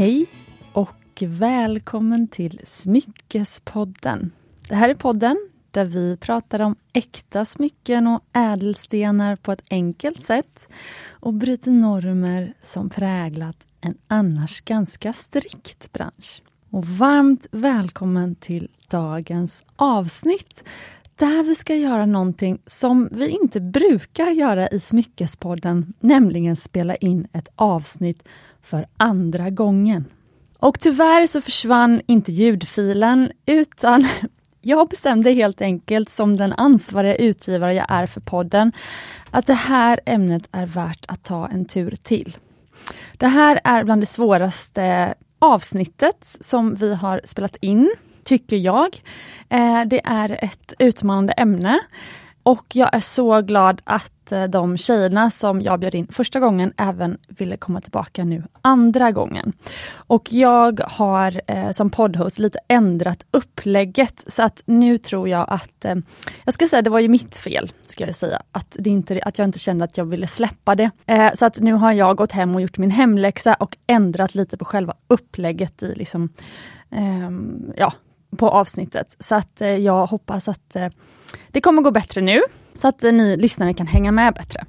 Hej 0.00 0.26
och 0.72 1.22
välkommen 1.26 2.28
till 2.28 2.60
Smyckespodden. 2.64 4.30
Det 4.68 4.74
här 4.74 4.88
är 4.88 4.94
podden 4.94 5.48
där 5.70 5.84
vi 5.84 6.16
pratar 6.16 6.60
om 6.60 6.76
äkta 6.92 7.44
smycken 7.44 8.06
och 8.06 8.20
ädelstenar 8.32 9.36
på 9.36 9.52
ett 9.52 9.62
enkelt 9.70 10.22
sätt 10.22 10.68
och 11.08 11.34
bryter 11.34 11.70
normer 11.70 12.54
som 12.62 12.90
präglat 12.90 13.56
en 13.80 13.94
annars 14.06 14.60
ganska 14.60 15.12
strikt 15.12 15.92
bransch. 15.92 16.42
Och 16.70 16.84
varmt 16.84 17.46
välkommen 17.50 18.34
till 18.34 18.68
dagens 18.88 19.64
avsnitt 19.76 20.64
där 21.16 21.42
vi 21.42 21.54
ska 21.54 21.74
göra 21.74 22.06
någonting 22.06 22.58
som 22.66 23.08
vi 23.12 23.28
inte 23.28 23.60
brukar 23.60 24.30
göra 24.30 24.68
i 24.68 24.80
Smyckespodden, 24.80 25.92
nämligen 26.00 26.56
spela 26.56 26.94
in 26.94 27.28
ett 27.32 27.48
avsnitt 27.56 28.22
för 28.62 28.86
andra 28.96 29.50
gången. 29.50 30.04
Och 30.58 30.80
tyvärr 30.80 31.26
så 31.26 31.40
försvann 31.40 32.00
inte 32.06 32.32
ljudfilen 32.32 33.32
utan 33.46 34.08
jag 34.60 34.88
bestämde 34.88 35.30
helt 35.32 35.60
enkelt 35.60 36.10
som 36.10 36.36
den 36.36 36.52
ansvariga 36.52 37.14
utgivare 37.14 37.74
jag 37.74 37.86
är 37.88 38.06
för 38.06 38.20
podden 38.20 38.72
att 39.30 39.46
det 39.46 39.54
här 39.54 40.00
ämnet 40.06 40.48
är 40.52 40.66
värt 40.66 41.04
att 41.08 41.24
ta 41.24 41.48
en 41.48 41.64
tur 41.64 41.94
till. 42.02 42.36
Det 43.12 43.26
här 43.26 43.60
är 43.64 43.84
bland 43.84 44.02
det 44.02 44.06
svåraste 44.06 45.14
avsnittet 45.38 46.36
som 46.40 46.74
vi 46.74 46.94
har 46.94 47.20
spelat 47.24 47.56
in, 47.56 47.90
tycker 48.24 48.56
jag. 48.56 49.02
Eh, 49.48 49.82
det 49.86 50.00
är 50.04 50.44
ett 50.44 50.72
utmanande 50.78 51.32
ämne 51.32 51.80
och 52.42 52.66
jag 52.72 52.94
är 52.94 53.00
så 53.00 53.40
glad 53.40 53.82
att 53.84 54.32
eh, 54.32 54.44
de 54.44 54.76
tjejerna 54.76 55.30
som 55.30 55.62
jag 55.62 55.80
bjöd 55.80 55.94
in 55.94 56.06
första 56.10 56.40
gången 56.40 56.72
även 56.76 57.18
ville 57.28 57.56
komma 57.56 57.80
tillbaka 57.80 58.24
nu 58.24 58.42
andra 58.62 59.12
gången. 59.12 59.52
Och 59.94 60.32
jag 60.32 60.80
har 60.86 61.40
eh, 61.46 61.70
som 61.70 61.90
poddhost 61.90 62.38
lite 62.38 62.58
ändrat 62.68 63.24
upplägget 63.30 64.24
så 64.26 64.42
att 64.42 64.62
nu 64.66 64.98
tror 64.98 65.28
jag 65.28 65.46
att, 65.48 65.84
eh, 65.84 65.94
jag 66.44 66.54
ska 66.54 66.68
säga 66.68 66.82
det 66.82 66.90
var 66.90 67.00
ju 67.00 67.08
mitt 67.08 67.36
fel, 67.36 67.72
ska 67.86 68.06
jag 68.06 68.14
säga, 68.14 68.42
att, 68.52 68.76
det 68.78 68.90
inte, 68.90 69.20
att 69.24 69.38
jag 69.38 69.48
inte 69.48 69.58
kände 69.58 69.84
att 69.84 69.96
jag 69.96 70.04
ville 70.04 70.26
släppa 70.26 70.74
det. 70.74 70.90
Eh, 71.06 71.30
så 71.34 71.46
att 71.46 71.60
nu 71.60 71.72
har 71.72 71.92
jag 71.92 72.16
gått 72.16 72.32
hem 72.32 72.54
och 72.54 72.60
gjort 72.60 72.78
min 72.78 72.90
hemläxa 72.90 73.54
och 73.54 73.76
ändrat 73.86 74.34
lite 74.34 74.56
på 74.56 74.64
själva 74.64 74.94
upplägget 75.08 75.82
i 75.82 75.94
liksom, 75.94 76.28
ehm, 76.90 77.72
ja, 77.76 77.92
på 78.36 78.50
avsnittet. 78.50 79.16
Så 79.18 79.34
att 79.34 79.60
eh, 79.60 79.68
jag 79.68 80.06
hoppas 80.06 80.48
att 80.48 80.76
eh, 80.76 80.88
det 81.50 81.60
kommer 81.60 81.82
gå 81.82 81.90
bättre 81.90 82.20
nu, 82.20 82.40
så 82.74 82.88
att 82.88 83.04
eh, 83.04 83.12
ni 83.12 83.36
lyssnare 83.36 83.74
kan 83.74 83.86
hänga 83.86 84.12
med 84.12 84.34
bättre. 84.34 84.64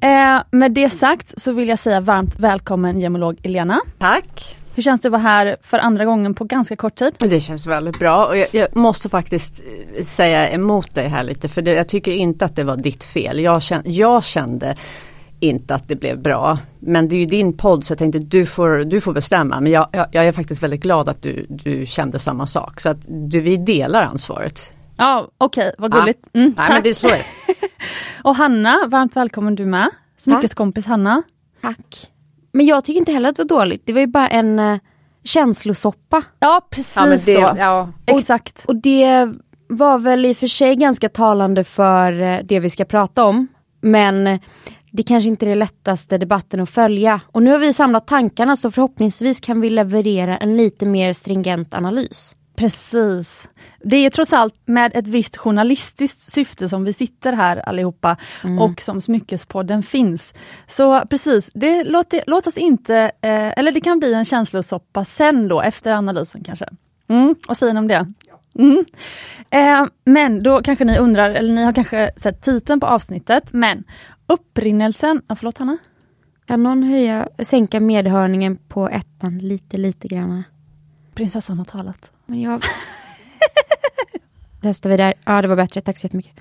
Eh, 0.00 0.42
med 0.50 0.72
det 0.72 0.90
sagt 0.90 1.40
så 1.40 1.52
vill 1.52 1.68
jag 1.68 1.78
säga 1.78 2.00
varmt 2.00 2.38
välkommen 2.38 3.00
gemolog 3.00 3.36
Elena. 3.42 3.80
Tack! 3.98 4.56
Hur 4.74 4.82
känns 4.82 5.00
det 5.00 5.08
att 5.08 5.12
vara 5.12 5.22
här 5.22 5.56
för 5.62 5.78
andra 5.78 6.04
gången 6.04 6.34
på 6.34 6.44
ganska 6.44 6.76
kort 6.76 6.94
tid? 6.94 7.14
Det 7.18 7.40
känns 7.40 7.66
väldigt 7.66 7.98
bra 7.98 8.26
och 8.26 8.36
jag, 8.36 8.48
jag 8.52 8.76
måste 8.76 9.08
faktiskt 9.08 9.62
säga 10.02 10.50
emot 10.50 10.94
dig 10.94 11.08
här 11.08 11.24
lite 11.24 11.48
för 11.48 11.62
det, 11.62 11.74
jag 11.74 11.88
tycker 11.88 12.12
inte 12.12 12.44
att 12.44 12.56
det 12.56 12.64
var 12.64 12.76
ditt 12.76 13.04
fel. 13.04 13.40
Jag 13.40 13.62
kände, 13.62 13.90
jag 13.90 14.24
kände 14.24 14.76
inte 15.40 15.74
att 15.74 15.88
det 15.88 15.96
blev 15.96 16.18
bra. 16.22 16.58
Men 16.78 17.08
det 17.08 17.16
är 17.16 17.18
ju 17.18 17.26
din 17.26 17.52
podd 17.56 17.84
så 17.84 17.92
jag 17.92 17.98
tänkte 17.98 18.18
du 18.18 18.46
får, 18.46 18.84
du 18.84 19.00
får 19.00 19.12
bestämma. 19.12 19.60
Men 19.60 19.72
jag, 19.72 19.88
jag, 19.92 20.06
jag 20.12 20.26
är 20.26 20.32
faktiskt 20.32 20.62
väldigt 20.62 20.82
glad 20.82 21.08
att 21.08 21.22
du, 21.22 21.46
du 21.48 21.86
kände 21.86 22.18
samma 22.18 22.46
sak. 22.46 22.80
Så 22.80 22.88
att 22.88 22.98
du, 23.08 23.40
vi 23.40 23.56
delar 23.56 24.02
ansvaret. 24.02 24.72
Ja 25.02 25.28
okej, 25.38 25.68
okay, 25.68 25.74
vad 25.78 25.92
gulligt. 25.92 26.28
Mm, 26.32 26.54
Nej, 26.58 26.70
men 26.72 26.82
det 26.82 26.88
är 26.88 26.94
så 26.94 27.08
Och 28.24 28.36
Hanna, 28.36 28.86
varmt 28.88 29.16
välkommen 29.16 29.54
du 29.54 29.66
med. 29.66 29.90
Smyckeskompis 30.18 30.86
Hanna. 30.86 31.22
Tack. 31.62 32.10
Men 32.52 32.66
jag 32.66 32.84
tycker 32.84 32.98
inte 32.98 33.12
heller 33.12 33.28
att 33.28 33.36
det 33.36 33.42
var 33.42 33.48
dåligt. 33.48 33.82
Det 33.86 33.92
var 33.92 34.00
ju 34.00 34.06
bara 34.06 34.28
en 34.28 34.58
uh, 34.58 34.78
känslosoppa. 35.24 36.22
Ja 36.38 36.66
precis 36.70 36.96
ja, 36.96 37.06
det, 37.06 37.18
så. 37.18 37.54
Ja. 37.58 37.88
Exakt. 38.06 38.64
Och 38.68 38.76
det 38.76 39.32
var 39.68 39.98
väl 39.98 40.26
i 40.26 40.32
och 40.32 40.36
för 40.36 40.46
sig 40.46 40.76
ganska 40.76 41.08
talande 41.08 41.64
för 41.64 42.20
uh, 42.22 42.38
det 42.44 42.60
vi 42.60 42.70
ska 42.70 42.84
prata 42.84 43.24
om. 43.24 43.46
Men 43.80 44.40
det 44.90 45.02
kanske 45.02 45.28
inte 45.28 45.46
är 45.46 45.48
det 45.48 45.54
lättaste 45.54 46.18
debatten 46.18 46.60
att 46.60 46.70
följa. 46.70 47.20
Och 47.26 47.42
nu 47.42 47.50
har 47.50 47.58
vi 47.58 47.72
samlat 47.72 48.06
tankarna 48.06 48.56
så 48.56 48.70
förhoppningsvis 48.70 49.40
kan 49.40 49.60
vi 49.60 49.70
leverera 49.70 50.36
en 50.36 50.56
lite 50.56 50.86
mer 50.86 51.12
stringent 51.12 51.74
analys. 51.74 52.34
Precis. 52.54 53.48
Det 53.84 53.96
är 53.96 54.10
trots 54.10 54.32
allt 54.32 54.54
med 54.64 54.96
ett 54.96 55.08
visst 55.08 55.36
journalistiskt 55.36 56.20
syfte 56.20 56.68
som 56.68 56.84
vi 56.84 56.92
sitter 56.92 57.32
här 57.32 57.56
allihopa 57.68 58.16
mm. 58.44 58.58
och 58.58 58.80
som 58.80 59.00
Smyckespodden 59.00 59.82
finns. 59.82 60.34
Så 60.66 61.00
precis, 61.10 61.50
det, 61.54 61.84
låt, 61.84 62.14
låt 62.26 62.46
oss 62.46 62.58
inte, 62.58 62.96
eh, 62.96 63.58
eller 63.58 63.72
det 63.72 63.80
kan 63.80 63.98
bli 63.98 64.14
en 64.14 64.24
känslosoppa 64.24 65.04
sen 65.04 65.48
då 65.48 65.60
efter 65.60 65.92
analysen 65.92 66.44
kanske. 66.44 66.66
Mm, 67.08 67.34
vad 67.48 67.56
säger 67.56 67.72
ni 67.72 67.78
om 67.78 67.88
det? 67.88 68.12
Mm. 68.58 68.84
Eh, 69.50 69.86
men 70.04 70.42
då 70.42 70.62
kanske 70.62 70.84
ni 70.84 70.98
undrar, 70.98 71.30
eller 71.30 71.54
ni 71.54 71.64
har 71.64 71.72
kanske 71.72 72.10
sett 72.16 72.42
titeln 72.42 72.80
på 72.80 72.86
avsnittet, 72.86 73.52
men 73.52 73.84
upprinnelsen, 74.26 75.22
ja, 75.28 75.34
förlåt 75.34 75.58
Hanna? 75.58 75.78
Kan 76.46 76.62
någon 76.62 76.82
höja, 76.82 77.28
sänka 77.38 77.80
medhörningen 77.80 78.56
på 78.56 78.88
ettan 78.88 79.38
lite, 79.38 79.76
lite 79.76 80.08
grann? 80.08 80.44
Prinsessan 81.14 81.58
har 81.58 81.64
talat. 81.64 82.12
Men 82.26 82.40
jag... 82.40 82.62
Testar 84.62 84.90
vi 84.90 84.96
där. 84.96 85.14
Ja, 85.24 85.42
det 85.42 85.48
var 85.48 85.56
bättre. 85.56 85.80
Tack 85.80 85.98
så 85.98 86.04
jättemycket. 86.04 86.32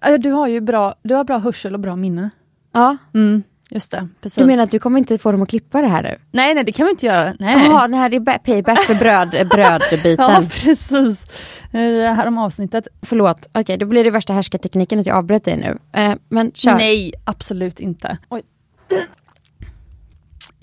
Ja, 0.00 0.18
du 0.18 0.30
har 0.30 0.48
ju 0.48 0.60
bra, 0.60 0.94
du 1.02 1.14
har 1.14 1.24
bra 1.24 1.38
hörsel 1.38 1.74
och 1.74 1.80
bra 1.80 1.96
minne. 1.96 2.30
Ja. 2.72 2.96
Mm, 3.14 3.42
just 3.70 3.90
det, 3.90 4.08
precis. 4.20 4.38
Du 4.38 4.44
menar 4.44 4.64
att 4.64 4.70
du 4.70 4.78
kommer 4.78 4.98
inte 4.98 5.18
få 5.18 5.32
dem 5.32 5.42
att 5.42 5.48
klippa 5.48 5.82
det 5.82 5.88
här 5.88 6.02
nu? 6.02 6.18
Nej, 6.30 6.54
nej 6.54 6.64
det 6.64 6.72
kan 6.72 6.86
vi 6.86 6.90
inte 6.90 7.06
göra. 7.06 7.34
Jaha, 7.38 7.88
det 7.88 7.96
här 7.96 8.14
är 8.14 8.38
payback 8.38 8.82
för 8.82 8.94
bröd, 8.94 9.48
brödbiten. 9.50 10.16
ja, 10.18 10.42
precis. 10.50 11.26
Eh, 11.72 12.14
här 12.14 12.26
om 12.26 12.38
avsnittet. 12.38 12.88
Förlåt, 13.02 13.46
okej 13.48 13.60
okay, 13.60 13.76
då 13.76 13.86
blir 13.86 14.04
det 14.04 14.10
värsta 14.10 14.32
härskartekniken 14.32 15.00
att 15.00 15.06
jag 15.06 15.16
avbröt 15.16 15.44
dig 15.44 15.56
nu. 15.56 16.00
Eh, 16.00 16.14
men 16.28 16.52
kör. 16.54 16.74
Nej, 16.74 17.12
absolut 17.24 17.80
inte. 17.80 18.18
Oj 18.28 18.42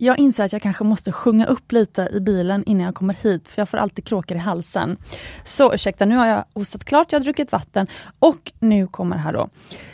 jag 0.01 0.19
inser 0.19 0.43
att 0.43 0.53
jag 0.53 0.61
kanske 0.61 0.83
måste 0.83 1.11
sjunga 1.11 1.45
upp 1.45 1.71
lite 1.71 2.09
i 2.13 2.19
bilen 2.19 2.63
innan 2.63 2.85
jag 2.85 2.95
kommer 2.95 3.13
hit, 3.13 3.49
för 3.49 3.61
jag 3.61 3.69
får 3.69 3.77
alltid 3.77 4.05
kråkor 4.05 4.37
i 4.37 4.39
halsen. 4.39 4.97
Så 5.45 5.73
ursäkta, 5.73 6.05
nu 6.05 6.15
har 6.15 6.25
jag 6.25 6.45
hostat 6.53 6.85
klart, 6.85 7.11
jag 7.11 7.19
har 7.19 7.23
druckit 7.23 7.51
vatten 7.51 7.87
och 8.19 8.51
nu 8.59 8.87
kommer 8.87 9.17
här 9.17 9.33
då. 9.33 9.49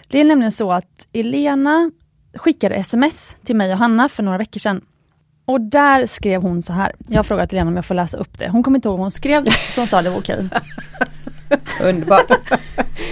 Det 0.08 0.20
är 0.20 0.24
nämligen 0.24 0.52
så 0.52 0.72
att 0.72 1.08
Elena 1.14 1.92
skickade 2.36 2.76
sms 2.76 3.36
till 3.46 3.56
mig 3.56 3.72
och 3.72 3.78
Hanna 3.78 4.10
för 4.10 4.24
några 4.24 4.38
veckor 4.38 4.60
sedan. 4.60 4.82
Och 5.46 5.62
där 5.62 6.06
skrev 6.06 6.42
hon 6.42 6.62
så 6.62 6.74
här. 6.74 6.96
Jag 7.08 7.18
har 7.18 7.24
frågat 7.24 7.52
Elena 7.54 7.70
om 7.70 7.76
jag 7.76 7.86
får 7.86 7.96
läsa 7.96 8.18
upp 8.18 8.40
det. 8.40 8.50
Hon 8.50 8.64
kommer 8.64 8.78
inte 8.78 8.88
ihåg 8.88 8.98
vad 8.98 9.04
hon 9.04 9.12
skrev, 9.12 9.44
så 9.44 9.82
hon 9.82 9.88
sa 9.88 10.02
det 10.02 10.10
var 10.10 10.18
okej. 10.18 10.50
Underbart. 11.84 12.32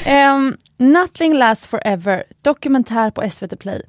um, 0.08 0.58
Nothing 0.78 1.34
lasts 1.34 1.68
forever, 1.68 2.24
dokumentär 2.42 3.12
på 3.12 3.30
SVT 3.30 3.60
Play. 3.60 3.82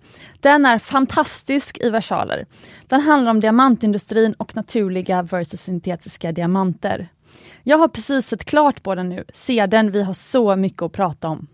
Den 0.44 0.66
är 0.66 0.78
fantastisk 0.78 1.78
i 1.81 1.91
versaler. 1.91 2.47
Den 2.87 3.00
handlar 3.00 3.31
om 3.31 3.41
diamantindustrin 3.41 4.34
och 4.34 4.56
naturliga 4.56 5.22
versus 5.22 5.60
syntetiska 5.60 6.32
diamanter. 6.32 7.09
Jag 7.62 7.78
har 7.78 7.88
precis 7.88 8.27
sett 8.27 8.44
klart 8.44 8.83
på 8.83 8.94
den 8.94 9.09
nu. 9.09 9.25
Se 9.34 9.66
den, 9.66 9.91
vi 9.91 10.03
har 10.03 10.15
så 10.15 10.56
mycket 10.56 10.83
att 10.83 10.93
prata 10.93 11.28
om. 11.28 11.47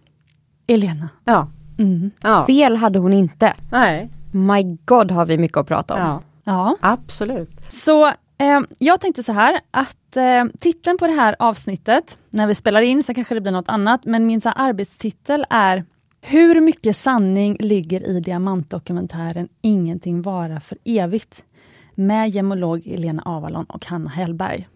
Elena. 0.67 1.09
Ja. 1.25 1.49
Mm. 1.79 2.11
ja. 2.23 2.47
Fel 2.47 2.77
hade 2.77 2.99
hon 2.99 3.13
inte. 3.13 3.55
Nej. 3.71 4.11
My 4.31 4.79
God 4.85 5.11
har 5.11 5.27
vi 5.27 5.39
mycket 5.39 5.57
att 5.57 5.67
prata 5.67 5.95
om. 5.95 6.01
Ja, 6.01 6.23
ja. 6.45 6.77
absolut. 6.81 7.51
Så 7.69 8.07
eh, 8.07 8.61
jag 8.79 9.01
tänkte 9.01 9.23
så 9.23 9.33
här 9.33 9.61
att 9.71 10.17
eh, 10.17 10.45
titeln 10.61 10.99
på 10.99 11.07
det 11.07 11.13
här 11.13 11.37
avsnittet, 11.39 12.19
när 12.31 12.47
vi 12.47 12.55
spelar 12.55 12.83
in 12.83 13.03
så 13.03 13.15
kanske 13.15 13.35
det 13.35 13.41
blir 13.41 13.53
något 13.53 13.69
annat, 13.69 14.05
men 14.05 14.27
min 14.27 14.41
så 14.41 14.49
här, 14.49 14.69
arbetstitel 14.69 15.45
är 15.51 15.85
hur 16.21 16.61
mycket 16.61 16.97
sanning 16.97 17.57
ligger 17.61 18.07
i 18.07 18.21
diamantdokumentären 18.21 19.49
Ingenting 19.61 20.23
vara 20.23 20.61
för 20.61 20.79
evigt? 20.85 21.45
Med 21.95 22.31
gemolog 22.31 22.87
Elena 22.87 23.23
Avalon 23.23 23.65
och 23.65 23.87
Hanna 23.87 24.11
Hellberg. 24.11 24.69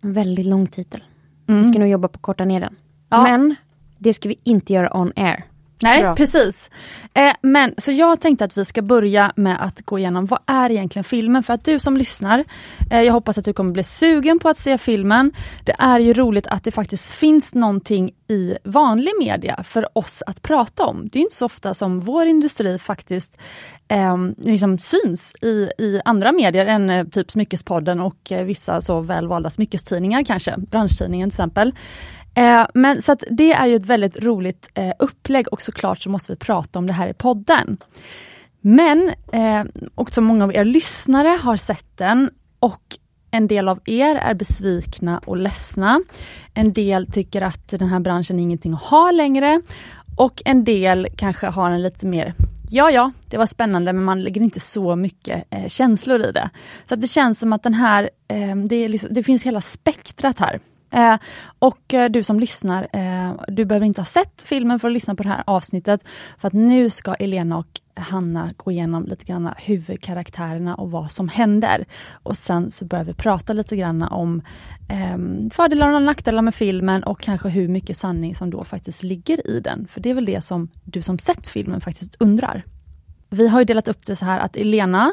En 0.00 0.12
väldigt 0.12 0.46
lång 0.46 0.66
titel. 0.66 1.04
Mm. 1.48 1.62
Vi 1.62 1.64
ska 1.64 1.78
nog 1.78 1.88
jobba 1.88 2.08
på 2.08 2.16
att 2.16 2.22
korta 2.22 2.44
ner 2.44 2.60
den. 2.60 2.76
Ja. 3.08 3.22
Men 3.22 3.54
det 3.98 4.14
ska 4.14 4.28
vi 4.28 4.38
inte 4.44 4.72
göra 4.72 4.96
on 4.96 5.12
air. 5.16 5.44
Nej, 5.82 6.02
Bra. 6.02 6.16
precis. 6.16 6.70
Eh, 7.14 7.32
men 7.42 7.74
så 7.78 7.92
jag 7.92 8.20
tänkte 8.20 8.44
att 8.44 8.58
vi 8.58 8.64
ska 8.64 8.82
börja 8.82 9.32
med 9.36 9.62
att 9.64 9.82
gå 9.82 9.98
igenom 9.98 10.26
vad 10.26 10.40
är 10.46 10.70
egentligen 10.70 11.04
filmen? 11.04 11.42
För 11.42 11.54
att 11.54 11.64
du 11.64 11.78
som 11.78 11.96
lyssnar, 11.96 12.44
eh, 12.90 13.02
jag 13.02 13.12
hoppas 13.12 13.38
att 13.38 13.44
du 13.44 13.52
kommer 13.52 13.72
bli 13.72 13.84
sugen 13.84 14.38
på 14.38 14.48
att 14.48 14.56
se 14.56 14.78
filmen. 14.78 15.32
Det 15.64 15.74
är 15.78 15.98
ju 15.98 16.14
roligt 16.14 16.46
att 16.46 16.64
det 16.64 16.70
faktiskt 16.70 17.14
finns 17.14 17.54
någonting 17.54 18.12
i 18.28 18.56
vanlig 18.64 19.12
media 19.18 19.62
för 19.64 19.98
oss 19.98 20.22
att 20.26 20.42
prata 20.42 20.84
om. 20.84 21.08
Det 21.12 21.18
är 21.18 21.20
inte 21.20 21.36
så 21.36 21.46
ofta 21.46 21.74
som 21.74 21.98
vår 21.98 22.26
industri 22.26 22.78
faktiskt 22.78 23.40
eh, 23.88 24.16
liksom 24.38 24.78
syns 24.78 25.34
i, 25.42 25.70
i 25.78 26.00
andra 26.04 26.32
medier 26.32 26.66
än 26.66 26.90
eh, 26.90 27.06
typ 27.06 27.30
Smyckespodden 27.30 28.00
och 28.00 28.32
eh, 28.32 28.44
vissa 28.44 28.80
så 28.80 29.00
välvalda 29.00 29.50
smyckestidningar 29.50 30.24
kanske, 30.24 30.54
branschtidningen 30.58 31.30
till 31.30 31.34
exempel. 31.34 31.74
Eh, 32.34 32.66
men 32.74 33.02
så 33.02 33.12
att 33.12 33.24
det 33.30 33.52
är 33.52 33.66
ju 33.66 33.76
ett 33.76 33.86
väldigt 33.86 34.18
roligt 34.18 34.68
eh, 34.74 34.92
upplägg 34.98 35.52
och 35.52 35.62
såklart 35.62 35.98
så 35.98 36.10
måste 36.10 36.32
vi 36.32 36.36
prata 36.36 36.78
om 36.78 36.86
det 36.86 36.92
här 36.92 37.08
i 37.08 37.14
podden. 37.14 37.76
Men, 38.60 39.12
eh, 39.32 39.64
många 40.20 40.44
av 40.44 40.54
er 40.54 40.64
lyssnare 40.64 41.38
har 41.42 41.56
sett 41.56 41.96
den, 41.96 42.30
och 42.60 42.82
en 43.30 43.46
del 43.46 43.68
av 43.68 43.80
er 43.84 44.16
är 44.16 44.34
besvikna 44.34 45.20
och 45.24 45.36
ledsna. 45.36 46.02
En 46.54 46.72
del 46.72 47.06
tycker 47.06 47.42
att 47.42 47.68
den 47.68 47.88
här 47.88 48.00
branschen 48.00 48.38
är 48.38 48.42
ingenting 48.42 48.72
att 48.72 48.82
ha 48.82 49.10
längre. 49.10 49.62
Och 50.16 50.42
en 50.44 50.64
del 50.64 51.08
kanske 51.16 51.46
har 51.46 51.70
en 51.70 51.82
lite 51.82 52.06
mer 52.06 52.34
Ja, 52.72 52.90
ja, 52.90 53.12
det 53.26 53.36
var 53.36 53.46
spännande 53.46 53.92
men 53.92 54.04
man 54.04 54.22
lägger 54.22 54.40
inte 54.40 54.60
så 54.60 54.96
mycket 54.96 55.44
eh, 55.50 55.68
känslor 55.68 56.20
i 56.20 56.32
det. 56.32 56.50
Så 56.88 56.94
att 56.94 57.00
det 57.00 57.06
känns 57.06 57.38
som 57.38 57.52
att 57.52 57.62
den 57.62 57.74
här, 57.74 58.10
eh, 58.28 58.56
det, 58.56 58.88
liksom, 58.88 59.14
det, 59.14 59.22
finns 59.22 59.42
hela 59.42 59.60
spektrat 59.60 60.40
här. 60.40 60.60
Eh, 60.90 61.16
och 61.58 61.94
eh, 61.94 62.10
du 62.10 62.22
som 62.22 62.40
lyssnar, 62.40 62.88
eh, 62.92 63.32
du 63.48 63.64
behöver 63.64 63.86
inte 63.86 64.00
ha 64.00 64.06
sett 64.06 64.42
filmen 64.42 64.78
för 64.78 64.88
att 64.88 64.94
lyssna 64.94 65.14
på 65.14 65.22
det 65.22 65.28
här 65.28 65.44
avsnittet. 65.46 66.04
För 66.38 66.48
att 66.48 66.54
nu 66.54 66.90
ska 66.90 67.14
Elena 67.14 67.58
och 67.58 67.80
Hanna 67.94 68.50
gå 68.56 68.70
igenom 68.70 69.04
lite 69.04 69.24
grann 69.24 69.54
huvudkaraktärerna 69.56 70.74
och 70.74 70.90
vad 70.90 71.12
som 71.12 71.28
händer. 71.28 71.84
Och 72.12 72.36
sen 72.36 72.70
så 72.70 72.84
börjar 72.84 73.04
vi 73.04 73.14
prata 73.14 73.52
lite 73.52 73.76
grann 73.76 74.02
om 74.02 74.42
eh, 74.88 75.48
fördelar 75.50 75.94
och 75.94 76.02
nackdelar 76.02 76.42
med 76.42 76.54
filmen 76.54 77.04
och 77.04 77.20
kanske 77.20 77.48
hur 77.48 77.68
mycket 77.68 77.96
sanning 77.96 78.34
som 78.34 78.50
då 78.50 78.64
faktiskt 78.64 79.02
ligger 79.02 79.50
i 79.50 79.60
den. 79.60 79.86
För 79.86 80.00
det 80.00 80.10
är 80.10 80.14
väl 80.14 80.24
det 80.24 80.44
som 80.44 80.68
du 80.84 81.02
som 81.02 81.18
sett 81.18 81.48
filmen 81.48 81.80
faktiskt 81.80 82.16
undrar. 82.18 82.64
Vi 83.30 83.48
har 83.48 83.64
delat 83.64 83.88
upp 83.88 84.06
det 84.06 84.16
så 84.16 84.24
här 84.24 84.38
att 84.38 84.56
Elena, 84.56 85.12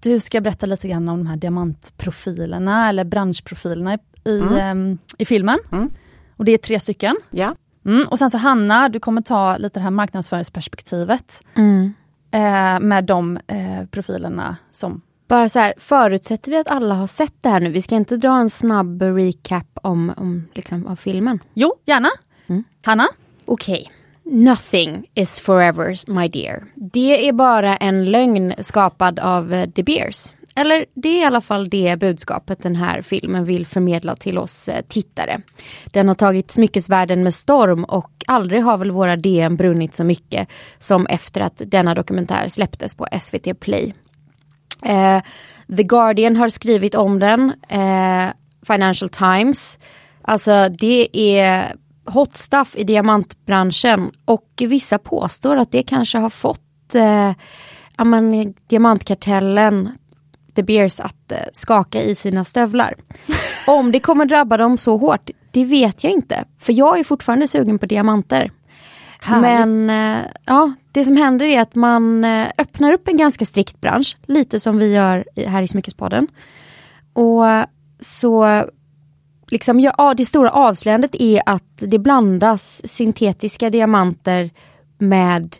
du 0.00 0.20
ska 0.20 0.40
berätta 0.40 0.66
lite 0.66 0.88
grann 0.88 1.08
om 1.08 1.18
de 1.18 1.26
här 1.26 1.36
diamantprofilerna 1.36 2.88
eller 2.88 3.04
branschprofilerna 3.04 3.98
i, 4.26 4.40
mm. 4.40 4.92
eh, 4.92 4.98
i 5.18 5.24
filmen. 5.24 5.58
Mm. 5.72 5.90
Och 6.36 6.44
det 6.44 6.52
är 6.52 6.58
tre 6.58 6.80
stycken. 6.80 7.16
Ja. 7.30 7.54
Mm, 7.84 8.08
och 8.08 8.18
sen 8.18 8.30
så 8.30 8.38
Hanna, 8.38 8.88
du 8.88 9.00
kommer 9.00 9.22
ta 9.22 9.56
lite 9.56 9.78
det 9.78 9.82
här 9.82 9.90
marknadsföringsperspektivet. 9.90 11.40
Mm. 11.54 11.92
Eh, 12.30 12.80
med 12.80 13.04
de 13.04 13.36
eh, 13.46 13.86
profilerna 13.90 14.56
som... 14.72 15.00
Bara 15.28 15.48
så 15.48 15.58
här, 15.58 15.74
förutsätter 15.78 16.50
vi 16.50 16.56
att 16.56 16.68
alla 16.68 16.94
har 16.94 17.06
sett 17.06 17.34
det 17.40 17.48
här 17.48 17.60
nu? 17.60 17.70
Vi 17.70 17.82
ska 17.82 17.94
inte 17.94 18.16
dra 18.16 18.38
en 18.38 18.50
snabb 18.50 19.02
recap 19.02 19.78
om, 19.82 20.12
om 20.16 20.48
liksom, 20.54 20.86
av 20.86 20.96
filmen? 20.96 21.38
Jo, 21.54 21.74
gärna. 21.84 22.08
Mm. 22.46 22.64
Hanna? 22.84 23.08
Okej. 23.44 23.90
Okay. 24.24 24.42
Nothing 24.44 25.06
is 25.14 25.40
forever 25.40 26.10
my 26.10 26.28
dear. 26.28 26.64
Det 26.74 27.28
är 27.28 27.32
bara 27.32 27.76
en 27.76 28.10
lögn 28.10 28.54
skapad 28.58 29.18
av 29.18 29.52
uh, 29.52 29.66
De 29.74 29.82
Beers. 29.82 30.34
Eller 30.58 30.86
det 30.94 31.08
är 31.08 31.20
i 31.20 31.24
alla 31.24 31.40
fall 31.40 31.68
det 31.68 31.96
budskapet 32.00 32.62
den 32.62 32.76
här 32.76 33.02
filmen 33.02 33.44
vill 33.44 33.66
förmedla 33.66 34.16
till 34.16 34.38
oss 34.38 34.68
eh, 34.68 34.82
tittare. 34.88 35.40
Den 35.84 36.08
har 36.08 36.14
tagit 36.14 36.50
smyckesvärlden 36.50 37.22
med 37.22 37.34
storm 37.34 37.84
och 37.84 38.10
aldrig 38.26 38.62
har 38.62 38.78
väl 38.78 38.90
våra 38.90 39.16
DM 39.16 39.56
brunnit 39.56 39.96
så 39.96 40.04
mycket 40.04 40.48
som 40.78 41.06
efter 41.06 41.40
att 41.40 41.62
denna 41.66 41.94
dokumentär 41.94 42.48
släpptes 42.48 42.94
på 42.94 43.06
SVT 43.20 43.60
Play. 43.60 43.94
Eh, 44.82 45.22
The 45.76 45.82
Guardian 45.82 46.36
har 46.36 46.48
skrivit 46.48 46.94
om 46.94 47.18
den, 47.18 47.52
eh, 47.68 48.28
Financial 48.66 49.08
Times. 49.08 49.78
Alltså 50.22 50.68
det 50.68 51.08
är 51.40 51.74
hot 52.04 52.36
stuff 52.36 52.76
i 52.76 52.84
diamantbranschen 52.84 54.10
och 54.24 54.48
vissa 54.58 54.98
påstår 54.98 55.56
att 55.56 55.72
det 55.72 55.82
kanske 55.82 56.18
har 56.18 56.30
fått 56.30 56.94
eh, 56.94 57.32
ja, 57.96 58.04
men, 58.04 58.54
diamantkartellen 58.66 59.90
The 60.56 60.62
Beers 60.62 61.00
att 61.00 61.32
eh, 61.32 61.38
skaka 61.52 62.02
i 62.02 62.14
sina 62.14 62.44
stövlar. 62.44 62.94
Om 63.66 63.92
det 63.92 64.00
kommer 64.00 64.24
drabba 64.24 64.56
dem 64.56 64.78
så 64.78 64.96
hårt, 64.96 65.30
det 65.50 65.64
vet 65.64 66.04
jag 66.04 66.12
inte. 66.12 66.44
För 66.58 66.72
jag 66.72 66.98
är 66.98 67.04
fortfarande 67.04 67.48
sugen 67.48 67.78
på 67.78 67.86
diamanter. 67.86 68.50
Härligt. 69.20 69.42
Men 69.42 69.90
eh, 69.90 70.26
ja, 70.44 70.72
det 70.92 71.04
som 71.04 71.16
händer 71.16 71.46
är 71.46 71.60
att 71.60 71.74
man 71.74 72.24
eh, 72.24 72.48
öppnar 72.58 72.92
upp 72.92 73.08
en 73.08 73.16
ganska 73.16 73.46
strikt 73.46 73.80
bransch, 73.80 74.16
lite 74.26 74.60
som 74.60 74.78
vi 74.78 74.94
gör 74.94 75.24
här 75.46 75.62
i 75.62 75.68
Smyckespodden. 75.68 76.28
Och 77.12 77.44
så 78.00 78.64
liksom, 79.48 79.80
ja, 79.80 80.14
det 80.16 80.26
stora 80.26 80.50
avslöjandet 80.50 81.14
är 81.14 81.42
att 81.46 81.72
det 81.76 81.98
blandas 81.98 82.88
syntetiska 82.88 83.70
diamanter 83.70 84.50
med 84.98 85.56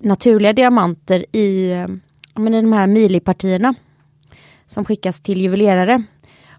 naturliga 0.00 0.52
diamanter 0.52 1.36
i, 1.36 1.72
men, 2.34 2.54
i 2.54 2.60
de 2.60 2.72
här 2.72 2.86
milipartierna 2.86 3.74
som 4.72 4.84
skickas 4.84 5.20
till 5.20 5.40
juvelerare. 5.40 6.02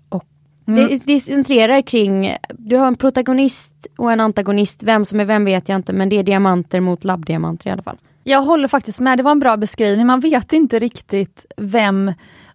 Och 0.10 0.25
mm. 0.68 0.88
det, 0.89 1.01
det 1.06 1.19
centrerar 1.19 1.81
kring, 1.81 2.36
du 2.50 2.75
har 2.77 2.88
en 2.88 2.95
protagonist 2.95 3.88
och 3.98 4.12
en 4.12 4.19
antagonist, 4.19 4.83
vem 4.83 5.06
som 5.06 5.19
är 5.19 5.25
vem 5.25 5.45
vet 5.45 5.69
jag 5.69 5.75
inte 5.75 5.94
men 5.94 6.10
det 6.10 6.15
är 6.15 6.24
diamanter 6.24 6.80
mot 6.80 7.04
labbdiamanter 7.04 7.69
i 7.69 7.71
alla 7.71 7.83
fall. 7.83 7.98
Jag 8.24 8.42
håller 8.42 8.68
faktiskt 8.68 9.00
med, 9.00 9.19
det 9.19 9.24
var 9.24 9.31
en 9.31 9.39
bra 9.39 9.57
beskrivning. 9.57 10.07
Man 10.07 10.19
vet 10.19 10.54
inte 10.54 10.80
riktigt 10.80 11.45
vem 11.57 12.12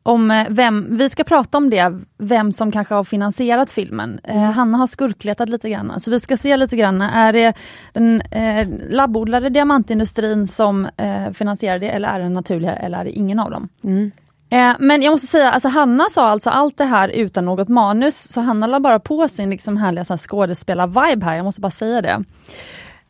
om 0.09 0.47
vem, 0.51 0.97
vi 0.97 1.11
ska 1.11 1.25
prata 1.25 1.59
om 1.59 1.71
det, 1.71 2.01
vem 2.19 2.53
som 2.53 2.73
kanske 2.73 2.95
har 2.95 3.05
finansierat 3.05 3.73
filmen. 3.73 4.21
Eh, 4.25 4.37
mm. 4.37 4.45
Eh, 4.45 4.53
Hanna 4.53 4.79
har 4.79 4.87
skurkletat 4.87 5.49
lite 5.49 5.71
grann, 5.71 6.01
så 6.01 6.11
vi 6.11 6.21
ska 6.21 6.37
se 6.37 6.57
lite 6.57 6.77
grann, 6.77 7.01
är 7.01 7.33
det 7.33 7.55
den 7.93 8.21
eh, 8.21 8.69
labbodlade 8.91 9.49
diamantindustrin 9.49 10.49
som 10.49 10.89
eh, 10.97 11.31
finansierar 11.33 11.79
det 11.79 11.89
eller 11.89 12.09
är 12.09 12.21
det 12.21 12.29
naturliga 12.29 12.77
eller 12.77 12.99
är 12.99 13.05
det 13.05 13.11
ingen 13.11 13.39
av 13.39 13.51
dem? 13.51 13.69
Mm. 13.85 14.11
Eh, 14.50 14.73
men 14.79 15.03
jag 15.03 15.11
måste 15.11 15.27
säga, 15.27 15.50
alltså 15.50 15.69
Hanna 15.69 16.06
sa 16.11 16.29
alltså 16.29 16.50
allt 16.50 16.79
det 16.79 16.85
här 16.85 17.09
utan 17.09 17.45
något 17.45 17.69
manus, 17.69 18.33
så 18.33 18.41
Hanna 18.41 18.67
la 18.67 18.81
bara 18.81 18.99
på 18.99 19.29
sin 19.29 19.50
liksom 19.50 19.77
härliga 19.77 20.05
skådespelar-vibe 20.05 21.25
här, 21.25 21.37
jag 21.37 21.45
måste 21.45 21.61
bara 21.61 21.71
säga 21.71 22.03
det. 22.03 22.25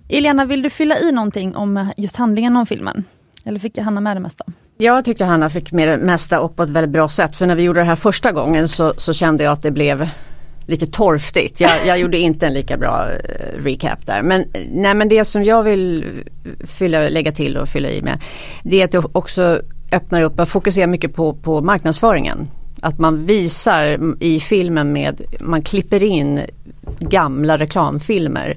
Elena, 0.08 0.44
vill 0.44 0.62
du 0.62 0.70
fylla 0.70 0.98
i 0.98 1.12
någonting 1.12 1.56
om 1.56 1.76
eh, 1.76 1.88
just 1.96 2.16
handlingen 2.16 2.56
om 2.56 2.66
filmen? 2.66 3.04
Eller 3.44 3.58
fick 3.58 3.78
Hanna 3.78 4.00
med 4.00 4.16
det 4.16 4.20
mesta? 4.20 4.44
Jag 4.78 5.04
tyckte 5.04 5.24
Hanna 5.24 5.50
fick 5.50 5.72
med 5.72 5.88
det 5.88 5.98
mesta 5.98 6.40
och 6.40 6.56
på 6.56 6.62
ett 6.62 6.70
väldigt 6.70 6.90
bra 6.90 7.08
sätt. 7.08 7.36
För 7.36 7.46
när 7.46 7.54
vi 7.54 7.62
gjorde 7.62 7.80
det 7.80 7.84
här 7.84 7.96
första 7.96 8.32
gången 8.32 8.68
så, 8.68 8.94
så 8.96 9.12
kände 9.12 9.44
jag 9.44 9.52
att 9.52 9.62
det 9.62 9.70
blev 9.70 10.08
lite 10.66 10.86
torftigt. 10.86 11.60
Jag, 11.60 11.70
jag 11.86 11.98
gjorde 11.98 12.18
inte 12.18 12.46
en 12.46 12.54
lika 12.54 12.76
bra 12.76 13.10
eh, 13.10 13.62
recap 13.62 14.06
där. 14.06 14.22
Men, 14.22 14.44
nej, 14.70 14.94
men 14.94 15.08
det 15.08 15.24
som 15.24 15.44
jag 15.44 15.62
vill 15.62 16.04
fylla, 16.78 17.08
lägga 17.08 17.32
till 17.32 17.56
och 17.56 17.68
fylla 17.68 17.88
i 17.88 18.02
med. 18.02 18.20
Det 18.62 18.80
är 18.80 18.84
att 18.84 18.92
det 18.92 19.02
också 19.12 19.62
öppnar 19.92 20.22
upp 20.22 20.40
och 20.40 20.48
fokuserar 20.48 20.86
mycket 20.86 21.14
på, 21.14 21.32
på 21.32 21.62
marknadsföringen. 21.62 22.48
Att 22.80 22.98
man 22.98 23.26
visar 23.26 24.14
i 24.22 24.40
filmen 24.40 24.92
med, 24.92 25.22
man 25.40 25.62
klipper 25.62 26.02
in 26.02 26.40
gamla 26.98 27.56
reklamfilmer. 27.56 28.56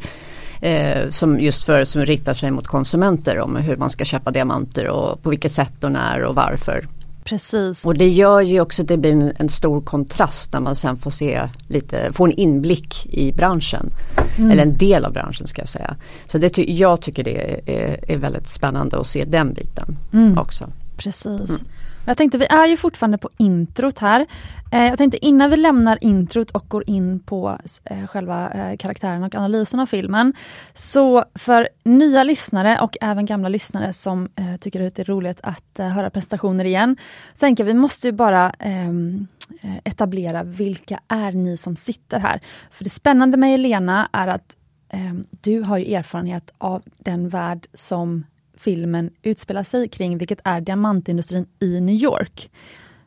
Eh, 0.61 1.09
som 1.09 1.39
just 1.39 1.63
för, 1.63 1.83
som 1.83 2.05
riktar 2.05 2.33
sig 2.33 2.51
mot 2.51 2.67
konsumenter 2.67 3.39
om 3.39 3.55
hur 3.55 3.77
man 3.77 3.89
ska 3.89 4.05
köpa 4.05 4.31
diamanter 4.31 4.87
och 4.87 5.23
på 5.23 5.29
vilket 5.29 5.51
sätt 5.51 5.83
och 5.83 5.91
när 5.91 6.23
och 6.23 6.35
varför. 6.35 6.87
Precis. 7.23 7.85
Och 7.85 7.95
det 7.95 8.09
gör 8.09 8.41
ju 8.41 8.61
också 8.61 8.81
att 8.81 8.87
det 8.87 8.97
blir 8.97 9.11
en, 9.11 9.33
en 9.37 9.49
stor 9.49 9.81
kontrast 9.81 10.53
när 10.53 10.59
man 10.59 10.75
sen 10.75 10.97
får 10.97 11.11
se 11.11 11.49
lite, 11.67 12.13
få 12.13 12.25
en 12.25 12.31
inblick 12.31 13.05
i 13.05 13.31
branschen. 13.31 13.89
Mm. 14.37 14.51
Eller 14.51 14.63
en 14.63 14.77
del 14.77 15.05
av 15.05 15.13
branschen 15.13 15.47
ska 15.47 15.61
jag 15.61 15.69
säga. 15.69 15.95
Så 16.27 16.37
det 16.37 16.57
jag 16.57 17.01
tycker 17.01 17.23
det 17.23 17.59
är, 17.65 18.11
är, 18.11 18.17
väldigt 18.17 18.47
spännande 18.47 18.99
att 18.99 19.07
se 19.07 19.25
den 19.25 19.53
biten 19.53 19.97
mm. 20.13 20.37
också. 20.37 20.69
Precis. 21.03 21.49
Mm. 21.61 21.71
Jag 22.05 22.17
tänkte, 22.17 22.37
vi 22.37 22.45
är 22.45 22.67
ju 22.67 22.77
fortfarande 22.77 23.17
på 23.17 23.29
introt 23.37 23.99
här. 23.99 24.25
Eh, 24.71 24.83
jag 24.83 24.97
tänkte 24.97 25.25
innan 25.25 25.49
vi 25.49 25.57
lämnar 25.57 26.03
introt 26.03 26.51
och 26.51 26.65
går 26.67 26.89
in 26.89 27.19
på 27.19 27.57
eh, 27.83 28.07
själva 28.07 28.51
eh, 28.51 28.77
karaktären 28.77 29.23
och 29.23 29.35
analysen 29.35 29.79
av 29.79 29.85
filmen. 29.85 30.33
Så 30.73 31.25
för 31.35 31.69
nya 31.83 32.23
lyssnare 32.23 32.79
och 32.79 32.97
även 33.01 33.25
gamla 33.25 33.49
lyssnare 33.49 33.93
som 33.93 34.29
eh, 34.35 34.57
tycker 34.57 34.87
att 34.87 34.95
det 34.95 35.01
är 35.01 35.05
roligt 35.05 35.39
att 35.43 35.79
eh, 35.79 35.87
höra 35.87 36.09
presentationer 36.09 36.65
igen. 36.65 36.97
Så 37.33 37.39
tänker 37.39 37.63
jag, 37.63 37.73
vi 37.73 37.79
måste 37.79 38.07
ju 38.07 38.11
bara 38.11 38.49
ehm, 38.59 39.27
eh, 39.61 39.77
etablera 39.83 40.43
vilka 40.43 40.99
är 41.07 41.31
ni 41.31 41.57
som 41.57 41.75
sitter 41.75 42.19
här. 42.19 42.39
För 42.71 42.83
det 42.83 42.89
spännande 42.89 43.37
med 43.37 43.53
Elena 43.55 44.09
är 44.13 44.27
att 44.27 44.55
ehm, 44.89 45.25
du 45.41 45.61
har 45.61 45.77
ju 45.77 45.93
erfarenhet 45.95 46.51
av 46.57 46.81
den 46.97 47.29
värld 47.29 47.67
som 47.73 48.23
filmen 48.61 49.09
utspelar 49.21 49.63
sig 49.63 49.87
kring, 49.87 50.17
vilket 50.17 50.39
är 50.43 50.61
diamantindustrin 50.61 51.45
i 51.59 51.79
New 51.81 51.95
York. 51.95 52.51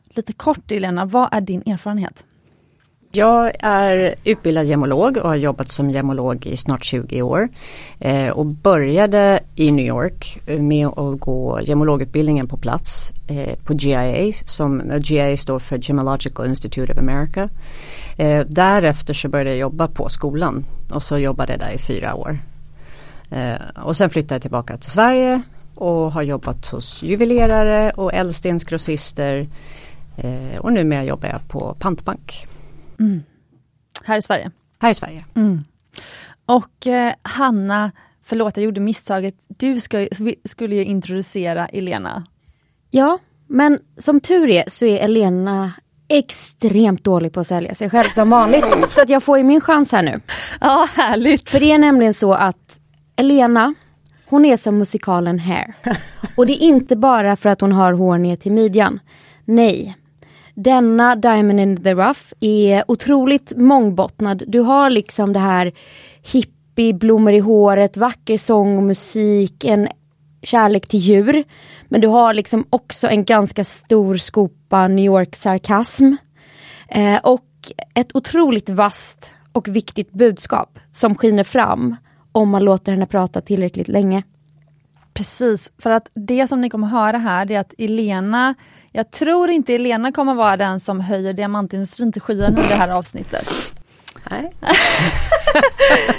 Lite 0.09 0.33
kort 0.33 0.71
Elena, 0.71 1.05
vad 1.05 1.29
är 1.31 1.41
din 1.41 1.63
erfarenhet? 1.65 2.25
Jag 3.11 3.51
är 3.59 4.15
utbildad 4.23 4.65
gemolog 4.65 5.17
och 5.17 5.29
har 5.29 5.35
jobbat 5.35 5.67
som 5.67 5.89
gemolog 5.89 6.45
i 6.45 6.57
snart 6.57 6.83
20 6.83 7.21
år. 7.21 7.49
Eh, 7.99 8.29
och 8.29 8.45
började 8.45 9.39
i 9.55 9.71
New 9.71 9.85
York 9.85 10.39
eh, 10.47 10.61
med 10.61 10.87
att 10.87 11.19
gå 11.19 11.59
gemologutbildningen 11.61 12.47
på 12.47 12.57
plats 12.57 13.13
eh, 13.29 13.59
på 13.63 13.73
GIA. 13.73 14.33
Som, 14.45 14.91
GIA 15.01 15.37
står 15.37 15.59
för 15.59 15.79
Gemological 15.81 16.47
Institute 16.47 16.93
of 16.93 16.99
America. 16.99 17.49
Eh, 18.17 18.45
därefter 18.47 19.13
så 19.13 19.29
började 19.29 19.49
jag 19.49 19.59
jobba 19.59 19.87
på 19.87 20.09
skolan 20.09 20.65
och 20.91 21.03
så 21.03 21.17
jobbade 21.17 21.53
jag 21.53 21.59
där 21.59 21.71
i 21.71 21.77
fyra 21.77 22.15
år. 22.15 22.39
Eh, 23.35 23.83
och 23.83 23.97
sen 23.97 24.09
flyttade 24.09 24.35
jag 24.35 24.41
tillbaka 24.41 24.77
till 24.77 24.91
Sverige 24.91 25.41
och 25.75 26.11
har 26.11 26.21
jobbat 26.21 26.65
hos 26.65 27.03
juvelerare 27.03 27.91
och 27.91 28.13
ädelstensgrossister. 28.13 29.47
Eh, 30.17 30.59
och 30.59 30.73
numera 30.73 31.03
jobbar 31.03 31.27
jag 31.27 31.47
på 31.47 31.75
pantbank. 31.79 32.47
Mm. 32.99 33.23
Här 34.03 34.17
i 34.17 34.21
Sverige? 34.21 34.51
Här 34.79 34.91
i 34.91 34.95
Sverige. 34.95 35.25
Mm. 35.35 35.63
Och 36.45 36.87
eh, 36.87 37.13
Hanna, 37.21 37.91
förlåt 38.23 38.57
jag 38.57 38.63
gjorde 38.63 38.81
misstaget, 38.81 39.35
du 39.47 39.81
ska, 39.81 40.07
skulle 40.45 40.75
ju 40.75 40.85
introducera 40.85 41.67
Elena. 41.67 42.25
Ja, 42.91 43.17
men 43.47 43.79
som 43.97 44.19
tur 44.19 44.49
är 44.49 44.63
så 44.67 44.85
är 44.85 44.99
Elena 44.99 45.71
extremt 46.07 47.03
dålig 47.03 47.33
på 47.33 47.39
att 47.39 47.47
sälja 47.47 47.75
sig 47.75 47.89
själv 47.89 48.09
som 48.09 48.29
vanligt. 48.29 48.65
Så 48.89 49.01
att 49.01 49.09
jag 49.09 49.23
får 49.23 49.37
ju 49.37 49.43
min 49.43 49.61
chans 49.61 49.91
här 49.91 50.03
nu. 50.03 50.19
Ja, 50.61 50.87
härligt. 50.95 51.49
För 51.49 51.59
det 51.59 51.71
är 51.71 51.77
nämligen 51.77 52.13
så 52.13 52.33
att 52.33 52.79
Elena, 53.15 53.73
hon 54.25 54.45
är 54.45 54.57
som 54.57 54.77
musikalen 54.77 55.39
Hair. 55.39 55.75
Och 56.35 56.45
det 56.45 56.53
är 56.63 56.67
inte 56.67 56.95
bara 56.95 57.35
för 57.35 57.49
att 57.49 57.61
hon 57.61 57.71
har 57.71 57.93
hår 57.93 58.17
ner 58.17 58.35
till 58.35 58.51
midjan. 58.51 58.99
Nej. 59.45 59.97
Denna 60.53 61.15
Diamond 61.15 61.59
in 61.59 61.83
the 61.83 61.93
Rough 61.93 62.33
är 62.39 62.83
otroligt 62.87 63.53
mångbottnad. 63.57 64.43
Du 64.47 64.59
har 64.59 64.89
liksom 64.89 65.33
det 65.33 65.39
här 65.39 65.73
hippie, 66.21 66.93
blommor 66.93 67.33
i 67.33 67.39
håret, 67.39 67.97
vacker 67.97 68.37
sång 68.37 68.77
och 68.77 68.83
musik, 68.83 69.63
en 69.63 69.87
kärlek 70.41 70.87
till 70.87 70.99
djur. 70.99 71.43
Men 71.89 72.01
du 72.01 72.07
har 72.07 72.33
liksom 72.33 72.65
också 72.69 73.07
en 73.07 73.25
ganska 73.25 73.63
stor 73.63 74.17
skopa 74.17 74.87
New 74.87 75.05
York-sarkasm. 75.05 76.15
Eh, 76.87 77.17
och 77.23 77.45
ett 77.93 78.15
otroligt 78.15 78.69
vasst 78.69 79.35
och 79.51 79.67
viktigt 79.67 80.11
budskap 80.11 80.79
som 80.91 81.15
skiner 81.15 81.43
fram 81.43 81.95
om 82.35 82.49
man 82.49 82.63
låter 82.63 82.91
henne 82.91 83.05
prata 83.05 83.41
tillräckligt 83.41 83.87
länge. 83.87 84.23
Precis, 85.13 85.71
för 85.77 85.89
att 85.89 86.09
det 86.13 86.47
som 86.47 86.61
ni 86.61 86.69
kommer 86.69 86.87
höra 86.87 87.17
här 87.17 87.45
det 87.45 87.55
är 87.55 87.59
att 87.59 87.73
Elena, 87.77 88.55
jag 88.91 89.11
tror 89.11 89.49
inte 89.49 89.75
Elena 89.75 90.11
kommer 90.11 90.35
vara 90.35 90.57
den 90.57 90.79
som 90.79 90.99
höjer 90.99 91.33
diamantindustrin 91.33 92.11
till 92.11 92.21
skyarna 92.21 92.59
i 92.59 92.67
det 92.69 92.75
här 92.75 92.97
avsnittet. 92.97 93.74
Nej. 94.31 94.51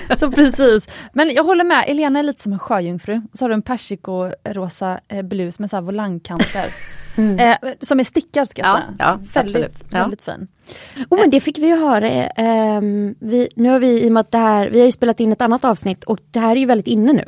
så 0.18 0.30
precis. 0.30 0.88
Men 1.12 1.30
jag 1.34 1.44
håller 1.44 1.64
med, 1.64 1.84
Elena 1.88 2.18
är 2.18 2.22
lite 2.22 2.42
som 2.42 2.52
en 2.52 2.58
sjöjungfru. 2.58 3.20
Så 3.32 3.44
har 3.44 3.48
du 3.48 3.54
en 3.54 3.62
persikorosa 3.62 5.00
eh, 5.08 5.22
blus 5.22 5.58
med 5.58 5.70
så 5.70 5.76
här 5.76 5.82
volangkanter. 5.82 6.66
Mm. 7.16 7.38
Eh, 7.38 7.56
som 7.80 8.00
är 8.00 8.04
stickad 8.04 8.48
ska 8.48 8.62
jag 8.62 8.68
ja, 8.68 8.72
säga. 8.74 8.94
Ja, 8.98 9.12
väldigt, 9.12 9.56
absolut. 9.56 9.84
Ja. 9.90 9.98
väldigt 9.98 10.22
fin. 10.22 10.48
Oh, 11.10 11.20
men 11.20 11.30
det 11.30 11.40
fick 11.40 11.58
vi 11.58 11.66
ju 11.66 11.76
höra. 11.76 12.08
Eh, 12.10 12.80
vi, 13.18 13.48
nu 13.56 13.68
har 13.68 13.78
vi 13.78 14.04
i 14.04 14.08
och 14.08 14.12
med 14.12 14.20
att 14.20 14.32
det 14.32 14.38
här, 14.38 14.70
vi 14.70 14.78
har 14.78 14.86
ju 14.86 14.92
spelat 14.92 15.20
in 15.20 15.32
ett 15.32 15.40
annat 15.40 15.64
avsnitt 15.64 16.04
och 16.04 16.18
det 16.30 16.40
här 16.40 16.50
är 16.50 16.60
ju 16.60 16.66
väldigt 16.66 16.86
inne 16.86 17.12
nu. 17.12 17.24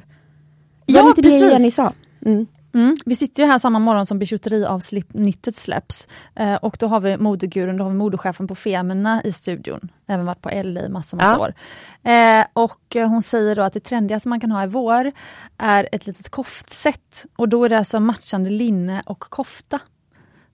Var 0.86 0.94
Ja, 0.96 1.02
det 1.02 1.08
inte 1.08 1.22
precis. 1.22 1.40
det 1.40 1.50
Jenny 1.52 1.70
sa? 1.70 1.92
Mm. 2.26 2.46
Mm. 2.78 2.96
Vi 3.06 3.16
sitter 3.16 3.42
ju 3.42 3.48
här 3.48 3.58
samma 3.58 3.78
morgon 3.78 4.06
som 4.06 4.18
bijouteriavsnittet 4.18 5.56
släpps. 5.56 6.08
Eh, 6.34 6.54
och 6.54 6.76
då 6.80 6.86
har 6.86 7.00
vi 7.00 7.16
modegurun, 7.16 7.76
då 7.76 7.84
har 7.84 7.90
vi 7.90 7.96
modechefen 7.96 8.48
på 8.48 8.54
Femina 8.54 9.22
i 9.24 9.32
studion. 9.32 9.88
Även 10.06 10.26
varit 10.26 10.42
på 10.42 10.50
LA 10.50 10.80
i 10.80 10.88
massa, 10.88 11.16
massa 11.16 11.30
Ja. 11.30 11.38
år. 11.38 11.54
Eh, 12.12 12.46
och 12.52 12.94
hon 12.94 13.22
säger 13.22 13.56
då 13.56 13.62
att 13.62 13.72
det 13.72 13.80
trendigaste 13.80 14.28
man 14.28 14.40
kan 14.40 14.50
ha 14.50 14.64
i 14.64 14.66
vår 14.66 15.12
är 15.58 15.88
ett 15.92 16.06
litet 16.06 16.28
koftset. 16.30 17.24
Och 17.36 17.48
då 17.48 17.64
är 17.64 17.68
det 17.68 17.78
alltså 17.78 18.00
matchande 18.00 18.50
linne 18.50 19.02
och 19.06 19.20
kofta 19.20 19.78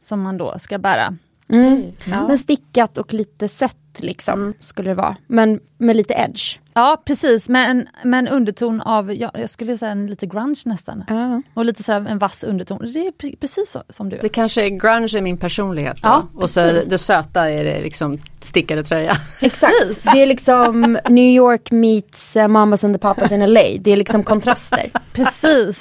som 0.00 0.22
man 0.22 0.38
då 0.38 0.58
ska 0.58 0.78
bära. 0.78 1.16
Mm. 1.48 1.82
Ja. 2.06 2.28
Men 2.28 2.38
stickat 2.38 2.98
och 2.98 3.12
lite 3.14 3.48
sött 3.48 3.76
liksom 4.00 4.54
skulle 4.60 4.90
det 4.90 4.94
vara. 4.94 5.16
Men 5.26 5.60
med 5.78 5.96
lite 5.96 6.14
edge. 6.14 6.58
Ja 6.74 7.02
precis, 7.06 7.48
med 7.48 7.70
en, 7.70 7.88
med 8.04 8.18
en 8.18 8.28
underton 8.28 8.80
av, 8.80 9.14
ja, 9.14 9.30
jag 9.34 9.50
skulle 9.50 9.78
säga 9.78 9.92
en 9.92 10.06
lite 10.06 10.26
grunge 10.26 10.60
nästan. 10.64 11.04
Ja. 11.08 11.42
Och 11.54 11.64
lite 11.64 11.82
sådär 11.82 12.06
en 12.10 12.18
vass 12.18 12.44
underton. 12.44 12.78
Det 12.94 13.06
är 13.06 13.10
pre- 13.12 13.36
precis 13.40 13.70
så, 13.70 13.82
som 13.88 14.08
du 14.08 14.16
är. 14.16 14.22
Det 14.22 14.28
kanske 14.28 14.62
är 14.66 14.68
grunge 14.68 15.18
är 15.18 15.20
min 15.22 15.36
personlighet 15.38 16.02
då. 16.02 16.08
Ja, 16.08 16.28
och 16.34 16.50
så 16.50 16.60
det 16.60 16.98
söta 16.98 17.50
är 17.50 17.64
det 17.64 17.80
liksom 17.80 18.18
stickade 18.40 18.84
tröja. 18.84 19.16
Exakt. 19.42 19.72
Det 20.12 20.22
är 20.22 20.26
liksom 20.26 20.98
New 21.08 21.34
York 21.34 21.70
meets 21.70 22.36
uh, 22.36 22.48
Mamas 22.48 22.84
and 22.84 22.94
the 22.94 22.98
Papas 22.98 23.32
in 23.32 23.40
LA. 23.52 23.60
Det 23.80 23.90
är 23.90 23.96
liksom 23.96 24.22
kontraster. 24.22 24.90
Precis. 25.12 25.80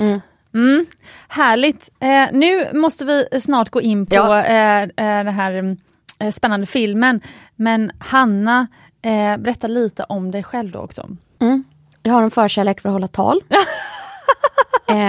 Mm. 0.53 0.85
Härligt. 1.27 1.89
Eh, 1.99 2.25
nu 2.31 2.67
måste 2.73 3.05
vi 3.05 3.27
snart 3.41 3.69
gå 3.69 3.81
in 3.81 4.05
på 4.05 4.15
Ja. 4.15 4.45
eh, 4.45 4.81
eh, 4.83 4.87
den 4.95 5.27
här 5.33 5.77
eh, 6.19 6.31
spännande 6.31 6.65
filmen. 6.67 7.21
Men 7.55 7.91
Hanna, 7.99 8.67
eh, 9.01 9.37
berätta 9.37 9.67
lite 9.67 10.03
om 10.03 10.31
dig 10.31 10.43
själv 10.43 10.71
då 10.71 10.79
också. 10.79 11.09
Mm. 11.39 11.63
Jag 12.03 12.13
har 12.13 12.23
en 12.23 12.31
förkärlek 12.31 12.81
för 12.81 12.89
att 12.89 12.93
hålla 12.93 13.07
tal. 13.07 13.39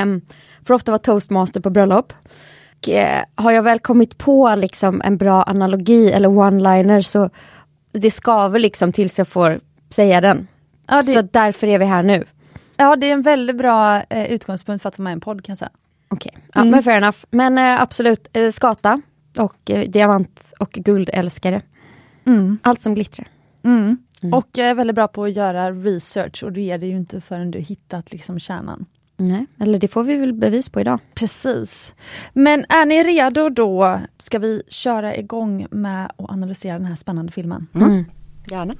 um, 0.02 0.20
för 0.66 0.74
ofta 0.74 0.92
vara 0.92 0.98
toastmaster 0.98 1.60
på 1.60 1.70
bröllop. 1.70 2.12
Och, 2.78 2.88
eh, 2.88 3.24
har 3.34 3.52
jag 3.52 3.62
väl 3.62 3.78
kommit 3.80 4.18
på 4.18 4.54
liksom 4.54 5.02
en 5.04 5.16
bra 5.16 5.42
analogi 5.42 6.12
eller 6.12 6.28
one-liner 6.28 7.00
så 7.02 7.30
det 7.92 8.10
skaver 8.10 8.58
liksom 8.58 8.92
tills 8.92 9.18
jag 9.18 9.28
får 9.28 9.60
säga 9.90 10.20
den. 10.20 10.48
Ja, 10.86 10.96
det, 10.96 11.02
Så 11.02 11.22
därför 11.22 11.66
är 11.66 11.78
vi 11.78 11.84
här 11.84 12.02
nu. 12.02 12.24
ja, 12.76 12.96
det 12.96 13.06
är 13.06 13.12
en 13.12 13.22
väldigt 13.22 13.56
bra 13.56 14.02
eh, 14.02 14.24
utgångspunkt 14.24 14.82
för 14.82 14.88
att 14.88 14.98
vara 14.98 15.04
med 15.04 15.10
i 15.10 15.12
en 15.12 15.20
podd 15.20 15.44
kan 15.44 15.52
jag 15.52 15.58
säga. 15.58 15.70
Okej, 16.08 16.38
ja, 16.54 16.64
men 16.64 16.82
fair 16.82 16.96
enough. 16.96 17.18
Men 17.30 17.58
eh, 17.58 17.82
absolut, 17.82 18.28
eh, 18.32 18.50
skata 18.50 19.00
och 19.38 19.70
eh, 19.70 19.90
diamant 19.90 20.52
och 20.58 20.70
guldälskare. 20.70 21.62
Mm. 22.26 22.58
Allt 22.62 22.80
som 22.80 22.94
glittrar. 22.94 23.28
Mm. 23.62 23.98
Och 24.32 24.46
jag 24.52 24.68
är 24.68 24.74
väldigt 24.74 24.94
bra 24.94 25.08
på 25.08 25.24
att 25.24 25.36
göra 25.36 25.70
research 25.70 26.42
och 26.44 26.52
det 26.52 26.70
är 26.70 26.78
det 26.78 26.86
ju 26.86 26.96
inte 26.96 27.20
förrän 27.20 27.50
du 27.50 27.58
hittat 27.58 28.12
liksom 28.12 28.38
kärnan. 28.38 28.86
Nej, 29.16 29.46
eller 29.58 29.78
det 29.78 29.88
får 29.88 30.02
vi 30.02 30.16
väl 30.16 30.32
bevis 30.32 30.70
på 30.70 30.80
idag. 30.80 30.98
Precis. 31.14 31.94
Men 32.32 32.64
är 32.68 32.86
ni 32.86 33.02
redo 33.02 33.48
då 33.48 34.00
ska 34.18 34.38
vi 34.38 34.62
köra 34.68 35.16
igång 35.16 35.66
med 35.70 36.04
att 36.04 36.30
analysera 36.30 36.78
den 36.78 36.86
här 36.86 36.96
spännande 36.96 37.32
filmen. 37.32 37.66
Mm. 37.74 38.04
Gärna. 38.50 38.74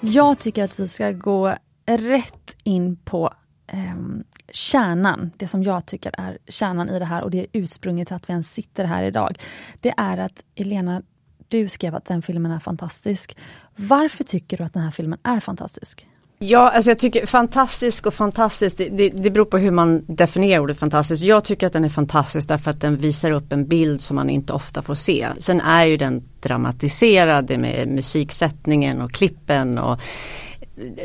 Jag 0.00 0.38
tycker 0.38 0.64
att 0.64 0.80
vi 0.80 0.88
ska 0.88 1.10
gå 1.10 1.54
rätt 1.86 2.56
in 2.62 2.96
på 2.96 3.34
ehm, 3.66 4.24
kärnan, 4.52 5.30
det 5.36 5.48
som 5.48 5.62
jag 5.62 5.86
tycker 5.86 6.14
är 6.18 6.38
kärnan 6.48 6.90
i 6.90 6.98
det 6.98 7.04
här 7.04 7.22
och 7.22 7.30
det 7.30 7.38
är 7.38 7.46
ursprunget 7.52 8.08
till 8.08 8.16
att 8.16 8.28
vi 8.28 8.32
ens 8.32 8.52
sitter 8.52 8.84
här 8.84 9.02
idag. 9.02 9.38
Det 9.80 9.94
är 9.96 10.18
att 10.18 10.42
Elena, 10.54 11.02
du 11.48 11.68
skrev 11.68 11.94
att 11.94 12.04
den 12.04 12.22
filmen 12.22 12.52
är 12.52 12.58
fantastisk. 12.58 13.36
Varför 13.76 14.24
tycker 14.24 14.56
du 14.56 14.64
att 14.64 14.74
den 14.74 14.82
här 14.82 14.90
filmen 14.90 15.18
är 15.22 15.40
fantastisk? 15.40 16.06
Ja, 16.40 16.70
alltså 16.70 16.90
jag 16.90 16.98
tycker 16.98 17.26
fantastisk 17.26 18.06
och 18.06 18.14
fantastisk, 18.14 18.78
det, 18.78 18.88
det, 18.88 19.08
det 19.08 19.30
beror 19.30 19.44
på 19.44 19.58
hur 19.58 19.70
man 19.70 20.04
definierar 20.06 20.60
ordet 20.60 20.78
fantastisk. 20.78 21.24
Jag 21.24 21.44
tycker 21.44 21.66
att 21.66 21.72
den 21.72 21.84
är 21.84 21.88
fantastisk 21.88 22.48
därför 22.48 22.70
att 22.70 22.80
den 22.80 22.96
visar 22.96 23.30
upp 23.30 23.52
en 23.52 23.68
bild 23.68 24.00
som 24.00 24.16
man 24.16 24.30
inte 24.30 24.52
ofta 24.52 24.82
får 24.82 24.94
se. 24.94 25.28
Sen 25.38 25.60
är 25.60 25.84
ju 25.84 25.96
den 25.96 26.28
dramatiserad 26.40 27.60
med 27.60 27.88
musiksättningen 27.88 29.00
och 29.00 29.12
klippen 29.12 29.78
och 29.78 30.00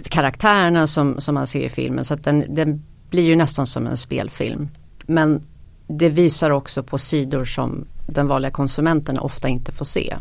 karaktärerna 0.04 0.88
som, 0.88 1.22
som 1.22 1.36
man 1.36 1.48
ser 1.48 1.62
i 1.62 1.70
filmen. 1.70 2.06
Så 2.06 2.14
att 2.14 2.24
den, 2.24 2.46
den 2.56 2.84
blir 3.14 3.24
ju 3.24 3.36
nästan 3.36 3.66
som 3.66 3.88
en 3.88 3.98
spelfilm. 3.98 4.70
Men 5.06 5.42
det 5.88 6.10
visar 6.10 6.52
också 6.52 6.84
på 6.84 6.98
sidor 6.98 7.46
som 7.46 7.86
den 8.08 8.28
vanliga 8.28 8.52
konsumenten 8.52 9.20
ofta 9.20 9.48
inte 9.48 9.72
får 9.72 9.86
se. 9.86 10.16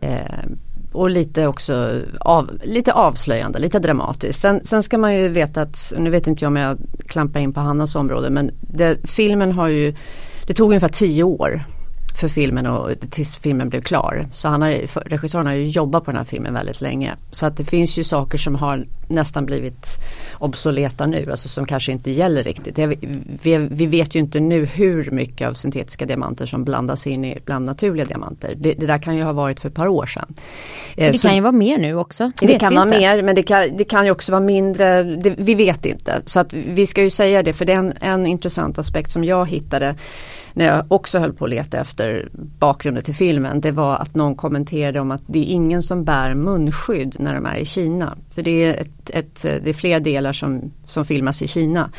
Eh, 0.00 0.44
och 0.92 1.10
lite 1.10 1.46
också 1.46 2.02
av, 2.20 2.50
lite 2.64 2.92
avslöjande, 2.92 3.58
lite 3.58 3.78
dramatiskt. 3.78 4.40
Sen, 4.40 4.60
sen 4.64 4.82
ska 4.82 4.98
man 4.98 5.14
ju 5.14 5.28
veta 5.28 5.62
att, 5.62 5.92
nu 5.98 6.10
vet 6.10 6.26
inte 6.26 6.44
jag 6.44 6.50
om 6.50 6.56
jag 6.56 6.78
klampar 7.08 7.40
in 7.40 7.52
på 7.52 7.60
Hannas 7.60 7.94
område 7.94 8.30
men 8.30 8.50
det, 8.60 8.98
filmen 9.04 9.52
har 9.52 9.68
ju, 9.68 9.94
det 10.46 10.54
tog 10.54 10.68
ungefär 10.68 10.88
tio 10.88 11.22
år 11.22 11.64
för 12.20 12.28
filmen 12.28 12.66
och 12.66 12.90
tills 13.10 13.36
filmen 13.36 13.68
blev 13.68 13.80
klar. 13.80 14.28
Så 14.34 14.48
han 14.48 14.62
har, 14.62 15.08
regissören 15.08 15.46
har 15.46 15.54
ju 15.54 15.68
jobbat 15.68 16.04
på 16.04 16.10
den 16.10 16.18
här 16.18 16.24
filmen 16.24 16.54
väldigt 16.54 16.80
länge. 16.80 17.14
Så 17.30 17.46
att 17.46 17.56
det 17.56 17.64
finns 17.64 17.98
ju 17.98 18.04
saker 18.04 18.38
som 18.38 18.54
har 18.54 18.86
nästan 19.08 19.46
blivit 19.46 19.98
obsoleta 20.38 21.06
nu, 21.06 21.30
alltså 21.30 21.48
som 21.48 21.66
kanske 21.66 21.92
inte 21.92 22.10
gäller 22.10 22.42
riktigt. 22.44 22.76
Det, 22.76 22.86
vi, 23.42 23.56
vi 23.70 23.86
vet 23.86 24.14
ju 24.14 24.20
inte 24.20 24.40
nu 24.40 24.64
hur 24.64 25.10
mycket 25.10 25.48
av 25.48 25.52
syntetiska 25.52 26.06
diamanter 26.06 26.46
som 26.46 26.64
blandas 26.64 27.06
in 27.06 27.24
i 27.24 27.38
bland 27.44 27.64
naturliga 27.66 28.04
diamanter. 28.06 28.54
Det, 28.56 28.72
det 28.74 28.86
där 28.86 28.98
kan 28.98 29.16
ju 29.16 29.22
ha 29.22 29.32
varit 29.32 29.60
för 29.60 29.68
ett 29.68 29.74
par 29.74 29.86
år 29.88 30.06
sedan. 30.06 30.34
Eh, 30.96 31.12
Det 31.12 31.18
så- 31.18 31.28
kan 31.28 31.34
ju 31.36 31.40
vara 31.42 31.52
mer 31.52 31.78
nu 31.78 31.94
också. 31.94 32.32
det 32.40 32.46
vet 32.46 32.60
kan 32.60 32.74
vara 32.74 32.86
inte. 32.86 32.98
mer 32.98 33.22
men 33.22 33.34
det 33.34 33.42
kan, 33.42 33.76
det 33.76 33.84
kan 33.84 34.04
ju 34.04 34.10
också 34.10 34.32
vara 34.32 34.42
mindre, 34.42 35.02
det, 35.02 35.34
vi 35.38 35.54
vet 35.54 35.86
inte. 35.86 36.20
Så 36.24 36.40
att 36.40 36.52
vi 36.52 36.86
ska 36.86 37.02
ju 37.02 37.10
säga 37.10 37.42
det 37.42 37.52
för 37.52 37.64
det 37.64 37.72
är 37.72 37.76
en, 37.78 37.92
en 38.00 38.26
intressant 38.26 38.78
aspekt 38.78 39.10
som 39.10 39.24
jag 39.24 39.46
hittade 39.50 39.94
när 40.52 40.64
jag 40.64 40.84
också 40.88 41.18
höll 41.18 41.32
på 41.32 41.44
att 41.44 41.50
leta 41.50 41.78
efter 41.80 42.28
bakgrunden 42.58 43.04
till 43.04 43.14
filmen. 43.14 43.60
Det 43.60 43.70
var 43.70 43.96
att 43.96 44.14
någon 44.14 44.34
kommenterade 44.34 45.00
om 45.00 45.10
att 45.10 45.22
det 45.26 45.38
är 45.38 45.44
ingen 45.44 45.82
som 45.82 46.04
bär 46.04 46.34
munskydd 46.34 47.16
när 47.18 47.34
de 47.34 47.46
är 47.46 47.56
i 47.56 47.64
Kina. 47.64 48.16
För 48.34 48.42
det 48.42 48.64
är, 48.64 48.74
ett, 48.80 48.88
ett, 49.10 49.42
det 49.42 49.68
är 49.68 49.72
flera 49.72 50.00
delar 50.00 50.32
som, 50.32 50.72
som 50.86 51.04
filmas 51.04 51.42
i 51.42 51.46
Kina. 51.48 51.90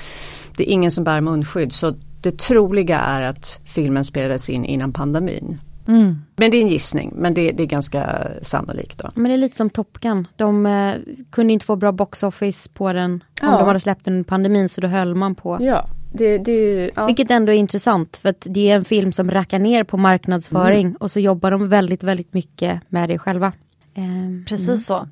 Det 0.58 0.70
är 0.70 0.74
ingen 0.74 0.92
som 0.92 1.04
bär 1.04 1.22
munskydd 1.22 1.74
så 1.74 1.94
det 2.22 2.38
troliga 2.38 3.00
är 3.00 3.22
att 3.22 3.60
filmen 3.66 4.06
spelades 4.06 4.50
in 4.50 4.66
innan 4.66 4.94
pandemin. 4.94 5.60
Mm. 5.88 6.16
Men 6.36 6.52
det 6.52 6.58
är 6.58 6.62
en 6.62 6.68
gissning 6.68 7.12
men 7.16 7.34
det, 7.34 7.52
det 7.52 7.64
är 7.64 7.68
ganska 7.68 8.28
sannolikt 8.42 8.98
då. 8.98 9.10
Men 9.16 9.24
det 9.24 9.34
är 9.34 9.38
lite 9.38 9.58
som 9.58 9.70
Top 9.70 10.00
Gun. 10.00 10.28
De 10.36 10.66
eh, 10.66 10.94
kunde 11.32 11.54
inte 11.54 11.66
få 11.66 11.76
bra 11.76 11.92
box 11.92 12.24
office 12.24 12.70
på 12.74 12.94
den 12.94 13.12
om 13.14 13.20
Ja. 13.42 13.58
de 13.58 13.68
hade 13.68 13.80
släppt 13.80 14.06
den 14.06 14.14
under 14.14 14.24
pandemin 14.24 14.70
så 14.70 14.82
då 14.82 14.88
höll 14.88 15.16
man 15.16 15.36
på. 15.36 15.58
Ja, 15.62 15.88
det, 16.14 16.38
det 16.38 16.92
ja. 16.96 17.06
Vilket 17.06 17.32
ändå 17.32 17.52
är 17.52 17.58
intressant 17.58 18.18
för 18.18 18.30
att 18.30 18.42
det 18.50 18.72
är 18.72 18.76
en 18.76 18.86
film 18.86 19.12
som 19.12 19.32
rackar 19.32 19.60
ner 19.60 19.84
på 19.84 19.98
marknadsföring 19.98 20.96
och 20.96 21.12
så 21.12 21.20
jobbar 21.20 21.52
de 21.52 21.70
väldigt, 21.70 22.04
väldigt 22.04 22.34
mycket 22.34 22.82
med 22.90 23.10
det 23.10 23.18
själva. 23.20 23.52
Ehm, 23.96 24.46
Precis 24.50 24.86
så. 24.86 25.08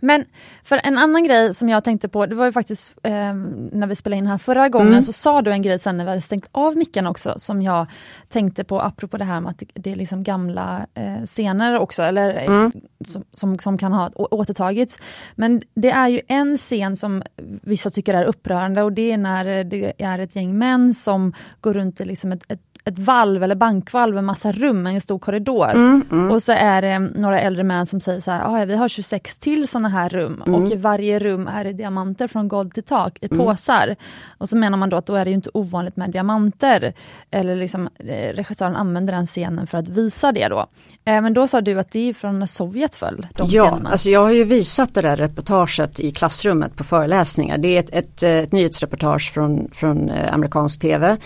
Men 0.00 0.24
för 0.64 0.80
en 0.84 0.98
annan 0.98 1.24
grej 1.24 1.54
som 1.54 1.68
jag 1.68 1.84
tänkte 1.84 2.08
på, 2.08 2.26
det 2.26 2.34
var 2.34 2.46
ju 2.46 2.52
faktiskt 2.52 2.94
eh, 3.02 3.34
när 3.72 3.86
vi 3.86 3.96
spelade 3.96 4.18
in 4.18 4.26
här 4.26 4.38
förra 4.38 4.68
gången, 4.68 4.88
mm. 4.88 5.02
så 5.02 5.12
sa 5.12 5.42
du 5.42 5.52
en 5.52 5.62
grej 5.62 5.78
sen 5.78 5.96
när 5.96 6.04
vi 6.04 6.10
hade 6.10 6.20
stängt 6.20 6.48
av 6.52 6.76
micken 6.76 7.06
också, 7.06 7.34
som 7.36 7.62
jag 7.62 7.86
tänkte 8.28 8.64
på 8.64 8.80
apropå 8.80 9.16
det 9.16 9.24
här 9.24 9.40
med 9.40 9.50
att 9.50 9.62
det, 9.74 9.90
är 9.90 9.96
liksom 9.96 10.22
gamla 10.22 10.86
eh, 10.94 11.24
scener 11.24 11.78
också, 11.78 12.02
eller 12.02 12.34
eh, 12.34 12.44
mm. 12.44 12.72
som, 13.06 13.24
som, 13.32 13.58
som, 13.58 13.78
kan 13.78 13.92
ha 13.92 14.10
återtagits. 14.14 14.98
Men 15.34 15.62
det 15.74 15.90
är 15.90 16.08
ju 16.08 16.20
en 16.28 16.56
scen 16.56 16.96
som 16.96 17.22
vissa 17.62 17.90
tycker 17.90 18.14
är 18.14 18.24
upprörande 18.24 18.82
och 18.82 18.92
det 18.92 19.12
är 19.12 19.18
när 19.18 19.64
det 19.64 19.92
är 19.98 20.18
ett 20.18 20.36
gäng 20.36 20.58
män 20.58 20.94
som 20.94 21.32
går 21.60 21.74
runt 21.74 22.00
i 22.00 22.04
liksom 22.04 22.32
ett, 22.32 22.44
ett 22.48 22.69
ett 22.90 22.98
valv 22.98 23.42
eller 23.42 23.54
bankvalv 23.54 24.14
med 24.14 24.24
massa 24.24 24.52
rum, 24.52 24.86
en 24.86 25.00
stor 25.00 25.18
korridor. 25.18 25.70
Mm, 25.70 26.04
mm. 26.10 26.30
Och 26.30 26.42
så 26.42 26.52
är 26.52 26.82
det 26.82 26.98
några 26.98 27.40
äldre 27.40 27.64
män 27.64 27.86
som 27.86 28.00
säger 28.00 28.20
så 28.20 28.30
här, 28.30 28.44
ah, 28.44 28.64
vi 28.64 28.76
har 28.76 28.88
26 28.88 29.38
till 29.38 29.68
sådana 29.68 29.88
här 29.88 30.08
rum 30.08 30.42
mm. 30.46 30.62
och 30.62 30.72
i 30.72 30.76
varje 30.76 31.18
rum 31.18 31.48
är 31.48 31.64
det 31.64 31.72
diamanter 31.72 32.26
från 32.26 32.48
golv 32.48 32.70
till 32.70 32.82
tak 32.82 33.18
i 33.20 33.28
mm. 33.30 33.46
påsar. 33.46 33.96
Och 34.38 34.48
så 34.48 34.56
menar 34.56 34.78
man 34.78 34.90
då 34.90 34.96
att 34.96 35.06
då 35.06 35.14
är 35.14 35.24
det 35.24 35.30
inte 35.30 35.50
ovanligt 35.54 35.96
med 35.96 36.10
diamanter. 36.10 36.92
Eller 37.30 37.56
liksom 37.56 37.88
eh, 37.98 38.34
regissören 38.34 38.76
använder 38.76 39.12
den 39.12 39.26
scenen 39.26 39.66
för 39.66 39.78
att 39.78 39.88
visa 39.88 40.32
det 40.32 40.48
då. 40.48 40.66
Eh, 41.04 41.22
men 41.22 41.34
då 41.34 41.46
sa 41.46 41.60
du 41.60 41.80
att 41.80 41.90
det 41.90 42.08
är 42.08 42.12
från 42.12 42.38
när 42.38 42.46
Sovjet 42.46 42.94
föll, 42.94 43.26
de 43.36 43.48
Ja, 43.50 43.64
scenerna. 43.64 43.90
alltså 43.90 44.10
jag 44.10 44.20
har 44.20 44.30
ju 44.30 44.44
visat 44.44 44.94
det 44.94 45.00
där 45.00 45.16
reportaget 45.16 46.00
i 46.00 46.10
klassrummet 46.10 46.76
på 46.76 46.84
föreläsningar. 46.84 47.58
Det 47.58 47.68
är 47.68 47.78
ett, 47.78 47.94
ett, 47.94 48.22
ett 48.22 48.52
nyhetsreportage 48.52 49.32
från, 49.34 49.68
från 49.72 50.10
eh, 50.10 50.34
amerikansk 50.34 50.80
tv. 50.80 51.16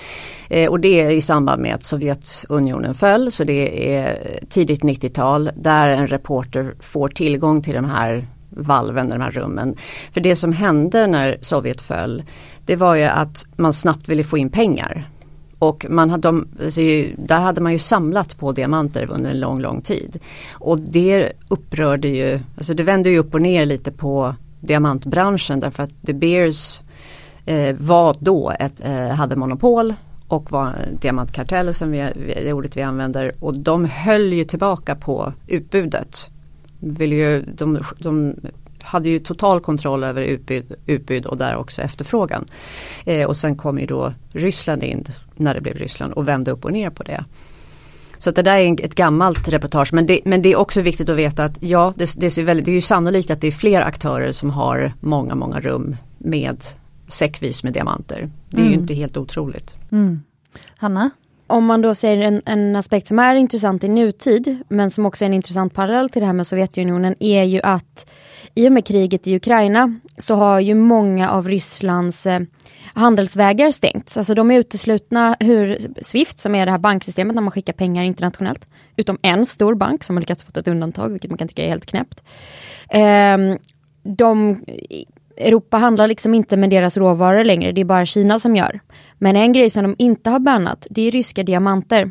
Eh, 0.50 0.70
och 0.70 0.80
det 0.80 1.00
är 1.00 1.10
i 1.10 1.20
samband 1.20 1.53
samband 1.54 1.62
med 1.62 1.74
att 1.74 1.82
Sovjetunionen 1.82 2.94
föll, 2.94 3.32
så 3.32 3.44
det 3.44 3.96
är 3.96 4.40
tidigt 4.48 4.82
90-tal, 4.82 5.50
där 5.56 5.88
en 5.88 6.06
reporter 6.06 6.74
får 6.80 7.08
tillgång 7.08 7.62
till 7.62 7.74
de 7.74 7.84
här 7.84 8.26
valven, 8.50 9.08
de 9.08 9.20
här 9.20 9.30
rummen. 9.30 9.76
För 10.12 10.20
det 10.20 10.36
som 10.36 10.52
hände 10.52 11.06
när 11.06 11.38
Sovjet 11.40 11.82
föll, 11.82 12.22
det 12.66 12.76
var 12.76 12.96
ju 12.96 13.04
att 13.04 13.46
man 13.56 13.72
snabbt 13.72 14.08
ville 14.08 14.24
få 14.24 14.38
in 14.38 14.50
pengar. 14.50 15.08
Och 15.58 15.86
man 15.88 16.10
hade, 16.10 16.28
alltså, 16.28 16.80
där 17.16 17.40
hade 17.40 17.60
man 17.60 17.72
ju 17.72 17.78
samlat 17.78 18.36
på 18.38 18.52
diamanter 18.52 19.10
under 19.10 19.30
en 19.30 19.40
lång, 19.40 19.60
lång 19.60 19.82
tid. 19.82 20.18
Och 20.60 20.80
det 20.80 21.32
upprörde 21.50 22.08
ju, 22.08 22.40
alltså 22.56 22.74
det 22.74 22.84
vände 22.84 23.10
ju 23.10 23.18
upp 23.18 23.34
och 23.34 23.42
ner 23.42 23.66
lite 23.66 23.90
på 23.90 24.34
diamantbranschen 24.60 25.60
därför 25.60 25.82
att 25.82 25.92
De 26.00 26.12
Beers 26.12 26.80
eh, 27.46 27.76
var 27.78 28.16
då 28.18 28.52
ett, 28.58 28.84
eh, 28.84 29.08
hade 29.08 29.36
monopol 29.36 29.94
och 30.28 30.52
var 30.52 30.74
diamantkarteller 31.00 31.72
som 31.72 31.90
vi, 31.90 31.98
det 32.44 32.52
ordet 32.52 32.76
vi 32.76 32.82
använder 32.82 33.32
och 33.40 33.58
de 33.58 33.84
höll 33.84 34.32
ju 34.32 34.44
tillbaka 34.44 34.94
på 34.94 35.32
utbudet. 35.46 36.30
Vill 36.78 37.12
ju, 37.12 37.42
de, 37.42 37.82
de 37.98 38.34
hade 38.82 39.08
ju 39.08 39.18
total 39.18 39.60
kontroll 39.60 40.04
över 40.04 40.22
utbud, 40.22 40.74
utbud 40.86 41.26
och 41.26 41.36
där 41.36 41.56
också 41.56 41.82
efterfrågan. 41.82 42.44
Eh, 43.04 43.28
och 43.28 43.36
sen 43.36 43.56
kom 43.56 43.78
ju 43.78 43.86
då 43.86 44.12
Ryssland 44.32 44.84
in 44.84 45.04
när 45.36 45.54
det 45.54 45.60
blev 45.60 45.76
Ryssland 45.76 46.12
och 46.12 46.28
vände 46.28 46.50
upp 46.50 46.64
och 46.64 46.72
ner 46.72 46.90
på 46.90 47.02
det. 47.02 47.24
Så 48.18 48.30
det 48.30 48.42
där 48.42 48.56
är 48.56 48.84
ett 48.84 48.94
gammalt 48.94 49.48
reportage 49.48 49.92
men 49.92 50.06
det, 50.06 50.20
men 50.24 50.42
det 50.42 50.52
är 50.52 50.56
också 50.56 50.80
viktigt 50.80 51.08
att 51.08 51.16
veta 51.16 51.44
att 51.44 51.62
ja 51.62 51.92
det, 51.96 52.14
det, 52.16 52.38
är 52.38 52.42
väldigt, 52.42 52.66
det 52.66 52.70
är 52.70 52.74
ju 52.74 52.80
sannolikt 52.80 53.30
att 53.30 53.40
det 53.40 53.46
är 53.46 53.52
fler 53.52 53.80
aktörer 53.80 54.32
som 54.32 54.50
har 54.50 54.92
många 55.00 55.34
många 55.34 55.60
rum 55.60 55.96
med 56.18 56.64
säckvis 57.08 57.64
med 57.64 57.72
diamanter. 57.72 58.30
Det 58.54 58.60
är 58.60 58.66
mm. 58.66 58.72
ju 58.72 58.80
inte 58.80 58.94
helt 58.94 59.16
otroligt. 59.16 59.76
Mm. 59.92 60.22
Hanna? 60.76 61.10
Om 61.46 61.64
man 61.64 61.80
då 61.80 61.94
säger 61.94 62.26
en, 62.26 62.42
en, 62.46 62.76
aspekt 62.76 63.06
som 63.06 63.18
är 63.18 63.34
intressant 63.34 63.84
i 63.84 63.88
nutid, 63.88 64.58
men 64.68 64.90
som 64.90 65.06
också 65.06 65.24
är 65.24 65.26
en 65.26 65.34
intressant 65.34 65.74
parallell 65.74 66.10
till 66.10 66.20
det 66.20 66.26
här 66.26 66.32
med 66.32 66.46
Sovjetunionen, 66.46 67.14
är 67.20 67.42
ju 67.42 67.60
att 67.62 68.10
i 68.54 68.68
och 68.68 68.72
med 68.72 68.86
kriget 68.86 69.26
i 69.26 69.36
Ukraina 69.36 69.94
så 70.18 70.34
har 70.34 70.60
ju 70.60 70.74
många 70.74 71.30
av 71.30 71.48
Rysslands 71.48 72.26
eh, 72.26 72.40
handelsvägar 72.94 73.70
stängts. 73.70 74.16
Alltså 74.16 74.34
de 74.34 74.50
är 74.50 74.58
uteslutna 74.58 75.36
hur 75.40 75.78
Swift, 76.02 76.38
som 76.38 76.54
är 76.54 76.66
det 76.66 76.72
här 76.72 76.78
banksystemet 76.78 77.34
när 77.34 77.42
man 77.42 77.50
skickar 77.50 77.72
pengar 77.72 78.02
internationellt, 78.02 78.66
utom 78.96 79.18
en 79.22 79.46
stor 79.46 79.74
bank 79.74 80.04
som 80.04 80.16
har 80.16 80.20
lyckats 80.20 80.42
få 80.42 80.50
ett 80.60 80.68
undantag, 80.68 81.08
vilket 81.08 81.30
man 81.30 81.38
kan 81.38 81.48
tycka 81.48 81.64
är 81.64 81.68
helt 81.68 81.86
knäppt. 81.86 82.22
Eh, 82.88 83.38
de 84.02 84.64
Europa 85.36 85.76
handlar 85.76 86.08
liksom 86.08 86.34
inte 86.34 86.56
med 86.56 86.70
deras 86.70 86.96
råvaror 86.96 87.44
längre, 87.44 87.72
det 87.72 87.80
är 87.80 87.84
bara 87.84 88.06
Kina 88.06 88.38
som 88.38 88.56
gör. 88.56 88.80
Men 89.18 89.36
en 89.36 89.52
grej 89.52 89.70
som 89.70 89.82
de 89.82 89.94
inte 89.98 90.30
har 90.30 90.38
bannat, 90.38 90.86
det 90.90 91.02
är 91.02 91.10
ryska 91.10 91.42
diamanter. 91.42 92.02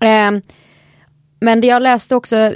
Eh, 0.00 0.30
men 1.40 1.60
det 1.60 1.66
jag 1.66 1.82
läste 1.82 2.16
också, 2.16 2.52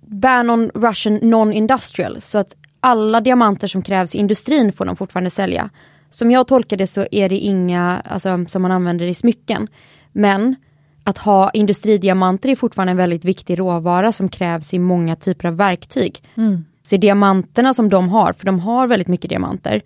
ban 0.00 0.50
on 0.50 0.70
Russian 0.74 1.18
non-industrial, 1.22 2.20
så 2.20 2.38
att 2.38 2.56
alla 2.80 3.20
diamanter 3.20 3.66
som 3.66 3.82
krävs 3.82 4.14
i 4.14 4.18
industrin 4.18 4.72
får 4.72 4.84
de 4.84 4.96
fortfarande 4.96 5.30
sälja. 5.30 5.70
Som 6.10 6.30
jag 6.30 6.46
tolkar 6.48 6.76
det 6.76 6.86
så 6.86 7.06
är 7.10 7.28
det 7.28 7.38
inga 7.38 8.02
alltså, 8.04 8.44
som 8.48 8.62
man 8.62 8.70
använder 8.72 9.06
i 9.06 9.14
smycken. 9.14 9.68
Men 10.12 10.56
att 11.04 11.18
ha 11.18 11.50
industridiamanter 11.50 12.48
är 12.48 12.56
fortfarande 12.56 12.90
en 12.90 12.96
väldigt 12.96 13.24
viktig 13.24 13.58
råvara 13.58 14.12
som 14.12 14.28
krävs 14.28 14.74
i 14.74 14.78
många 14.78 15.16
typer 15.16 15.48
av 15.48 15.56
verktyg. 15.56 16.22
Mm. 16.36 16.64
Så 16.82 16.96
diamanterna 16.96 17.74
som 17.74 17.88
de 17.88 18.08
har, 18.08 18.32
för 18.32 18.46
de 18.46 18.60
har 18.60 18.86
väldigt 18.86 19.08
mycket 19.08 19.28
diamanter, 19.30 19.82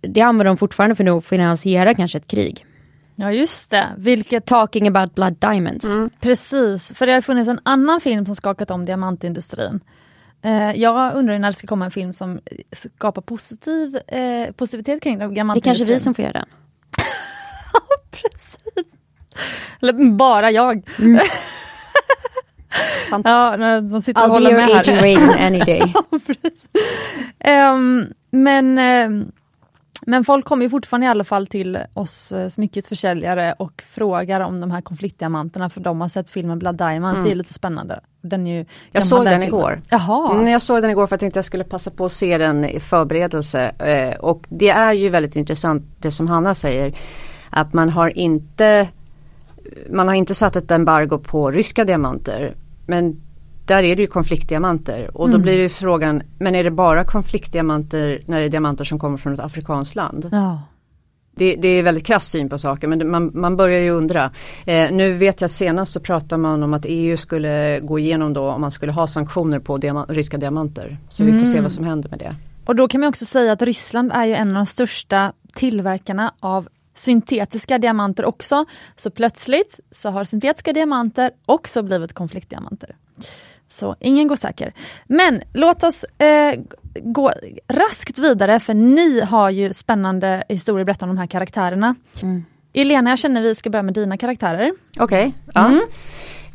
det 0.00 0.20
använder 0.20 0.44
de 0.44 0.56
fortfarande 0.56 0.94
för 0.96 1.18
att 1.18 1.24
finansiera 1.24 1.94
kanske 1.94 2.18
ett 2.18 2.28
krig. 2.28 2.66
Ja 3.16 3.32
just 3.32 3.70
det, 3.70 3.88
vilket... 3.96 4.46
Talking 4.46 4.88
about 4.88 5.14
blood 5.14 5.36
diamonds. 5.38 5.94
Mm. 5.94 6.10
Precis, 6.20 6.92
för 6.94 7.06
det 7.06 7.12
har 7.12 7.20
funnits 7.20 7.48
en 7.48 7.60
annan 7.62 8.00
film 8.00 8.26
som 8.26 8.36
skakat 8.36 8.70
om 8.70 8.84
diamantindustrin. 8.84 9.80
Eh, 10.42 10.70
jag 10.70 11.14
undrar 11.14 11.38
när 11.38 11.48
det 11.48 11.54
ska 11.54 11.66
komma 11.66 11.84
en 11.84 11.90
film 11.90 12.12
som 12.12 12.40
skapar 12.72 13.22
positiv, 13.22 13.96
eh, 13.96 14.52
positivitet 14.52 15.02
kring 15.02 15.18
diamantindustrin. 15.18 15.54
Det 15.54 15.58
är 15.58 15.62
kanske 15.62 15.84
vi 15.84 16.00
som 16.00 16.14
får 16.14 16.24
göra 16.24 16.32
den. 16.32 16.46
precis. 18.10 18.94
Eller 19.80 20.16
bara 20.16 20.50
jag. 20.50 20.88
Mm. 20.98 21.20
ja, 23.24 23.56
de 23.80 24.00
sitter 24.02 24.20
I'll 24.20 24.24
och 24.24 24.30
håller 24.30 24.56
med 24.56 24.68
här. 24.68 24.84
Raven 24.84 25.46
any 25.46 25.58
day. 25.58 25.94
um, 27.72 28.06
men, 28.30 28.78
um, 28.78 29.32
men 30.06 30.24
folk 30.24 30.44
kommer 30.44 30.64
ju 30.64 30.70
fortfarande 30.70 31.06
i 31.06 31.10
alla 31.10 31.24
fall 31.24 31.46
till 31.46 31.78
oss 31.94 32.32
uh, 32.32 32.48
smyckesförsäljare 32.48 33.54
och 33.58 33.82
frågar 33.94 34.40
om 34.40 34.60
de 34.60 34.70
här 34.70 34.80
konfliktdiamanterna 34.80 35.70
för 35.70 35.80
de 35.80 36.00
har 36.00 36.08
sett 36.08 36.30
filmen 36.30 36.58
Blood 36.58 36.76
Diamonds, 36.76 37.14
mm. 37.14 37.24
det 37.24 37.30
är 37.30 37.34
lite 37.34 37.54
spännande. 37.54 38.00
Den 38.22 38.46
ju 38.46 38.64
jag 38.92 39.04
såg 39.04 39.24
den, 39.24 39.32
den 39.32 39.42
igår. 39.42 39.80
Jaha. 39.90 40.32
Mm, 40.32 40.48
jag 40.48 40.62
såg 40.62 40.82
den 40.82 40.90
igår 40.90 41.06
för 41.06 41.14
att 41.14 41.20
jag 41.20 41.20
tänkte 41.20 41.38
jag 41.38 41.44
skulle 41.44 41.64
passa 41.64 41.90
på 41.90 42.04
att 42.04 42.12
se 42.12 42.38
den 42.38 42.64
i 42.64 42.80
förberedelse. 42.80 43.72
Uh, 43.82 44.20
och 44.20 44.46
det 44.48 44.70
är 44.70 44.92
ju 44.92 45.08
väldigt 45.08 45.36
intressant 45.36 45.82
det 45.98 46.10
som 46.10 46.28
Hanna 46.28 46.54
säger. 46.54 46.94
Att 47.50 47.72
man 47.72 47.90
har 47.90 48.18
inte 48.18 48.88
man 49.90 50.08
har 50.08 50.14
inte 50.14 50.34
satt 50.34 50.56
ett 50.56 50.70
embargo 50.70 51.18
på 51.18 51.50
ryska 51.50 51.84
diamanter 51.84 52.54
men 52.86 53.20
där 53.64 53.82
är 53.82 53.96
det 53.96 54.02
ju 54.02 54.06
konfliktdiamanter 54.06 55.10
och 55.16 55.28
då 55.28 55.34
mm. 55.34 55.42
blir 55.42 55.58
det 55.58 55.68
frågan, 55.68 56.22
men 56.38 56.54
är 56.54 56.64
det 56.64 56.70
bara 56.70 57.04
konfliktdiamanter 57.04 58.20
när 58.26 58.40
det 58.40 58.46
är 58.46 58.50
diamanter 58.50 58.84
som 58.84 58.98
kommer 58.98 59.16
från 59.16 59.32
ett 59.32 59.40
afrikanskt 59.40 59.94
land? 59.94 60.28
Ja. 60.32 60.62
Det, 61.36 61.56
det, 61.56 61.68
är 61.68 61.82
väldigt 61.82 62.06
krass 62.06 62.28
syn 62.28 62.48
på 62.48 62.58
saker 62.58 62.88
men 62.88 63.10
man, 63.10 63.30
man 63.34 63.56
börjar 63.56 63.80
ju 63.80 63.90
undra. 63.90 64.30
Eh, 64.66 64.90
nu 64.92 65.12
vet 65.12 65.40
jag 65.40 65.50
senast 65.50 65.92
så 65.92 66.00
pratade 66.00 66.42
man 66.42 66.62
om 66.62 66.74
att 66.74 66.84
EU 66.88 67.16
skulle 67.16 67.80
gå 67.80 67.98
igenom 67.98 68.32
då 68.32 68.50
om 68.50 68.60
man 68.60 68.70
skulle 68.70 68.92
ha 68.92 69.06
sanktioner 69.06 69.58
på 69.58 69.76
diamant, 69.76 70.10
ryska 70.10 70.36
diamanter. 70.36 70.98
Så 71.08 71.22
mm. 71.22 71.34
vi 71.34 71.40
får 71.40 71.46
se 71.46 71.52
mm. 71.52 71.62
vad 71.62 71.72
som 71.72 71.84
händer 71.84 72.10
med 72.10 72.18
det. 72.18 72.36
Och 72.64 72.76
då 72.76 72.88
kan 72.88 73.00
man 73.00 73.08
också 73.08 73.24
säga 73.24 73.52
att 73.52 73.62
Ryssland 73.62 74.12
är 74.12 74.24
ju 74.24 74.34
en 74.34 74.48
av 74.48 74.54
de 74.54 74.66
största 74.66 75.32
tillverkarna 75.54 76.34
av 76.40 76.68
syntetiska 76.94 77.78
diamanter 77.78 78.24
också. 78.24 78.64
Så 78.96 79.10
plötsligt 79.10 79.80
så 79.90 80.10
har 80.10 80.24
syntetiska 80.24 80.72
diamanter 80.72 81.30
också 81.46 81.82
blivit 81.82 82.12
konfliktdiamanter. 82.12 82.96
Så 83.68 83.96
ingen 84.00 84.28
går 84.28 84.36
säker. 84.36 84.72
Men 85.06 85.42
låt 85.52 85.82
oss 85.82 86.04
eh, 86.04 86.60
gå 87.02 87.32
raskt 87.68 88.18
vidare 88.18 88.60
för 88.60 88.74
ni 88.74 89.20
har 89.20 89.50
ju 89.50 89.72
spännande 89.72 90.44
historier 90.48 90.80
att 90.80 90.86
berätta 90.86 91.04
om 91.04 91.08
de 91.08 91.18
här 91.18 91.26
karaktärerna. 91.26 91.94
Mm. 92.22 92.44
Elena, 92.72 93.10
jag 93.10 93.18
känner 93.18 93.42
vi 93.42 93.54
ska 93.54 93.70
börja 93.70 93.82
med 93.82 93.94
dina 93.94 94.16
karaktärer. 94.16 94.72
Okej. 95.00 95.26
Okay. 95.26 95.32
Ja. 95.54 95.66
Mm. 95.66 95.80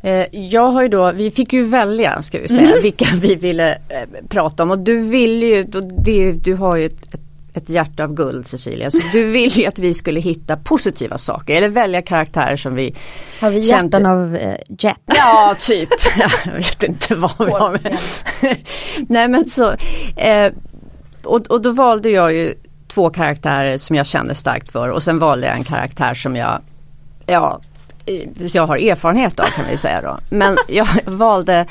Eh, 0.02 0.28
jag 0.32 0.71
har 0.71 0.82
ju 0.82 0.88
då, 0.88 1.12
vi 1.12 1.32
fick 1.32 1.54
ju 1.54 1.63
välja 1.63 2.21
ska 2.21 2.39
vi 2.39 2.47
säga 2.47 2.69
mm. 2.69 2.82
vilka 2.82 3.06
vi 3.15 3.36
ville 3.36 3.71
eh, 3.71 4.28
prata 4.30 4.63
om 4.63 4.71
och 4.71 4.80
du 4.80 5.02
vill 5.02 5.43
ju, 5.43 5.63
det, 6.06 6.32
du 6.32 6.56
har 6.56 6.78
ju 6.78 6.86
ett, 6.86 7.13
ett 7.13 7.29
ett 7.54 7.70
hjärta 7.70 8.04
av 8.04 8.14
guld 8.14 8.48
Cecilia. 8.48 8.92
Så 8.92 9.00
du 9.14 9.32
vill 9.32 9.52
ju 9.52 9.66
att 9.66 9.80
vi 9.80 9.94
skulle 9.94 10.20
hitta 10.20 10.58
positiva 10.58 11.18
saker 11.18 11.56
eller 11.56 11.70
välja 11.70 12.02
karaktärer 12.02 12.56
som 12.56 12.76
vi 12.76 12.96
Har 13.42 13.50
vi 13.50 13.60
hjärtan 13.60 13.92
kände... 13.92 14.10
av 14.10 14.36
uh, 14.36 14.56
Jet? 14.80 14.98
Ja, 15.06 15.56
typ. 15.60 15.90
Jag 16.46 16.54
vet 16.54 16.84
inte 16.84 17.16
vad 17.16 17.32
vi 17.40 17.52
har 17.52 17.72
med. 17.72 17.98
Nej 19.08 19.28
men 19.28 19.48
så. 19.48 19.76
Eh, 20.16 20.52
och, 21.24 21.48
och 21.48 21.62
då 21.62 21.72
valde 21.72 22.10
jag 22.10 22.34
ju 22.34 22.54
två 22.88 23.10
karaktärer 23.10 23.78
som 23.78 23.96
jag 23.96 24.06
kände 24.06 24.36
starkt 24.36 24.72
för 24.72 24.90
och 24.90 25.04
sen 25.04 25.20
valde 25.20 25.48
jag 25.48 25.56
en 25.56 25.64
karaktär 25.64 26.14
som 26.14 26.36
jag 26.36 26.62
Ja, 27.26 27.62
jag 28.54 28.68
har 28.68 28.78
erfarenhet 28.78 29.40
av 29.40 29.46
kan 29.46 29.66
vi 29.72 29.78
säga 29.78 30.02
då. 30.02 30.18
Men 30.30 30.58
jag 30.68 30.88
valde 31.06 31.66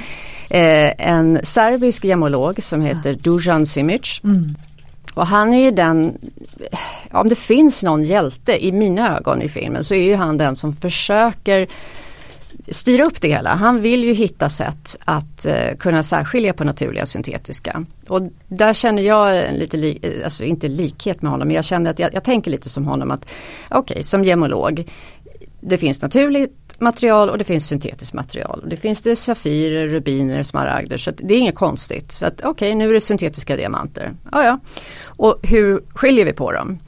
Eh, 0.51 1.09
en 1.09 1.41
serbisk 1.43 2.05
gemolog 2.05 2.63
som 2.63 2.83
heter 2.83 3.15
Dujan 3.15 3.67
Simic. 3.67 4.21
Mm. 4.25 4.55
Och 5.19 5.27
han 5.27 5.55
är 5.55 5.65
ju 5.65 5.71
den, 5.71 6.19
om 7.11 7.29
det 7.29 7.35
finns 7.35 7.83
någon 7.83 8.05
hjälte 8.05 8.67
i 8.67 8.73
mina 8.73 9.17
ögon 9.17 9.43
i 9.43 9.49
filmen 9.49 9.85
så 9.85 9.95
är 9.95 10.03
ju 10.03 10.15
han 10.15 10.37
den 10.37 10.57
som 10.57 10.73
försöker 10.73 11.69
styra 12.69 13.05
upp 13.05 13.21
det 13.21 13.29
hela. 13.29 13.51
Han 13.51 13.81
vill 13.81 14.05
ju 14.05 14.13
hitta 14.13 14.49
sätt 14.49 14.97
att 15.05 15.47
eh, 15.47 15.77
kunna 15.79 16.03
särskilja 16.03 16.53
på 16.53 16.65
naturliga 16.65 17.03
och 17.03 17.09
syntetiska. 17.09 17.85
Och 18.09 18.23
där 18.49 18.75
känner 18.75 19.03
jag 19.03 19.49
en 19.49 19.55
lite, 19.55 19.77
li 19.77 20.23
alltså 20.25 20.45
inte 20.45 20.69
likhet 20.69 21.23
med 21.23 21.31
honom, 21.31 21.49
men 21.49 21.55
jag 21.55 21.65
känner 21.65 21.91
att 21.91 21.99
jag, 21.99 22.15
jag 22.15 22.25
tänker 22.25 22.51
lite 22.51 22.69
som 22.69 22.85
honom 22.85 23.11
att 23.11 23.27
okej, 23.69 23.79
okay, 23.79 24.03
som 24.03 24.25
gemolog, 24.25 24.85
det 25.61 25.79
finns 25.79 26.03
naturligt 26.03 26.77
material 26.79 27.31
och 27.31 27.39
det 27.39 27.45
finns 27.45 27.67
syntetiskt 27.67 28.15
material. 28.15 28.65
Det 28.67 28.77
finns 28.77 29.03
det 29.03 29.17
safirer, 29.17 29.87
rubiner, 29.87 30.43
smaragder 30.43 30.99
så 30.99 31.11
det 31.11 31.35
är 31.35 31.39
inget 31.39 31.55
konstigt. 31.55 32.13
Så 32.13 32.27
okej 32.27 32.49
okay, 32.49 32.75
nu 32.75 32.89
är 32.89 32.93
det 32.93 33.01
syntetiska 33.01 33.57
diamanter. 33.57 34.15
Ja, 34.33 34.45
ja. 34.45 34.59
Och 35.07 35.39
hur 35.43 35.83
skiljer 35.95 36.25
vi 36.25 36.33
på 36.33 36.53
dem? 36.53 36.79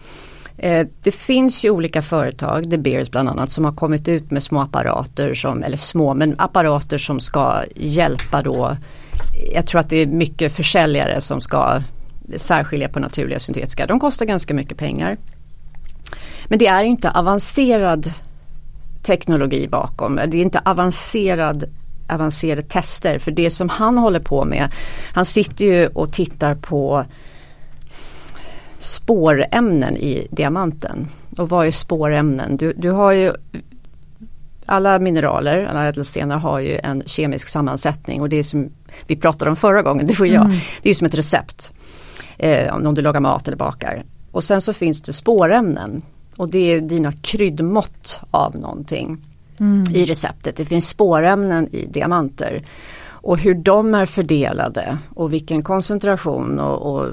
Eh, 0.58 0.86
det 1.02 1.12
finns 1.12 1.64
ju 1.64 1.70
olika 1.70 2.02
företag, 2.02 2.68
De 2.68 2.78
Beers 2.78 3.10
bland 3.10 3.28
annat, 3.28 3.50
som 3.50 3.64
har 3.64 3.72
kommit 3.72 4.08
ut 4.08 4.30
med 4.30 4.42
små 4.42 4.60
apparater 4.60 5.34
som, 5.34 5.62
eller 5.62 5.76
små, 5.76 6.14
men 6.14 6.34
apparater 6.38 6.98
som 6.98 7.20
ska 7.20 7.62
hjälpa 7.76 8.42
då. 8.42 8.76
Jag 9.54 9.66
tror 9.66 9.80
att 9.80 9.88
det 9.88 9.96
är 9.96 10.06
mycket 10.06 10.52
försäljare 10.52 11.20
som 11.20 11.40
ska 11.40 11.82
särskilja 12.36 12.88
på 12.88 13.00
naturliga 13.00 13.36
och 13.36 13.42
syntetiska. 13.42 13.86
De 13.86 14.00
kostar 14.00 14.26
ganska 14.26 14.54
mycket 14.54 14.78
pengar. 14.78 15.16
Men 16.48 16.58
det 16.58 16.66
är 16.66 16.82
inte 16.82 17.10
avancerad 17.10 18.12
teknologi 19.02 19.68
bakom. 19.68 20.16
Det 20.16 20.36
är 20.36 20.42
inte 20.42 20.62
avancerad 20.64 21.64
avancerade 22.08 22.62
tester 22.62 23.18
för 23.18 23.30
det 23.30 23.50
som 23.50 23.68
han 23.68 23.98
håller 23.98 24.20
på 24.20 24.44
med. 24.44 24.72
Han 25.12 25.24
sitter 25.24 25.64
ju 25.64 25.86
och 25.86 26.12
tittar 26.12 26.54
på 26.54 27.04
spårämnen 28.78 29.96
i 29.96 30.28
diamanten. 30.30 31.08
Och 31.38 31.48
vad 31.48 31.66
är 31.66 31.70
spårämnen? 31.70 32.56
Du, 32.56 32.72
du 32.72 32.90
har 32.90 33.12
ju 33.12 33.32
alla 34.66 34.98
mineraler, 34.98 35.64
alla 35.64 35.88
ädelstenar 35.88 36.38
har 36.38 36.60
ju 36.60 36.78
en 36.78 37.02
kemisk 37.06 37.48
sammansättning 37.48 38.20
och 38.20 38.28
det 38.28 38.38
är 38.38 38.42
som 38.42 38.68
vi 39.06 39.16
pratade 39.16 39.50
om 39.50 39.56
förra 39.56 39.82
gången, 39.82 40.06
det 40.06 40.18
var 40.18 40.26
jag. 40.26 40.44
Mm. 40.44 40.58
Det 40.82 40.90
är 40.90 40.94
som 40.94 41.06
ett 41.06 41.14
recept. 41.14 41.72
Eh, 42.38 42.74
om 42.74 42.94
du 42.94 43.02
lagar 43.02 43.20
mat 43.20 43.48
eller 43.48 43.56
bakar. 43.56 44.04
Och 44.32 44.44
sen 44.44 44.60
så 44.60 44.72
finns 44.72 45.02
det 45.02 45.12
spårämnen 45.12 46.02
och 46.40 46.50
det 46.50 46.72
är 46.72 46.80
dina 46.80 47.12
kryddmått 47.12 48.20
av 48.30 48.56
någonting 48.56 49.18
mm. 49.58 49.82
i 49.94 50.06
receptet. 50.06 50.56
Det 50.56 50.64
finns 50.64 50.88
spårämnen 50.88 51.68
i 51.74 51.86
diamanter. 51.86 52.62
Och 53.02 53.38
hur 53.38 53.54
de 53.54 53.94
är 53.94 54.06
fördelade 54.06 54.98
och 55.14 55.32
vilken 55.32 55.62
koncentration 55.62 56.60
och, 56.60 56.94
och 56.94 57.08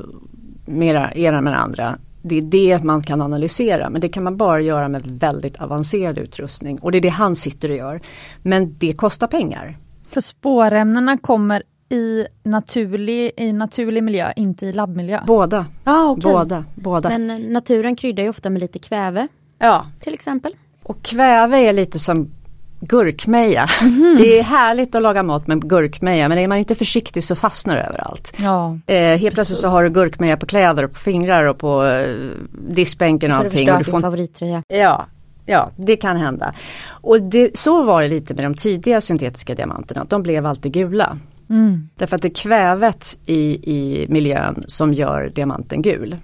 mera 0.65 1.11
ena 1.11 1.41
med 1.41 1.59
andra. 1.59 1.97
Det 2.21 2.37
är 2.37 2.41
det 2.41 2.83
man 2.83 3.01
kan 3.01 3.21
analysera 3.21 3.89
men 3.89 4.01
det 4.01 4.07
kan 4.07 4.23
man 4.23 4.37
bara 4.37 4.61
göra 4.61 4.87
med 4.87 5.01
väldigt 5.05 5.61
avancerad 5.61 6.17
utrustning 6.17 6.79
och 6.79 6.91
det 6.91 6.97
är 6.97 7.01
det 7.01 7.09
han 7.09 7.35
sitter 7.35 7.69
och 7.69 7.77
gör. 7.77 8.01
Men 8.41 8.75
det 8.77 8.93
kostar 8.93 9.27
pengar. 9.27 9.77
För 10.09 10.21
spårämnena 10.21 11.17
kommer 11.17 11.63
i 11.89 12.25
naturlig, 12.43 13.31
i 13.37 13.53
naturlig 13.53 14.03
miljö, 14.03 14.33
inte 14.35 14.65
i 14.65 14.73
labbmiljö? 14.73 15.23
Båda. 15.27 15.65
Ah, 15.83 16.03
okay. 16.03 16.31
båda, 16.31 16.65
båda. 16.75 17.09
Men 17.09 17.41
naturen 17.41 17.95
kryddar 17.95 18.23
ju 18.23 18.29
ofta 18.29 18.49
med 18.49 18.59
lite 18.59 18.79
kväve. 18.79 19.27
Ja. 19.59 19.87
Till 19.99 20.13
exempel. 20.13 20.55
Och 20.83 21.01
kväve 21.03 21.57
är 21.57 21.73
lite 21.73 21.99
som 21.99 22.31
gurkmeja. 22.79 23.67
Mm. 23.81 24.15
Det 24.15 24.39
är 24.39 24.43
härligt 24.43 24.95
att 24.95 25.01
laga 25.01 25.23
mat 25.23 25.47
med 25.47 25.69
gurkmeja 25.69 26.29
men 26.29 26.37
är 26.37 26.47
man 26.47 26.57
inte 26.57 26.75
försiktig 26.75 27.23
så 27.23 27.35
fastnar 27.35 27.75
det 27.75 27.81
överallt. 27.81 28.33
Ja, 28.37 28.79
eh, 28.87 29.17
helt 29.17 29.35
plötsligt 29.35 29.59
så 29.59 29.67
har 29.67 29.83
du 29.83 29.89
gurkmeja 29.89 30.37
på 30.37 30.45
kläder 30.45 30.83
och 30.83 30.93
på 30.93 30.99
fingrar 30.99 31.43
och 31.43 31.57
på 31.57 31.85
eh, 31.85 32.15
diskbänken 32.51 33.31
och 33.31 33.37
så 33.37 33.43
allting. 33.43 33.67
Så 33.67 33.71
du 33.71 33.77
din 33.77 33.85
får... 33.85 33.99
favorittröja. 33.99 34.63
Ja, 34.67 35.05
ja, 35.45 35.71
det 35.75 35.95
kan 35.95 36.17
hända. 36.17 36.53
Och 36.87 37.21
det, 37.21 37.57
så 37.57 37.83
var 37.83 38.01
det 38.01 38.07
lite 38.07 38.33
med 38.33 38.43
de 38.45 38.53
tidiga 38.53 39.01
syntetiska 39.01 39.55
diamanterna, 39.55 40.05
de 40.09 40.23
blev 40.23 40.45
alltid 40.45 40.71
gula. 40.71 41.17
Mm. 41.49 41.89
Därför 41.95 42.15
att 42.15 42.21
det 42.21 42.27
är 42.27 42.43
kvävet 42.43 43.17
i, 43.25 43.71
i 43.73 44.07
miljön 44.09 44.63
som 44.67 44.93
gör 44.93 45.31
diamanten 45.35 45.81
gul 45.81 46.17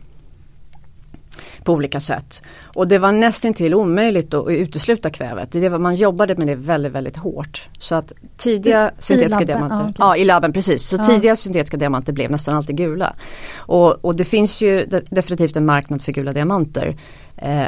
på 1.64 1.74
olika 1.74 2.00
sätt. 2.00 2.44
Och 2.76 2.88
det 2.88 3.00
var 3.00 3.12
nästintill 3.12 3.74
omöjligt 3.74 4.34
att 4.34 4.48
utesluta 4.48 5.10
kvävet. 5.10 5.52
Det 5.52 5.70
var, 5.70 5.80
man 5.80 5.96
jobbade 5.96 6.36
med 6.36 6.48
det 6.48 6.56
väldigt 6.56 6.92
väldigt 6.92 7.18
hårt. 7.18 7.70
Så 7.80 7.96
att 7.96 8.12
tidiga 8.38 8.90
I, 8.90 9.02
syntetiska 9.02 9.42
i 9.42 9.46
diamanter, 9.46 9.76
ah, 9.76 9.90
okay. 9.90 9.94
ja 9.98 10.18
i 10.18 10.26
labben 10.26 10.54
precis, 10.54 10.88
så 10.88 11.02
ah. 11.02 11.04
tidiga 11.04 11.36
syntetiska 11.36 11.78
diamanter 11.78 12.14
blev 12.14 12.32
nästan 12.32 12.56
alltid 12.56 12.78
gula. 12.78 13.14
Och, 13.56 14.06
och 14.06 14.16
det 14.16 14.26
finns 14.26 14.62
ju 14.62 14.86
definitivt 15.10 15.56
en 15.56 15.66
marknad 15.66 16.02
för 16.02 16.12
gula 16.12 16.34
diamanter. 16.34 16.96
Eh, 17.38 17.68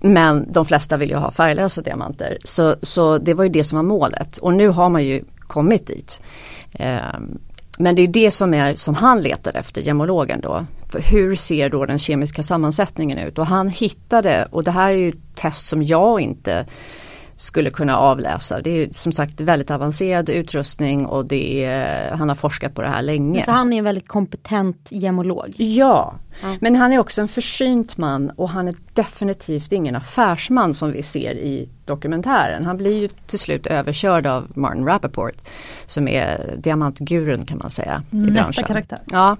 men 0.00 0.52
de 0.52 0.66
flesta 0.66 0.96
vill 0.96 1.10
ju 1.10 1.16
ha 1.16 1.30
färglösa 1.30 1.80
diamanter. 1.80 2.38
Så, 2.44 2.76
så 2.82 3.18
det 3.18 3.34
var 3.34 3.44
ju 3.44 3.50
det 3.50 3.64
som 3.64 3.76
var 3.76 3.82
målet 3.82 4.38
och 4.38 4.54
nu 4.54 4.68
har 4.68 4.88
man 4.88 5.04
ju 5.04 5.24
kommit 5.46 5.86
dit. 5.86 6.22
Eh, 6.72 7.18
men 7.78 7.94
det 7.94 8.02
är 8.02 8.08
det 8.08 8.30
som 8.30 8.54
är 8.54 8.74
som 8.74 8.94
han 8.94 9.22
letar 9.22 9.56
efter, 9.56 9.80
gemologen 9.82 10.40
då. 10.40 10.66
För 10.88 11.00
hur 11.00 11.36
ser 11.36 11.68
då 11.68 11.86
den 11.86 11.98
kemiska 11.98 12.42
sammansättningen 12.42 13.18
ut? 13.18 13.38
Och 13.38 13.46
han 13.46 13.68
hittade, 13.68 14.48
och 14.50 14.64
det 14.64 14.70
här 14.70 14.90
är 14.90 14.96
ju 14.96 15.12
test 15.34 15.66
som 15.66 15.82
jag 15.82 16.20
inte 16.20 16.66
skulle 17.36 17.70
kunna 17.70 17.98
avläsa. 17.98 18.60
Det 18.60 18.70
är 18.70 18.88
som 18.90 19.12
sagt 19.12 19.40
väldigt 19.40 19.70
avancerad 19.70 20.28
utrustning 20.28 21.06
och 21.06 21.26
det 21.26 21.64
är, 21.64 22.10
han 22.10 22.28
har 22.28 22.36
forskat 22.36 22.74
på 22.74 22.82
det 22.82 22.88
här 22.88 23.02
länge. 23.02 23.42
Så 23.42 23.50
han 23.52 23.72
är 23.72 23.78
en 23.78 23.84
väldigt 23.84 24.08
kompetent 24.08 24.88
gemolog? 24.90 25.54
Ja, 25.56 26.14
mm. 26.42 26.58
men 26.60 26.76
han 26.76 26.92
är 26.92 26.98
också 26.98 27.20
en 27.20 27.28
försynt 27.28 27.96
man 27.96 28.30
och 28.30 28.48
han 28.48 28.68
är 28.68 28.74
definitivt 28.92 29.72
ingen 29.72 29.96
affärsman 29.96 30.74
som 30.74 30.92
vi 30.92 31.02
ser 31.02 31.34
i 31.34 31.68
dokumentären. 31.84 32.64
Han 32.64 32.76
blir 32.76 32.96
ju 32.96 33.08
till 33.08 33.38
slut 33.38 33.66
överkörd 33.66 34.26
av 34.26 34.52
Martin 34.54 34.86
Rappaport 34.86 35.34
som 35.86 36.08
är 36.08 36.54
diamantgurun 36.58 37.46
kan 37.46 37.58
man 37.58 37.70
säga. 37.70 38.02
i 38.10 38.16
Nästa 38.16 38.32
branschen. 38.32 38.64
karaktär. 38.64 39.00
Ja, 39.12 39.36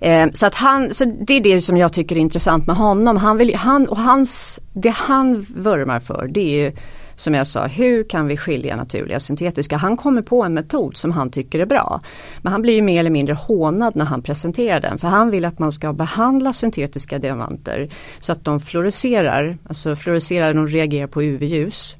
Eh, 0.00 0.26
så 0.32 0.46
att 0.46 0.54
han, 0.54 0.94
så 0.94 1.04
det 1.04 1.34
är 1.34 1.40
det 1.40 1.60
som 1.60 1.76
jag 1.76 1.92
tycker 1.92 2.16
är 2.16 2.20
intressant 2.20 2.66
med 2.66 2.76
honom. 2.76 3.16
Han 3.16 3.36
vill, 3.36 3.54
han, 3.54 3.88
och 3.88 3.98
hans, 3.98 4.60
det 4.72 4.94
han 4.94 5.46
vurmar 5.56 6.00
för 6.00 6.28
det 6.28 6.40
är 6.40 6.64
ju 6.64 6.72
som 7.16 7.34
jag 7.34 7.46
sa, 7.46 7.66
hur 7.66 8.04
kan 8.04 8.26
vi 8.26 8.36
skilja 8.36 8.76
naturliga 8.76 9.16
och 9.16 9.22
syntetiska? 9.22 9.76
Han 9.76 9.96
kommer 9.96 10.22
på 10.22 10.42
en 10.42 10.54
metod 10.54 10.96
som 10.96 11.10
han 11.10 11.30
tycker 11.30 11.58
är 11.60 11.66
bra. 11.66 12.00
Men 12.42 12.52
han 12.52 12.62
blir 12.62 12.74
ju 12.74 12.82
mer 12.82 13.00
eller 13.00 13.10
mindre 13.10 13.34
hånad 13.34 13.96
när 13.96 14.04
han 14.04 14.22
presenterar 14.22 14.80
den. 14.80 14.98
För 14.98 15.08
han 15.08 15.30
vill 15.30 15.44
att 15.44 15.58
man 15.58 15.72
ska 15.72 15.92
behandla 15.92 16.52
syntetiska 16.52 17.18
diamanter 17.18 17.90
så 18.20 18.32
att 18.32 18.44
de 18.44 18.60
fluorescerar, 18.60 19.58
alltså 19.68 19.96
fluorescerar, 19.96 20.54
de 20.54 20.66
reagerar 20.66 21.06
på 21.06 21.22
UV-ljus. 21.22 21.96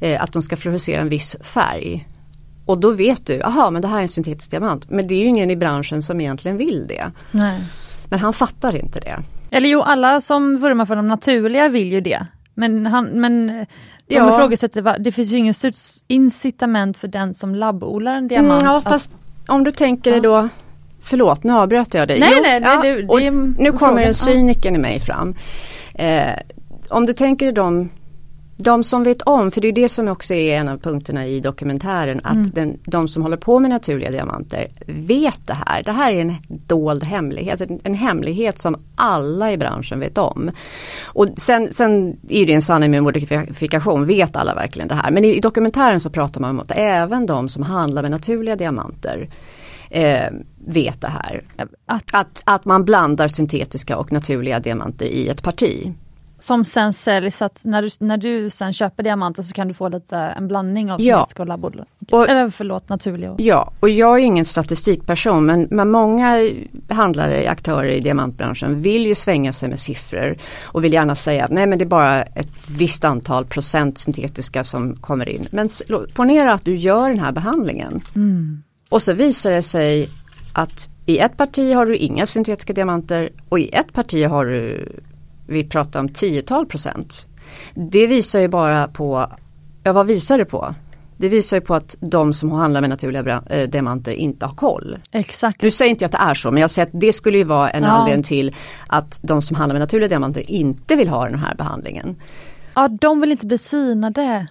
Eh, 0.00 0.22
att 0.22 0.32
de 0.32 0.42
ska 0.42 0.56
fluorescera 0.56 1.00
en 1.00 1.08
viss 1.08 1.36
färg. 1.40 2.06
Och 2.68 2.78
då 2.78 2.90
vet 2.90 3.26
du, 3.26 3.42
aha 3.42 3.70
men 3.70 3.82
det 3.82 3.88
här 3.88 3.98
är 3.98 4.02
en 4.02 4.08
syntetisk 4.08 4.50
diamant. 4.50 4.90
Men 4.90 5.06
det 5.06 5.14
är 5.14 5.18
ju 5.18 5.24
ingen 5.24 5.50
i 5.50 5.56
branschen 5.56 6.02
som 6.02 6.20
egentligen 6.20 6.56
vill 6.56 6.86
det. 6.88 7.10
Nej. 7.30 7.60
Men 8.08 8.18
han 8.18 8.32
fattar 8.32 8.76
inte 8.76 9.00
det. 9.00 9.22
Eller 9.50 9.68
jo, 9.68 9.82
alla 9.82 10.20
som 10.20 10.56
vurmar 10.56 10.86
för 10.86 10.96
de 10.96 11.08
naturliga 11.08 11.68
vill 11.68 11.92
ju 11.92 12.00
det. 12.00 12.26
Men, 12.54 12.86
han, 12.86 13.04
men 13.06 13.46
de 14.06 14.14
ja. 14.14 14.34
ifrågasätter, 14.34 14.98
det 14.98 15.12
finns 15.12 15.32
ju 15.32 15.36
ingen 15.36 15.54
incitament 16.06 16.98
för 16.98 17.08
den 17.08 17.34
som 17.34 17.54
labbodlar 17.54 18.14
en 18.14 18.28
diamant. 18.28 18.62
Mm, 18.62 18.74
ja, 18.74 18.80
fast 18.80 19.10
om 19.46 19.64
du 19.64 19.72
tänker 19.72 20.10
dig 20.10 20.20
då 20.20 20.48
Förlåt, 21.02 21.44
nu 21.44 21.52
avbröt 21.52 21.94
jag 21.94 22.08
dig. 22.08 22.20
Nej, 22.20 22.32
jo, 22.36 22.42
nej, 22.42 22.60
ja, 22.64 22.82
det, 22.82 23.02
det, 23.02 23.30
nu 23.62 23.72
kommer 23.72 24.02
en 24.02 24.14
cyniken 24.14 24.74
i 24.74 24.78
mig 24.78 25.00
fram. 25.00 25.34
Eh, 25.94 26.32
om 26.88 27.06
du 27.06 27.12
tänker 27.12 27.46
dig 27.46 27.54
de 27.54 27.88
de 28.60 28.84
som 28.84 29.04
vet 29.04 29.22
om, 29.22 29.50
för 29.50 29.60
det 29.60 29.68
är 29.68 29.72
det 29.72 29.88
som 29.88 30.08
också 30.08 30.34
är 30.34 30.56
en 30.56 30.68
av 30.68 30.78
punkterna 30.78 31.26
i 31.26 31.40
dokumentären, 31.40 32.20
att 32.24 32.34
mm. 32.34 32.50
den, 32.50 32.78
de 32.84 33.08
som 33.08 33.22
håller 33.22 33.36
på 33.36 33.58
med 33.60 33.70
naturliga 33.70 34.10
diamanter 34.10 34.66
vet 34.86 35.46
det 35.46 35.56
här. 35.66 35.82
Det 35.82 35.92
här 35.92 36.12
är 36.12 36.20
en 36.20 36.34
dold 36.48 37.04
hemlighet, 37.04 37.60
en, 37.60 37.80
en 37.84 37.94
hemlighet 37.94 38.58
som 38.58 38.76
alla 38.94 39.52
i 39.52 39.56
branschen 39.56 40.00
vet 40.00 40.18
om. 40.18 40.50
Och 41.06 41.28
sen, 41.36 41.72
sen 41.72 42.16
är 42.28 42.46
det 42.46 42.52
en 42.52 42.62
sanning 42.62 42.90
med 42.90 43.02
modifikation, 43.02 44.06
vet 44.06 44.36
alla 44.36 44.54
verkligen 44.54 44.88
det 44.88 44.94
här. 44.94 45.10
Men 45.10 45.24
i, 45.24 45.36
i 45.36 45.40
dokumentären 45.40 46.00
så 46.00 46.10
pratar 46.10 46.40
man 46.40 46.50
om 46.50 46.60
att 46.60 46.72
även 46.74 47.26
de 47.26 47.48
som 47.48 47.62
handlar 47.62 48.02
med 48.02 48.10
naturliga 48.10 48.56
diamanter 48.56 49.28
eh, 49.90 50.30
vet 50.66 51.00
det 51.00 51.08
här. 51.08 51.42
Att, 51.86 52.04
att, 52.12 52.42
att 52.46 52.64
man 52.64 52.84
blandar 52.84 53.28
syntetiska 53.28 53.96
och 53.96 54.12
naturliga 54.12 54.60
diamanter 54.60 55.06
i 55.06 55.28
ett 55.28 55.42
parti. 55.42 55.92
Som 56.40 56.64
sen 56.64 56.92
säljs, 56.92 57.42
att 57.42 57.60
när 57.64 57.82
du, 57.82 57.88
när 58.00 58.16
du 58.16 58.50
sen 58.50 58.72
köper 58.72 59.02
diamanter 59.02 59.42
så 59.42 59.52
kan 59.54 59.68
du 59.68 59.74
få 59.74 59.88
lite 59.88 60.16
en 60.16 60.48
blandning 60.48 60.92
av 60.92 61.00
Ja. 61.02 61.28
och 61.38 61.46
labbodlar. 61.46 61.86
Och- 62.10 62.28
Eller 62.28 62.50
förlåt, 62.50 62.88
naturliga. 62.88 63.34
Ja, 63.38 63.72
och 63.80 63.88
jag 63.90 64.14
är 64.20 64.24
ingen 64.24 64.44
statistikperson 64.44 65.46
men, 65.46 65.68
men 65.70 65.90
många 65.90 66.50
handlare, 66.88 67.48
aktörer 67.50 67.88
i 67.88 68.00
diamantbranschen 68.00 68.82
vill 68.82 69.06
ju 69.06 69.14
svänga 69.14 69.52
sig 69.52 69.68
med 69.68 69.80
siffror 69.80 70.36
och 70.66 70.84
vill 70.84 70.92
gärna 70.92 71.14
säga 71.14 71.44
att 71.44 71.50
nej 71.50 71.66
men 71.66 71.78
det 71.78 71.84
är 71.84 71.86
bara 71.86 72.22
ett 72.22 72.48
visst 72.78 73.04
antal 73.04 73.44
procent 73.44 73.98
syntetiska 73.98 74.64
som 74.64 74.94
kommer 74.94 75.28
in. 75.28 75.44
Men 75.50 75.68
ponera 76.14 76.52
att 76.52 76.64
du 76.64 76.76
gör 76.76 77.08
den 77.08 77.20
här 77.20 77.32
behandlingen 77.32 78.00
och 78.90 79.02
så 79.02 79.12
visar 79.12 79.52
det 79.52 79.62
sig 79.62 80.08
att 80.52 80.88
i 81.06 81.18
ett 81.18 81.36
parti 81.36 81.74
har 81.74 81.86
du 81.86 81.96
inga 81.96 82.26
syntetiska 82.26 82.72
diamanter 82.72 83.30
och 83.48 83.58
i 83.60 83.68
ett 83.68 83.92
parti 83.92 84.26
har 84.26 84.44
du, 84.46 84.88
vi 85.48 85.64
pratar 85.64 86.00
om 86.00 86.08
tiotal 86.08 86.66
procent. 86.66 87.26
Det 87.74 88.06
visar 88.06 88.40
ju 88.40 88.48
bara 88.48 88.88
på, 88.88 89.32
ja 89.82 89.92
vad 89.92 90.06
visar 90.06 90.38
det 90.38 90.44
på? 90.44 90.74
Det 91.16 91.28
visar 91.28 91.56
ju 91.56 91.60
på 91.60 91.74
att 91.74 91.96
de 92.00 92.32
som 92.32 92.52
handlar 92.52 92.80
med 92.80 92.90
naturliga 92.90 93.42
eh, 93.50 93.68
diamanter 93.68 94.12
inte 94.12 94.46
har 94.46 94.54
koll. 94.54 94.96
Exakt. 95.12 95.62
Nu 95.62 95.70
säger 95.70 95.90
inte 95.90 96.04
jag 96.04 96.06
att 96.06 96.12
det 96.12 96.30
är 96.30 96.34
så 96.34 96.50
men 96.50 96.60
jag 96.60 96.70
säger 96.70 96.86
att 96.86 97.00
det 97.00 97.12
skulle 97.12 97.38
ju 97.38 97.44
vara 97.44 97.70
en 97.70 97.82
Ja. 97.82 97.88
anledning 97.88 98.22
till 98.24 98.54
att 98.86 99.20
de 99.22 99.42
som 99.42 99.56
handlar 99.56 99.74
med 99.74 99.80
naturliga 99.80 100.08
diamanter 100.08 100.50
inte 100.50 100.96
vill 100.96 101.08
ha 101.08 101.24
den 101.28 101.38
här 101.38 101.54
behandlingen. 101.54 102.16
Ja, 102.74 102.88
de 102.88 103.20
vill 103.20 103.30
inte 103.32 103.46
bli 103.46 103.58
synade. 103.58 104.46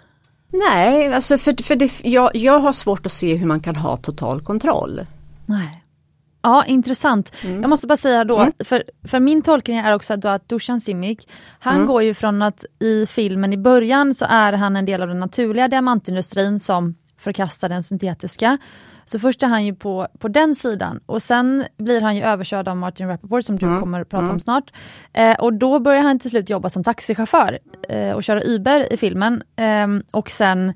Nej, 0.51 1.13
alltså 1.13 1.37
för, 1.37 1.63
för 1.63 1.75
det, 1.75 1.91
jag, 2.03 2.35
jag 2.35 2.59
har 2.59 2.73
svårt 2.73 3.05
att 3.05 3.11
se 3.11 3.35
hur 3.35 3.47
man 3.47 3.59
kan 3.59 3.75
ha 3.75 3.97
total 3.97 4.41
kontroll. 4.41 5.05
Nej. 5.45 5.83
Ja, 6.47 6.65
intressant. 6.65 7.31
Mm. 7.43 7.61
Jag 7.61 7.69
måste 7.69 7.87
bara 7.87 7.97
säga 7.97 8.23
då, 8.23 8.51
för, 8.65 8.83
för 9.07 9.19
min 9.19 9.41
tolkning 9.41 9.77
är 9.77 9.93
också 9.95 10.15
då 10.17 10.29
att 10.29 10.49
Dusan 10.49 10.79
Simic, 10.79 11.19
han 11.59 11.75
Mm. 11.75 11.87
går 11.87 12.03
ju 12.03 12.13
från 12.13 12.41
att 12.41 12.65
i 12.79 13.05
filmen 13.05 13.53
i 13.53 13.57
början 13.57 14.13
så 14.13 14.25
är 14.29 14.53
han 14.53 14.75
en 14.75 14.85
del 14.85 15.01
av 15.01 15.07
den 15.07 15.19
naturliga 15.19 15.67
diamantindustrin 15.67 16.59
som 16.59 16.95
förkastar 17.19 17.69
den 17.69 17.83
syntetiska. 17.83 18.57
Så 19.05 19.19
först 19.19 19.43
är 19.43 19.47
han 19.47 19.65
ju 19.65 19.75
på, 19.75 20.07
på 20.19 20.27
den 20.27 20.55
sidan 20.55 20.99
och 21.05 21.21
sen 21.23 21.65
blir 21.77 22.01
han 22.01 22.15
ju 22.15 22.23
överkörd 22.23 22.67
av 22.67 22.77
Martin 22.77 23.07
Rappaport 23.07 23.43
som 23.45 23.55
du 23.59 23.65
Mm. 23.65 23.79
kommer 23.79 24.01
att 24.01 24.09
prata 24.09 24.31
om 24.31 24.39
snart. 24.39 24.71
Eh, 25.13 25.39
och 25.39 25.53
då 25.53 25.79
börjar 25.79 26.01
han 26.01 26.19
till 26.19 26.29
slut 26.29 26.49
jobba 26.49 26.69
som 26.69 26.83
taxichaufför 26.83 27.59
eh, 27.89 28.11
och 28.11 28.23
köra 28.23 28.41
Uber 28.43 28.93
i 28.93 28.97
filmen. 28.97 29.43
Ehm, 29.55 30.03
och 30.11 30.29
sen 30.29 30.73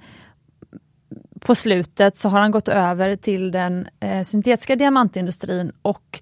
på 1.45 1.55
slutet 1.55 2.17
så 2.17 2.29
har 2.29 2.39
han 2.39 2.51
gått 2.51 2.67
över 2.67 3.15
till 3.15 3.51
den 3.51 3.87
eh, 3.99 4.23
syntetiska 4.23 4.75
diamantindustrin 4.75 5.71
och 5.81 6.19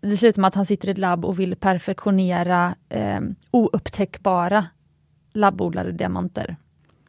det 0.00 0.16
slutar 0.16 0.40
med 0.40 0.48
att 0.48 0.54
han 0.54 0.66
sitter 0.66 0.88
i 0.88 0.90
ett 0.90 0.98
labb 0.98 1.24
och 1.24 1.38
vill 1.40 1.56
perfektionera 1.56 2.74
eh, 2.88 3.20
oupptäckbara 3.50 4.66
labbodlade 5.32 5.92
diamanter. 5.92 6.56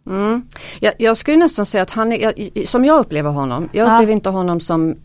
Mm. 0.06 0.42
Jag, 0.80 0.94
jag 0.98 1.18
skulle 1.18 1.38
nästan 1.38 1.66
säga 1.66 1.82
att 1.82 1.90
han 1.90 2.12
är, 2.12 2.20
jag, 2.20 2.68
som 2.68 2.86
jag 2.86 3.00
upplever 3.00 3.30
honom, 3.30 3.70
jag 3.72 3.88
Ja. 3.88 3.96
upplever 3.96 4.14
inte 4.14 4.30
honom 4.30 4.60
som 4.60 4.96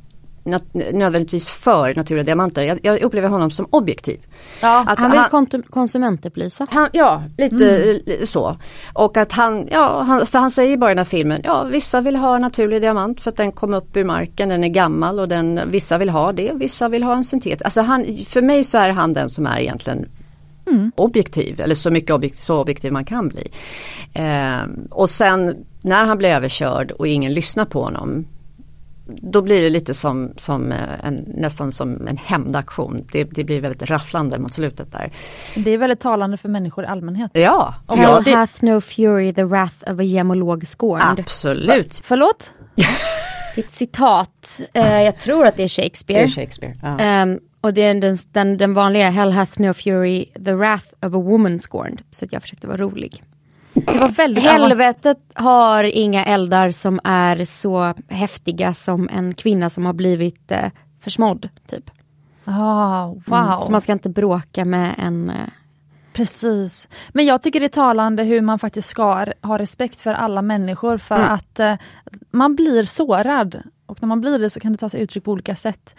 nödvändigtvis 0.73 1.51
för 1.51 1.95
naturliga 1.95 2.25
diamanter. 2.25 2.63
Jag, 2.63 2.79
jag 2.83 3.03
upplever 3.03 3.29
honom 3.29 3.51
som 3.51 3.67
objektiv. 3.71 4.21
Ja, 4.63 4.85
Att 4.89 4.99
Han 4.99 5.11
vill 5.11 5.21
han- 5.21 5.31
kon- 5.31 5.63
konsumentupplysa. 5.71 6.67
Han, 6.71 6.89
ja, 6.93 7.23
lite 7.39 8.01
eh, 8.07 8.25
så. 8.25 8.57
Och 8.93 9.17
att 9.17 9.33
han, 9.33 9.69
ja, 9.71 10.03
han, 10.03 10.27
för 10.27 10.39
han 10.39 10.51
säger 10.51 10.73
i 10.73 10.77
början 10.77 10.99
av 10.99 11.05
filmen, 11.05 11.41
ja 11.45 11.65
vissa 11.65 12.01
vill 12.01 12.17
ha 12.17 12.39
naturlig 12.39 12.81
diamant 12.83 13.21
för 13.21 13.31
att 13.31 13.37
den 13.37 13.53
kom 13.53 13.75
upp 13.75 13.97
ur 13.97 14.05
marken, 14.05 14.49
den 14.49 14.65
är 14.65 14.69
gammal 14.69 15.21
och 15.21 15.29
den, 15.29 15.61
vissa 15.67 15.99
vill 15.99 16.11
ha 16.11 16.33
det, 16.33 16.53
vissa 16.55 16.89
vill 16.89 17.03
ha 17.03 17.17
en 17.17 17.25
syntet. 17.25 17.63
Alltså 17.63 17.81
han, 17.81 18.05
för 18.29 18.43
mig 18.43 18.65
så 18.65 18.79
är 18.79 18.89
han 18.91 19.13
den 19.15 19.31
som 19.31 19.47
är 19.47 19.59
egentligen 19.59 20.09
objektiv, 20.95 21.61
eller 21.61 21.75
så 21.75 21.91
mycket 21.91 22.11
objektiv, 22.11 22.41
så 22.43 22.61
objektiv 22.61 22.93
man 22.93 23.05
kan 23.05 23.29
bli. 23.29 23.51
Eh, 24.13 24.61
och 24.91 25.11
sen 25.11 25.57
när 25.81 26.05
han 26.05 26.19
blir 26.19 26.29
överkörd 26.29 26.91
och 26.91 27.07
ingen 27.07 27.33
lyssnar 27.33 27.65
på 27.65 27.83
honom 27.85 28.25
då 29.09 29.43
blir 29.43 29.63
det 29.63 29.69
lite 29.71 29.95
som, 29.95 30.33
som 30.37 30.73
eh, 30.73 31.07
en, 31.07 31.15
nästan 31.15 31.73
som 31.73 32.07
en 32.09 32.17
hämndaktion. 32.17 33.07
Det, 33.13 33.25
det 33.25 33.45
blir 33.45 33.61
väldigt 33.61 33.83
rafflande 33.91 34.39
mot 34.39 34.53
slutet 34.53 34.93
där. 34.93 35.13
det 35.57 35.71
är 35.71 35.79
väldigt 35.79 36.01
talande 36.01 36.37
för 36.37 36.49
människor 36.49 36.85
i 36.85 36.87
allmänhet. 36.87 37.31
Ja, 37.35 37.75
Hell 37.89 38.23
det- 38.25 38.35
hath 38.35 38.65
no 38.65 38.81
fury, 38.81 39.35
the 39.35 39.45
wrath 39.45 39.93
of 39.93 39.99
a 39.99 40.03
gemolog 40.03 40.67
scorned. 40.67 41.21
absolut. 41.21 42.01
Förlåt? 42.05 42.53
Det 43.55 43.61
är 43.61 43.65
ett 43.65 43.71
citat, 43.71 44.61
eh, 44.73 45.01
jag 45.03 45.21
tror 45.21 45.47
att 45.47 45.57
det 45.57 45.63
är 45.63 45.69
Shakespeare. 45.69 46.21
Det 46.21 46.25
är 46.25 46.29
Shakespeare. 46.29 46.75
Ja. 46.83 46.99
Ehm, 46.99 47.39
och 47.61 47.75
det 47.75 47.83
är 47.83 47.95
den, 47.95 48.17
den, 48.33 48.57
den 48.57 48.75
vanliga 48.75 49.11
Hell 49.11 49.33
hath 49.33 49.61
no 49.61 49.73
fury, 49.75 50.25
the 50.45 50.53
wrath 50.55 50.87
of 51.07 51.15
a 51.15 51.19
woman 51.21 51.59
scorned. 51.59 52.03
Så 52.11 52.25
att 52.25 52.33
jag 52.33 52.43
försökte 52.43 52.67
vara 52.67 52.77
rolig. 52.77 53.23
Det 53.87 53.99
var 53.99 54.13
väldigt 54.13 54.45
Helvetet 54.45 55.19
har 55.35 55.85
inga 55.85 56.25
eldar 56.25 56.71
som 56.71 57.01
är 57.05 57.45
så 57.45 57.95
häftiga 58.09 58.75
som 58.75 59.09
en 59.13 59.35
kvinna 59.35 59.71
som 59.71 59.87
har 59.87 59.93
blivit 59.93 60.51
eh, 60.51 60.71
försmådd. 61.01 61.49
Typ. 61.67 61.91
Ah, 62.45 63.07
wow. 63.07 63.45
Mm. 63.47 63.63
Så 63.63 63.73
man 63.73 63.81
ska 63.81 63.93
inte 63.93 64.09
bråka 64.11 64.65
med 64.65 64.95
en... 64.99 65.31
Eh, 65.31 65.37
Precis. 66.13 66.89
Men 67.09 67.27
jag 67.27 67.43
tycker 67.43 67.61
det 67.61 67.67
är 67.67 67.69
talande 67.69 68.23
hur 68.23 68.41
man 68.41 68.59
faktiskt 68.59 68.89
ska 68.89 69.27
ha 69.43 69.59
respekt 69.59 70.01
för 70.01 70.13
alla 70.13 70.43
människor 70.43 70.99
för 70.99 71.21
att 71.21 71.61
eh, 71.61 71.75
man 72.31 72.57
blir 72.57 72.85
sårad. 72.85 73.63
Och 73.87 74.03
när 74.03 74.07
man 74.07 74.21
blir 74.21 74.39
det 74.39 74.51
så 74.51 74.61
kan 74.61 74.73
det 74.73 74.79
ta 74.79 74.89
sig 74.89 75.01
uttryck 75.01 75.25
på 75.25 75.33
olika 75.33 75.57
sätt. 75.57 75.95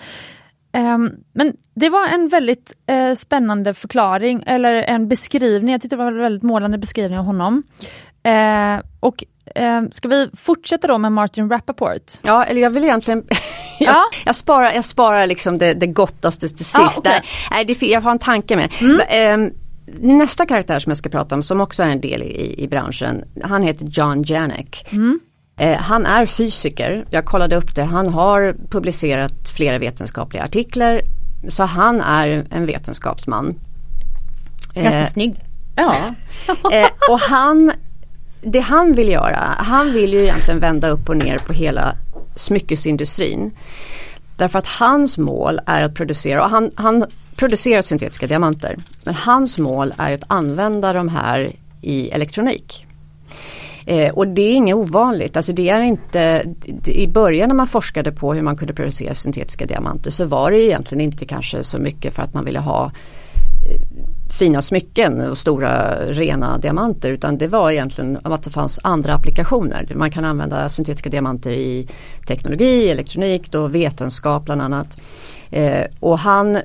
Ehm, 0.72 1.12
men 1.34 1.54
det 1.76 1.90
var 1.90 2.08
en 2.08 2.28
väldigt 2.28 2.74
eh, 2.88 3.14
spännande 3.14 3.74
förklaring 3.74 4.44
eller 4.46 4.74
en 4.74 5.08
beskrivning. 5.08 5.72
Jag 5.72 5.82
tyckte 5.82 5.96
det 5.96 6.04
var 6.04 6.12
en 6.12 6.18
väldigt 6.18 6.44
målande 6.44 6.78
beskrivning 6.78 7.20
av 7.20 7.26
honom. 7.26 7.64
Eh, 8.24 8.80
och 9.00 9.24
eh, 9.56 9.82
ska 9.92 10.08
vi 10.08 10.30
fortsätta 10.38 10.88
då 10.88 10.98
med 10.98 11.12
Martin 11.12 11.50
Rappaport? 11.50 12.12
ja, 12.22 12.44
eller 12.44 12.62
jag 12.62 12.70
vill 12.70 12.84
egentligen 12.84 13.24
jag, 13.80 13.90
Ja. 13.96 14.04
jag 14.26 14.36
sparar, 14.36 14.72
jag 14.72 14.86
sparar 14.86 15.28
liksom 15.28 15.58
det, 15.58 15.74
det 15.74 15.88
gottaste 15.88 16.48
till 16.48 16.58
sist. 16.58 16.76
Ja, 16.78 16.92
okej. 16.98 17.22
Nej, 17.52 17.66
det, 17.66 17.82
jag 17.88 18.02
har 18.02 18.12
en 18.12 18.20
tanke 18.20 18.56
med. 18.56 18.72
Ehm, 19.10 19.52
Nästa 20.00 20.46
karaktär 20.46 20.80
som 20.80 20.90
jag 20.90 20.98
ska 20.98 21.10
prata 21.10 21.36
om 21.36 21.44
som 21.44 21.62
också 21.62 21.84
är 21.84 21.90
en 21.90 22.02
del 22.02 22.22
i, 22.24 22.56
i 22.64 22.68
branschen, 22.68 23.24
han 23.44 23.64
heter 23.64 23.86
John 23.86 24.24
Janek. 24.28 24.86
Eh, 25.60 25.78
han 25.78 26.06
är 26.06 26.26
fysiker, 26.26 27.06
jag 27.10 27.26
kollade 27.26 27.56
upp 27.56 27.76
det, 27.76 27.84
han 27.84 28.08
har 28.14 28.56
publicerat 28.70 29.50
flera 29.56 29.78
vetenskapliga 29.78 30.44
artiklar. 30.44 31.02
Så 31.48 31.64
han 31.64 32.02
är 32.02 32.46
en 32.50 32.66
vetenskapsman. 32.66 33.56
ganska 34.74 35.00
Eh, 35.00 35.06
snygg. 35.06 35.36
Ja, 35.76 35.96
eh, 36.74 36.90
och 37.12 37.20
han, 37.20 37.72
det 38.42 38.60
han 38.60 38.94
vill 38.94 39.10
göra, 39.10 39.56
han 39.58 39.94
vill 39.94 40.14
ju 40.14 40.24
egentligen 40.24 40.60
vända 40.60 40.90
upp 40.90 41.10
och 41.10 41.18
ner 41.18 41.38
på 41.38 41.54
hela 41.54 41.96
smyckesindustrin. 42.36 43.52
Därför 44.38 44.60
att 44.60 44.68
hans 44.68 45.18
mål 45.18 45.60
är 45.66 45.82
att 45.82 45.94
producera, 45.94 46.44
och 46.44 46.50
han, 46.50 46.72
han 46.76 47.06
producerar 47.36 47.82
syntetiska 47.82 48.28
diamanter, 48.28 48.78
men 49.04 49.16
hans 49.16 49.58
mål 49.58 49.94
är 49.98 50.14
att 50.14 50.24
använda 50.28 50.94
de 50.94 51.10
här 51.10 51.56
i 51.82 52.10
elektronik. 52.10 52.86
Eh, 53.90 54.14
och 54.14 54.28
det 54.28 54.42
är 54.42 54.54
inget 54.54 54.76
ovanligt, 54.76 55.38
alltså 55.38 55.54
det 55.54 55.70
är 55.70 55.82
inte, 55.82 56.46
i 56.86 57.08
början 57.08 57.48
när 57.48 57.56
man 57.56 57.68
forskade 57.68 58.12
på 58.12 58.34
hur 58.34 58.42
man 58.42 58.58
kunde 58.58 58.74
producera 58.74 59.14
syntetiska 59.14 59.66
diamanter 59.66 60.12
så 60.12 60.26
var 60.26 60.52
det 60.52 60.60
egentligen 60.60 61.02
inte 61.02 61.26
kanske 61.26 61.64
så 61.64 61.78
mycket 61.78 62.14
för 62.14 62.24
att 62.24 62.34
man 62.34 62.46
ville 62.46 62.60
ha 62.60 62.86
eh, 62.86 63.82
fina 64.40 64.62
smycken 64.62 65.30
och 65.30 65.38
stora 65.38 65.96
rena 66.06 66.58
diamanter 66.58 67.12
utan 67.12 67.38
det 67.38 67.48
var 67.48 67.72
egentligen 67.72 68.20
att 68.24 68.44
det 68.44 68.50
fanns 68.50 68.80
andra 68.84 69.14
applikationer. 69.14 69.92
Man 69.96 70.12
kan 70.12 70.26
använda 70.26 70.70
syntetiska 70.70 71.10
diamanter 71.10 71.52
i 71.52 71.88
teknologi, 72.28 72.90
elektronik, 72.90 73.52
då 73.52 73.68
vetenskap 73.68 74.46
bland 74.46 74.62
annat. 74.62 74.98
Eh, 75.52 75.86
och 76.00 76.20
han 76.20 76.58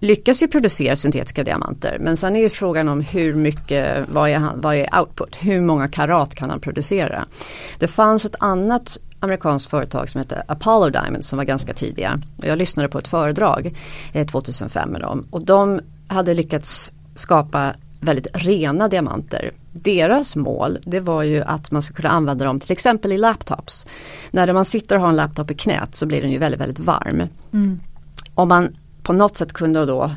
lyckas 0.00 0.42
ju 0.42 0.48
producera 0.48 0.96
syntetiska 0.96 1.44
diamanter 1.44 1.98
men 2.00 2.16
sen 2.16 2.36
är 2.36 2.40
ju 2.40 2.48
frågan 2.48 2.88
om 2.88 3.00
hur 3.00 3.34
mycket, 3.34 4.08
vad 4.08 4.30
är, 4.30 4.36
han, 4.36 4.60
vad 4.60 4.74
är 4.74 5.00
output, 5.00 5.36
hur 5.40 5.60
många 5.60 5.88
karat 5.88 6.34
kan 6.34 6.50
han 6.50 6.60
producera? 6.60 7.26
Det 7.78 7.88
fanns 7.88 8.24
ett 8.24 8.36
annat 8.40 8.98
amerikanskt 9.20 9.70
företag 9.70 10.08
som 10.08 10.18
heter 10.20 10.42
Apollo 10.48 10.90
Diamond 10.90 11.24
som 11.24 11.36
var 11.36 11.44
ganska 11.44 11.74
tidiga. 11.74 12.20
Jag 12.36 12.58
lyssnade 12.58 12.88
på 12.88 12.98
ett 12.98 13.08
föredrag 13.08 13.74
eh, 14.12 14.26
2005 14.26 14.90
med 14.90 15.00
dem 15.00 15.26
och 15.30 15.44
de 15.44 15.80
hade 16.08 16.34
lyckats 16.34 16.92
skapa 17.14 17.74
väldigt 18.00 18.26
rena 18.32 18.88
diamanter. 18.88 19.52
Deras 19.72 20.36
mål 20.36 20.78
det 20.82 21.00
var 21.00 21.22
ju 21.22 21.42
att 21.42 21.70
man 21.70 21.82
ska 21.82 21.94
kunna 21.94 22.08
använda 22.08 22.44
dem 22.44 22.60
till 22.60 22.72
exempel 22.72 23.12
i 23.12 23.18
laptops. 23.18 23.86
När 24.30 24.52
man 24.52 24.64
sitter 24.64 24.96
och 24.96 25.02
har 25.02 25.08
en 25.08 25.16
laptop 25.16 25.50
i 25.50 25.54
knät 25.54 25.96
så 25.96 26.06
blir 26.06 26.22
den 26.22 26.30
ju 26.30 26.38
väldigt 26.38 26.60
väldigt 26.60 26.78
varm. 26.78 27.22
Om 28.34 28.48
man 28.48 28.72
på 29.06 29.12
något 29.12 29.36
sätt 29.36 29.52
kunde 29.52 29.86
då 29.86 30.10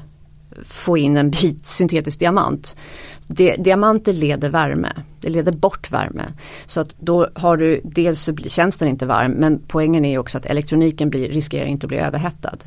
få 0.66 0.98
in 0.98 1.18
en 1.18 1.30
bit 1.32 1.66
syntetisk 1.66 2.20
diamant. 2.20 2.76
Det, 3.28 3.56
diamanter 3.56 4.14
leder 4.14 4.50
värme, 4.50 4.90
det 5.22 5.30
leder 5.30 5.52
bort 5.52 5.92
värme. 5.92 6.26
Så 6.66 6.82
att 6.82 6.96
då 7.00 7.30
har 7.36 7.58
du, 7.58 7.82
dels 7.84 8.22
så 8.22 8.34
blir- 8.34 8.50
känns 8.50 8.78
den 8.78 8.90
inte 8.90 9.06
varm 9.06 9.32
men 9.32 9.62
poängen 9.68 10.06
är 10.06 10.18
också 10.20 10.38
att 10.38 10.46
elektroniken 10.46 11.10
blir, 11.10 11.30
riskerar 11.30 11.66
inte 11.66 11.86
att 11.86 11.88
bli 11.88 11.98
överhettad. 11.98 12.58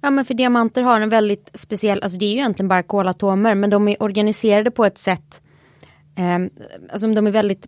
Ja 0.00 0.10
men 0.10 0.24
för 0.24 0.34
diamanter 0.34 0.82
har 0.82 1.00
en 1.00 1.08
väldigt 1.08 1.50
speciell, 1.54 2.02
alltså 2.02 2.18
det 2.18 2.24
är 2.24 2.30
ju 2.30 2.36
egentligen 2.36 2.68
bara 2.68 2.82
kolatomer 2.82 3.54
men 3.54 3.70
de 3.70 3.88
är 3.88 4.02
organiserade 4.02 4.70
på 4.70 4.84
ett 4.84 4.98
sätt 4.98 5.40
eh, 6.16 6.38
Alltså 6.92 7.08
de 7.08 7.26
är 7.26 7.30
väldigt 7.30 7.66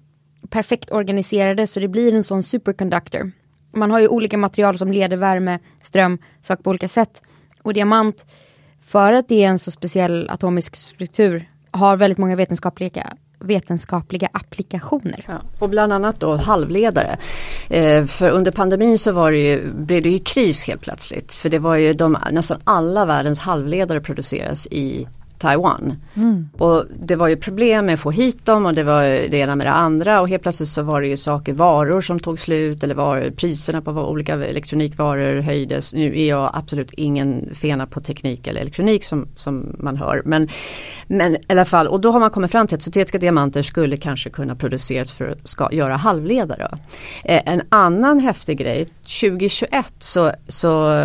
perfekt 0.50 0.92
organiserade 0.92 1.66
så 1.66 1.80
det 1.80 1.88
blir 1.88 2.14
en 2.14 2.24
sån 2.24 2.42
superconductor. 2.42 3.32
Man 3.72 3.90
har 3.90 4.00
ju 4.00 4.08
olika 4.08 4.38
material 4.38 4.78
som 4.78 4.92
leder 4.92 5.16
värme, 5.16 5.58
ström, 5.82 6.18
saker 6.42 6.62
på 6.62 6.70
olika 6.70 6.88
sätt. 6.88 7.22
Och 7.62 7.74
diamant, 7.74 8.26
för 8.86 9.12
att 9.12 9.28
det 9.28 9.44
är 9.44 9.48
en 9.48 9.58
så 9.58 9.70
speciell 9.70 10.30
atomisk 10.30 10.76
struktur, 10.76 11.50
har 11.70 11.96
väldigt 11.96 12.18
många 12.18 12.36
vetenskapliga 12.36 13.16
vetenskapliga 13.40 14.28
applikationer. 14.32 15.24
Ja, 15.28 15.42
och 15.58 15.68
bland 15.68 15.92
annat 15.92 16.20
då 16.20 16.36
halvledare. 16.36 17.16
Eh, 17.68 18.04
för 18.06 18.30
under 18.30 18.50
pandemin 18.50 18.98
så 18.98 19.12
var 19.12 19.32
det 19.32 19.38
ju, 19.38 19.72
blev 19.72 20.02
det 20.02 20.08
ju 20.08 20.18
kris 20.18 20.66
helt 20.66 20.80
plötsligt. 20.80 21.32
För 21.32 21.48
det 21.48 21.58
var 21.58 21.76
ju 21.76 21.92
de, 21.92 22.16
nästan 22.30 22.60
alla 22.64 23.04
världens 23.04 23.38
halvledare 23.38 24.00
produceras 24.00 24.66
i 24.66 25.08
Taiwan. 25.40 25.94
Mm. 26.14 26.48
Och 26.58 26.84
det 27.00 27.16
var 27.16 27.28
ju 27.28 27.36
problem 27.36 27.86
med 27.86 27.94
att 27.94 28.00
få 28.00 28.10
hit 28.10 28.46
dem 28.46 28.66
och 28.66 28.74
det 28.74 28.82
var 28.82 29.02
det 29.02 29.36
ena 29.36 29.56
med 29.56 29.66
det 29.66 29.72
andra 29.72 30.20
och 30.20 30.28
helt 30.28 30.42
plötsligt 30.42 30.68
så 30.68 30.82
var 30.82 31.00
det 31.00 31.06
ju 31.06 31.16
saker, 31.16 31.52
varor 31.54 32.00
som 32.00 32.20
tog 32.20 32.38
slut 32.38 32.82
eller 32.82 32.94
var 32.94 33.30
priserna 33.36 33.82
på 33.82 33.90
olika 33.90 34.34
elektronikvaror 34.34 35.40
höjdes. 35.40 35.94
Nu 35.94 36.18
är 36.20 36.28
jag 36.28 36.50
absolut 36.54 36.92
ingen 36.92 37.54
fena 37.54 37.86
på 37.86 38.00
teknik 38.00 38.46
eller 38.46 38.60
elektronik 38.60 39.04
som, 39.04 39.28
som 39.36 39.76
man 39.78 39.96
hör. 39.96 40.22
Men, 40.24 40.48
men 41.06 41.34
i 41.34 41.38
alla 41.48 41.64
fall, 41.64 41.88
och 41.88 42.00
då 42.00 42.10
har 42.12 42.20
man 42.20 42.30
kommit 42.30 42.50
fram 42.50 42.66
till 42.66 42.76
att 42.76 42.82
syntetiska 42.82 43.18
diamanter 43.18 43.62
skulle 43.62 43.96
kanske 43.96 44.30
kunna 44.30 44.56
produceras 44.56 45.12
för 45.12 45.28
att 45.28 45.48
ska 45.48 45.68
göra 45.72 45.96
halvledare. 45.96 46.78
Eh, 47.24 47.42
en 47.46 47.62
annan 47.68 48.18
häftig 48.18 48.58
grej, 48.58 48.86
2021 49.10 49.92
så, 49.98 50.32
så 50.48 51.04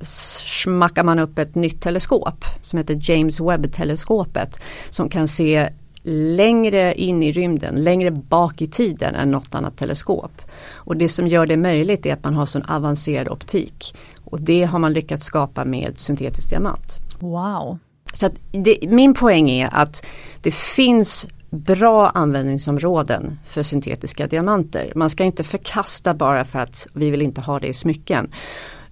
smackar 0.00 1.02
man 1.02 1.18
upp 1.18 1.38
ett 1.38 1.54
nytt 1.54 1.82
teleskop 1.82 2.44
som 2.62 2.78
heter 2.78 2.98
James 3.00 3.40
Webb 3.40 3.64
Webb-teleskopet 3.64 4.60
som 4.90 5.08
kan 5.08 5.28
se 5.28 5.68
längre 6.02 6.94
in 6.94 7.22
i 7.22 7.32
rymden, 7.32 7.74
längre 7.74 8.10
bak 8.10 8.62
i 8.62 8.66
tiden 8.66 9.14
än 9.14 9.30
något 9.30 9.54
annat 9.54 9.76
teleskop. 9.76 10.42
Och 10.74 10.96
det 10.96 11.08
som 11.08 11.26
gör 11.26 11.46
det 11.46 11.56
möjligt 11.56 12.06
är 12.06 12.12
att 12.12 12.24
man 12.24 12.36
har 12.36 12.46
sån 12.46 12.62
avancerad 12.62 13.28
optik. 13.28 13.96
Och 14.24 14.40
det 14.40 14.64
har 14.64 14.78
man 14.78 14.92
lyckats 14.92 15.24
skapa 15.24 15.64
med 15.64 15.98
syntetisk 15.98 16.50
diamant. 16.50 16.98
Wow! 17.18 17.78
Så 18.12 18.30
det, 18.52 18.78
min 18.88 19.14
poäng 19.14 19.50
är 19.50 19.68
att 19.72 20.06
det 20.42 20.54
finns 20.54 21.26
bra 21.54 22.08
användningsområden 22.08 23.38
för 23.46 23.62
syntetiska 23.62 24.26
diamanter. 24.26 24.92
Man 24.94 25.10
ska 25.10 25.24
inte 25.24 25.44
förkasta 25.44 26.14
bara 26.14 26.44
för 26.44 26.58
att 26.58 26.86
vi 26.92 27.10
vill 27.10 27.22
inte 27.22 27.40
ha 27.40 27.60
det 27.60 27.66
i 27.66 27.74
smycken. 27.74 28.28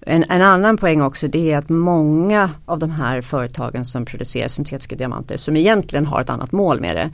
En, 0.00 0.24
en, 0.28 0.42
annan 0.42 0.76
poäng 0.76 1.02
också 1.02 1.28
det 1.28 1.52
är 1.52 1.58
att 1.58 1.68
många 1.68 2.50
av 2.64 2.78
de 2.78 2.90
här 2.90 3.20
företagen 3.20 3.84
som 3.84 4.04
producerar 4.04 4.48
syntetiska 4.48 4.96
diamanter 4.96 5.36
som 5.36 5.56
egentligen 5.56 6.06
har 6.06 6.20
ett 6.20 6.30
annat 6.30 6.52
mål 6.52 6.80
med 6.80 6.96
det. 6.96 7.10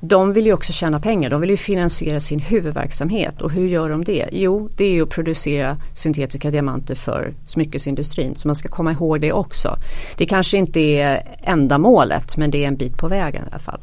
De 0.00 0.32
vill 0.32 0.46
ju 0.46 0.52
också 0.52 0.72
tjäna 0.72 1.00
pengar, 1.00 1.30
de 1.30 1.40
vill 1.40 1.50
ju 1.50 1.56
finansiera 1.56 2.20
sin 2.20 2.40
huvudverksamhet 2.40 3.42
och 3.42 3.50
hur 3.50 3.68
gör 3.68 3.90
de 3.90 4.04
det? 4.04 4.28
Jo, 4.32 4.68
det 4.76 4.84
är 4.84 4.90
ju 4.90 5.02
att 5.02 5.10
producera 5.10 5.76
syntetiska 5.94 6.50
diamanter 6.50 6.94
för 6.94 7.32
smyckesindustrin. 7.46 8.34
Så 8.34 8.48
man 8.48 8.56
ska 8.56 8.68
komma 8.68 8.92
ihåg 8.92 9.20
det 9.20 9.32
också. 9.32 9.76
Det 10.16 10.26
kanske 10.26 10.58
inte 10.58 10.80
är 10.80 11.36
enda 11.42 11.78
målet 11.78 12.36
men 12.36 12.50
det 12.50 12.64
är 12.64 12.68
en 12.68 12.76
bit 12.76 12.96
på 12.98 13.08
vägen 13.08 13.44
i 13.44 13.48
alla 13.50 13.58
fall. 13.58 13.80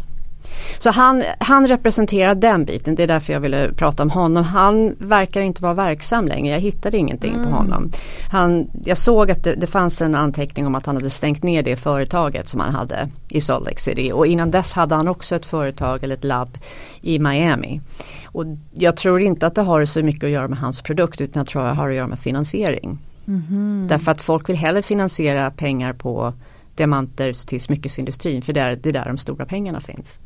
Så 0.78 0.92
han, 0.92 1.24
han 1.40 1.68
representerar 1.68 2.36
den 2.36 2.66
biten, 2.66 2.96
det 2.96 3.04
är 3.04 3.08
därför 3.08 3.34
jag 3.34 3.40
ville 3.40 3.74
prata 3.74 4.04
om 4.04 4.10
honom. 4.10 4.44
Han 4.44 4.96
verkar 5.00 5.42
inte 5.42 5.62
vara 5.62 5.74
verksam 5.74 6.28
längre, 6.28 6.54
jag 6.54 6.60
hittade 6.60 6.98
ingenting 6.98 7.34
mm. 7.34 7.46
på 7.46 7.58
honom. 7.58 7.92
Han, 8.32 8.70
jag 8.86 8.98
såg 8.98 9.32
att 9.32 9.44
det, 9.44 9.56
det, 9.56 9.68
fanns 9.68 10.02
en 10.02 10.16
anteckning 10.16 10.68
om 10.68 10.76
att 10.76 10.86
han 10.86 10.96
hade 10.96 11.10
stängt 11.10 11.44
ner 11.44 11.64
det 11.64 11.76
företaget 11.76 12.48
som 12.48 12.60
han 12.60 12.76
hade 12.76 13.10
i 13.30 13.42
Salt 13.42 13.66
Lake 13.66 13.80
City. 13.80 14.12
Och 14.12 14.28
innan 14.28 14.52
dess 14.52 14.74
hade 14.74 14.96
han 14.96 15.08
också 15.08 15.36
ett 15.36 15.46
företag 15.46 16.04
eller 16.04 16.16
ett 16.16 16.24
labb 16.24 16.58
i 17.02 17.20
Miami. 17.20 17.82
Och 18.26 18.46
jag 18.74 18.98
tror 18.98 19.22
inte 19.22 19.48
att 19.48 19.56
det 19.56 19.62
har 19.62 19.86
så 19.86 20.04
mycket 20.04 20.24
att 20.24 20.30
göra 20.30 20.48
med 20.48 20.60
hans 20.60 20.82
produkt 20.82 21.22
utan 21.22 21.40
jag 21.40 21.48
tror 21.48 21.66
att 21.66 21.72
det 21.72 21.82
har 21.82 21.90
att 21.90 21.96
göra 21.96 22.08
med 22.08 22.20
finansiering. 22.20 22.98
Mm. 23.28 23.86
Därför 23.90 24.12
att 24.12 24.22
folk 24.22 24.50
vill 24.50 24.56
hellre 24.56 24.82
finansiera 24.82 25.52
pengar 25.52 25.94
på 25.94 26.34
diamanter 26.76 27.48
till 27.48 27.62
smyckesindustrin 27.62 28.42
för 28.42 28.54
det 28.54 28.62
är, 28.62 28.76
det 28.76 28.90
är 28.90 28.94
där 28.94 29.06
de 29.06 29.18
stora 29.18 29.46
pengarna 29.46 29.80
finns. 29.80 30.20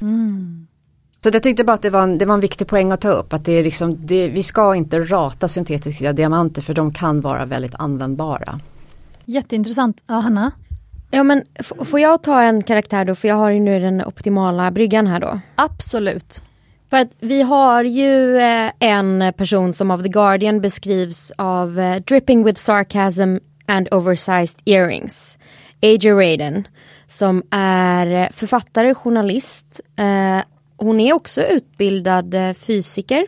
Mm. 0.00 0.66
Så 1.22 1.28
jag 1.32 1.42
tyckte 1.42 1.64
bara 1.64 1.72
att 1.72 1.82
det 1.82 1.90
var, 1.90 2.02
en, 2.02 2.18
det 2.18 2.26
var 2.26 2.34
en 2.34 2.40
viktig 2.40 2.66
poäng 2.66 2.92
att 2.92 3.00
ta 3.00 3.08
upp. 3.08 3.32
Att 3.32 3.44
det 3.44 3.52
är 3.52 3.62
liksom, 3.62 4.06
det, 4.06 4.28
vi 4.28 4.42
ska 4.42 4.74
inte 4.74 5.00
rata 5.00 5.48
syntetiska 5.48 6.12
diamanter 6.12 6.62
för 6.62 6.74
de 6.74 6.92
kan 6.92 7.20
vara 7.20 7.46
väldigt 7.46 7.74
användbara. 7.74 8.60
Jätteintressant. 9.24 10.02
Ja, 10.06 10.14
Hanna? 10.14 10.52
Ja 11.10 11.22
men 11.22 11.42
får 11.84 12.00
jag 12.00 12.22
ta 12.22 12.42
en 12.42 12.62
karaktär 12.62 13.04
då, 13.04 13.14
för 13.14 13.28
jag 13.28 13.34
har 13.34 13.50
ju 13.50 13.60
nu 13.60 13.80
den 13.80 14.04
optimala 14.04 14.70
bryggan 14.70 15.06
här 15.06 15.20
då. 15.20 15.40
Absolut. 15.54 16.42
För 16.90 16.96
att 16.96 17.10
vi 17.20 17.42
har 17.42 17.84
ju 17.84 18.38
eh, 18.38 18.70
en 18.78 19.32
person 19.36 19.72
som 19.72 19.90
av 19.90 20.02
The 20.02 20.08
Guardian 20.08 20.60
beskrivs 20.60 21.32
av 21.36 21.78
eh, 21.78 21.96
dripping 21.96 22.44
with 22.44 22.60
sarcasm 22.60 23.36
and 23.66 23.88
oversized 23.90 24.60
earrings. 24.64 25.38
A.J. 25.82 26.12
Raiden 26.12 26.66
som 27.10 27.42
är 27.50 28.28
författare, 28.32 28.94
journalist. 28.94 29.80
Eh, 29.96 30.40
hon 30.76 31.00
är 31.00 31.12
också 31.12 31.42
utbildad 31.42 32.34
eh, 32.34 32.54
fysiker 32.54 33.26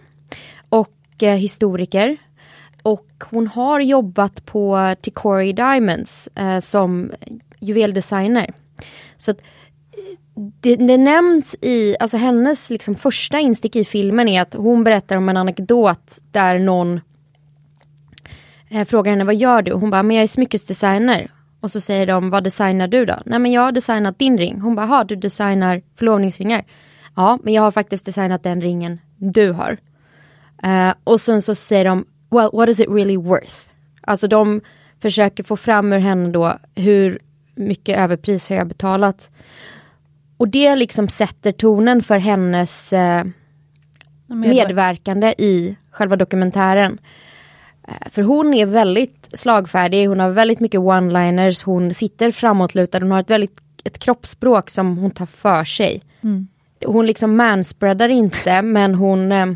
och 0.69 1.23
eh, 1.23 1.35
historiker. 1.35 2.17
Och 2.83 3.07
hon 3.31 3.47
har 3.47 3.81
jobbat 3.81 4.47
på 4.47 4.95
Ticori 5.01 5.53
Diamonds 5.53 6.29
som 6.61 7.13
juveldesigner. 7.61 8.51
Så 9.17 9.31
att, 9.31 9.41
det, 10.61 10.77
det, 10.77 10.99
nämns 10.99 11.57
i, 11.61 11.97
alltså 12.01 12.17
hennes 12.17 12.71
liksom 12.71 12.95
första 12.95 13.39
instick 13.39 13.77
i 13.77 13.85
filmen 13.85 14.29
är 14.29 14.43
att 14.43 14.55
hon 14.55 14.85
berättar 14.85 15.17
om 15.17 15.29
en 15.29 15.37
anekdot 15.37 16.19
där 16.31 16.59
någon 16.59 17.01
eh, 18.69 18.85
frågar 18.85 19.13
henne 19.13 19.25
vad 19.25 19.35
gör 19.35 19.63
du? 19.63 19.73
Och 19.73 19.81
hon 19.81 19.91
bara, 19.91 20.03
men 20.03 20.17
jag 20.17 20.23
är 20.23 20.27
smyckesdesigner. 20.27 21.31
Och 21.63 21.71
så 21.71 21.81
säger 21.81 22.07
de, 22.07 22.31
vad 22.31 22.45
designar 22.45 22.89
du 22.89 23.05
då? 23.05 23.19
Nej 23.27 23.39
men 23.39 23.53
jag 23.53 23.63
har 23.63 23.73
designat 23.73 24.19
din 24.19 24.39
ring. 24.39 24.61
Hon 24.61 24.75
bara, 24.75 24.87
ha 24.87 25.05
du 25.05 25.17
designar 25.17 25.83
förlovningsringar. 25.95 26.65
Ja, 27.17 27.39
men 27.43 27.55
jag 27.55 27.63
har 27.63 27.71
faktiskt 27.71 28.07
designat 28.07 28.43
den 28.43 28.61
ringen 28.61 29.01
du 29.17 29.53
har. 29.53 29.79
Uh, 30.65 30.95
och 31.05 31.21
sen 31.21 31.43
så 31.43 31.55
säger 31.55 31.85
de, 31.85 32.05
well 32.31 32.51
what 32.53 32.69
is 32.69 32.81
it 32.81 32.89
really 32.89 33.17
worth? 33.17 33.55
Alltså 34.01 34.29
de 34.29 34.61
försöker 34.99 35.45
få 35.45 35.57
fram 35.57 35.93
ur 35.93 35.99
henne 35.99 36.31
då 36.31 36.59
hur 36.75 37.19
mycket 37.55 37.99
överpris 37.99 38.49
har 38.49 38.57
jag 38.57 38.67
betalat. 38.67 39.31
Och 40.37 40.49
det 40.49 40.77
liksom 40.77 41.09
sätter 41.09 41.53
tonen 41.53 42.03
för 42.03 42.19
hennes 42.19 42.93
uh, 42.93 43.25
medverkande 44.27 45.35
i 45.39 45.77
själva 45.91 46.17
dokumentären. 46.17 46.99
Uh, 47.89 48.11
för 48.11 48.23
hon 48.23 48.55
är 48.55 48.67
väldigt 48.67 49.29
slagfärdig, 49.33 50.07
hon 50.07 50.21
har 50.21 50.31
väldigt 50.31 50.61
mycket 50.61 50.81
one-liners, 50.81 51.65
hon 51.65 51.95
sitter 51.95 52.31
framåtlutad, 52.31 52.99
hon 52.99 53.11
har 53.11 53.21
ett 53.21 53.31
väldigt 53.31 53.61
ett 53.85 53.99
kroppsspråk 53.99 54.71
som 54.71 54.99
hon 54.99 55.11
tar 55.11 55.27
för 55.27 55.65
sig. 55.65 56.03
Mm. 56.21 56.49
Hon 56.87 57.07
liksom 57.07 57.37
manspreadar 57.37 58.09
inte 58.09 58.63
men 58.63 58.95
hon 58.95 59.33
eh, 59.33 59.47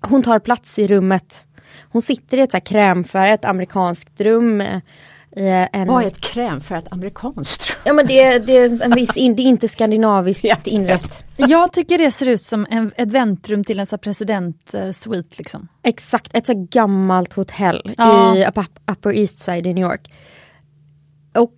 Hon 0.00 0.22
tar 0.22 0.38
plats 0.38 0.78
i 0.78 0.86
rummet. 0.86 1.44
Hon 1.82 2.02
sitter 2.02 2.38
i 2.38 2.40
ett 2.40 2.50
så 2.50 2.56
här 2.56 2.64
krämfärgat 2.64 3.44
amerikanskt 3.44 4.20
rum. 4.20 4.60
Eh, 4.60 4.80
en... 5.36 5.88
Vad 5.88 6.02
är 6.02 6.06
ett 6.06 6.20
krämfärgat 6.20 6.92
amerikanskt? 6.92 7.76
Ja 7.84 7.92
men 7.92 8.06
det, 8.06 8.38
det, 8.38 8.58
är 8.58 8.82
en 8.82 8.90
viss 8.90 9.16
in, 9.16 9.36
det 9.36 9.42
är 9.42 9.44
inte 9.44 9.68
skandinaviskt 9.68 10.44
ja, 10.44 10.56
inrätt. 10.64 11.24
Jag 11.36 11.72
tycker 11.72 11.98
det 11.98 12.10
ser 12.10 12.28
ut 12.28 12.42
som 12.42 12.66
en, 12.70 12.92
ett 12.96 13.12
väntrum 13.12 13.64
till 13.64 13.78
en 13.78 13.86
president-suite. 13.86 15.34
Liksom. 15.38 15.68
Exakt, 15.82 16.36
ett 16.36 16.46
så 16.46 16.66
gammalt 16.70 17.32
hotell 17.32 17.94
ja. 17.98 18.36
i 18.36 18.46
Upper 18.92 19.12
East 19.16 19.38
Side 19.38 19.66
i 19.66 19.74
New 19.74 19.84
York. 19.84 20.12
Och 21.34 21.54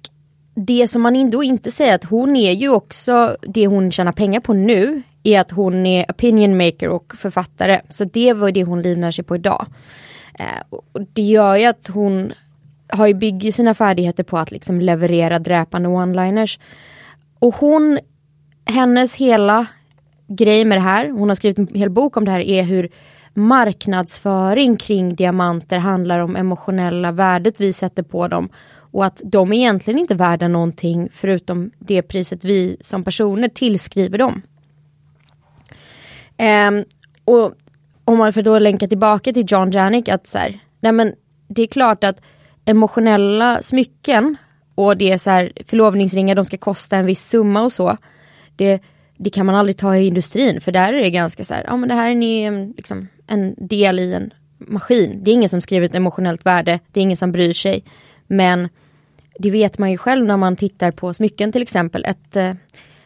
det 0.55 0.89
som 0.89 1.03
man 1.03 1.17
ändå 1.17 1.43
inte 1.43 1.71
säger 1.71 1.95
att 1.95 2.05
hon 2.05 2.37
är 2.37 2.53
ju 2.53 2.69
också, 2.69 3.37
det 3.43 3.67
hon 3.67 3.93
tjänar 3.93 4.13
pengar 4.13 4.41
på 4.41 4.53
nu, 4.53 5.03
är 5.23 5.41
att 5.41 5.51
hon 5.51 5.87
är 5.87 6.05
opinion 6.09 6.57
maker 6.57 6.89
och 6.89 7.15
författare. 7.17 7.81
Så 7.89 8.05
det 8.05 8.33
var 8.33 8.51
det 8.51 8.65
hon 8.65 8.83
livnär 8.83 9.11
sig 9.11 9.25
på 9.25 9.35
idag. 9.35 9.67
Eh, 10.39 10.63
och 10.71 11.03
det 11.13 11.23
gör 11.23 11.57
ju 11.57 11.65
att 11.65 11.89
hon 11.89 12.33
har 12.89 13.07
ju 13.07 13.15
byggt 13.15 13.55
sina 13.55 13.75
färdigheter 13.75 14.23
på 14.23 14.39
att 14.39 14.51
liksom 14.51 14.81
leverera 14.81 15.39
dräpande 15.39 15.89
one-liners. 15.89 16.59
Och 17.39 17.55
hon 17.55 17.99
hennes 18.65 19.15
hela 19.15 19.67
grej 20.29 20.65
med 20.65 20.79
det 20.79 20.83
här, 20.83 21.11
hon 21.11 21.29
har 21.29 21.37
skrivit 21.37 21.59
en 21.59 21.69
hel 21.75 21.91
bok 21.91 22.17
om 22.17 22.25
det 22.25 22.31
här, 22.31 22.41
är 22.41 22.63
hur 22.63 22.89
marknadsföring 23.35 24.77
kring 24.77 25.15
diamanter 25.15 25.79
handlar 25.79 26.19
om 26.19 26.37
emotionella 26.37 27.13
värdet 27.13 27.61
vi 27.61 27.73
sätter 27.73 28.03
på 28.03 28.29
dem. 28.29 28.49
Och 28.91 29.05
att 29.05 29.23
de 29.25 29.53
egentligen 29.53 30.01
inte 30.01 30.15
värda 30.15 30.49
någonting 30.49 31.09
förutom 31.13 31.71
det 31.79 32.03
priset 32.03 32.45
vi 32.45 32.77
som 32.81 33.05
personer 33.05 33.49
tillskriver 33.49 34.19
dem. 34.19 34.43
Um, 36.69 36.85
och 37.25 37.53
om 38.05 38.19
man 38.19 38.33
får 38.33 38.43
då 38.43 38.59
länka 38.59 38.89
tillbaka 38.89 39.33
till 39.33 39.45
John 39.49 39.71
Janik 39.71 40.09
att 40.09 40.27
så 40.27 40.39
här, 40.39 40.61
nej 40.81 40.93
men 40.93 41.13
det 41.49 41.63
är 41.63 41.67
klart 41.67 42.05
att 42.05 42.21
emotionella 42.69 43.63
smycken 43.63 44.37
och 44.75 44.97
det 44.97 45.13
är 45.13 45.19
så 45.19 45.31
här 45.31 45.53
förlovningsringar, 45.67 46.35
de 46.35 46.45
ska 46.45 46.57
kosta 46.57 46.97
en 46.97 47.07
viss 47.07 47.29
summa 47.29 47.63
och 47.63 47.73
så. 47.73 47.97
Det, 48.57 48.83
det 49.17 49.31
kan 49.31 49.47
man 49.47 49.55
aldrig 49.55 49.77
ta 49.77 49.97
i 49.97 50.07
industrin 50.07 50.61
för 50.61 50.73
där 50.73 50.93
är 50.93 51.03
det 51.03 51.11
ganska 51.11 51.45
så 51.45 51.55
här, 51.55 51.65
ja 51.67 51.77
men 51.77 51.89
det 51.89 51.95
här 51.95 52.11
är 52.11 52.15
ni, 52.15 52.43
mm, 52.43 52.75
liksom, 52.77 53.09
en 53.27 53.55
del 53.69 53.99
i 53.99 54.15
en 54.15 54.35
maskin. 54.59 55.25
Det 55.25 55.31
är 55.31 55.33
ingen 55.33 55.49
som 55.49 55.61
skriver 55.61 55.87
ett 55.87 55.95
emotionellt 55.95 56.47
värde, 56.47 56.81
det 56.93 57.01
är 57.01 57.03
ingen 57.03 57.17
som 57.17 57.33
bryr 57.33 57.53
sig. 57.53 57.85
Men 58.27 58.69
det 59.39 59.51
vet 59.51 59.79
man 59.79 59.91
ju 59.91 59.99
själv 59.99 60.25
när 60.25 60.37
man 60.37 60.57
tittar 60.57 60.91
på 60.91 61.15
smycken 61.15 61.53
till 61.53 61.63
exempel. 61.63 62.05
Ett 62.05 62.37
eh, 62.37 62.55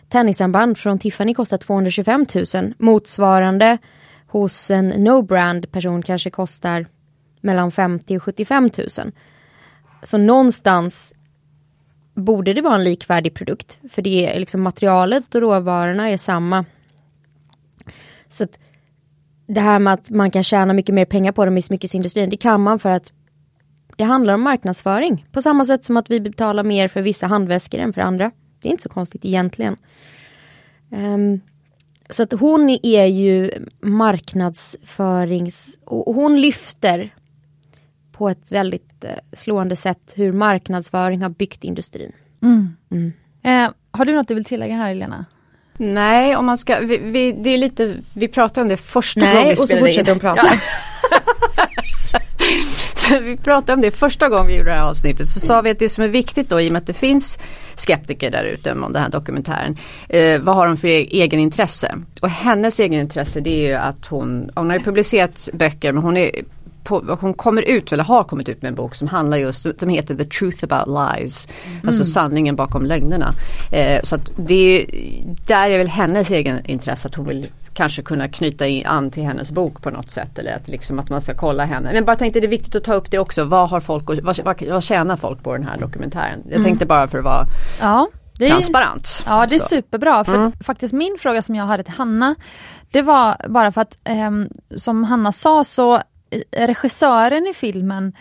tennisarmband 0.09 0.79
från 0.79 0.99
Tiffany 0.99 1.35
kostar 1.35 1.59
225 1.59 2.27
000. 2.55 2.75
Motsvarande 2.79 3.79
hos 4.27 4.71
en 4.71 4.93
no-brand 4.93 5.71
person 5.73 6.03
kanske 6.03 6.31
kostar 6.31 6.87
mellan 7.41 7.71
50 7.71 8.17
och 8.17 8.23
75 8.23 8.71
000. 8.79 9.13
Så 10.03 10.19
någonstans 10.19 11.15
borde 12.15 12.53
det 12.53 12.61
vara 12.61 12.75
en 12.75 12.85
likvärdig 12.85 13.35
produkt. 13.35 13.79
För 13.91 14.03
det 14.03 14.27
är 14.27 14.41
liksom 14.41 14.63
materialet 14.63 15.35
och 15.35 15.41
råvarorna 15.41 16.11
är 16.11 16.17
samma. 16.17 16.65
Så 18.29 18.45
att 18.45 18.59
det 19.47 19.61
här 19.61 19.79
med 19.79 19.93
att 19.93 20.11
man 20.11 20.31
kan 20.31 20.45
tjäna 20.45 20.73
mycket 20.73 20.95
mer 20.95 21.05
pengar 21.05 21.33
på 21.33 21.45
dem 21.45 21.59
i 21.59 21.63
smyckesindustrin, 21.63 22.31
det 22.31 22.37
kan 22.37 22.63
man 22.63 22.79
för 22.79 22.91
att 22.91 23.13
det 23.97 24.05
handlar 24.05 24.35
om 24.35 24.43
marknadsföring. 24.43 25.27
På 25.33 25.43
samma 25.43 25.65
sätt 25.65 25.85
som 25.85 25.97
att 25.97 26.11
vi 26.11 26.21
betalar 26.21 26.65
mer 26.65 26.89
för 26.89 27.03
vissa 27.03 27.27
handväskor 27.27 27.81
än 27.81 27.93
för 27.93 28.01
andra. 28.01 28.31
Det 28.61 28.69
är 28.69 28.71
inte 28.71 28.83
så 28.83 28.89
konstigt 28.89 29.25
egentligen. 29.25 29.77
Um, 30.91 31.41
så 32.11 32.23
att 32.23 32.33
hon 32.33 32.79
är 32.83 33.05
ju 33.05 33.51
marknadsförings... 33.81 35.79
Och 35.85 36.15
hon 36.15 36.41
lyfter 36.41 37.15
på 38.13 38.29
ett 38.29 38.53
väldigt 38.53 39.05
eh, 39.05 39.11
slående 39.33 39.77
sätt 39.77 40.13
hur 40.17 40.33
marknadsföring 40.33 41.23
har 41.23 41.29
byggt 41.29 41.65
industrin. 41.65 42.13
Mm. 42.43 42.77
Mm. 42.91 43.13
Eh, 43.43 43.73
har 43.91 44.05
du 44.05 44.15
något 44.15 44.29
du 44.29 44.35
vill 44.35 44.45
tillägga 44.45 44.77
här 44.77 44.89
Helena? 44.89 45.25
Nej, 45.77 46.37
om 46.37 46.47
man 46.47 46.59
ska, 46.59 46.81
vi, 46.81 46.99
vi, 46.99 47.33
det 47.33 47.51
är 47.51 47.59
lite, 47.59 47.97
vi 48.13 48.29
pratade 48.29 48.63
om 48.63 48.69
det 48.69 48.77
första 48.77 49.21
Nej, 49.21 49.35
gången 49.35 49.49
vi 49.49 49.63
och 49.63 49.69
så 49.69 49.79
fortsätter 49.79 50.15
de 50.15 50.21
prata. 50.21 50.43
Ja. 50.43 50.59
vi 53.21 53.37
pratade 53.37 53.73
om 53.73 53.81
det 53.81 53.91
första 53.91 54.29
gången 54.29 54.47
vi 54.47 54.57
gjorde 54.57 54.71
det 54.71 54.77
här 54.77 54.91
avsnittet 54.91 55.29
så 55.29 55.41
sa 55.41 55.61
vi 55.61 55.71
att 55.71 55.79
det 55.79 55.89
som 55.89 56.05
är 56.05 56.09
viktigt 56.09 56.49
då 56.49 56.61
i 56.61 56.69
och 56.69 56.73
med 56.73 56.81
att 56.81 56.87
det 56.87 56.93
finns 56.93 57.39
skeptiker 57.75 58.31
där 58.31 58.45
ute 58.45 58.73
om 58.73 58.93
den 58.93 59.03
här 59.03 59.11
dokumentären. 59.11 59.77
Eh, 60.09 60.41
vad 60.41 60.55
har 60.55 60.67
de 60.67 60.77
för 60.77 60.89
e-, 60.89 61.09
egen 61.11 61.41
intresse? 61.41 61.95
Och 62.21 62.31
hennes 62.31 62.81
egen 62.81 63.01
intresse 63.01 63.41
det 63.41 63.65
är 63.65 63.69
ju 63.69 63.75
att 63.75 64.07
hon, 64.07 64.51
hon 64.55 64.71
har 64.71 64.79
ju 64.79 64.85
publicerat 64.85 65.49
böcker 65.53 65.93
men 65.93 66.03
hon 66.03 66.17
är 66.17 66.31
på, 66.85 67.19
hon 67.21 67.35
kommer 67.35 67.63
ut, 67.63 67.93
eller 67.93 68.05
har 68.05 68.25
kommit 68.25 68.49
ut 68.49 68.63
med 68.63 68.69
en 68.69 68.75
bok 68.75 68.95
som 68.95 69.09
handlar 69.09 69.37
just, 69.37 69.67
som 69.81 69.89
heter 69.89 70.15
The 70.15 70.25
Truth 70.25 70.65
About 70.65 70.89
Lies. 70.89 71.49
Mm. 71.67 71.89
Alltså 71.89 72.05
sanningen 72.05 72.57
bakom 72.57 72.87
lögnerna. 72.87 73.35
Eh, 73.73 74.01
så 74.03 74.15
att 74.15 74.31
det 74.37 74.87
där 75.47 75.71
är 75.71 75.79
väl 75.79 75.89
hennes 75.89 76.31
egen 76.31 76.67
intresse 76.67 77.09
att 77.09 77.15
hon 77.15 77.27
vill 77.27 77.49
kanske 77.73 78.03
kunna 78.03 78.29
knyta 78.29 78.65
an 78.91 79.11
till 79.11 79.23
hennes 79.23 79.51
bok 79.51 79.83
på 79.83 79.91
något 79.91 80.11
sätt. 80.11 80.39
Eller 80.39 80.57
att, 80.57 80.69
liksom 80.69 80.99
att 80.99 81.11
man 81.11 81.21
ska 81.21 81.35
kolla 81.35 81.65
henne. 81.65 81.93
Men 81.93 82.05
bara 82.05 82.17
tänkte 82.17 82.41
det 82.41 82.47
är 82.47 82.49
viktigt 82.49 82.77
att 82.77 82.85
ta 82.85 82.95
upp 82.95 83.11
det 83.11 83.19
också. 83.19 83.45
Vad 83.45 83.69
har 83.69 83.81
folk 83.81 84.09
vad, 84.23 84.41
vad, 84.45 84.63
vad 84.63 84.85
tjänar 84.85 85.17
folk 85.17 85.43
på 85.43 85.53
den 85.53 85.65
här 85.65 85.79
dokumentären? 85.79 86.41
Jag 86.45 86.53
mm. 86.53 86.65
tänkte 86.65 86.87
bara 86.87 87.09
för 87.09 87.19
att 87.19 87.25
vara 87.25 87.47
ja. 87.81 88.09
Är, 88.41 88.47
transparent. 88.47 89.23
Ja 89.27 89.47
det 89.49 89.55
är 89.55 89.59
så. 89.59 89.67
superbra. 89.67 90.25
För 90.25 90.35
mm. 90.35 90.53
faktiskt 90.53 90.93
min 90.93 91.17
fråga 91.21 91.43
som 91.43 91.55
jag 91.55 91.67
hade 91.67 91.83
till 91.83 91.93
Hanna 91.93 92.35
Det 92.91 93.03
var 93.03 93.37
bara 93.49 93.73
för 93.73 93.81
att 93.81 93.97
eh, 94.05 94.31
som 94.77 95.05
Hanna 95.05 95.33
sa 95.33 95.65
så 95.65 96.03
regissören 96.53 97.47
i 97.47 97.55
filmen 97.55 98.13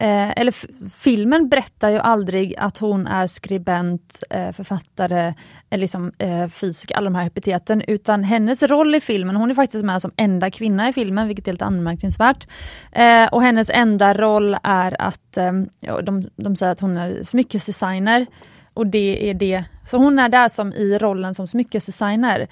Eh, 0.00 0.30
eller 0.36 0.54
filmen 0.98 1.48
berättar 1.48 1.90
ju 1.90 1.98
aldrig 1.98 2.54
att 2.58 2.78
hon 2.78 3.06
är 3.06 3.26
skribent, 3.26 4.22
eh, 4.30 4.52
författare, 4.52 5.34
eller 5.70 5.80
liksom, 5.80 6.12
eh, 6.18 6.48
fysiker, 6.48 6.96
alla 6.96 7.04
de 7.04 7.14
här 7.14 7.26
epiteten, 7.26 7.82
utan 7.88 8.24
hennes 8.24 8.62
roll 8.62 8.94
i 8.94 9.00
filmen, 9.00 9.36
hon 9.36 9.50
är 9.50 9.54
faktiskt 9.54 9.84
med 9.84 10.02
som 10.02 10.12
enda 10.16 10.50
kvinna 10.50 10.88
i 10.88 10.92
filmen, 10.92 11.26
vilket 11.26 11.48
är 11.48 11.52
lite 11.52 11.64
anmärkningsvärt. 11.64 12.48
Eh, 12.92 13.26
och 13.26 13.42
hennes 13.42 13.70
enda 13.70 14.14
roll 14.14 14.56
är 14.62 15.00
att, 15.02 15.36
eh, 15.36 15.52
ja, 15.80 16.02
de, 16.02 16.30
de 16.36 16.56
säger 16.56 16.72
att 16.72 16.80
hon 16.80 16.96
är 16.96 17.22
smyckesdesigner, 17.22 18.26
och 18.74 18.86
det 18.86 19.30
är 19.30 19.34
det, 19.34 19.64
så 19.90 19.96
hon 19.96 20.18
är 20.18 20.28
där 20.28 20.48
som 20.48 20.72
i 20.72 20.98
rollen 20.98 21.34
som 21.34 21.46
smyckesdesigner. 21.46 22.46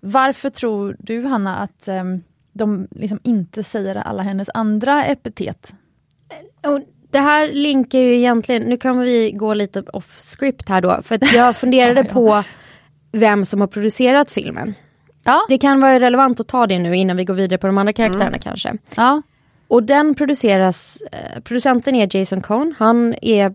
Varför 0.00 0.50
tror 0.50 0.96
du 0.98 1.26
Hanna 1.26 1.56
att 1.56 1.88
eh, 1.88 2.04
de 2.58 2.88
liksom 2.90 3.20
inte 3.22 3.62
säger 3.62 3.94
alla 3.94 4.22
hennes 4.22 4.50
andra 4.54 5.04
epitet. 5.04 5.74
Och 6.66 6.80
det 7.10 7.18
här 7.18 7.52
linkar 7.52 7.98
ju 7.98 8.16
egentligen, 8.16 8.62
nu 8.62 8.76
kan 8.76 8.98
vi 8.98 9.32
gå 9.32 9.54
lite 9.54 9.82
off 9.82 10.18
script 10.20 10.68
här 10.68 10.80
då, 10.80 11.00
för 11.04 11.34
jag 11.34 11.56
funderade 11.62 12.00
ja, 12.00 12.06
ja. 12.08 12.12
på 12.12 12.44
vem 13.12 13.44
som 13.44 13.60
har 13.60 13.68
producerat 13.68 14.30
filmen. 14.30 14.74
Ja. 15.24 15.46
Det 15.48 15.58
kan 15.58 15.80
vara 15.80 16.00
relevant 16.00 16.40
att 16.40 16.48
ta 16.48 16.66
det 16.66 16.78
nu 16.78 16.96
innan 16.96 17.16
vi 17.16 17.24
går 17.24 17.34
vidare 17.34 17.58
på 17.58 17.66
de 17.66 17.78
andra 17.78 17.92
karaktärerna 17.92 18.26
mm. 18.26 18.40
kanske. 18.40 18.76
Ja. 18.96 19.22
Och 19.68 19.82
den 19.82 20.14
produceras, 20.14 21.02
eh, 21.12 21.40
producenten 21.40 21.94
är 21.94 22.16
Jason 22.16 22.40
Cohn, 22.40 22.74
han 22.78 23.14
är 23.22 23.54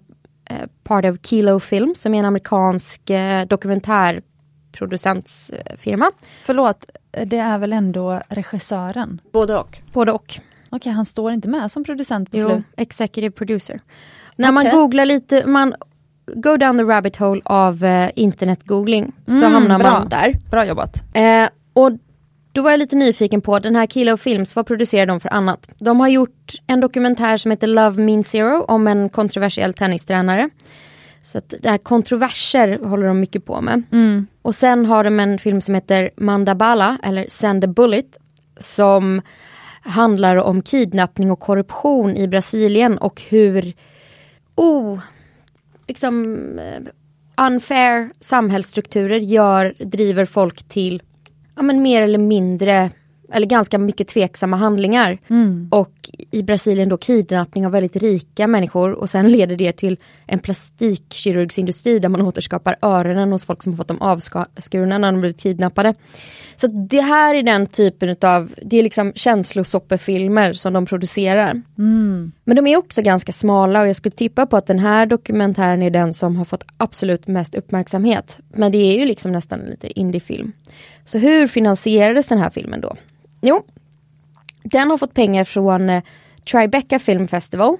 eh, 0.49 0.67
part 0.83 1.05
of 1.05 1.17
Kilo 1.23 1.59
Film 1.59 1.95
som 1.95 2.13
är 2.13 2.19
en 2.19 2.25
amerikansk 2.25 3.09
eh, 3.09 3.45
dokumentärproducentsfirma. 3.45 6.11
Förlåt, 6.43 6.85
det 7.25 7.37
är 7.37 7.57
väl 7.57 7.73
ändå 7.73 8.21
regissören? 8.29 9.21
Både 9.31 9.57
och. 9.57 9.79
Både 9.93 10.11
och. 10.11 10.39
Okej, 10.69 10.91
han 10.91 11.05
står 11.05 11.31
inte 11.31 11.47
med 11.47 11.71
som 11.71 11.83
producent 11.83 12.31
på 12.31 12.37
Jo, 12.37 12.49
slut. 12.49 12.65
executive 12.77 13.31
producer. 13.31 13.79
När 14.35 14.51
okay. 14.51 14.71
man 14.71 14.79
googlar 14.79 15.05
lite, 15.05 15.45
man 15.45 15.75
go 16.25 16.57
down 16.57 16.77
the 16.77 16.83
rabbit 16.83 17.15
hole 17.15 17.41
av 17.45 17.83
uh, 17.83 18.09
internetgoogling 18.15 19.11
mm, 19.27 19.39
så 19.39 19.47
hamnar 19.47 19.79
bra. 19.79 19.91
man 19.91 20.09
där. 20.09 20.33
Bra 20.49 20.65
jobbat. 20.65 21.03
Eh, 21.13 21.49
och 21.73 21.91
då 22.51 22.61
var 22.61 22.71
jag 22.71 22.79
lite 22.79 22.95
nyfiken 22.95 23.41
på 23.41 23.59
den 23.59 23.75
här 23.75 23.87
Kilo 23.87 24.17
Films, 24.17 24.55
vad 24.55 24.67
producerar 24.67 25.05
de 25.05 25.19
för 25.19 25.33
annat? 25.33 25.69
De 25.77 25.99
har 25.99 26.07
gjort 26.07 26.53
en 26.67 26.79
dokumentär 26.79 27.37
som 27.37 27.51
heter 27.51 27.67
Love 27.67 28.01
Means 28.01 28.29
Zero 28.29 28.63
om 28.63 28.87
en 28.87 29.09
kontroversiell 29.09 29.73
tennistränare. 29.73 30.49
Så 31.21 31.37
att 31.37 31.53
det 31.61 31.69
här 31.69 31.77
kontroverser 31.77 32.79
håller 32.83 33.07
de 33.07 33.19
mycket 33.19 33.45
på 33.45 33.61
med. 33.61 33.83
Mm. 33.91 34.27
Och 34.43 34.55
sen 34.55 34.85
har 34.85 35.03
de 35.03 35.19
en 35.19 35.37
film 35.37 35.61
som 35.61 35.75
heter 35.75 36.09
Mandabala 36.15 36.97
eller 37.03 37.25
Send 37.29 37.63
a 37.63 37.67
Bullet 37.67 38.17
som 38.57 39.21
handlar 39.81 40.35
om 40.35 40.61
kidnappning 40.61 41.31
och 41.31 41.39
korruption 41.39 42.17
i 42.17 42.27
Brasilien 42.27 42.97
och 42.97 43.21
hur 43.21 43.73
oh, 44.55 44.99
liksom 45.87 46.35
eh, 46.59 47.45
unfair 47.45 48.09
samhällsstrukturer 48.19 49.17
gör, 49.17 49.73
driver 49.79 50.25
folk 50.25 50.63
till 50.63 51.01
ja, 51.55 51.61
men 51.61 51.81
mer 51.81 52.01
eller 52.01 52.19
mindre 52.19 52.91
eller 53.33 53.47
ganska 53.47 53.77
mycket 53.77 54.07
tveksamma 54.07 54.57
handlingar. 54.57 55.17
Mm. 55.27 55.67
Och 55.71 56.09
i 56.31 56.43
Brasilien 56.43 56.89
då 56.89 56.97
kidnappning 56.97 57.65
av 57.65 57.71
väldigt 57.71 57.95
rika 57.95 58.47
människor 58.47 58.91
och 58.91 59.09
sen 59.09 59.31
leder 59.31 59.55
det 59.55 59.71
till 59.71 59.97
en 60.27 60.39
plastikkirurgsindustri 60.39 61.99
där 61.99 62.09
man 62.09 62.21
återskapar 62.21 62.75
öronen 62.81 63.31
hos 63.31 63.45
folk 63.45 63.63
som 63.63 63.73
har 63.73 63.77
fått 63.77 63.87
dem 63.87 64.01
avskurna 64.01 64.97
när 64.97 65.11
de 65.11 65.19
blivit 65.19 65.39
kidnappade. 65.39 65.93
Så 66.55 66.67
det 66.67 67.01
här 67.01 67.35
är 67.35 67.43
den 67.43 67.67
typen 67.67 68.15
av, 68.21 68.53
det 68.61 68.79
är 68.79 68.83
liksom 68.83 69.11
känslosoppefilmer 69.15 70.53
som 70.53 70.73
de 70.73 70.85
producerar. 70.85 71.61
Mm. 71.77 72.31
Men 72.43 72.55
de 72.55 72.67
är 72.67 72.77
också 72.77 73.01
ganska 73.01 73.31
smala 73.31 73.81
och 73.81 73.87
jag 73.87 73.95
skulle 73.95 74.15
tippa 74.15 74.45
på 74.45 74.57
att 74.57 74.67
den 74.67 74.79
här 74.79 75.05
dokumentären 75.05 75.81
är 75.81 75.89
den 75.89 76.13
som 76.13 76.35
har 76.35 76.45
fått 76.45 76.63
absolut 76.77 77.27
mest 77.27 77.55
uppmärksamhet. 77.55 78.37
Men 78.55 78.71
det 78.71 78.77
är 78.77 78.99
ju 78.99 79.05
liksom 79.05 79.31
nästan 79.31 79.59
lite 79.59 79.99
indiefilm. 79.99 80.51
Så 81.05 81.17
hur 81.17 81.47
finansierades 81.47 82.27
den 82.27 82.37
här 82.37 82.49
filmen 82.49 82.81
då? 82.81 82.95
Jo, 83.45 83.63
den 84.63 84.89
har 84.89 84.97
fått 84.97 85.13
pengar 85.13 85.43
från 85.43 85.89
eh, 85.89 86.03
Tribeca 86.51 86.99
Film 86.99 87.27
Festival. 87.27 87.77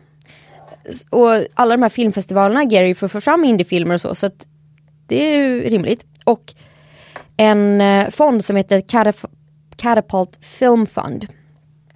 Och 1.09 1.45
alla 1.53 1.75
de 1.77 1.81
här 1.81 1.89
filmfestivalerna 1.89 2.59
agerar 2.59 2.85
ju 2.85 2.95
för 2.95 3.05
att 3.05 3.11
få 3.11 3.21
fram 3.21 3.43
indiefilmer 3.43 3.95
och 3.95 4.01
så, 4.01 4.15
så 4.15 4.25
att 4.25 4.45
det 5.07 5.15
är 5.15 5.37
ju 5.37 5.69
rimligt. 5.69 6.05
Och 6.23 6.53
en 7.37 7.81
eh, 7.81 8.09
fond 8.09 8.45
som 8.45 8.55
heter 8.55 8.83
Catapult 9.75 10.45
Film 10.45 10.85
Fund. 10.85 11.27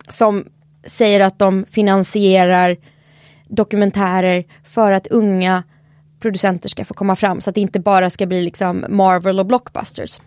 Som 0.10 0.46
säger 0.86 1.20
att 1.20 1.40
de 1.40 1.66
finansierar 1.70 2.78
dokumentärer 3.48 4.46
för 4.64 4.92
att 4.92 5.08
unga 5.08 5.64
producenter 6.20 6.70
ska 6.70 6.86
få 6.86 6.94
komma 6.94 7.16
fram 7.16 7.42
så 7.42 7.50
att 7.50 7.56
det 7.56 7.62
inte 7.62 7.80
bara 7.80 8.10
ska 8.10 8.26
bli 8.26 8.42
liksom 8.42 8.86
Marvel 8.90 9.40
och 9.40 9.46
blockbusters. 9.46 10.20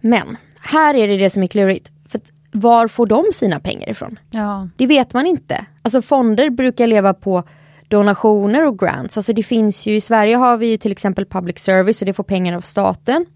Men 0.00 0.36
här 0.60 0.94
är 0.94 1.08
det 1.08 1.16
det 1.16 1.30
som 1.30 1.42
är 1.42 1.46
klurigt. 1.46 1.90
För 2.08 2.20
var 2.52 2.88
får 2.88 3.06
de 3.06 3.24
sina 3.32 3.60
pengar 3.60 3.88
ifrån? 3.88 4.18
Ja. 4.30 4.68
Det 4.76 4.86
vet 4.86 5.14
man 5.14 5.26
inte. 5.26 5.66
Alltså 5.82 6.02
fonder 6.02 6.50
brukar 6.50 6.86
leva 6.86 7.14
på 7.14 7.44
donationer 7.88 8.66
och 8.66 8.78
grants. 8.78 9.16
Alltså 9.16 9.32
det 9.32 9.42
finns 9.42 9.86
ju, 9.86 9.96
i 9.96 10.00
Sverige 10.00 10.36
har 10.36 10.56
vi 10.56 10.66
ju 10.66 10.76
till 10.76 10.92
exempel 10.92 11.26
public 11.26 11.58
service 11.58 12.02
och 12.02 12.06
det 12.06 12.12
får 12.12 12.24
pengar 12.24 12.56
av 12.56 12.60
staten. 12.60 13.26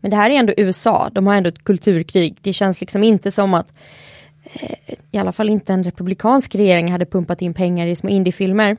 Men 0.00 0.10
det 0.10 0.16
här 0.16 0.30
är 0.30 0.34
ändå 0.34 0.52
USA, 0.56 1.10
de 1.12 1.26
har 1.26 1.34
ändå 1.34 1.48
ett 1.48 1.64
kulturkrig. 1.64 2.36
Det 2.40 2.52
känns 2.52 2.80
liksom 2.80 3.04
inte 3.04 3.30
som 3.30 3.54
att 3.54 3.72
eh, 4.52 4.94
i 5.10 5.18
alla 5.18 5.32
fall 5.32 5.48
inte 5.48 5.72
en 5.72 5.84
republikansk 5.84 6.54
regering 6.54 6.92
hade 6.92 7.06
pumpat 7.06 7.42
in 7.42 7.54
pengar 7.54 7.86
i 7.86 7.96
små 7.96 8.08
indiefilmer. 8.08 8.76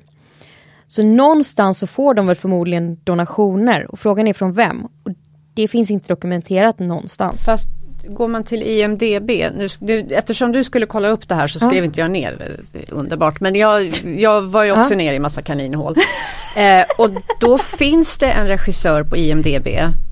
Så 0.88 1.04
någonstans 1.04 1.80
så 1.80 1.88
får 1.88 2.14
de 2.14 2.28
väl 2.28 2.36
förmodligen 2.36 2.97
donationer 3.04 3.91
och 3.91 3.99
frågan 3.99 4.28
är 4.28 4.34
från 4.34 4.54
vem. 4.54 4.86
Och 4.86 5.12
det 5.54 5.68
finns 5.68 5.91
inte 5.91 6.08
dokumenterat 6.08 6.80
någonstans. 6.80 7.45
Fast 7.45 7.68
går 8.08 8.28
man 8.28 8.43
till 8.43 8.64
IMDB, 8.64 9.30
nu, 9.30 9.68
nu, 9.80 10.08
eftersom 10.12 10.51
du 10.51 10.64
skulle 10.64 10.86
kolla 10.86 11.08
upp 11.08 11.28
det 11.28 11.36
här 11.36 11.47
så 11.47 11.60
skrev 11.60 11.76
ja. 11.76 11.84
inte 11.84 11.99
jag 11.99 12.12
ner 12.12 12.36
det, 12.72 12.91
underbart 12.91 13.39
men 13.39 13.56
jag, 13.56 13.93
jag 14.18 14.41
var 14.41 14.64
ju 14.64 14.72
också 14.72 14.93
ja. 14.93 14.97
ner 14.97 15.14
i 15.14 15.20
massa 15.20 15.41
kaninhål. 15.41 15.95
eh, 16.58 16.86
och 16.97 17.10
då 17.39 17.58
finns 17.58 18.18
det 18.18 18.32
en 18.32 18.47
regissör 18.47 19.04
på 19.04 19.18
IMDB 19.18 19.68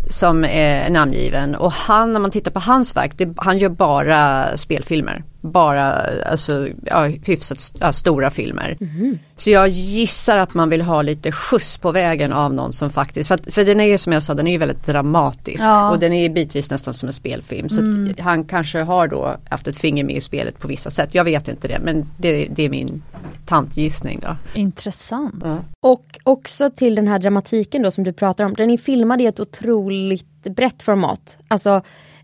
som 0.10 0.44
är 0.44 0.90
namngiven 0.90 1.56
och 1.56 1.72
han 1.72 2.14
när 2.14 2.20
man 2.20 2.32
tittar 2.32 2.52
på 2.52 2.60
hans 2.60 2.96
verk, 2.96 3.12
det, 3.18 3.34
han 3.38 3.58
gör 3.58 3.70
bara 3.70 4.48
spelfilmer 4.58 5.24
bara 5.42 5.86
alltså, 6.32 6.68
ja, 6.86 7.06
hyfsat 7.26 7.74
ja, 7.80 7.94
stora 7.94 8.30
filmer. 8.30 8.78
Mm. 8.82 9.20
Så 9.36 9.50
jag 9.50 9.68
gissar 9.68 10.38
att 10.38 10.54
man 10.54 10.70
vill 10.70 10.82
ha 10.82 11.02
lite 11.02 11.32
skjuts 11.32 11.78
på 11.78 11.92
vägen 11.92 12.34
av 12.34 12.54
någon 12.54 12.74
som 12.74 12.90
faktiskt, 12.90 13.28
för, 13.28 13.36
att, 13.36 13.54
för 13.54 13.66
den 13.66 13.80
är 13.80 13.86
ju 13.86 13.98
som 13.98 14.14
jag 14.14 14.24
sa, 14.24 14.34
den 14.34 14.48
är 14.48 14.52
ju 14.52 14.58
väldigt 14.58 14.86
dramatisk 14.86 15.64
ja. 15.64 15.92
och 15.92 16.00
den 16.00 16.14
är 16.14 16.30
bitvis 16.30 16.72
nästan 16.72 16.94
som 16.94 17.08
en 17.08 17.14
spelfilm. 17.14 17.70
Så 17.70 17.82
mm. 17.82 18.14
han 18.20 18.44
kanske 18.44 18.80
har 18.80 19.08
då 19.08 19.38
haft 19.50 19.68
ett 19.68 19.78
finger 19.78 20.04
med 20.04 20.16
i 20.16 20.22
spelet 20.22 20.60
på 20.60 20.68
vissa 20.68 20.90
sätt. 20.90 21.10
Jag 21.12 21.24
vet 21.24 21.48
inte 21.48 21.68
det 21.68 21.80
men 21.80 22.06
det, 22.18 22.46
det 22.46 22.64
är 22.64 22.70
min 22.70 23.04
tantgissning. 23.46 24.20
Då. 24.24 24.36
Intressant. 24.54 25.44
Ja. 25.44 25.58
Och 25.82 26.20
också 26.24 26.70
till 26.70 26.96
den 26.96 27.08
här 27.08 27.20
dramatiken 27.20 27.82
då 27.82 27.92
som 27.92 28.04
du 28.04 28.14
pratar 28.14 28.44
om, 28.44 28.54
den 28.54 28.70
är 28.70 28.78
filmad 28.78 29.22
i 29.22 29.26
ett 29.26 29.40
otroligt 29.40 30.44
brett 30.44 30.84
format. 30.84 31.38
Alltså 31.48 31.82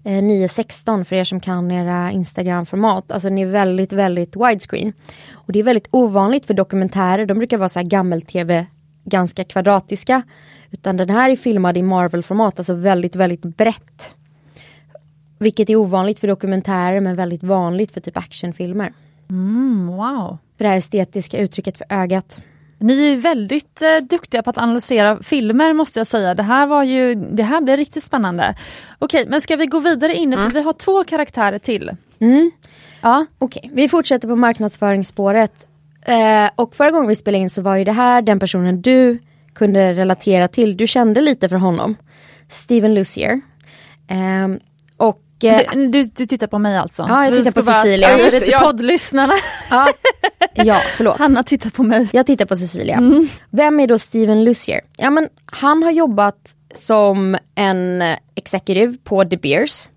916 0.07 0.99
eh, 0.99 1.05
för 1.05 1.15
er 1.15 1.23
som 1.23 1.39
kan 1.39 1.71
era 1.71 2.11
Instagram-format. 2.11 3.11
Alltså 3.11 3.29
den 3.29 3.37
är 3.37 3.45
väldigt, 3.45 3.93
väldigt 3.93 4.35
widescreen. 4.35 4.93
Och 5.33 5.53
det 5.53 5.59
är 5.59 5.63
väldigt 5.63 5.87
ovanligt 5.91 6.45
för 6.45 6.53
dokumentärer, 6.53 7.25
de 7.25 7.37
brukar 7.37 7.57
vara 7.57 7.69
så 7.69 7.79
här 7.79 7.85
gammel-tv, 7.85 8.65
ganska 9.03 9.43
kvadratiska. 9.43 10.21
Utan 10.71 10.97
den 10.97 11.09
här 11.09 11.29
är 11.29 11.35
filmad 11.35 11.77
i 11.77 11.81
Marvel-format, 11.81 12.59
alltså 12.59 12.73
väldigt, 12.73 13.15
väldigt 13.15 13.41
brett. 13.41 14.15
Vilket 15.39 15.69
är 15.69 15.75
ovanligt 15.75 16.19
för 16.19 16.27
dokumentärer 16.27 16.99
men 16.99 17.15
väldigt 17.15 17.43
vanligt 17.43 17.91
för 17.91 18.01
typ 18.01 18.17
actionfilmer. 18.17 18.93
Mm, 19.29 19.87
wow. 19.87 20.37
För 20.57 20.63
det 20.63 20.69
här 20.69 20.77
estetiska 20.77 21.37
uttrycket 21.37 21.77
för 21.77 21.85
ögat. 21.89 22.39
Ni 22.79 23.13
är 23.13 23.17
väldigt 23.17 23.81
eh, 23.81 23.97
duktiga 24.09 24.43
på 24.43 24.49
att 24.49 24.57
analysera 24.57 25.23
filmer 25.23 25.73
måste 25.73 25.99
jag 25.99 26.07
säga. 26.07 26.33
Det 26.33 26.43
här 26.43 26.67
var 26.67 26.83
ju, 26.83 27.15
det 27.15 27.43
här 27.43 27.61
blir 27.61 27.77
riktigt 27.77 28.03
spännande. 28.03 28.55
Okej, 28.99 29.25
men 29.27 29.41
ska 29.41 29.55
vi 29.55 29.65
gå 29.65 29.79
vidare 29.79 30.13
inne 30.13 30.35
mm. 30.35 30.49
för 30.49 30.59
vi 30.59 30.63
har 30.63 30.73
två 30.73 31.03
karaktärer 31.03 31.59
till. 31.59 31.91
Mm. 32.19 32.51
Ja, 33.01 33.25
okej. 33.39 33.61
Okay. 33.65 33.75
Vi 33.75 33.89
fortsätter 33.89 34.27
på 34.27 34.35
marknadsföringsspåret. 34.35 35.67
Eh, 36.05 36.49
och 36.55 36.75
förra 36.75 36.91
gången 36.91 37.07
vi 37.07 37.15
spelade 37.15 37.41
in 37.41 37.49
så 37.49 37.61
var 37.61 37.75
ju 37.75 37.83
det 37.83 37.91
här 37.91 38.21
den 38.21 38.39
personen 38.39 38.81
du 38.81 39.19
kunde 39.53 39.93
relatera 39.93 40.47
till. 40.47 40.77
Du 40.77 40.87
kände 40.87 41.21
lite 41.21 41.49
för 41.49 41.55
honom. 41.55 41.95
Steven 42.49 42.93
Lucier. 42.93 43.41
Eh, 44.07 44.57
och 44.97 45.21
du, 45.39 45.87
du, 45.87 46.03
du, 46.03 46.25
tittar 46.25 46.47
på 46.47 46.59
mig 46.59 46.77
alltså? 46.77 47.05
Ja, 47.09 47.25
jag 47.25 47.33
tittar 47.33 47.51
på 47.51 47.61
Cecilia. 47.61 48.07
Säg 48.07 48.39
det 48.39 48.45
till 48.45 48.53
poddlyssnarna. 48.53 49.33
Ja, 49.69 49.87
ja, 50.53 50.81
förlåt. 50.97 51.17
Hanna 51.17 51.43
tittar 51.43 51.69
på 51.69 51.83
mig. 51.83 52.09
Jag 52.11 52.25
tittar 52.25 52.45
på 52.45 52.55
Cecilia. 52.55 52.95
Mm. 52.97 53.27
Vem 53.49 53.79
är 53.79 53.87
då 53.87 53.99
Steven 53.99 54.43
Lucier? 54.43 54.81
Ja, 54.97 55.09
men 55.09 55.29
han 55.45 55.83
har 55.83 55.91
jobbat 55.91 56.55
som 56.73 57.37
en 57.55 58.03
executive 58.35 58.97
på 59.03 59.23
De 59.23 59.37
Beers. 59.37 59.89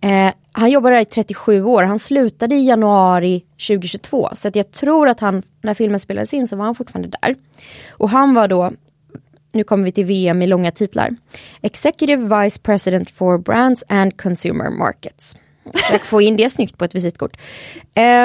Eh, 0.00 0.30
han 0.52 0.70
jobbade 0.70 0.94
där 0.94 1.02
i 1.02 1.04
37 1.04 1.64
år. 1.64 1.82
Han 1.82 1.98
slutade 1.98 2.54
i 2.54 2.66
januari 2.66 3.44
2022. 3.68 4.28
Så 4.34 4.48
att 4.48 4.56
jag 4.56 4.72
tror 4.72 5.08
att 5.08 5.20
han, 5.20 5.42
när 5.62 5.74
filmen 5.74 6.00
spelades 6.00 6.34
in 6.34 6.48
så 6.48 6.56
var 6.56 6.64
han 6.64 6.74
fortfarande 6.74 7.18
där. 7.22 7.36
Och 7.90 8.10
han 8.10 8.34
var 8.34 8.48
då 8.48 8.72
nu 9.52 9.64
kommer 9.64 9.84
vi 9.84 9.92
till 9.92 10.04
VM 10.04 10.42
i 10.42 10.46
långa 10.46 10.70
titlar. 10.70 11.10
Executive 11.62 12.42
Vice 12.42 12.60
President 12.60 13.10
for 13.10 13.38
Brands 13.38 13.84
and 13.88 14.20
Consumer 14.20 14.70
Markets. 14.70 15.36
Jag 15.90 16.00
få 16.00 16.22
in 16.22 16.36
det 16.36 16.50
snyggt 16.50 16.78
på 16.78 16.84
ett 16.84 16.94
visitkort. 16.94 17.36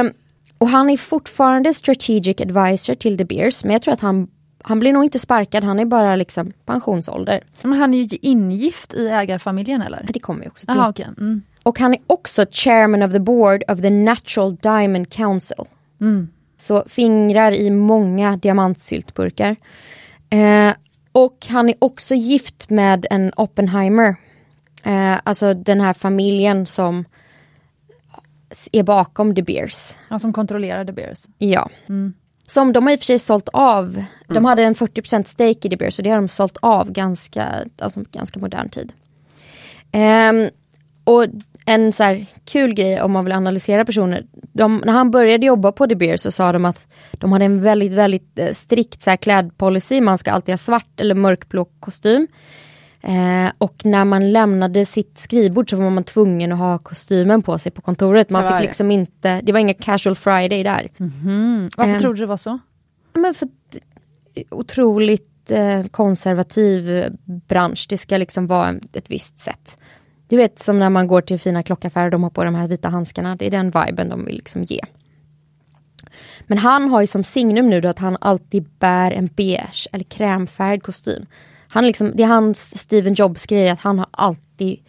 Um, 0.02 0.14
och 0.58 0.70
han 0.70 0.90
är 0.90 0.98
fortfarande 0.98 1.74
strategic 1.74 2.42
advisor 2.42 2.96
till 2.96 3.18
De 3.18 3.26
Beers, 3.26 3.64
men 3.64 3.74
jag 3.74 3.82
tror 3.82 3.94
att 3.94 4.02
han 4.02 4.28
han 4.66 4.80
blir 4.80 4.94
nog 4.94 5.04
inte 5.04 5.20
sparkad, 5.20 5.64
han 5.64 5.80
är 5.80 5.86
bara 5.86 6.16
liksom 6.16 6.52
pensionsålder. 6.66 7.42
Men 7.62 7.74
han 7.74 7.94
är 7.94 7.98
ju 7.98 8.18
ingift 8.22 8.94
i 8.94 9.08
ägarfamiljen 9.08 9.82
eller? 9.82 10.10
Det 10.14 10.20
kommer 10.20 10.44
jag 10.44 10.52
också 10.52 10.66
till. 10.66 10.80
Aha, 10.80 10.90
okay. 10.90 11.06
Mm. 11.06 11.42
Och 11.64 11.80
han 11.80 11.94
är 11.94 12.00
också 12.08 12.46
chairman 12.52 13.04
of 13.04 13.12
the 13.12 13.20
board 13.20 13.64
of 13.68 13.82
the 13.82 13.90
Natural 13.90 14.56
Diamond 14.56 15.10
Council. 15.10 15.66
Mm. 16.02 16.30
Så 16.58 16.84
fingrar 16.88 17.52
i 17.52 17.70
många 17.70 18.38
diamantsyltburkar. 18.38 19.56
Eh, 20.30 20.74
och 21.14 21.48
han 21.50 21.70
är 21.70 21.76
också 21.80 22.16
gift 22.16 22.70
med 22.70 23.06
en 23.10 23.34
Oppenheimer. 23.36 24.16
Eh, 24.84 25.20
alltså 25.24 25.54
den 25.54 25.82
här 25.82 25.94
familjen 25.94 26.66
som 26.66 27.06
är 28.72 28.84
bakom 28.84 29.34
De 29.34 29.42
Beers. 29.42 29.94
Ja, 30.10 30.20
som 30.20 30.34
kontrollerar 30.34 30.84
De 30.84 30.94
Beers. 30.94 31.26
Ja. 31.38 31.70
Mm. 31.90 32.14
Som 32.46 32.74
de 32.74 32.84
har 32.84 32.94
i 32.94 32.96
och 32.96 33.00
för 33.00 33.06
sig 33.06 33.20
sålt 33.20 33.50
av. 33.54 33.90
Mm. 33.90 34.06
De 34.28 34.46
hade 34.46 34.64
en 34.64 34.76
40% 34.76 35.24
stake 35.24 35.68
i 35.68 35.70
De 35.70 35.76
Beers 35.76 36.00
och 36.00 36.04
det 36.04 36.10
har 36.10 36.18
de 36.18 36.30
sålt 36.30 36.58
av 36.62 36.92
ganska, 36.92 37.66
alltså 37.80 38.04
ganska 38.12 38.40
modern 38.40 38.70
tid. 38.70 38.94
Um, 39.94 40.50
och 41.04 41.26
en 41.66 41.94
så 41.94 42.04
här 42.04 42.26
kul 42.46 42.74
grej 42.74 43.02
om 43.02 43.12
man 43.12 43.26
vill 43.26 43.34
analysera 43.34 43.86
personer. 43.86 44.26
De, 44.54 44.84
när 44.86 44.94
han 44.94 45.12
började 45.12 45.46
jobba 45.46 45.72
på 45.72 45.86
De 45.86 45.96
Beers 45.96 46.22
så 46.22 46.32
sa 46.32 46.52
de 46.52 46.66
att 46.66 46.88
de 47.12 47.32
hade 47.32 47.46
en 47.46 47.62
väldigt, 47.62 47.94
väldigt 47.94 48.40
eh, 48.40 48.52
strikt 48.52 49.02
så 49.02 49.10
här, 49.10 49.18
klädpolicy. 49.18 50.02
Man 50.02 50.18
ska 50.18 50.32
alltid 50.32 50.54
ha 50.54 50.58
svart 50.58 51.00
eller 51.00 51.16
mörkblå 51.16 51.66
kostym. 51.80 52.28
Eh, 53.02 53.52
och 53.58 53.86
när 53.86 54.06
man 54.06 54.32
lämnade 54.32 54.86
sitt 54.86 55.18
skrivbord 55.18 55.70
så 55.70 55.78
var 55.78 55.90
man 55.90 56.04
tvungen 56.04 56.52
att 56.52 56.58
ha 56.58 56.78
kostymen 56.78 57.42
på 57.42 57.60
sig 57.60 57.72
på 57.72 57.82
kontoret. 57.82 58.30
Man 58.30 58.48
fick 58.48 58.68
liksom 58.68 58.92
inte, 58.92 59.42
det 59.42 59.52
var 59.52 59.60
inga 59.60 59.74
casual 59.74 60.16
friday 60.16 60.64
där. 60.64 60.92
Mm 61.00 61.12
-hmm. 61.12 61.74
Varför 61.78 61.94
eh, 61.94 62.00
trodde 62.00 62.16
du 62.16 62.22
det 62.22 62.28
var 62.28 62.38
så? 62.38 62.60
Men 63.14 63.34
för 63.34 63.48
otroligt 64.50 65.52
eh, 65.52 65.84
konservativ 65.84 67.06
bransch. 67.26 67.86
Det 67.90 67.98
ska 67.98 68.18
liksom 68.18 68.48
vara 68.48 68.76
ett 68.94 69.12
visst 69.12 69.40
sätt. 69.40 69.78
Du 70.34 70.38
vet 70.38 70.60
som 70.60 70.80
när 70.80 70.90
man 70.90 71.08
går 71.08 71.22
till 71.22 71.40
fina 71.40 71.64
klockaffärer, 71.64 72.10
de 72.10 72.24
har 72.24 72.30
på 72.30 72.44
de 72.44 72.56
här 72.56 72.68
vita 72.68 72.90
handskarna. 72.90 73.36
Det 73.36 73.46
är 73.46 73.52
den 73.52 73.72
viben 73.72 74.10
de 74.10 74.26
vill 74.26 74.36
liksom 74.36 74.64
ge. 74.64 74.80
Men 76.42 76.58
han 76.58 76.90
har 76.90 77.02
ju 77.02 77.08
som 77.08 77.24
signum 77.24 77.70
nu 77.70 77.82
då 77.82 77.90
att 77.90 78.00
han 78.00 78.18
alltid 78.22 78.70
bär 78.80 79.12
en 79.12 79.28
beige 79.28 79.88
eller 79.92 80.04
krämfärgad 80.04 80.84
kostym. 80.84 81.26
Han 81.68 81.88
liksom, 81.88 82.12
det 82.16 82.24
är 82.24 82.28
hans 82.28 82.78
Steven 82.80 83.14
Jobs 83.14 83.46
grej 83.46 83.70
att 83.70 83.80
han 83.80 84.00
har 84.00 84.08
alltid 84.12 84.80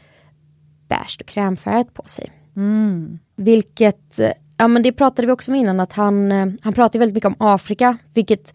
beige 0.88 1.16
och 1.20 1.26
krämfärgat 1.26 1.94
på 1.94 2.02
sig. 2.06 2.32
Mm. 2.56 3.18
Vilket, 3.36 4.20
ja 4.56 4.68
men 4.68 4.82
det 4.82 4.92
pratade 4.92 5.26
vi 5.26 5.32
också 5.32 5.50
om 5.50 5.54
innan 5.54 5.80
att 5.80 5.92
han, 5.92 6.32
eh, 6.32 6.46
han 6.62 6.72
pratar 6.72 6.98
väldigt 6.98 7.14
mycket 7.14 7.28
om 7.28 7.36
Afrika. 7.38 7.98
Vilket 8.14 8.54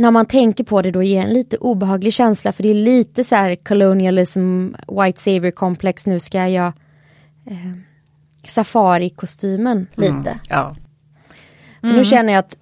när 0.00 0.10
man 0.10 0.26
tänker 0.26 0.64
på 0.64 0.82
det 0.82 0.90
då 0.90 1.02
ger 1.02 1.22
en 1.22 1.32
lite 1.32 1.56
obehaglig 1.56 2.12
känsla 2.12 2.52
för 2.52 2.62
det 2.62 2.68
är 2.68 2.74
lite 2.74 3.24
så 3.24 3.34
här 3.36 3.56
colonialism, 3.56 4.68
white 4.88 5.20
savior 5.20 5.50
komplex, 5.50 6.06
nu 6.06 6.20
ska 6.20 6.48
jag 6.48 6.72
eh, 7.46 7.72
safari-kostymen 8.44 9.76
mm. 9.76 9.86
lite. 9.96 10.30
Mm, 10.30 10.38
ja. 10.48 10.76
För 11.80 11.88
nu 11.88 12.04
känner 12.04 12.32
jag 12.32 12.40
att 12.40 12.56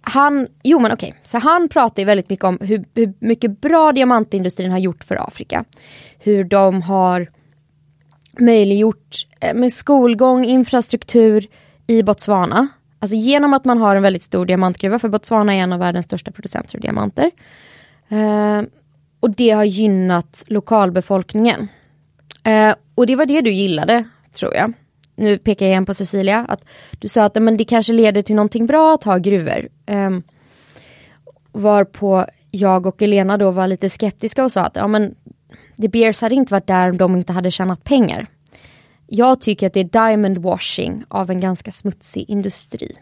han, 0.00 0.48
jo 0.62 0.78
men 0.78 0.92
okej, 0.92 1.14
så 1.24 1.38
han 1.38 1.68
pratar 1.68 2.02
ju 2.02 2.06
väldigt 2.06 2.30
mycket 2.30 2.44
om 2.44 2.58
hur, 2.60 2.84
hur 2.94 3.14
mycket 3.18 3.60
bra 3.60 3.92
diamantindustrin 3.92 4.70
har 4.70 4.78
gjort 4.78 5.04
för 5.04 5.26
Afrika. 5.26 5.64
Hur 6.18 6.44
de 6.44 6.82
har 6.82 7.30
möjliggjort 8.40 9.26
eh, 9.40 9.54
med 9.54 9.72
skolgång, 9.72 10.44
infrastruktur 10.44 11.46
i 11.86 12.02
Botswana. 12.02 12.68
Alltså 13.02 13.16
genom 13.16 13.54
att 13.54 13.64
man 13.64 13.78
har 13.78 13.96
en 13.96 14.02
väldigt 14.02 14.22
stor 14.22 14.46
diamantgruva, 14.46 14.98
för 14.98 15.08
Botswana 15.08 15.54
är 15.54 15.58
en 15.58 15.72
av 15.72 15.78
världens 15.78 16.06
största 16.06 16.30
producenter 16.30 16.76
av 16.76 16.80
diamanter. 16.80 17.30
Eh, 18.08 18.62
och 19.20 19.30
det 19.30 19.50
har 19.50 19.64
gynnat 19.64 20.44
lokalbefolkningen. 20.46 21.68
Eh, 22.44 22.74
och 22.94 23.06
det 23.06 23.16
var 23.16 23.26
det 23.26 23.40
du 23.40 23.52
gillade, 23.52 24.04
tror 24.32 24.54
jag. 24.54 24.72
Nu 25.16 25.38
pekar 25.38 25.66
jag 25.66 25.70
igen 25.70 25.86
på 25.86 25.94
Cecilia, 25.94 26.46
att 26.48 26.64
du 26.90 27.08
sa 27.08 27.24
att 27.24 27.42
men 27.42 27.56
det 27.56 27.64
kanske 27.64 27.92
leder 27.92 28.22
till 28.22 28.36
någonting 28.36 28.66
bra 28.66 28.94
att 28.94 29.04
ha 29.04 29.18
gruvor. 29.18 29.68
Eh, 29.86 30.10
varpå 31.52 32.26
jag 32.50 32.86
och 32.86 33.02
Elena 33.02 33.38
då 33.38 33.50
var 33.50 33.68
lite 33.68 33.90
skeptiska 33.90 34.44
och 34.44 34.52
sa 34.52 34.60
att 34.60 34.76
ja 34.76 34.86
men 34.86 35.14
The 35.80 35.88
Beers 35.88 36.22
hade 36.22 36.34
inte 36.34 36.52
varit 36.54 36.66
där 36.66 36.90
om 36.90 36.96
de 36.96 37.16
inte 37.16 37.32
hade 37.32 37.50
tjänat 37.50 37.84
pengar. 37.84 38.26
Jag 39.14 39.40
tycker 39.40 39.66
att 39.66 39.72
det 39.72 39.80
är 39.80 39.84
diamond 39.84 40.38
washing 40.38 41.04
av 41.08 41.30
en 41.30 41.40
ganska 41.40 41.72
smutsig 41.72 42.24
industri. 42.28 42.96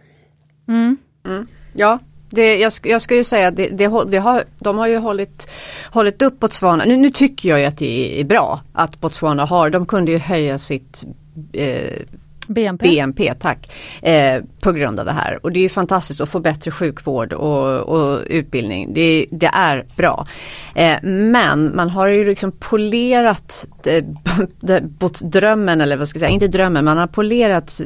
Mm. 0.68 0.96
Mm. 1.24 1.46
Ja, 1.72 1.98
det, 2.30 2.56
jag, 2.56 2.72
jag 2.82 3.02
ska 3.02 3.16
ju 3.16 3.24
säga 3.24 3.48
att 3.48 3.56
det, 3.56 3.68
det, 3.68 4.04
det, 4.08 4.18
har, 4.18 4.44
de 4.58 4.78
har 4.78 4.86
ju 4.86 4.96
hållit, 4.96 5.50
hållit 5.90 6.22
upp 6.22 6.40
Botswana. 6.40 6.84
Nu, 6.84 6.96
nu 6.96 7.10
tycker 7.10 7.48
jag 7.48 7.60
ju 7.60 7.64
att 7.64 7.78
det 7.78 8.20
är 8.20 8.24
bra 8.24 8.60
att 8.72 9.00
Botswana 9.00 9.44
har, 9.44 9.70
de 9.70 9.86
kunde 9.86 10.12
ju 10.12 10.18
höja 10.18 10.58
sitt 10.58 11.04
eh, 11.52 12.02
BNP. 12.50 12.88
BNP, 12.88 13.34
tack. 13.34 13.72
Eh, 14.02 14.42
på 14.60 14.72
grund 14.72 15.00
av 15.00 15.06
det 15.06 15.12
här. 15.12 15.38
Och 15.42 15.52
det 15.52 15.64
är 15.64 15.68
fantastiskt 15.68 16.20
att 16.20 16.28
få 16.28 16.40
bättre 16.40 16.70
sjukvård 16.70 17.32
och, 17.32 17.78
och 17.78 18.24
utbildning. 18.26 18.94
Det, 18.94 19.26
det 19.30 19.50
är 19.52 19.86
bra. 19.96 20.26
Eh, 20.74 21.02
men 21.02 21.76
man 21.76 21.90
har 21.90 22.08
ju 22.08 22.24
liksom 22.24 22.52
polerat 22.52 23.66
det, 24.60 24.82
drömmen 25.22 25.80
eller 25.80 25.96
vad 25.96 26.08
ska 26.08 26.16
jag 26.16 26.20
säga, 26.20 26.34
inte 26.34 26.48
drömmen, 26.48 26.84
man 26.84 26.98
har 26.98 27.06
polerat 27.06 27.80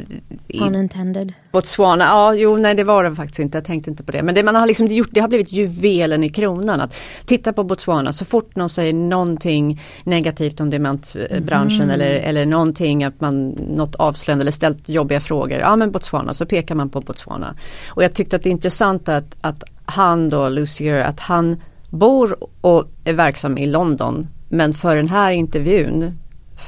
Unintended. 0.60 1.32
Botswana, 1.54 2.04
ja 2.04 2.34
jo 2.34 2.56
nej 2.56 2.74
det 2.74 2.84
var 2.84 3.04
det 3.04 3.14
faktiskt 3.14 3.38
inte, 3.38 3.58
jag 3.58 3.64
tänkte 3.64 3.90
inte 3.90 4.02
på 4.02 4.12
det. 4.12 4.22
Men 4.22 4.34
det 4.34 4.42
man 4.42 4.54
har 4.54 4.66
liksom 4.66 4.86
gjort, 4.86 5.08
det 5.10 5.20
har 5.20 5.28
blivit 5.28 5.52
juvelen 5.52 6.24
i 6.24 6.30
kronan. 6.30 6.80
Att 6.80 6.94
titta 7.26 7.52
på 7.52 7.64
Botswana, 7.64 8.12
så 8.12 8.24
fort 8.24 8.56
någon 8.56 8.68
säger 8.68 8.92
någonting 8.92 9.80
negativt 10.04 10.60
om 10.60 10.70
diamantbranschen 10.70 11.80
mm. 11.80 11.90
eller, 11.90 12.10
eller 12.10 12.46
någonting, 12.46 13.04
att 13.04 13.20
man 13.20 13.48
något 13.50 13.94
avslöjande 13.94 14.42
eller 14.42 14.52
ställt 14.52 14.88
jobbiga 14.88 15.20
frågor. 15.20 15.58
Ja 15.58 15.76
men 15.76 15.90
Botswana, 15.90 16.34
så 16.34 16.46
pekar 16.46 16.74
man 16.74 16.90
på 16.90 17.00
Botswana. 17.00 17.54
Och 17.88 18.04
jag 18.04 18.14
tyckte 18.14 18.36
att 18.36 18.42
det 18.42 18.48
är 18.48 18.52
intressant 18.52 19.08
att, 19.08 19.36
att 19.40 19.64
han 19.84 20.30
då, 20.30 20.48
Lucier, 20.48 21.04
att 21.04 21.20
han 21.20 21.56
bor 21.90 22.36
och 22.60 22.84
är 23.04 23.12
verksam 23.12 23.58
i 23.58 23.66
London. 23.66 24.28
Men 24.48 24.74
för 24.74 24.96
den 24.96 25.08
här 25.08 25.32
intervjun 25.32 26.18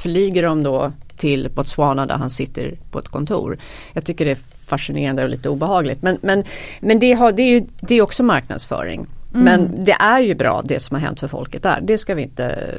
flyger 0.02 0.42
de 0.42 0.62
då 0.62 0.92
till 1.16 1.50
Botswana 1.54 2.06
där 2.06 2.16
han 2.16 2.30
sitter 2.30 2.78
på 2.90 2.98
ett 2.98 3.08
kontor. 3.08 3.58
Jag 3.92 4.04
tycker 4.04 4.24
det 4.24 4.30
är 4.30 4.38
fascinerande 4.66 5.24
och 5.24 5.28
lite 5.28 5.48
obehagligt. 5.48 6.02
Men, 6.02 6.18
men, 6.20 6.44
men 6.80 6.98
det, 6.98 7.12
har, 7.12 7.32
det, 7.32 7.42
är 7.42 7.50
ju, 7.50 7.66
det 7.80 7.94
är 7.94 8.02
också 8.02 8.22
marknadsföring. 8.22 9.06
Mm. 9.34 9.44
Men 9.44 9.84
det 9.84 9.92
är 9.92 10.20
ju 10.20 10.34
bra 10.34 10.62
det 10.64 10.80
som 10.80 10.94
har 10.94 11.00
hänt 11.00 11.20
för 11.20 11.28
folket 11.28 11.62
där. 11.62 11.80
Det 11.80 11.98
ska 11.98 12.14
vi 12.14 12.22
inte, 12.22 12.74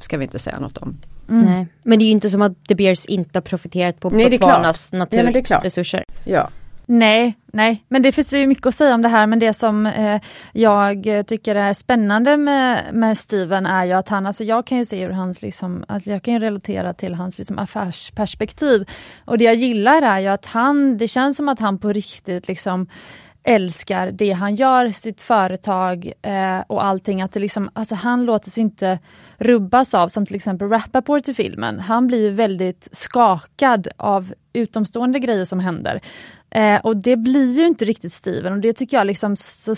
ska 0.00 0.18
vi 0.18 0.24
inte 0.24 0.38
säga 0.38 0.60
något 0.60 0.76
om. 0.76 0.96
Mm. 1.28 1.44
Nej. 1.44 1.66
Men 1.82 1.98
det 1.98 2.04
är 2.04 2.06
ju 2.06 2.12
inte 2.12 2.30
som 2.30 2.42
att 2.42 2.52
De 2.68 2.74
Beers 2.74 3.06
inte 3.06 3.36
har 3.36 3.42
profiterat 3.42 4.00
på 4.00 4.10
Botswanas 4.10 4.92
naturresurser. 4.92 6.04
Ja, 6.24 6.48
Nej, 6.86 7.38
nej, 7.46 7.84
men 7.88 8.02
det 8.02 8.12
finns 8.12 8.32
ju 8.32 8.46
mycket 8.46 8.66
att 8.66 8.74
säga 8.74 8.94
om 8.94 9.02
det 9.02 9.08
här 9.08 9.26
men 9.26 9.38
det 9.38 9.52
som 9.52 9.86
eh, 9.86 10.20
jag 10.52 11.24
tycker 11.26 11.54
är 11.54 11.72
spännande 11.72 12.36
med, 12.36 12.94
med 12.94 13.18
Steven 13.18 13.66
är 13.66 13.84
ju 13.84 13.92
att 13.92 14.08
han, 14.08 14.26
alltså 14.26 14.44
jag 14.44 14.66
kan 14.66 14.78
ju 14.78 14.84
se 14.84 15.02
hur 15.02 15.10
hans 15.10 15.42
liksom, 15.42 15.84
alltså 15.88 16.10
jag 16.10 16.22
kan 16.22 16.34
ju 16.34 16.40
relatera 16.40 16.94
till 16.94 17.14
hans 17.14 17.38
liksom 17.38 17.58
affärsperspektiv. 17.58 18.88
Och 19.24 19.38
det 19.38 19.44
jag 19.44 19.54
gillar 19.54 20.02
är 20.02 20.20
ju 20.20 20.28
att 20.28 20.46
han, 20.46 20.98
det 20.98 21.08
känns 21.08 21.36
som 21.36 21.48
att 21.48 21.60
han 21.60 21.78
på 21.78 21.92
riktigt 21.92 22.48
liksom 22.48 22.86
älskar 23.44 24.10
det 24.10 24.32
han 24.32 24.54
gör, 24.54 24.90
sitt 24.90 25.20
företag 25.20 26.12
eh, 26.22 26.60
och 26.66 26.84
allting. 26.84 27.22
Att 27.22 27.32
det 27.32 27.40
liksom, 27.40 27.70
alltså 27.72 27.94
han 27.94 28.24
låter 28.24 28.50
sig 28.50 28.60
inte 28.60 28.98
rubbas 29.38 29.94
av, 29.94 30.08
som 30.08 30.26
till 30.26 30.36
exempel 30.36 30.68
Rappaport 30.68 31.28
i 31.28 31.34
filmen. 31.34 31.80
Han 31.80 32.06
blir 32.06 32.30
väldigt 32.30 32.88
skakad 32.92 33.88
av 33.96 34.34
utomstående 34.52 35.18
grejer 35.18 35.44
som 35.44 35.60
händer. 35.60 36.00
Eh, 36.54 36.80
och 36.80 36.96
det 36.96 37.16
blir 37.16 37.52
ju 37.52 37.66
inte 37.66 37.84
riktigt 37.84 38.12
Steven 38.12 38.52
och 38.52 38.60
det 38.60 38.72
tycker 38.72 38.96
jag 38.96 39.06
liksom... 39.06 39.36
Så, 39.36 39.74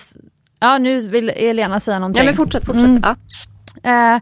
ja 0.61 0.79
nu 0.79 1.09
vill 1.09 1.29
Elena 1.29 1.81
säga 1.81 1.99
någonting. 1.99 2.20
Ja 2.20 2.25
men 2.25 2.35
fortsätt, 2.35 2.64
fortsätt. 2.64 2.85
Mm. 2.85 3.03
Ja. 3.03 3.16
Eh, 4.14 4.20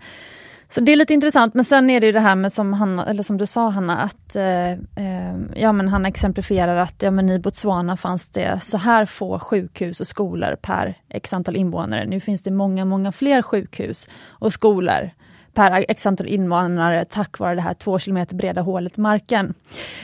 så 0.70 0.80
det 0.80 0.92
är 0.92 0.96
lite 0.96 1.14
intressant 1.14 1.54
men 1.54 1.64
sen 1.64 1.90
är 1.90 2.00
det 2.00 2.06
ju 2.06 2.12
det 2.12 2.20
här 2.20 2.34
med 2.34 2.52
som, 2.52 2.72
Hanna, 2.72 3.06
eller 3.06 3.22
som 3.22 3.38
du 3.38 3.46
sa 3.46 3.68
Hanna, 3.68 3.98
att 3.98 4.36
eh, 4.36 4.70
eh, 4.72 5.36
ja, 5.54 5.72
men 5.72 5.88
han 5.88 6.06
exemplifierar 6.06 6.76
att 6.76 7.02
ja, 7.02 7.10
men 7.10 7.30
i 7.30 7.38
Botswana 7.38 7.96
fanns 7.96 8.28
det 8.28 8.60
så 8.62 8.78
här 8.78 9.06
få 9.06 9.38
sjukhus 9.38 10.00
och 10.00 10.06
skolor 10.06 10.56
per 10.62 10.94
x 11.08 11.32
antal 11.32 11.56
invånare. 11.56 12.06
Nu 12.06 12.20
finns 12.20 12.42
det 12.42 12.50
många, 12.50 12.84
många 12.84 13.12
fler 13.12 13.42
sjukhus 13.42 14.08
och 14.28 14.52
skolor 14.52 15.10
per 15.54 15.84
x 15.88 16.06
antal 16.06 16.26
invånare 16.26 17.04
tack 17.04 17.38
vare 17.38 17.54
det 17.54 17.62
här 17.62 17.72
två 17.72 17.98
kilometer 17.98 18.34
breda 18.34 18.60
hålet 18.60 18.98
i 18.98 19.00
marken. 19.00 19.54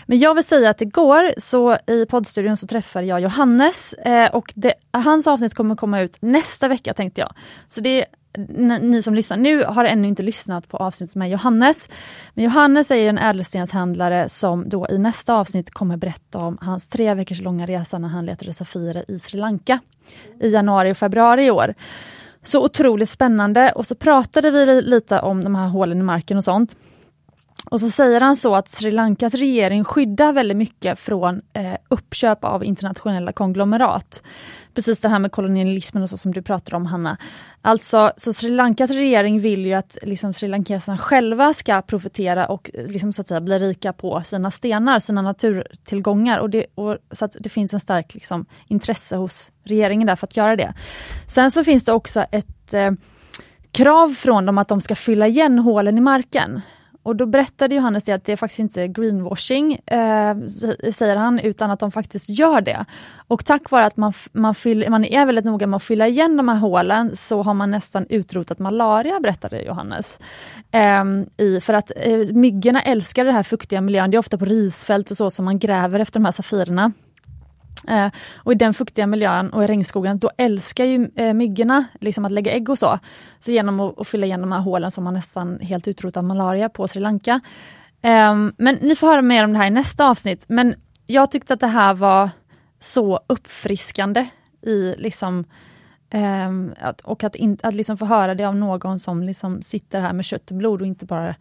Men 0.06 0.18
jag 0.18 0.34
vill 0.34 0.44
säga 0.44 0.70
att 0.70 0.80
igår 0.80 1.32
så 1.38 1.78
i 1.86 2.06
poddstudion 2.06 2.56
så 2.56 2.66
träffade 2.66 3.06
jag 3.06 3.20
Johannes 3.20 3.92
eh, 3.92 4.30
och 4.30 4.52
det, 4.54 4.74
hans 4.90 5.26
avsnitt 5.26 5.54
kommer 5.54 5.76
komma 5.76 6.00
ut 6.00 6.16
nästa 6.20 6.68
vecka 6.68 6.94
tänkte 6.94 7.20
jag. 7.20 7.32
Så 7.68 7.80
det 7.80 8.06
ni 8.80 9.02
som 9.02 9.14
lyssnar 9.14 9.36
nu 9.36 9.64
har 9.64 9.84
ännu 9.84 10.08
inte 10.08 10.22
lyssnat 10.22 10.68
på 10.68 10.76
avsnittet 10.76 11.16
med 11.16 11.30
Johannes. 11.30 11.88
Men 12.34 12.44
Johannes 12.44 12.90
är 12.90 13.08
en 13.08 13.18
ädelstenshandlare 13.18 14.28
som 14.28 14.68
då 14.68 14.86
i 14.90 14.98
nästa 14.98 15.34
avsnitt 15.34 15.70
kommer 15.70 15.96
berätta 15.96 16.38
om 16.38 16.58
hans 16.60 16.86
tre 16.86 17.14
veckors 17.14 17.40
långa 17.40 17.66
resa 17.66 17.98
när 17.98 18.08
han 18.08 18.26
letade 18.26 18.52
Safirer 18.52 19.10
i 19.10 19.18
Sri 19.18 19.38
Lanka 19.38 19.78
i 20.40 20.50
januari 20.50 20.92
och 20.92 20.96
februari 20.96 21.46
i 21.46 21.50
år. 21.50 21.74
Så 22.48 22.64
otroligt 22.64 23.08
spännande 23.08 23.72
och 23.72 23.86
så 23.86 23.94
pratade 23.94 24.50
vi 24.50 24.82
lite 24.82 25.20
om 25.20 25.44
de 25.44 25.54
här 25.54 25.68
hålen 25.68 25.98
i 25.98 26.02
marken 26.02 26.36
och 26.36 26.44
sånt. 26.44 26.76
Och 27.70 27.80
så 27.80 27.90
säger 27.90 28.20
han 28.20 28.36
så 28.36 28.54
att 28.54 28.68
Sri 28.68 28.90
Lankas 28.90 29.34
regering 29.34 29.84
skyddar 29.84 30.32
väldigt 30.32 30.56
mycket 30.56 30.98
från 30.98 31.42
eh, 31.52 31.74
uppköp 31.88 32.44
av 32.44 32.64
internationella 32.64 33.32
konglomerat. 33.32 34.22
Precis 34.78 35.00
det 35.00 35.08
här 35.08 35.18
med 35.18 35.32
kolonialismen 35.32 36.02
och 36.02 36.10
så 36.10 36.16
som 36.16 36.32
du 36.32 36.42
pratade 36.42 36.76
om 36.76 36.86
Hanna. 36.86 37.16
Alltså, 37.62 38.12
så 38.16 38.32
Sri 38.32 38.48
Lankas 38.48 38.90
regering 38.90 39.40
vill 39.40 39.66
ju 39.66 39.74
att 39.74 39.98
liksom, 40.02 40.32
Sri 40.32 40.48
Lankeserna 40.48 40.98
själva 40.98 41.54
ska 41.54 41.82
profitera 41.82 42.46
och 42.46 42.70
liksom, 42.74 43.12
så 43.12 43.20
att 43.20 43.28
säga, 43.28 43.40
bli 43.40 43.58
rika 43.58 43.92
på 43.92 44.22
sina 44.24 44.50
stenar, 44.50 44.98
sina 44.98 45.22
naturtillgångar. 45.22 46.38
Och 46.38 46.50
det, 46.50 46.66
och, 46.74 46.98
så 47.12 47.24
att 47.24 47.36
det 47.40 47.48
finns 47.48 47.74
en 47.74 47.80
stark 47.80 48.14
liksom, 48.14 48.46
intresse 48.66 49.16
hos 49.16 49.52
regeringen 49.64 50.06
där 50.06 50.16
för 50.16 50.26
att 50.26 50.36
göra 50.36 50.56
det. 50.56 50.74
Sen 51.26 51.50
så 51.50 51.64
finns 51.64 51.84
det 51.84 51.92
också 51.92 52.20
ett 52.30 52.74
eh, 52.74 52.90
krav 53.72 54.14
från 54.14 54.46
dem 54.46 54.58
att 54.58 54.68
de 54.68 54.80
ska 54.80 54.94
fylla 54.94 55.26
igen 55.26 55.58
hålen 55.58 55.98
i 55.98 56.00
marken. 56.00 56.60
Och 57.02 57.16
då 57.16 57.26
berättade 57.26 57.74
Johannes 57.74 58.04
det 58.04 58.12
att 58.12 58.24
det 58.24 58.32
är 58.32 58.36
faktiskt 58.36 58.58
inte 58.58 58.88
greenwashing, 58.88 59.72
eh, 59.72 60.36
säger 60.92 61.16
han, 61.16 61.38
utan 61.38 61.70
att 61.70 61.80
de 61.80 61.92
faktiskt 61.92 62.28
gör 62.28 62.60
det. 62.60 62.84
Och 63.28 63.44
tack 63.44 63.70
vare 63.70 63.86
att 63.86 63.96
man, 63.96 64.12
man, 64.32 64.54
fyll, 64.54 64.90
man 64.90 65.04
är 65.04 65.26
väldigt 65.26 65.44
noga 65.44 65.66
med 65.66 65.76
att 65.76 65.82
fylla 65.82 66.06
igen 66.08 66.36
de 66.36 66.48
här 66.48 66.56
hålen 66.56 67.16
så 67.16 67.42
har 67.42 67.54
man 67.54 67.70
nästan 67.70 68.06
utrotat 68.08 68.58
malaria, 68.58 69.20
berättade 69.20 69.62
Johannes. 69.62 70.20
Eh, 70.70 71.04
i, 71.36 71.60
för 71.60 71.74
att 71.74 71.92
eh, 71.96 72.18
myggorna 72.32 72.82
älskar 72.82 73.24
den 73.24 73.34
här 73.34 73.42
fuktiga 73.42 73.80
miljön, 73.80 74.10
det 74.10 74.16
är 74.16 74.18
ofta 74.18 74.38
på 74.38 74.44
risfält 74.44 75.10
och 75.10 75.16
så 75.16 75.30
som 75.30 75.44
man 75.44 75.58
gräver 75.58 76.00
efter 76.00 76.20
de 76.20 76.24
här 76.24 76.32
safirerna. 76.32 76.92
Eh, 77.88 78.10
och 78.36 78.52
i 78.52 78.54
den 78.54 78.74
fuktiga 78.74 79.06
miljön 79.06 79.50
och 79.50 79.64
i 79.64 79.66
regnskogen, 79.66 80.18
då 80.18 80.30
älskar 80.36 80.84
ju 80.84 81.10
eh, 81.16 81.34
myggorna 81.34 81.84
liksom 82.00 82.24
att 82.24 82.32
lägga 82.32 82.52
ägg 82.52 82.70
och 82.70 82.78
så. 82.78 82.98
Så 83.38 83.52
genom 83.52 83.80
att, 83.80 84.00
att 84.00 84.08
fylla 84.08 84.26
igen 84.26 84.40
de 84.40 84.52
här 84.52 84.60
hålen 84.60 84.90
som 84.90 85.06
har 85.06 85.12
nästan 85.12 85.60
helt 85.60 85.88
utrotat 85.88 86.24
malaria 86.24 86.68
på 86.68 86.88
Sri 86.88 87.00
Lanka. 87.00 87.40
Eh, 88.02 88.34
men 88.56 88.74
ni 88.80 88.96
får 88.96 89.06
höra 89.06 89.22
mer 89.22 89.44
om 89.44 89.52
det 89.52 89.58
här 89.58 89.66
i 89.66 89.70
nästa 89.70 90.08
avsnitt. 90.08 90.44
Men 90.48 90.74
jag 91.06 91.30
tyckte 91.30 91.54
att 91.54 91.60
det 91.60 91.66
här 91.66 91.94
var 91.94 92.30
så 92.80 93.20
uppfriskande 93.26 94.26
i 94.62 94.94
liksom 94.98 95.44
Um, 96.14 96.74
att, 96.80 97.00
och 97.00 97.24
att, 97.24 97.34
in, 97.34 97.58
att 97.62 97.74
liksom 97.74 97.98
få 97.98 98.04
höra 98.04 98.34
det 98.34 98.44
av 98.44 98.56
någon 98.56 98.98
som 98.98 99.22
liksom 99.22 99.62
sitter 99.62 100.00
här 100.00 100.12
med 100.12 100.24
kött 100.24 100.50
och 100.50 100.56
blod 100.56 100.80
och 100.80 100.86
inte 100.86 101.04
bara 101.04 101.34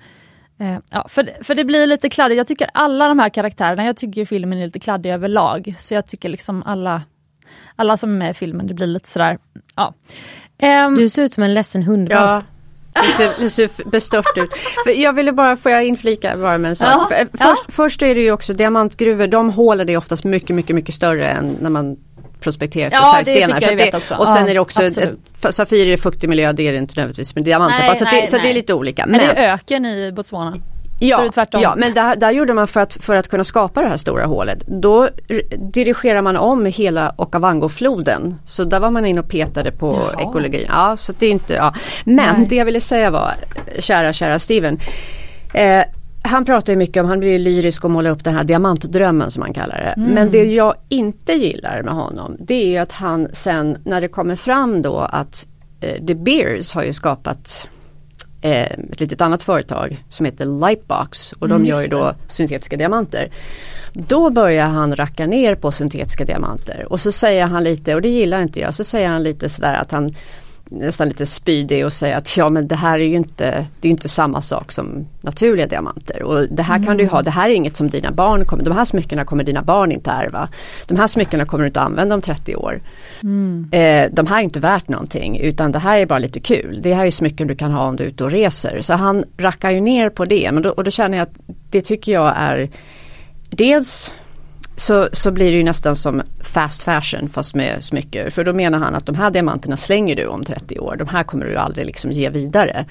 ja, 0.90 1.08
för, 1.10 1.44
för 1.44 1.56
det 1.56 1.66
blir 1.66 1.88
lite 1.88 2.10
kladdigt. 2.10 2.38
Jag 2.38 2.48
tycker 2.48 2.70
alla 2.74 3.08
de 3.08 3.20
här 3.20 3.30
karaktärerna, 3.30 3.86
jag 3.86 3.98
tycker 3.98 4.26
filmen 4.26 4.60
är 4.60 4.66
lite 4.66 4.80
kladdig 4.80 5.12
överlag. 5.12 5.76
Så 5.80 5.94
jag 5.94 6.08
tycker 6.08 6.30
liksom 6.30 6.64
alla, 6.64 7.02
alla 7.76 7.98
som 7.98 8.12
är 8.12 8.18
med 8.18 8.32
i 8.32 8.34
filmen, 8.34 8.68
det 8.68 8.74
blir 8.74 8.88
lite 8.88 9.10
sådär, 9.10 9.38
ja. 9.76 9.94
Um, 10.62 10.96
du 10.96 11.10
ser 11.10 11.24
ut 11.24 11.34
som 11.34 11.44
en 11.44 11.54
ledsen 11.54 11.84
hund. 11.84 12.08
Ja. 12.12 12.44
Det 13.40 13.50
ser, 13.50 13.90
bestört 13.92 14.38
ut. 14.38 14.54
För 14.86 15.02
jag 15.02 15.14
ville 15.14 15.32
bara, 15.32 15.56
får 15.56 15.72
jag 15.72 15.86
inflika 15.86 16.38
bara 16.38 16.58
med 16.58 16.70
en 16.70 16.76
sak. 16.76 17.12
Ja, 17.12 17.26
först, 17.26 17.32
ja. 17.40 17.56
först 17.68 18.02
är 18.02 18.16
det 18.16 18.22
ju 18.22 18.32
också 18.32 18.54
diamantgruvor, 18.54 19.28
de 19.28 19.50
hålen 19.50 19.90
är 19.90 19.98
oftast 19.98 20.24
mycket, 20.24 20.56
mycket, 20.56 20.76
mycket 20.76 20.96
större 20.96 21.30
än 21.30 21.58
när 21.62 21.70
man 21.70 21.98
prospekterat 22.40 22.94
ja, 22.94 23.14
färgstenar. 23.16 23.60
Det 23.60 23.94
också. 23.98 24.16
Och 24.16 24.28
sen 24.28 24.44
ja, 24.44 24.50
är 24.50 24.54
det 24.54 24.60
också, 24.60 24.84
ett, 24.84 25.16
Safir 25.50 25.88
är 25.88 25.98
fuktig 25.98 26.30
miljö, 26.30 26.52
det 26.52 26.68
är 26.68 26.72
det 26.72 26.78
inte 26.78 26.94
nödvändigtvis 26.96 27.36
med 27.36 27.44
diamanter. 27.44 27.80
Nej, 27.80 27.96
så, 27.96 28.06
nej, 28.06 28.22
det, 28.22 28.28
så 28.28 28.38
det 28.38 28.50
är 28.50 28.54
lite 28.54 28.74
olika. 28.74 29.06
Men, 29.06 29.18
men 29.18 29.36
det 29.36 29.42
är 29.42 29.54
öken 29.54 29.86
i 29.86 30.12
Botswana. 30.12 30.58
Ja, 31.00 31.30
ja, 31.52 31.76
men 31.78 31.94
där, 31.94 32.16
där 32.16 32.32
gjorde 32.32 32.54
man 32.54 32.68
för 32.68 32.80
att, 32.80 32.94
för 32.94 33.16
att 33.16 33.30
kunna 33.30 33.44
skapa 33.44 33.82
det 33.82 33.90
här 33.90 33.98
stora 33.98 34.26
hålet. 34.26 34.64
Då 34.68 35.10
dirigerar 35.58 36.22
man 36.22 36.38
om 36.38 36.66
hela 36.66 37.16
Okavango-floden. 37.18 38.36
Så 38.46 38.64
där 38.64 38.80
var 38.80 38.92
man 38.92 39.06
inne 39.06 39.20
och 39.20 39.30
petade 39.30 39.72
på 39.72 40.12
Jaha. 40.14 40.22
ekologin. 40.22 40.66
Ja, 40.68 40.98
så 40.98 41.14
det 41.20 41.26
är 41.26 41.32
inte, 41.32 41.54
ja. 41.54 41.74
Men 42.04 42.36
Nej. 42.38 42.48
det 42.50 42.56
jag 42.56 42.66
ville 42.66 42.82
säga 42.82 43.12
var, 43.12 43.34
kära 43.80 44.14
kära 44.14 44.40
Steven. 44.40 44.80
Eh, 45.54 45.84
han 46.28 46.46
pratar 46.46 46.74
ju 46.74 46.78
mycket 46.78 47.04
om, 47.04 47.10
han 47.10 47.20
blir 47.20 47.40
lyrisk 47.40 47.84
och 47.84 47.92
målar 47.92 48.12
upp 48.12 48.24
den 48.24 48.36
här 48.36 48.44
diamantdrömmen 48.44 49.32
som 49.32 49.42
han 49.42 49.54
kallar 49.54 49.78
det. 49.78 50.02
Mm. 50.02 50.14
Men 50.14 50.32
det 50.32 50.44
jag 50.44 50.74
inte 50.90 51.34
gillar 51.34 51.84
med 51.84 51.94
honom 51.94 52.38
det 52.40 52.76
är 52.76 52.82
att 52.82 52.92
han 52.92 53.28
sen 53.34 53.78
när 53.84 54.02
det 54.02 54.08
kommer 54.08 54.36
fram 54.36 54.82
då 54.82 55.00
att 55.00 55.48
eh, 55.82 56.06
The 56.06 56.16
Beers 56.16 56.74
har 56.74 56.84
ju 56.84 56.94
skapat 56.94 57.68
eh, 58.42 58.62
ett 58.62 59.00
litet 59.00 59.22
annat 59.22 59.44
företag 59.44 60.04
som 60.10 60.26
heter 60.26 60.46
Lightbox 60.46 61.32
och 61.32 61.48
de 61.48 61.56
mm, 61.56 61.66
gör 61.66 61.82
ju 61.82 61.88
då 61.88 62.14
syntetiska 62.28 62.78
diamanter. 62.78 63.32
Då 63.94 64.30
börjar 64.30 64.66
han 64.66 64.96
racka 64.96 65.26
ner 65.26 65.56
på 65.56 65.72
syntetiska 65.72 66.26
diamanter 66.26 66.86
och 66.90 67.00
så 67.00 67.12
säger 67.12 67.46
han 67.46 67.64
lite, 67.64 67.96
och 67.96 68.02
det 68.02 68.10
gillar 68.10 68.42
inte 68.42 68.60
jag, 68.60 68.76
så 68.76 68.84
säger 68.84 69.10
han 69.10 69.24
lite 69.24 69.50
sådär 69.50 69.76
att 69.76 69.92
han 69.92 70.16
nästan 70.70 71.08
lite 71.08 71.26
spydig 71.26 71.86
och 71.86 71.94
säga 71.94 72.18
att 72.18 72.38
ja 72.38 72.50
men 72.50 72.68
det 72.68 72.76
här 72.76 73.00
är 73.00 73.04
ju 73.04 73.16
inte, 73.16 73.68
det 73.80 73.88
är 73.88 73.90
inte 73.90 74.10
samma 74.10 74.42
sak 74.42 74.72
som 74.72 75.08
naturliga 75.22 75.68
diamanter. 75.68 76.24
Och 76.24 76.48
det 76.50 76.64
här 76.64 76.76
mm. 76.76 76.88
kan 76.88 76.98
du 76.98 77.08
ha, 77.08 77.22
det 77.22 77.32
här 77.32 77.50
är 77.50 77.54
inget 77.54 77.76
som 77.76 77.90
dina 77.90 78.12
barn 78.12 78.46
kommer, 78.46 78.64
de 78.64 78.74
här 78.74 78.86
smyckena 78.86 79.26
kommer 79.26 79.44
dina 79.44 79.62
barn 79.62 79.92
inte 79.92 80.12
ärva. 80.12 80.50
De 80.88 80.98
här 80.98 81.08
smyckena 81.08 81.46
kommer 81.46 81.64
du 81.64 81.68
inte 81.68 81.82
använda 81.82 82.16
om 82.16 82.22
30 82.22 82.56
år. 82.56 82.82
Mm. 83.24 83.70
Eh, 83.72 84.12
de 84.12 84.28
här 84.28 84.38
är 84.38 84.44
inte 84.44 84.60
värt 84.60 84.88
någonting 84.88 85.40
utan 85.40 85.72
det 85.72 85.80
här 85.80 85.98
är 85.98 86.06
bara 86.06 86.20
lite 86.20 86.40
kul. 86.40 86.80
Det 86.84 86.94
här 86.94 87.06
är 87.06 87.12
smycken 87.12 87.48
du 87.48 87.56
kan 87.56 87.72
ha 87.72 87.88
om 87.88 87.96
du 87.96 88.04
är 88.04 88.08
ute 88.08 88.24
och 88.24 88.32
reser. 88.32 88.82
Så 88.82 88.94
han 88.94 89.24
rackar 89.38 89.72
ju 89.72 89.82
ner 89.82 90.10
på 90.10 90.26
det 90.26 90.52
men 90.52 90.64
då, 90.64 90.70
och 90.70 90.84
då 90.84 90.92
känner 90.92 91.18
jag 91.18 91.24
att 91.24 91.36
det 91.70 91.82
tycker 91.82 92.12
jag 92.12 92.34
är 92.38 92.70
dels 93.50 94.12
så, 94.78 95.10
så 95.14 95.32
blir 95.32 95.52
det 95.52 95.58
ju 95.58 95.64
nästan 95.64 95.96
som 95.96 96.22
fast 96.40 96.84
fashion 96.84 97.30
fast 97.30 97.56
med 97.56 97.84
smycker. 97.84 98.30
För 98.30 98.44
då 98.44 98.54
menar 98.54 98.80
han 98.80 98.96
att 98.96 99.06
de 99.06 99.16
här 99.16 99.32
diamanterna 99.32 99.78
slänger 99.78 100.16
du 100.16 100.26
om 100.26 100.44
30 100.44 100.80
år. 100.80 100.96
De 100.96 101.08
här 101.08 101.24
kommer 101.24 101.46
du 101.46 101.56
aldrig 101.56 101.86
liksom 101.86 102.12
ge 102.12 102.30
vidare. 102.30 102.86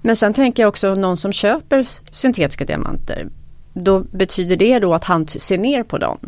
Men 0.00 0.16
sen 0.16 0.34
tänker 0.34 0.62
jag 0.62 0.68
också 0.68 0.94
någon 0.94 1.16
som 1.16 1.32
köper 1.32 1.86
syntetiska 2.10 2.64
diamanter. 2.64 3.28
Då 3.72 4.00
betyder 4.00 4.56
det 4.56 4.78
då 4.78 4.94
att 4.94 5.04
han 5.04 5.28
ser 5.28 5.58
ner 5.58 5.82
på 5.82 5.98
dem. 5.98 6.18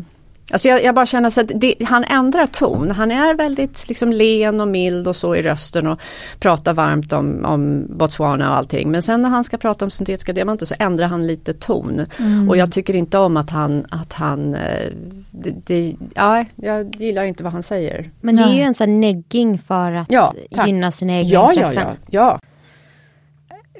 Alltså 0.50 0.68
jag, 0.68 0.84
jag 0.84 0.94
bara 0.94 1.06
känner 1.06 1.40
att 1.40 1.50
det, 1.54 1.74
han 1.84 2.04
ändrar 2.04 2.46
ton. 2.46 2.90
Han 2.90 3.10
är 3.10 3.34
väldigt 3.34 3.88
liksom 3.88 4.12
len 4.12 4.60
och 4.60 4.68
mild 4.68 5.08
och 5.08 5.16
så 5.16 5.34
i 5.34 5.42
rösten 5.42 5.86
och 5.86 6.00
pratar 6.38 6.74
varmt 6.74 7.12
om, 7.12 7.44
om 7.44 7.86
Botswana 7.88 8.50
och 8.50 8.56
allting. 8.56 8.90
Men 8.90 9.02
sen 9.02 9.22
när 9.22 9.28
han 9.28 9.44
ska 9.44 9.56
prata 9.56 9.84
om 9.84 9.90
syntetiska 9.90 10.32
diamanter 10.32 10.66
så 10.66 10.74
ändrar 10.78 11.06
han 11.06 11.26
lite 11.26 11.54
ton. 11.54 12.06
Mm. 12.18 12.48
Och 12.48 12.56
jag 12.56 12.72
tycker 12.72 12.96
inte 12.96 13.18
om 13.18 13.36
att 13.36 13.50
han, 13.50 13.86
att 13.90 14.12
han 14.12 14.54
eh, 14.54 14.92
det, 15.30 15.54
det, 15.66 15.96
ja, 16.14 16.44
jag 16.56 16.94
gillar 16.96 17.24
inte 17.24 17.44
vad 17.44 17.52
han 17.52 17.62
säger. 17.62 18.10
Men 18.20 18.36
det 18.36 18.42
är 18.42 18.54
ju 18.54 18.62
en 18.62 18.74
sån 18.74 19.00
negging 19.00 19.58
för 19.58 19.92
att 19.92 20.10
ja, 20.10 20.34
gynna 20.66 20.92
sina 20.92 21.12
egna 21.12 21.30
ja, 21.30 21.52
intressen. 21.52 21.82
Ja, 21.82 21.96
ja, 22.10 22.40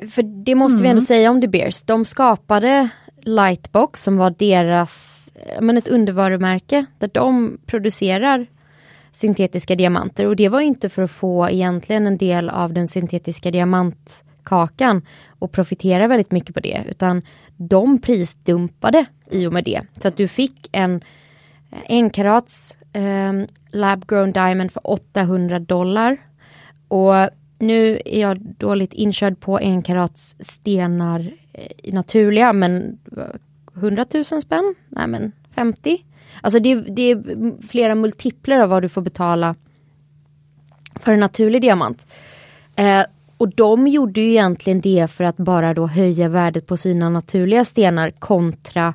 ja. 0.00 0.08
För 0.08 0.22
det 0.44 0.54
måste 0.54 0.74
mm. 0.74 0.82
vi 0.82 0.88
ändå 0.88 1.00
säga 1.00 1.30
om 1.30 1.40
The 1.40 1.48
Bears. 1.48 1.82
De 1.82 2.04
skapade 2.04 2.88
Lightbox 3.22 4.02
som 4.02 4.16
var 4.16 4.30
deras 4.30 5.27
Eh, 5.47 5.61
men 5.61 5.76
ett 5.76 5.89
undervarumärke 5.89 6.86
där 6.99 7.11
de 7.14 7.59
producerar 7.66 8.47
syntetiska 9.12 9.76
diamanter 9.76 10.26
och 10.26 10.36
det 10.36 10.49
var 10.49 10.61
inte 10.61 10.89
för 10.89 11.03
att 11.03 11.11
få 11.11 11.49
egentligen 11.49 12.07
en 12.07 12.18
del 12.18 12.49
av 12.49 12.72
den 12.72 12.89
syntetiska 12.89 13.51
diamantkakan 13.51 15.03
och 15.28 15.53
profitera 15.53 16.07
väldigt 16.07 16.30
mycket 16.30 16.55
på 16.55 16.61
det 16.61 16.84
utan 16.89 17.22
de 17.57 18.01
prisdumpade 18.01 19.05
i 19.30 19.47
och 19.47 19.53
med 19.53 19.64
det. 19.64 19.82
Så 19.99 20.09
att 20.09 20.16
du 20.16 20.28
fick 20.28 20.68
en 20.72 20.95
eh, 20.95 21.78
en 21.86 22.11
karats 22.11 22.76
eh, 22.93 23.32
lab 23.72 24.07
grown 24.07 24.32
diamond 24.32 24.72
för 24.72 24.91
800 24.91 25.59
dollar 25.59 26.16
och 26.89 27.14
nu 27.59 28.01
är 28.05 28.20
jag 28.20 28.39
dåligt 28.41 28.93
inkörd 28.93 29.41
på 29.41 29.61
en 29.61 29.82
karats 29.82 30.36
stenar 30.41 31.32
eh, 31.53 31.95
naturliga 31.95 32.53
men 32.53 32.99
eh, 33.16 33.22
100 33.78 34.06
000 34.14 34.24
spänn? 34.24 34.74
Nej 34.88 35.06
men 35.06 35.32
50. 35.54 36.04
Alltså 36.40 36.60
det, 36.60 36.74
det 36.74 37.02
är 37.02 37.66
flera 37.68 37.94
multipler 37.94 38.60
av 38.60 38.68
vad 38.68 38.82
du 38.82 38.88
får 38.88 39.02
betala 39.02 39.54
för 40.94 41.12
en 41.12 41.20
naturlig 41.20 41.62
diamant. 41.62 42.06
Eh, 42.76 43.04
och 43.36 43.54
de 43.54 43.86
gjorde 43.86 44.20
ju 44.20 44.30
egentligen 44.30 44.80
det 44.80 45.10
för 45.10 45.24
att 45.24 45.36
bara 45.36 45.74
då 45.74 45.86
höja 45.86 46.28
värdet 46.28 46.66
på 46.66 46.76
sina 46.76 47.10
naturliga 47.10 47.64
stenar 47.64 48.10
kontra 48.10 48.94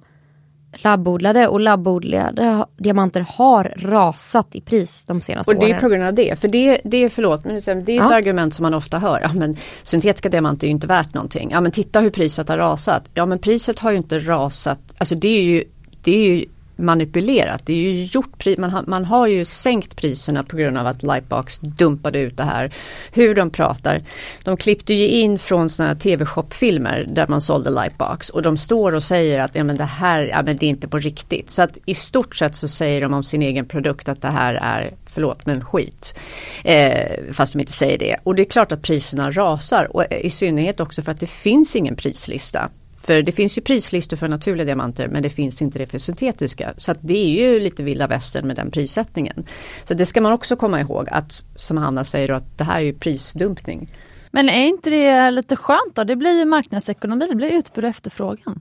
labbodlade 0.78 1.47
och 1.47 1.59
labbodlade 1.59 2.65
diamanter 2.78 3.26
har 3.30 3.74
rasat 3.78 4.55
i 4.55 4.61
pris 4.61 5.05
de 5.05 5.21
senaste 5.21 5.51
åren. 5.51 5.61
Och 5.61 5.67
det 5.67 5.74
är 5.74 5.80
på 5.80 5.89
grund 5.89 6.03
av 6.03 6.13
det, 6.13 6.39
för 6.39 6.47
det, 6.47 6.82
det 6.84 6.97
är 6.97 7.09
förlåt 7.09 7.45
men 7.45 7.55
det 7.63 7.69
är 7.71 7.80
ett 7.80 7.88
ja. 7.88 8.15
argument 8.15 8.53
som 8.53 8.63
man 8.63 8.74
ofta 8.74 8.99
hör. 8.99 9.19
Ja, 9.21 9.30
men 9.34 9.57
syntetiska 9.84 10.30
diamanter 10.30 10.67
är 10.67 10.69
ju 10.69 10.71
inte 10.71 10.88
värt 10.88 11.13
någonting. 11.13 11.49
Ja 11.51 11.61
men 11.61 11.71
titta 11.71 11.99
hur 11.99 12.09
priset 12.09 12.49
har 12.49 12.57
rasat. 12.57 13.09
Ja 13.13 13.26
men 13.26 13.39
priset 13.39 13.80
har 13.80 13.91
ju 13.91 13.97
inte 13.97 14.19
rasat, 14.19 14.80
alltså 14.97 15.15
det 15.15 15.38
är 15.38 15.43
ju, 15.43 15.63
det 16.03 16.11
är 16.11 16.36
ju 16.36 16.45
manipulerat. 16.84 17.65
Det 17.65 17.73
är 17.73 17.77
ju 17.77 18.03
gjort, 18.03 18.45
man 18.57 18.69
har, 18.69 18.84
man 18.88 19.05
har 19.05 19.27
ju 19.27 19.45
sänkt 19.45 19.95
priserna 19.95 20.43
på 20.43 20.57
grund 20.57 20.77
av 20.77 20.88
att 20.88 21.03
Lightbox 21.03 21.59
dumpade 21.59 22.19
ut 22.19 22.38
det 22.38 22.43
här. 22.43 22.73
Hur 23.11 23.36
de 23.36 23.49
pratar. 23.49 24.01
De 24.43 24.57
klippte 24.57 24.93
ju 24.93 25.07
in 25.07 25.39
från 25.39 25.69
sådana 25.69 25.95
tv-shopfilmer 25.95 27.05
där 27.09 27.27
man 27.27 27.41
sålde 27.41 27.69
Lightbox 27.69 28.29
och 28.29 28.41
de 28.41 28.57
står 28.57 28.95
och 28.95 29.03
säger 29.03 29.39
att 29.39 29.55
ja, 29.55 29.63
men 29.63 29.77
det 29.77 29.84
här 29.84 30.21
ja, 30.21 30.43
men 30.43 30.57
det 30.57 30.65
är 30.65 30.69
inte 30.69 30.88
på 30.88 30.97
riktigt. 30.97 31.49
Så 31.49 31.61
att 31.61 31.77
i 31.86 31.93
stort 31.93 32.36
sett 32.36 32.55
så 32.55 32.67
säger 32.67 33.01
de 33.01 33.13
om 33.13 33.23
sin 33.23 33.41
egen 33.41 33.65
produkt 33.65 34.09
att 34.09 34.21
det 34.21 34.31
här 34.31 34.53
är 34.53 34.89
förlåt 35.05 35.45
men 35.45 35.65
skit. 35.65 36.19
Eh, 36.63 37.34
fast 37.34 37.53
de 37.53 37.59
inte 37.59 37.71
säger 37.71 37.97
det. 37.97 38.17
Och 38.23 38.36
det 38.36 38.41
är 38.41 38.49
klart 38.49 38.71
att 38.71 38.81
priserna 38.81 39.31
rasar 39.31 39.95
och 39.95 40.05
i 40.11 40.29
synnerhet 40.29 40.79
också 40.79 41.01
för 41.01 41.11
att 41.11 41.19
det 41.19 41.27
finns 41.27 41.75
ingen 41.75 41.95
prislista. 41.95 42.69
För 43.04 43.22
det 43.22 43.32
finns 43.32 43.58
ju 43.58 43.62
prislistor 43.62 44.18
för 44.18 44.28
naturliga 44.28 44.66
diamanter 44.66 45.08
men 45.08 45.24
det 45.24 45.30
finns 45.30 45.62
inte 45.62 45.80
det 45.80 45.88
för 45.88 45.97
syntetiska. 45.97 46.74
Så 46.78 46.93
det 47.01 47.18
är 47.18 47.30
ju 47.30 47.60
lite 47.60 47.84
vilda 47.84 48.08
västern 48.08 48.47
med 48.47 48.56
den 48.56 48.72
prissättningen. 48.72 49.45
Så 49.88 49.93
det 49.93 50.06
ska 50.06 50.22
man 50.22 50.34
också 50.34 50.56
komma 50.56 50.82
ihåg 50.82 51.08
att 51.10 51.45
som 51.56 51.78
Hanna 51.78 52.04
säger 52.04 52.30
att 52.30 52.58
det 52.58 52.64
här 52.64 52.76
är 52.76 52.86
ju 52.86 52.93
prisdumpning. 52.93 53.89
Men 54.32 54.49
är 54.49 54.66
inte 54.66 54.89
det 54.89 55.32
lite 55.32 55.56
skönt 55.56 55.95
då? 55.95 56.04
Det 56.04 56.16
blir 56.16 56.39
ju 56.39 56.45
marknadsekonomi, 56.45 57.28
det 57.30 57.36
blir 57.36 57.51
utbud 57.51 57.84
och 57.84 57.89
efterfrågan. 57.89 58.60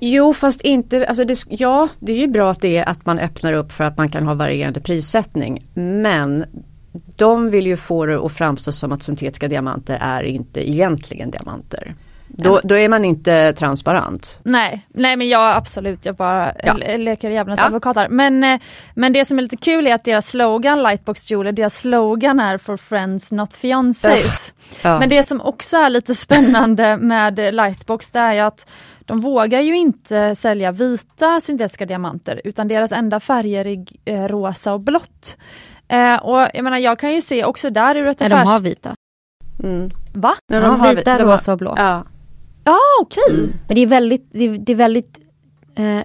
Jo 0.00 0.32
fast 0.32 0.60
inte, 0.60 1.06
alltså 1.06 1.24
det, 1.24 1.44
ja 1.48 1.88
det 2.00 2.12
är 2.12 2.16
ju 2.16 2.26
bra 2.26 2.50
att 2.50 2.60
det 2.60 2.76
är 2.76 2.88
att 2.88 3.06
man 3.06 3.18
öppnar 3.18 3.52
upp 3.52 3.72
för 3.72 3.84
att 3.84 3.96
man 3.96 4.08
kan 4.08 4.26
ha 4.26 4.34
varierande 4.34 4.80
prissättning. 4.80 5.66
Men 5.74 6.44
de 7.16 7.50
vill 7.50 7.66
ju 7.66 7.76
få 7.76 8.06
det 8.06 8.18
att 8.18 8.32
framstå 8.32 8.72
som 8.72 8.92
att 8.92 9.02
syntetiska 9.02 9.48
diamanter 9.48 9.98
är 10.00 10.22
inte 10.22 10.70
egentligen 10.70 11.30
diamanter. 11.30 11.94
Då, 12.42 12.60
då 12.64 12.74
är 12.74 12.88
man 12.88 13.04
inte 13.04 13.52
transparent. 13.52 14.38
Nej, 14.42 14.86
nej 14.88 15.16
men 15.16 15.28
jag 15.28 15.56
absolut, 15.56 16.06
jag 16.06 16.14
bara 16.14 16.52
ja. 16.64 16.74
leker 16.96 17.30
djävulens 17.30 17.60
ja. 17.60 17.66
advokat 17.66 17.96
här. 17.96 18.08
Men, 18.08 18.44
eh, 18.44 18.60
men 18.94 19.12
det 19.12 19.24
som 19.24 19.38
är 19.38 19.42
lite 19.42 19.56
kul 19.56 19.86
är 19.86 19.94
att 19.94 20.04
deras 20.04 20.28
slogan 20.28 20.82
Lightbox 20.82 21.30
Jewelry, 21.30 21.52
deras 21.52 21.80
slogan 21.80 22.40
är 22.40 22.58
for 22.58 22.76
friends 22.76 23.32
not 23.32 23.54
fiancés. 23.54 24.54
Ja. 24.82 24.98
Men 24.98 25.08
det 25.08 25.24
som 25.24 25.40
också 25.40 25.76
är 25.76 25.90
lite 25.90 26.14
spännande 26.14 26.96
med 26.96 27.54
Lightbox 27.54 28.10
det 28.10 28.18
är 28.18 28.32
ju 28.32 28.40
att 28.40 28.70
de 29.00 29.20
vågar 29.20 29.60
ju 29.60 29.76
inte 29.76 30.34
sälja 30.34 30.72
vita 30.72 31.40
syntetiska 31.40 31.86
diamanter 31.86 32.40
utan 32.44 32.68
deras 32.68 32.92
enda 32.92 33.20
färger 33.20 33.66
är 33.66 33.84
eh, 34.04 34.28
rosa 34.28 34.72
och 34.72 34.80
blått. 34.80 35.36
Eh, 35.88 36.14
och 36.14 36.48
jag 36.54 36.64
menar 36.64 36.78
jag 36.78 36.98
kan 36.98 37.14
ju 37.14 37.20
se 37.20 37.44
också 37.44 37.70
där 37.70 37.96
ur 37.96 38.06
ett 38.06 38.22
affärs... 38.22 38.30
Nej, 38.30 38.44
de 38.44 38.50
har 38.50 38.60
vita. 38.60 38.94
Mm. 39.62 39.88
Va? 40.12 40.34
Ja, 40.52 40.60
de 40.60 40.64
ja, 40.64 40.70
har 40.70 40.94
vita, 40.94 41.18
rosa 41.18 41.52
och 41.52 41.58
blå. 41.58 41.74
Ja. 41.76 42.04
Ja 42.68 42.74
ah, 42.74 43.02
okej. 43.02 43.22
Okay. 43.26 43.38
Mm. 43.38 43.52
Men 43.66 43.74
det 43.74 43.80
är 43.80 43.86
väldigt, 43.86 44.28
det 44.32 44.44
är, 44.44 44.58
det 44.58 44.72
är 44.72 44.76
väldigt 44.76 45.18
eh, 45.76 46.00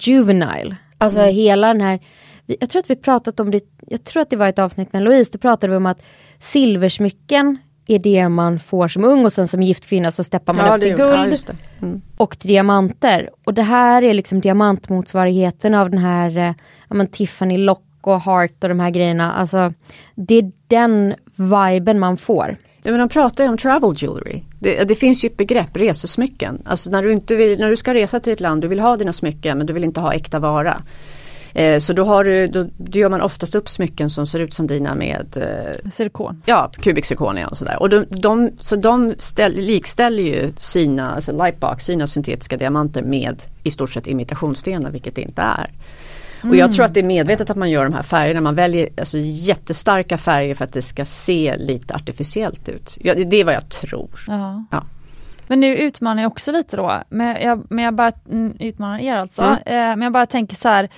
juvenile. 0.00 0.76
Alltså 0.98 1.20
mm. 1.20 1.34
hela 1.34 1.68
den 1.68 1.80
här, 1.80 2.00
jag 2.46 2.70
tror 2.70 2.80
att 2.80 2.90
vi 2.90 2.96
pratat 2.96 3.40
om 3.40 3.50
det, 3.50 3.64
jag 3.86 4.04
tror 4.04 4.22
att 4.22 4.30
det 4.30 4.36
var 4.36 4.48
ett 4.48 4.58
avsnitt 4.58 4.92
med 4.92 5.02
Louise, 5.02 5.30
då 5.32 5.38
pratade 5.38 5.70
vi 5.70 5.76
om 5.76 5.86
att 5.86 6.02
silversmycken 6.38 7.58
är 7.86 7.98
det 7.98 8.28
man 8.28 8.58
får 8.58 8.88
som 8.88 9.04
ung 9.04 9.24
och 9.24 9.32
sen 9.32 9.48
som 9.48 9.62
gift 9.62 9.86
kvinna 9.86 10.10
så 10.10 10.24
steppar 10.24 10.54
man 10.54 10.66
ja, 10.66 10.76
upp 10.76 10.82
till 10.82 10.96
guld 10.96 11.44
ja, 11.46 11.54
mm. 11.82 12.02
och 12.16 12.38
till 12.38 12.48
diamanter. 12.48 13.30
Och 13.44 13.54
det 13.54 13.62
här 13.62 14.02
är 14.02 14.14
liksom 14.14 14.40
diamantmotsvarigheten 14.40 15.74
av 15.74 15.90
den 15.90 15.98
här 15.98 16.38
eh, 16.38 16.54
ja, 16.88 16.94
men 16.94 17.06
Tiffany 17.06 17.58
Lock 17.58 17.84
och 18.00 18.20
Heart 18.20 18.64
och 18.64 18.68
de 18.68 18.80
här 18.80 18.90
grejerna. 18.90 19.32
Alltså 19.32 19.72
det 20.14 20.34
är 20.34 20.52
den 20.66 21.14
viben 21.38 21.98
man 21.98 22.16
får. 22.16 22.56
Ja, 22.82 22.90
men 22.90 23.00
de 23.00 23.08
pratar 23.08 23.44
ju 23.44 23.50
om 23.50 23.58
travel 23.58 23.94
jewelry. 23.96 24.42
Det, 24.58 24.84
det, 24.84 24.94
finns 24.94 25.24
ju 25.24 25.26
ett 25.26 25.36
begrepp, 25.36 25.76
resesmycken. 25.76 26.62
Alltså 26.64 26.90
när 26.90 27.02
du, 27.02 27.12
inte 27.12 27.36
vill, 27.36 27.58
när 27.58 27.68
du 27.68 27.76
ska 27.76 27.94
resa 27.94 28.20
till 28.20 28.32
ett 28.32 28.40
land, 28.40 28.62
du 28.62 28.68
vill 28.68 28.80
ha 28.80 28.96
dina 28.96 29.12
smycken 29.12 29.58
men 29.58 29.66
du 29.66 29.72
vill 29.72 29.84
inte 29.84 30.00
ha 30.00 30.14
äkta 30.14 30.38
vara. 30.38 30.82
Eh, 31.54 31.78
så 31.78 31.92
då, 31.92 32.04
har 32.04 32.24
du, 32.24 32.46
då, 32.46 32.66
då 32.76 32.98
gör 32.98 33.08
man 33.08 33.20
oftast 33.20 33.54
upp 33.54 33.68
smycken 33.68 34.10
som 34.10 34.26
ser 34.26 34.42
ut 34.42 34.54
som 34.54 34.66
dina 34.66 34.94
med 34.94 35.36
eh, 35.36 35.90
Zirkon. 35.90 36.42
Ja, 36.46 36.70
kubikzirkon 36.80 37.38
och 37.44 37.58
sådär. 37.58 37.82
Och 37.82 37.88
de, 37.88 38.06
de, 38.10 38.50
så 38.58 38.76
de 38.76 39.14
ställ, 39.18 39.54
likställer 39.54 40.22
ju 40.22 40.52
sina, 40.56 41.10
alltså 41.10 41.32
lightbox, 41.32 41.84
sina 41.84 42.06
syntetiska 42.06 42.56
diamanter 42.56 43.02
med 43.02 43.42
i 43.62 43.70
stort 43.70 43.90
sett 43.90 44.06
imitationsstenar 44.06 44.90
vilket 44.90 45.14
det 45.14 45.22
inte 45.22 45.42
är. 45.42 45.70
Mm. 46.40 46.50
Och 46.50 46.56
jag 46.56 46.72
tror 46.72 46.84
att 46.84 46.94
det 46.94 47.00
är 47.00 47.04
medvetet 47.04 47.50
att 47.50 47.56
man 47.56 47.70
gör 47.70 47.84
de 47.84 47.94
här 47.94 48.02
färgerna. 48.02 48.40
Man 48.40 48.54
väljer 48.54 48.88
alltså 48.98 49.18
jättestarka 49.18 50.18
färger 50.18 50.54
för 50.54 50.64
att 50.64 50.72
det 50.72 50.82
ska 50.82 51.04
se 51.04 51.56
lite 51.56 51.94
artificiellt 51.94 52.68
ut. 52.68 52.98
Ja, 53.00 53.14
det 53.14 53.36
är 53.36 53.44
vad 53.44 53.54
jag 53.54 53.68
tror. 53.68 54.10
Ja. 54.26 54.64
ja. 54.70 54.84
Men 55.46 55.60
nu 55.60 55.76
utmanar 55.76 56.22
jag 56.22 56.32
också 56.32 56.52
lite 56.52 56.76
då. 56.76 57.02
Men 57.08 57.42
jag, 57.42 57.66
men 57.70 57.84
jag 57.84 57.94
bara 57.94 58.12
mm, 58.30 58.56
utmanar 58.60 58.98
er 58.98 59.16
alltså. 59.16 59.42
Mm. 59.42 59.58
Eh, 59.66 59.96
men 59.96 60.02
jag 60.02 60.12
bara 60.12 60.26
tänker 60.26 60.56
så 60.56 60.68
här. 60.68 60.88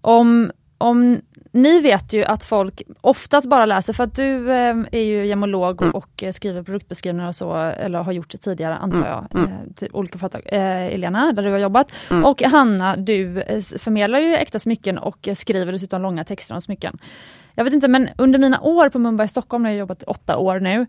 Om, 0.00 0.52
om 0.78 1.20
ni 1.54 1.80
vet 1.80 2.12
ju 2.12 2.24
att 2.24 2.44
folk 2.44 2.82
oftast 3.00 3.48
bara 3.48 3.66
läser, 3.66 3.92
för 3.92 4.04
att 4.04 4.14
du 4.14 4.52
eh, 4.52 4.76
är 4.92 5.02
ju 5.02 5.26
gemolog 5.26 5.82
mm. 5.82 5.94
och 5.94 6.22
eh, 6.22 6.32
skriver 6.32 6.62
produktbeskrivningar 6.62 7.28
och 7.28 7.34
så, 7.34 7.54
eller 7.56 7.98
har 7.98 8.12
gjort 8.12 8.30
det 8.30 8.38
tidigare 8.38 8.76
antar 8.76 8.98
mm. 8.98 9.08
jag, 9.10 9.26
mm. 9.34 9.52
Eh, 9.52 9.72
till 9.76 9.88
olika 9.92 10.18
företag. 10.18 10.42
Eh, 10.46 10.94
Elena, 10.94 11.32
där 11.32 11.42
du 11.42 11.50
har 11.50 11.58
jobbat. 11.58 11.92
Mm. 12.10 12.24
Och 12.24 12.42
Hanna, 12.42 12.96
du 12.96 13.40
eh, 13.40 13.60
förmedlar 13.78 14.18
ju 14.18 14.34
äkta 14.34 14.58
smycken 14.58 14.98
och 14.98 15.28
skriver 15.34 15.72
dessutom 15.72 16.02
långa 16.02 16.24
texter 16.24 16.54
om 16.54 16.60
smycken. 16.60 16.98
Jag 17.54 17.64
vet 17.64 17.74
inte, 17.74 17.88
men 17.88 18.08
under 18.18 18.38
mina 18.38 18.60
år 18.60 18.88
på 18.88 18.98
Mumbai 18.98 19.28
Stockholm, 19.28 19.62
när 19.62 19.70
jag 19.70 19.78
jobbat 19.78 20.02
i 20.02 20.06
åtta 20.06 20.36
år 20.36 20.60
nu, 20.60 20.86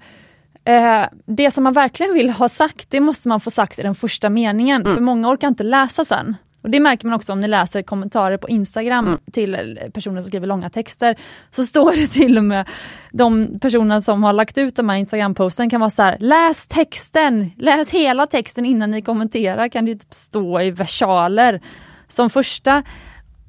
Eh, 0.68 1.06
det 1.26 1.52
som 1.52 1.64
man 1.64 1.74
verkligen 1.74 2.14
vill 2.14 2.30
ha 2.30 2.50
sagt, 2.50 2.90
det 2.90 3.00
måste 3.00 3.28
man 3.28 3.40
få 3.40 3.52
sagt 3.52 3.80
i 3.80 3.82
den 3.82 3.96
första 3.96 4.30
meningen, 4.30 4.82
mm. 4.82 4.94
för 4.94 5.02
många 5.02 5.30
orkar 5.30 5.48
inte 5.48 5.64
läsa 5.64 6.06
sen. 6.06 6.36
Och 6.66 6.72
Det 6.72 6.80
märker 6.80 7.08
man 7.08 7.16
också 7.16 7.34
om 7.34 7.40
ni 7.40 7.48
läser 7.48 7.82
kommentarer 7.82 8.38
på 8.38 8.50
Instagram 8.50 9.08
mm. 9.08 9.20
till 9.32 9.80
personer 9.94 10.22
som 10.22 10.28
skriver 10.28 10.48
långa 10.48 10.70
texter. 10.70 11.16
Så 11.52 11.64
står 11.64 11.92
det 11.92 12.08
till 12.08 12.38
och 12.38 12.44
med 12.44 12.70
de 13.12 13.60
personer 13.60 14.00
som 14.00 14.24
har 14.24 14.34
lagt 14.34 14.58
ut 14.58 14.76
de 14.76 14.90
här 14.90 14.98
Instagram-posten 14.98 15.70
kan 15.70 15.80
vara 15.80 15.90
så 15.90 16.04
här, 16.04 16.18
läs 16.20 16.68
texten, 16.68 17.52
läs 17.58 17.92
hela 17.92 18.28
texten 18.28 18.66
innan 18.66 18.92
ni 18.92 19.02
kommenterar, 19.02 19.68
kan 19.68 19.86
det 19.86 20.14
stå 20.14 20.62
i 20.62 20.72
versaler 20.72 21.62
som 22.08 22.30
första. 22.30 22.84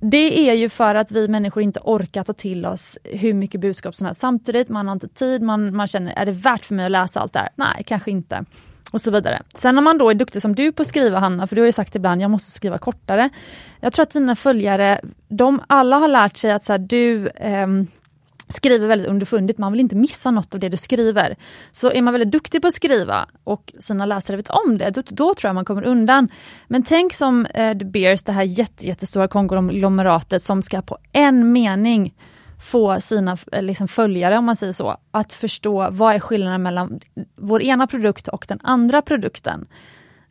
Det 0.00 0.50
är 0.50 0.54
ju 0.54 0.68
för 0.68 0.94
att 0.94 1.10
vi 1.10 1.28
människor 1.28 1.62
inte 1.62 1.80
orkar 1.84 2.24
ta 2.24 2.32
till 2.32 2.66
oss 2.66 2.98
hur 3.04 3.34
mycket 3.34 3.60
budskap 3.60 3.94
som 3.94 4.04
helst 4.04 4.20
samtidigt. 4.20 4.68
Man 4.68 4.86
har 4.86 4.92
inte 4.92 5.08
tid, 5.08 5.42
man, 5.42 5.76
man 5.76 5.86
känner, 5.86 6.12
är 6.12 6.26
det 6.26 6.32
värt 6.32 6.64
för 6.64 6.74
mig 6.74 6.84
att 6.84 6.92
läsa 6.92 7.20
allt 7.20 7.32
det 7.32 7.38
här? 7.38 7.48
Nej, 7.54 7.82
kanske 7.86 8.10
inte. 8.10 8.44
Och 8.90 9.00
så 9.00 9.10
vidare. 9.10 9.42
Sen 9.54 9.78
om 9.78 9.84
man 9.84 9.98
då 9.98 10.10
är 10.10 10.14
duktig 10.14 10.42
som 10.42 10.54
du 10.54 10.72
på 10.72 10.82
att 10.82 10.88
skriva 10.88 11.18
Hanna, 11.18 11.46
för 11.46 11.56
du 11.56 11.62
har 11.62 11.66
ju 11.66 11.72
sagt 11.72 11.94
ibland, 11.94 12.22
jag 12.22 12.30
måste 12.30 12.50
skriva 12.50 12.78
kortare. 12.78 13.30
Jag 13.80 13.92
tror 13.92 14.02
att 14.02 14.10
dina 14.10 14.36
följare, 14.36 15.00
de 15.28 15.62
alla 15.66 15.96
har 15.96 16.08
lärt 16.08 16.36
sig 16.36 16.52
att 16.52 16.64
så 16.64 16.72
här, 16.72 16.78
du 16.78 17.28
ehm, 17.28 17.86
skriver 18.48 18.86
väldigt 18.86 19.08
underfundigt, 19.08 19.58
man 19.58 19.72
vill 19.72 19.80
inte 19.80 19.96
missa 19.96 20.30
något 20.30 20.54
av 20.54 20.60
det 20.60 20.68
du 20.68 20.76
skriver. 20.76 21.36
Så 21.72 21.90
är 21.92 22.02
man 22.02 22.14
väldigt 22.14 22.32
duktig 22.32 22.62
på 22.62 22.68
att 22.68 22.74
skriva 22.74 23.26
och 23.44 23.72
sina 23.78 24.06
läsare 24.06 24.36
vet 24.36 24.50
om 24.50 24.78
det, 24.78 24.90
då, 24.90 25.02
då 25.08 25.34
tror 25.34 25.48
jag 25.48 25.54
man 25.54 25.64
kommer 25.64 25.84
undan. 25.84 26.28
Men 26.68 26.82
tänk 26.82 27.12
som 27.12 27.46
eh, 27.46 27.78
The 27.78 27.84
Bears, 27.84 28.22
det 28.22 28.32
här 28.32 28.42
jätte, 28.42 28.86
jättestora 28.86 29.28
konglomeratet 29.28 30.42
som 30.42 30.62
ska 30.62 30.82
på 30.82 30.98
en 31.12 31.52
mening 31.52 32.14
få 32.60 33.00
sina 33.00 33.36
eh, 33.52 33.62
liksom, 33.62 33.88
följare, 33.88 34.38
om 34.38 34.44
man 34.44 34.56
säger 34.56 34.72
så, 34.72 34.96
att 35.10 35.32
förstå 35.32 35.90
vad 35.90 36.14
är 36.14 36.20
skillnaden 36.20 36.62
mellan 36.62 37.00
vår 37.36 37.62
ena 37.62 37.86
produkt 37.86 38.28
och 38.28 38.44
den 38.48 38.60
andra 38.62 39.02
produkten. 39.02 39.66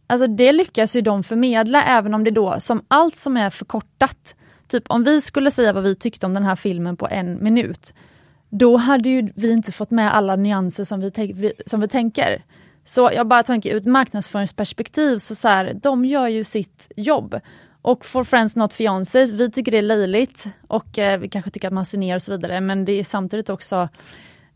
Alltså 0.07 0.27
det 0.27 0.51
lyckas 0.51 0.95
ju 0.95 1.01
de 1.01 1.23
förmedla 1.23 1.83
även 1.83 2.13
om 2.13 2.23
det 2.23 2.31
då, 2.31 2.59
som 2.59 2.83
allt 2.87 3.15
som 3.15 3.37
är 3.37 3.49
förkortat, 3.49 4.35
typ 4.67 4.83
om 4.87 5.03
vi 5.03 5.21
skulle 5.21 5.51
säga 5.51 5.73
vad 5.73 5.83
vi 5.83 5.95
tyckte 5.95 6.25
om 6.25 6.33
den 6.33 6.43
här 6.43 6.55
filmen 6.55 6.97
på 6.97 7.07
en 7.07 7.43
minut, 7.43 7.93
då 8.49 8.77
hade 8.77 9.09
ju 9.09 9.31
vi 9.35 9.51
inte 9.51 9.71
fått 9.71 9.91
med 9.91 10.15
alla 10.15 10.35
nyanser 10.35 10.83
som 10.83 10.99
vi, 10.99 11.53
som 11.65 11.81
vi 11.81 11.87
tänker. 11.87 12.43
Så 12.85 13.09
jag 13.13 13.27
bara 13.27 13.43
tänker 13.43 13.73
ur 13.73 13.77
ett 13.77 13.85
marknadsföringsperspektiv, 13.85 15.17
så, 15.17 15.35
så 15.35 15.47
här, 15.47 15.73
de 15.73 16.05
gör 16.05 16.27
ju 16.27 16.43
sitt 16.43 16.91
jobb. 16.95 17.39
Och 17.85 18.05
For 18.05 18.23
Friends 18.23 18.55
Not 18.55 18.73
Fiancés, 18.73 19.31
vi 19.31 19.51
tycker 19.51 19.71
det 19.71 19.77
är 19.77 19.81
löjligt 19.81 20.47
och 20.67 20.99
eh, 20.99 21.19
vi 21.19 21.29
kanske 21.29 21.51
tycker 21.51 21.67
att 21.67 21.73
man 21.73 21.85
ser 21.85 21.97
ner 21.97 22.15
och 22.15 22.21
så 22.21 22.31
vidare 22.31 22.61
men 22.61 22.85
det 22.85 22.99
är 22.99 23.03
samtidigt 23.03 23.49
också 23.49 23.89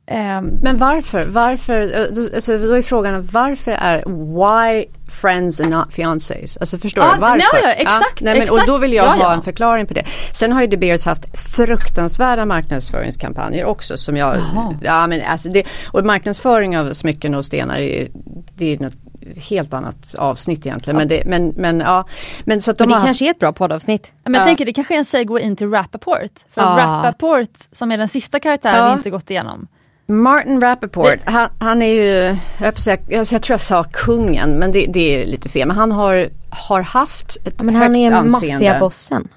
eh, 0.05 0.41
Men 0.61 0.77
varför? 0.77 1.25
Varför? 1.25 1.81
Eh, 1.81 2.35
alltså, 2.35 2.57
då 2.57 2.73
är 2.73 2.81
frågan 2.81 3.27
varför 3.31 3.71
är 3.71 4.03
Why 4.07 4.85
Friends 5.21 5.61
and 5.61 5.69
Not 5.69 5.93
Fiancés? 5.93 6.57
Alltså 6.57 6.77
förstår 6.77 7.01
ah, 7.01 7.15
du 7.15 7.21
varför? 7.21 7.57
Ja, 7.57 7.59
ja, 7.63 7.71
exakt, 7.71 8.21
ja, 8.21 8.25
nej, 8.25 8.33
men, 8.33 8.43
exakt. 8.43 8.61
Och 8.61 8.67
då 8.67 8.77
vill 8.77 8.93
jag 8.93 9.05
ja, 9.05 9.11
ha 9.11 9.23
ja. 9.23 9.33
en 9.33 9.41
förklaring 9.41 9.85
på 9.85 9.93
det. 9.93 10.05
Sen 10.33 10.51
har 10.51 10.61
ju 10.61 10.67
De 10.67 10.77
Beers 10.77 11.05
haft 11.05 11.39
fruktansvärda 11.55 12.45
marknadsföringskampanjer 12.45 13.65
också 13.65 13.97
som 13.97 14.17
jag, 14.17 14.37
ja 14.81 15.07
men 15.07 15.21
alltså 15.21 15.49
det, 15.49 15.63
och 15.91 16.05
marknadsföring 16.05 16.77
av 16.77 16.93
smycken 16.93 17.35
och 17.35 17.45
stenar 17.45 17.79
är, 17.79 18.07
det 18.55 18.73
är 18.73 18.79
något 18.79 19.08
helt 19.39 19.73
annat 19.73 20.15
avsnitt 20.15 20.65
egentligen. 20.65 20.95
Ja. 20.95 20.99
Men, 20.99 21.07
det, 21.07 21.23
men, 21.25 21.53
men, 21.55 21.79
ja. 21.79 22.05
men, 22.43 22.61
så 22.61 22.71
att 22.71 22.77
de 22.77 22.83
men 22.83 22.89
det 22.89 22.95
har 22.95 23.05
kanske 23.05 23.25
är 23.25 23.31
ett 23.31 23.39
bra 23.39 23.53
poddavsnitt. 23.53 24.11
Men 24.23 24.33
jag 24.33 24.41
ja. 24.41 24.45
tänker 24.45 24.65
det 24.65 24.73
kanske 24.73 24.93
är 24.93 24.97
en 24.97 25.05
segway 25.05 25.43
in 25.43 25.55
till 25.55 25.69
Rappaport. 25.69 26.31
För 26.51 26.61
ja. 26.61 26.77
Rappaport 26.77 27.49
som 27.71 27.91
är 27.91 27.97
den 27.97 28.07
sista 28.07 28.39
karaktären 28.39 28.75
ja. 28.75 28.89
vi 28.91 28.97
inte 28.97 29.09
gått 29.09 29.29
igenom. 29.29 29.67
Martin 30.09 30.61
Rappaport, 30.61 31.19
han, 31.25 31.49
han, 31.59 31.81
är 31.81 31.93
ju, 31.93 32.37
jag, 32.61 32.79
säga, 32.79 32.97
jag, 33.07 33.27
jag 33.31 33.41
tror 33.41 33.53
jag 33.53 33.61
sa 33.61 33.83
kungen 33.83 34.51
men 34.51 34.71
det, 34.71 34.85
det, 34.85 34.99
är 34.99 35.25
lite 35.25 35.49
fel. 35.49 35.67
Men 35.67 35.77
han 35.77 35.91
har, 35.91 36.29
har 36.49 36.81
haft 36.81 37.37
ett 37.45 37.61
men 37.61 37.75
högt 37.75 37.85
anseende. 37.85 38.15
Han 38.15 38.25
är 38.25 38.29
maffiabossen. 38.29 39.27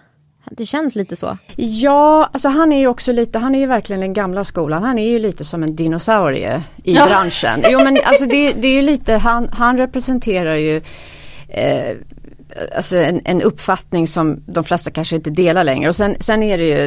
Det 0.56 0.66
känns 0.66 0.94
lite 0.94 1.16
så. 1.16 1.38
Ja, 1.56 2.30
alltså 2.32 2.48
han 2.48 2.72
är 2.72 2.78
ju 2.78 2.86
också 2.86 3.12
lite, 3.12 3.38
han 3.38 3.54
är 3.54 3.58
ju 3.58 3.66
verkligen 3.66 4.00
den 4.00 4.12
gamla 4.12 4.44
skolan. 4.44 4.82
Han 4.82 4.98
är 4.98 5.08
ju 5.08 5.18
lite 5.18 5.44
som 5.44 5.62
en 5.62 5.76
dinosaurie 5.76 6.62
i 6.84 6.94
ja. 6.94 7.06
branschen. 7.06 7.64
Jo 7.70 7.84
men 7.84 7.98
alltså 8.04 8.26
det, 8.26 8.52
det 8.52 8.68
är 8.68 8.74
ju 8.74 8.82
lite, 8.82 9.14
han, 9.14 9.48
han 9.52 9.78
representerar 9.78 10.56
ju 10.56 10.76
eh, 11.48 11.96
alltså 12.76 12.96
en, 12.96 13.20
en, 13.24 13.42
uppfattning 13.42 14.06
som 14.06 14.42
de 14.46 14.64
flesta 14.64 14.90
kanske 14.90 15.16
inte 15.16 15.30
delar 15.30 15.64
längre. 15.64 15.88
Och 15.88 15.96
sen, 15.96 16.16
sen 16.20 16.42
är 16.42 16.58
det 16.58 16.64
ju 16.64 16.84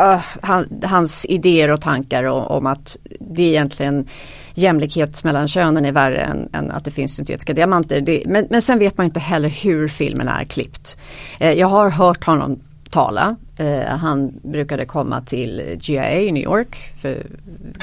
uh, 0.00 0.24
han, 0.42 0.68
hans 0.82 1.26
idéer 1.28 1.70
och 1.70 1.80
tankar 1.80 2.24
om, 2.24 2.42
om 2.42 2.66
att 2.66 2.96
det 3.20 3.42
är 3.42 3.48
egentligen 3.48 4.08
jämlikhet 4.54 5.24
mellan 5.24 5.48
könen 5.48 5.84
är 5.84 5.92
värre 5.92 6.20
än, 6.20 6.48
än 6.52 6.70
att 6.70 6.84
det 6.84 6.90
finns 6.90 7.16
syntetiska 7.16 7.52
diamanter. 7.52 8.00
Det, 8.00 8.22
men, 8.26 8.46
men 8.50 8.62
sen 8.62 8.78
vet 8.78 8.96
man 8.96 9.06
inte 9.06 9.20
heller 9.20 9.48
hur 9.48 9.88
filmen 9.88 10.28
är 10.28 10.44
klippt. 10.44 10.98
Eh, 11.40 11.52
jag 11.52 11.66
har 11.66 11.90
hört 11.90 12.24
honom 12.24 12.60
tala. 12.94 13.36
Eh, 13.56 13.86
han 13.86 14.32
brukade 14.42 14.84
komma 14.84 15.20
till 15.20 15.78
GIA 15.80 16.20
i 16.20 16.32
New 16.32 16.42
York. 16.42 16.92
För 17.02 17.26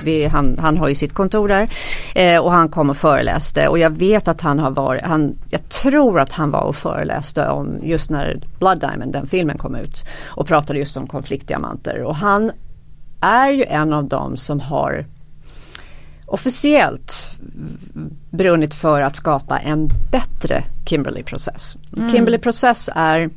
vi, 0.03 0.25
han, 0.25 0.57
han 0.59 0.77
har 0.77 0.87
ju 0.87 0.95
sitt 0.95 1.13
kontor 1.13 1.47
där. 1.47 1.69
Eh, 2.15 2.39
och 2.39 2.51
han 2.51 2.69
kom 2.69 2.89
och 2.89 2.97
föreläste 2.97 3.67
och 3.67 3.79
jag 3.79 3.89
vet 3.89 4.27
att 4.27 4.41
han 4.41 4.59
har 4.59 4.71
varit, 4.71 5.03
han, 5.03 5.35
jag 5.49 5.69
tror 5.69 6.19
att 6.19 6.31
han 6.31 6.51
var 6.51 6.61
och 6.61 6.75
föreläste 6.75 7.49
om 7.49 7.79
just 7.83 8.09
när 8.09 8.39
Blood 8.59 8.79
Diamond, 8.79 9.13
den 9.13 9.27
filmen 9.27 9.57
kom 9.57 9.75
ut. 9.75 10.05
Och 10.27 10.47
pratade 10.47 10.79
just 10.79 10.97
om 10.97 11.07
konfliktdiamanter. 11.07 12.03
Och 12.03 12.15
han 12.15 12.51
är 13.21 13.49
ju 13.49 13.63
en 13.63 13.93
av 13.93 14.03
dem 14.07 14.37
som 14.37 14.59
har 14.59 15.05
officiellt 16.25 17.31
brunnit 18.29 18.73
för 18.73 19.01
att 19.01 19.15
skapa 19.15 19.59
en 19.59 19.89
bättre 20.11 20.63
Kimberley-process. 20.85 21.77
Mm. 21.97 22.11
Kimberley-process 22.11 22.89
är 22.95 23.29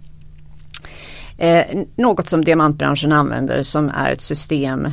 Eh, 1.39 1.85
något 1.97 2.29
som 2.29 2.45
diamantbranschen 2.45 3.13
använder 3.13 3.63
som 3.63 3.89
är 3.89 4.13
ett 4.13 4.21
system 4.21 4.89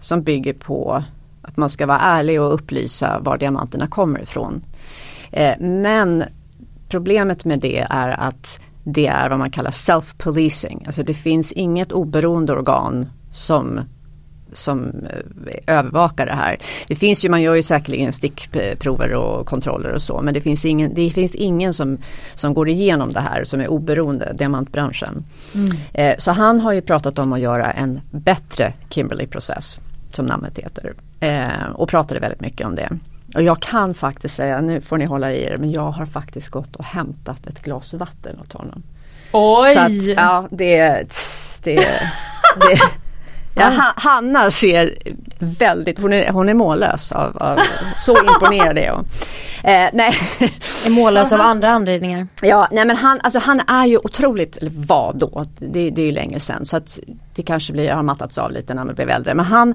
som 0.00 0.22
bygger 0.22 0.52
på 0.52 1.04
att 1.42 1.56
man 1.56 1.70
ska 1.70 1.86
vara 1.86 2.00
ärlig 2.00 2.40
och 2.40 2.54
upplysa 2.54 3.20
var 3.20 3.38
diamanterna 3.38 3.86
kommer 3.86 4.22
ifrån. 4.22 4.62
Eh, 5.30 5.60
men 5.60 6.24
problemet 6.88 7.44
med 7.44 7.58
det 7.58 7.86
är 7.90 8.08
att 8.08 8.60
det 8.84 9.06
är 9.06 9.28
vad 9.28 9.38
man 9.38 9.50
kallar 9.50 9.70
self-policing. 9.70 10.86
Alltså 10.86 11.02
det 11.02 11.14
finns 11.14 11.52
inget 11.52 11.92
oberoende 11.92 12.52
organ 12.52 13.06
som 13.32 13.80
som 14.52 14.88
eh, 14.88 15.76
övervakar 15.78 16.26
det 16.26 16.32
här. 16.32 16.58
Det 16.88 16.94
finns 16.94 17.24
ju, 17.24 17.28
man 17.28 17.42
gör 17.42 17.54
ju 17.54 17.62
säkerligen 17.62 18.12
stickprover 18.12 19.14
och 19.14 19.46
kontroller 19.46 19.92
och 19.92 20.02
så 20.02 20.22
men 20.22 20.34
det 20.34 20.40
finns 20.40 20.64
ingen, 20.64 20.94
det 20.94 21.10
finns 21.10 21.34
ingen 21.34 21.74
som, 21.74 21.98
som 22.34 22.54
går 22.54 22.68
igenom 22.68 23.12
det 23.12 23.20
här 23.20 23.44
som 23.44 23.60
är 23.60 23.68
oberoende, 23.68 24.32
diamantbranschen. 24.32 25.24
Mm. 25.54 25.76
Eh, 25.92 26.18
så 26.18 26.30
han 26.30 26.60
har 26.60 26.72
ju 26.72 26.80
pratat 26.80 27.18
om 27.18 27.32
att 27.32 27.40
göra 27.40 27.72
en 27.72 28.00
bättre 28.10 28.72
Kimberley-process 28.90 29.78
som 30.10 30.26
namnet 30.26 30.58
heter. 30.58 30.94
Eh, 31.20 31.70
och 31.74 31.88
pratade 31.88 32.20
väldigt 32.20 32.40
mycket 32.40 32.66
om 32.66 32.74
det. 32.74 32.88
Och 33.34 33.42
jag 33.42 33.62
kan 33.62 33.94
faktiskt 33.94 34.34
säga, 34.34 34.60
nu 34.60 34.80
får 34.80 34.98
ni 34.98 35.04
hålla 35.04 35.32
i 35.32 35.44
er, 35.44 35.56
men 35.56 35.72
jag 35.72 35.90
har 35.90 36.06
faktiskt 36.06 36.48
gått 36.48 36.76
och 36.76 36.84
hämtat 36.84 37.46
ett 37.46 37.62
glas 37.62 37.94
vatten 37.94 38.38
åt 38.40 38.52
honom. 38.52 38.82
Oj! 39.32 39.76
Att, 39.76 40.04
ja, 40.16 40.48
det, 40.50 41.08
det, 41.62 41.76
det 42.60 42.78
Ja, 43.54 43.92
Hanna 43.96 44.50
ser 44.50 44.98
väldigt, 45.38 45.98
hon 45.98 46.12
är, 46.12 46.32
hon 46.32 46.48
är 46.48 46.54
mållös 46.54 47.12
av, 47.12 47.36
av 47.36 47.58
så 47.98 48.16
imponerad 48.24 48.78
är 48.78 48.90
hon. 48.90 49.04
Eh, 49.64 49.90
nej. 49.92 50.12
Är 50.86 50.90
mållös 50.90 51.32
av 51.32 51.40
andra 51.40 51.70
anledningar. 51.70 52.26
Ja, 52.42 52.68
nej 52.70 52.84
men 52.84 52.96
han, 52.96 53.20
alltså 53.22 53.38
han 53.38 53.60
är 53.60 53.86
ju 53.86 53.98
otroligt, 53.98 54.56
eller 54.56 54.70
var 54.74 55.12
då, 55.14 55.44
det, 55.58 55.90
det 55.90 56.02
är 56.02 56.06
ju 56.06 56.12
länge 56.12 56.40
sedan 56.40 56.66
så 56.66 56.76
att 56.76 56.98
det 57.34 57.42
kanske 57.42 57.72
blir, 57.72 57.92
har 57.92 58.02
mattats 58.02 58.38
av 58.38 58.52
lite 58.52 58.74
när 58.74 58.84
man 58.84 58.94
blev 58.94 59.10
äldre. 59.10 59.34
Men 59.34 59.44
han 59.44 59.74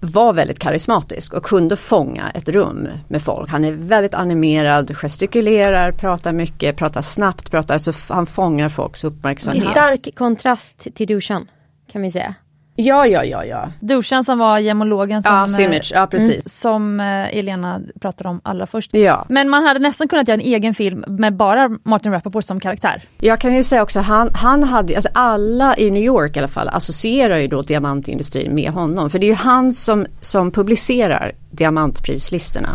var 0.00 0.32
väldigt 0.32 0.58
karismatisk 0.58 1.34
och 1.34 1.42
kunde 1.42 1.76
fånga 1.76 2.30
ett 2.30 2.48
rum 2.48 2.88
med 3.08 3.22
folk. 3.22 3.50
Han 3.50 3.64
är 3.64 3.72
väldigt 3.72 4.14
animerad, 4.14 4.96
gestikulerar, 4.96 5.92
pratar 5.92 6.32
mycket, 6.32 6.76
pratar 6.76 7.02
snabbt, 7.02 7.50
pratar, 7.50 7.78
så 7.78 7.92
han 8.08 8.26
fångar 8.26 8.68
folks 8.68 9.04
uppmärksamhet. 9.04 9.62
I 9.62 9.66
stark 9.66 10.14
kontrast 10.16 10.86
till 10.94 11.06
Dushan 11.06 11.48
kan 11.92 12.02
vi 12.02 12.10
säga. 12.10 12.34
Ja, 12.76 13.06
ja, 13.06 13.24
ja, 13.24 13.44
ja. 13.44 13.68
Dushan 13.80 14.24
som 14.24 14.38
var 14.38 14.58
gemologen 14.58 15.22
som, 15.22 15.34
ja, 15.34 15.48
Simic, 15.48 15.92
ja 15.94 16.06
precis. 16.06 16.60
som 16.60 17.00
eh, 17.00 17.38
Elena 17.38 17.80
pratade 18.00 18.28
om 18.28 18.40
allra 18.44 18.66
först. 18.66 18.94
Ja. 18.94 19.26
Men 19.28 19.48
man 19.48 19.62
hade 19.66 19.80
nästan 19.80 20.08
kunnat 20.08 20.28
göra 20.28 20.40
en 20.40 20.46
egen 20.46 20.74
film 20.74 21.04
med 21.06 21.36
bara 21.36 21.70
Martin 21.84 22.12
Rappaport 22.12 22.44
som 22.44 22.60
karaktär. 22.60 23.02
Jag 23.20 23.40
kan 23.40 23.54
ju 23.54 23.62
säga 23.62 23.82
också, 23.82 24.00
han, 24.00 24.30
han 24.34 24.62
hade, 24.62 24.94
alltså 24.94 25.10
alla 25.14 25.76
i 25.76 25.90
New 25.90 26.02
York 26.02 26.36
i 26.36 26.38
alla 26.38 26.48
fall 26.48 26.68
associerar 26.68 27.38
ju 27.38 27.48
då 27.48 27.62
diamantindustrin 27.62 28.54
med 28.54 28.70
honom. 28.70 29.10
För 29.10 29.18
det 29.18 29.26
är 29.26 29.28
ju 29.28 29.34
han 29.34 29.72
som, 29.72 30.06
som 30.20 30.50
publicerar 30.50 31.32
diamantprislistorna. 31.50 32.68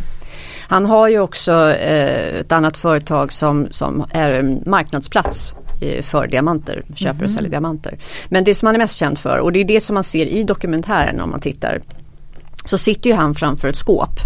Han 0.68 0.86
har 0.86 1.08
ju 1.08 1.20
också 1.20 1.72
eh, 1.72 2.39
ett 2.39 2.52
annat 2.52 2.78
företag 2.78 3.34
som, 3.34 3.68
som 3.72 4.06
är 4.12 4.39
en 4.39 4.64
marknadsplats 4.66 5.56
för 6.02 6.28
diamanter, 6.28 6.84
köper 6.96 7.24
och 7.24 7.30
mhm. 7.30 7.30
säljer 7.30 7.52
diamanter. 7.52 7.98
Men 8.30 8.44
det 8.44 8.56
som 8.56 8.66
han 8.66 8.76
är 8.76 8.80
mest 8.80 8.98
känd 8.98 9.18
för 9.18 9.40
och 9.40 9.52
det 9.52 9.60
är 9.60 9.66
det 9.66 9.82
som 9.82 9.94
man 9.94 10.04
ser 10.04 10.26
i 10.26 10.44
dokumentären 10.44 11.22
om 11.22 11.30
man 11.30 11.40
tittar 11.40 11.82
så 12.66 12.78
sitter 12.78 13.10
ju 13.10 13.16
han 13.16 13.36
framför 13.36 13.68
ett 13.68 13.76
skåp. 13.76 14.20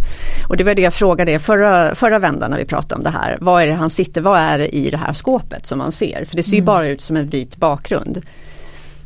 Och 0.50 0.58
det 0.58 0.64
var 0.64 0.76
det 0.76 0.82
jag 0.82 0.94
frågade 0.94 1.40
förra, 1.40 1.96
förra 1.96 2.20
vändan 2.20 2.52
när 2.52 2.58
vi 2.58 2.66
pratade 2.66 2.96
om 2.96 3.04
det 3.04 3.10
här. 3.10 3.38
Vad 3.42 3.64
är 3.64 3.68
det 3.68 3.74
han 3.74 3.90
sitter, 3.90 4.22
vad 4.22 4.40
är 4.40 4.58
det 4.58 4.76
i 4.76 4.90
det 4.90 4.98
här 4.98 5.14
skåpet 5.14 5.66
som 5.66 5.78
man 5.78 5.92
ser? 5.92 6.26
För 6.26 6.36
det 6.36 6.44
ser 6.44 6.52
ju 6.52 6.58
mm. 6.58 6.66
bara 6.66 6.88
ut 6.88 7.02
som 7.02 7.18
en 7.18 7.28
vit 7.28 7.58
bakgrund. 7.58 8.22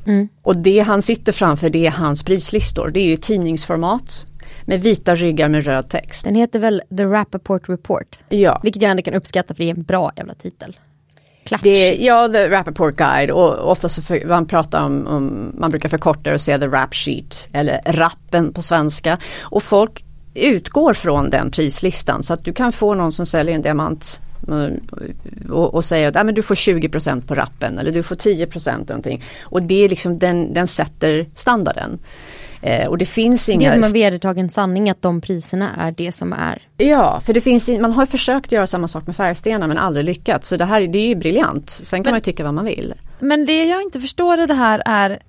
Mm. 0.05 0.29
Och 0.41 0.57
det 0.57 0.79
han 0.79 1.01
sitter 1.01 1.31
framför 1.31 1.69
det 1.69 1.85
är 1.87 1.91
hans 1.91 2.23
prislistor. 2.23 2.89
Det 2.89 2.99
är 2.99 3.07
ju 3.07 3.17
tidningsformat 3.17 4.25
med 4.65 4.81
vita 4.81 5.15
ryggar 5.15 5.49
med 5.49 5.65
röd 5.65 5.89
text. 5.89 6.23
Den 6.23 6.35
heter 6.35 6.59
väl 6.59 6.81
The 6.97 7.05
Rappaport 7.05 7.69
Report? 7.69 8.19
Ja. 8.29 8.59
Vilket 8.63 8.81
jag 8.81 8.91
ändå 8.91 9.03
kan 9.03 9.13
uppskatta 9.13 9.53
för 9.53 9.63
det 9.63 9.69
är 9.69 9.75
en 9.75 9.83
bra 9.83 10.11
jävla 10.15 10.33
titel. 10.33 10.75
Det, 11.61 11.95
ja, 11.95 12.27
The 12.27 12.49
Rappaport 12.49 12.95
Guide 12.95 13.31
och 13.31 13.71
ofta 13.71 13.89
så 13.89 14.01
för, 14.01 14.27
man 14.27 14.45
pratar 14.45 14.83
om, 14.83 15.07
om, 15.07 15.51
man 15.57 15.69
brukar 15.69 15.89
förkorta 15.89 16.33
och 16.33 16.41
säga 16.41 16.59
The 16.59 16.67
Rap 16.67 16.95
Sheet 16.95 17.47
eller 17.53 17.81
rappen 17.85 18.53
på 18.53 18.61
svenska. 18.61 19.17
Och 19.41 19.63
folk 19.63 20.03
utgår 20.33 20.93
från 20.93 21.29
den 21.29 21.51
prislistan 21.51 22.23
så 22.23 22.33
att 22.33 22.45
du 22.45 22.53
kan 22.53 22.71
få 22.71 22.93
någon 22.93 23.11
som 23.11 23.25
säljer 23.25 23.55
en 23.55 23.61
diamant 23.61 24.21
mm, 24.47 24.79
och, 25.49 25.73
och 25.73 25.85
säger 25.85 26.07
att 26.07 26.15
ah, 26.15 26.23
men 26.23 26.35
du 26.35 26.43
får 26.43 26.55
20% 26.55 27.27
på 27.27 27.35
rappen 27.35 27.79
eller 27.79 27.91
du 27.91 28.03
får 28.03 28.15
10% 28.15 28.89
någonting. 28.89 29.23
Och 29.43 29.61
det 29.61 29.83
är 29.83 29.89
liksom 29.89 30.17
den, 30.17 30.53
den 30.53 30.67
sätter 30.67 31.25
standarden. 31.35 31.99
Eh, 32.61 32.87
och 32.87 32.97
det 32.97 33.05
finns 33.05 33.49
inga... 33.49 33.59
Det 33.59 33.65
är 33.65 33.75
som 33.75 33.83
en 33.83 33.93
vedertagen 33.93 34.49
sanning 34.49 34.89
att 34.89 35.01
de 35.01 35.21
priserna 35.21 35.75
är 35.77 35.91
det 35.91 36.11
som 36.11 36.33
är. 36.33 36.61
Ja, 36.77 37.21
för 37.25 37.33
det 37.33 37.41
finns, 37.41 37.67
man 37.67 37.93
har 37.93 38.05
försökt 38.05 38.51
göra 38.51 38.67
samma 38.67 38.87
sak 38.87 39.07
med 39.07 39.15
färgstenar 39.15 39.67
men 39.67 39.77
aldrig 39.77 40.05
lyckats. 40.05 40.47
Så 40.47 40.57
det 40.57 40.65
här 40.65 40.87
det 40.87 40.99
är 40.99 41.07
ju 41.07 41.15
briljant. 41.15 41.69
Sen 41.69 42.03
kan 42.03 42.11
men, 42.11 42.13
man 42.13 42.21
tycka 42.21 42.43
vad 42.43 42.53
man 42.53 42.65
vill. 42.65 42.93
Men 43.19 43.45
det 43.45 43.65
jag 43.65 43.81
inte 43.81 43.99
förstår 43.99 44.39
i 44.39 44.45
det 44.45 44.53
här 44.53 44.83
är 44.85 45.19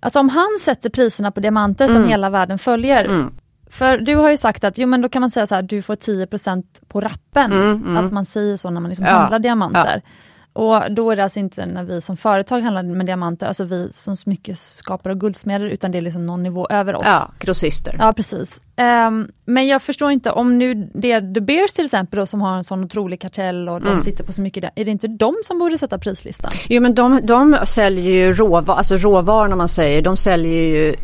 Alltså 0.00 0.20
om 0.20 0.28
han 0.28 0.58
sätter 0.60 0.90
priserna 0.90 1.30
på 1.30 1.40
diamanter 1.40 1.84
mm. 1.84 1.96
som 1.96 2.08
hela 2.08 2.30
världen 2.30 2.58
följer 2.58 3.04
mm. 3.04 3.34
För 3.70 3.98
du 3.98 4.16
har 4.16 4.30
ju 4.30 4.36
sagt 4.36 4.64
att 4.64 4.78
jo 4.78 4.86
men 4.86 5.00
då 5.00 5.08
kan 5.08 5.20
man 5.20 5.30
säga 5.30 5.46
så 5.46 5.54
här, 5.54 5.62
du 5.62 5.82
får 5.82 5.94
10% 5.94 6.64
på 6.88 7.00
rappen. 7.00 7.52
Mm, 7.52 7.70
mm. 7.70 7.96
Att 7.96 8.12
man 8.12 8.24
säger 8.24 8.56
så 8.56 8.70
när 8.70 8.80
man 8.80 8.88
liksom 8.88 9.06
ja, 9.06 9.12
handlar 9.12 9.38
diamanter. 9.38 10.02
Ja. 10.04 10.10
Och 10.54 10.82
då 10.90 11.10
är 11.10 11.16
det 11.16 11.22
alltså 11.22 11.38
inte 11.38 11.66
när 11.66 11.84
vi 11.84 12.00
som 12.00 12.16
företag 12.16 12.60
handlar 12.60 12.82
med 12.82 13.06
diamanter, 13.06 13.46
alltså 13.46 13.64
vi 13.64 13.92
som 13.92 14.16
smyckeskapare 14.16 15.12
och 15.12 15.20
guldsmeder, 15.20 15.66
utan 15.66 15.90
det 15.90 15.98
är 15.98 16.02
liksom 16.02 16.26
någon 16.26 16.42
nivå 16.42 16.66
över 16.70 16.96
oss. 16.96 17.06
Ja, 17.06 17.30
grossister. 17.38 17.96
Ja, 17.98 18.12
precis. 18.12 18.60
Um, 18.76 19.28
men 19.44 19.66
jag 19.66 19.82
förstår 19.82 20.10
inte, 20.10 20.30
om 20.30 20.58
nu 20.58 20.74
det 20.94 21.12
är 21.12 21.34
The 21.34 21.40
Bears 21.40 21.72
till 21.72 21.84
exempel 21.84 22.18
då, 22.20 22.26
som 22.26 22.40
har 22.40 22.56
en 22.56 22.64
sån 22.64 22.84
otrolig 22.84 23.20
kartell 23.20 23.68
och 23.68 23.80
de 23.80 23.88
mm. 23.88 24.00
sitter 24.00 24.24
på 24.24 24.32
så 24.32 24.40
mycket, 24.40 24.64
är 24.74 24.84
det 24.84 24.90
inte 24.90 25.08
de 25.08 25.34
som 25.44 25.58
borde 25.58 25.78
sätta 25.78 25.98
prislistan? 25.98 26.50
Jo 26.68 26.82
men 26.82 26.94
de, 26.94 27.20
de 27.22 27.58
säljer 27.66 28.12
ju 28.12 28.32
råvaror, 28.32 28.78
alltså 28.78 28.96
råvaror 28.96 29.56
man 29.56 29.68
säger, 29.68 30.02
de 30.02 30.16
säljer 30.16 30.62
ju 30.62 30.94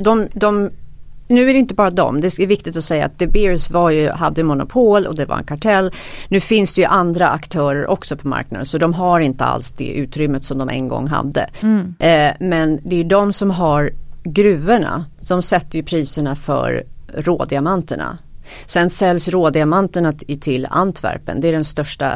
de, 0.00 0.28
de 0.32 0.70
nu 1.28 1.50
är 1.50 1.52
det 1.52 1.58
inte 1.58 1.74
bara 1.74 1.90
dem, 1.90 2.20
det 2.20 2.38
är 2.38 2.46
viktigt 2.46 2.76
att 2.76 2.84
säga 2.84 3.06
att 3.06 3.18
De 3.18 3.26
Beers 3.26 3.70
var 3.70 3.90
ju, 3.90 4.10
hade 4.10 4.42
monopol 4.42 5.06
och 5.06 5.14
det 5.14 5.24
var 5.24 5.38
en 5.38 5.44
kartell. 5.44 5.92
Nu 6.28 6.40
finns 6.40 6.74
det 6.74 6.80
ju 6.80 6.86
andra 6.86 7.28
aktörer 7.28 7.86
också 7.86 8.16
på 8.16 8.28
marknaden 8.28 8.66
så 8.66 8.78
de 8.78 8.94
har 8.94 9.20
inte 9.20 9.44
alls 9.44 9.70
det 9.70 9.92
utrymmet 9.92 10.44
som 10.44 10.58
de 10.58 10.68
en 10.68 10.88
gång 10.88 11.06
hade. 11.06 11.50
Mm. 11.62 11.94
Eh, 11.98 12.32
men 12.40 12.78
det 12.82 13.00
är 13.00 13.04
de 13.04 13.32
som 13.32 13.50
har 13.50 13.90
gruvorna 14.24 15.04
som 15.20 15.42
sätter 15.42 15.76
ju 15.76 15.82
priserna 15.82 16.36
för 16.36 16.84
rådiamanterna. 17.14 18.18
Sen 18.66 18.90
säljs 18.90 19.28
rådiamanterna 19.28 20.12
till 20.40 20.66
Antwerpen, 20.70 21.40
det 21.40 21.48
är 21.48 21.52
den 21.52 21.64
största 21.64 22.12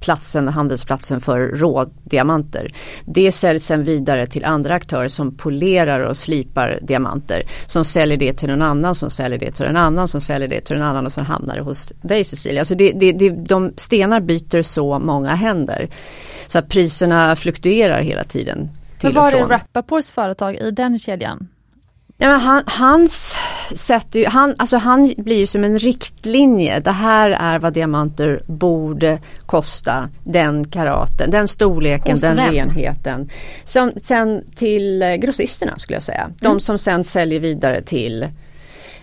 platsen, 0.00 0.48
handelsplatsen 0.48 1.20
för 1.20 1.40
rådiamanter. 1.40 2.74
Det 3.04 3.32
säljs 3.32 3.66
sen 3.66 3.84
vidare 3.84 4.26
till 4.26 4.44
andra 4.44 4.74
aktörer 4.74 5.08
som 5.08 5.36
polerar 5.36 6.00
och 6.00 6.16
slipar 6.16 6.78
diamanter. 6.82 7.42
Som 7.66 7.84
säljer 7.84 8.16
det 8.16 8.32
till 8.32 8.48
någon 8.48 8.62
annan 8.62 8.94
som 8.94 9.10
säljer 9.10 9.38
det 9.38 9.50
till 9.50 9.66
en 9.66 9.76
annan 9.76 10.08
som 10.08 10.20
säljer 10.20 10.48
det 10.48 10.60
till 10.60 10.76
en 10.76 10.82
annan 10.82 11.06
och 11.06 11.12
sen 11.12 11.26
hamnar 11.26 11.56
det 11.56 11.62
hos 11.62 11.92
dig 12.02 12.24
Cecilia. 12.24 12.60
Alltså 12.60 12.74
det, 12.74 12.92
det, 12.92 13.12
det, 13.12 13.30
de 13.30 13.72
stenar 13.76 14.20
byter 14.20 14.62
så 14.62 14.98
många 14.98 15.34
händer. 15.34 15.88
Så 16.46 16.58
att 16.58 16.68
priserna 16.68 17.36
fluktuerar 17.36 18.02
hela 18.02 18.24
tiden. 18.24 18.68
Men 19.02 19.14
var 19.14 19.32
är 19.32 19.46
Rappaports 19.46 20.10
företag 20.10 20.56
i 20.56 20.70
den 20.70 20.98
kedjan? 20.98 21.48
Ja, 22.22 22.28
men 22.28 22.40
han, 22.40 22.62
hans 22.66 23.36
sätt, 23.74 24.16
han, 24.26 24.54
alltså 24.58 24.76
han 24.76 25.14
blir 25.16 25.38
ju 25.38 25.46
som 25.46 25.64
en 25.64 25.78
riktlinje. 25.78 26.80
Det 26.80 26.92
här 26.92 27.30
är 27.30 27.58
vad 27.58 27.72
diamanter 27.72 28.42
borde 28.46 29.18
kosta. 29.46 30.08
Den 30.24 30.64
karaten, 30.64 31.30
den 31.30 31.48
storleken, 31.48 32.16
den 32.16 32.36
renheten. 32.36 33.30
Som, 33.64 33.92
sen 34.02 34.44
till 34.54 35.02
eh, 35.02 35.14
grossisterna 35.14 35.78
skulle 35.78 35.96
jag 35.96 36.02
säga. 36.02 36.30
De 36.40 36.46
mm. 36.46 36.60
som 36.60 36.78
sen 36.78 37.04
säljer 37.04 37.40
vidare 37.40 37.82
till 37.82 38.22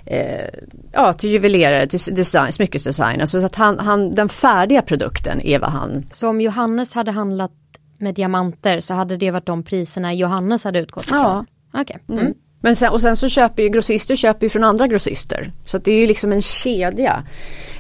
eh, 0.06 0.46
ja, 0.94 1.14
till 1.14 1.30
juvelerare, 1.30 1.88
till 1.88 2.16
design, 2.16 2.52
smyckesdesign. 2.52 3.22
Alltså 3.22 3.46
att 3.46 3.56
han, 3.56 3.80
han, 3.80 4.12
den 4.12 4.30
färdiga 4.30 4.82
produkten 4.82 5.42
är 5.42 5.60
vad 5.60 5.70
han... 5.70 6.06
Så 6.12 6.30
om 6.30 6.42
Johannes 6.42 6.94
hade 6.94 7.12
handlat 7.12 7.52
med 7.98 8.16
diamanter 8.16 8.80
så 8.80 8.94
hade 8.94 9.18
det 9.18 9.32
varit 9.32 9.46
de 9.46 9.64
priserna 9.64 10.14
Johannes 10.14 10.64
hade 10.64 10.80
utgått 10.80 11.06
ifrån? 11.06 11.46
Ja. 11.74 11.82
Okay. 11.82 11.98
Mm. 12.10 12.20
Mm. 12.20 12.34
Men 12.60 12.76
sen, 12.76 12.92
och 12.92 13.02
sen 13.02 13.16
så 13.18 13.30
köper 13.30 13.64
ju 13.64 13.70
grossister 13.70 14.16
köper 14.16 14.46
ju 14.46 14.50
från 14.50 14.64
andra 14.64 14.88
grossister. 14.88 15.52
Så 15.66 15.78
det 15.78 15.92
är 15.92 16.00
ju 16.00 16.08
liksom 16.08 16.32
en 16.32 16.42
kedja. 16.42 17.24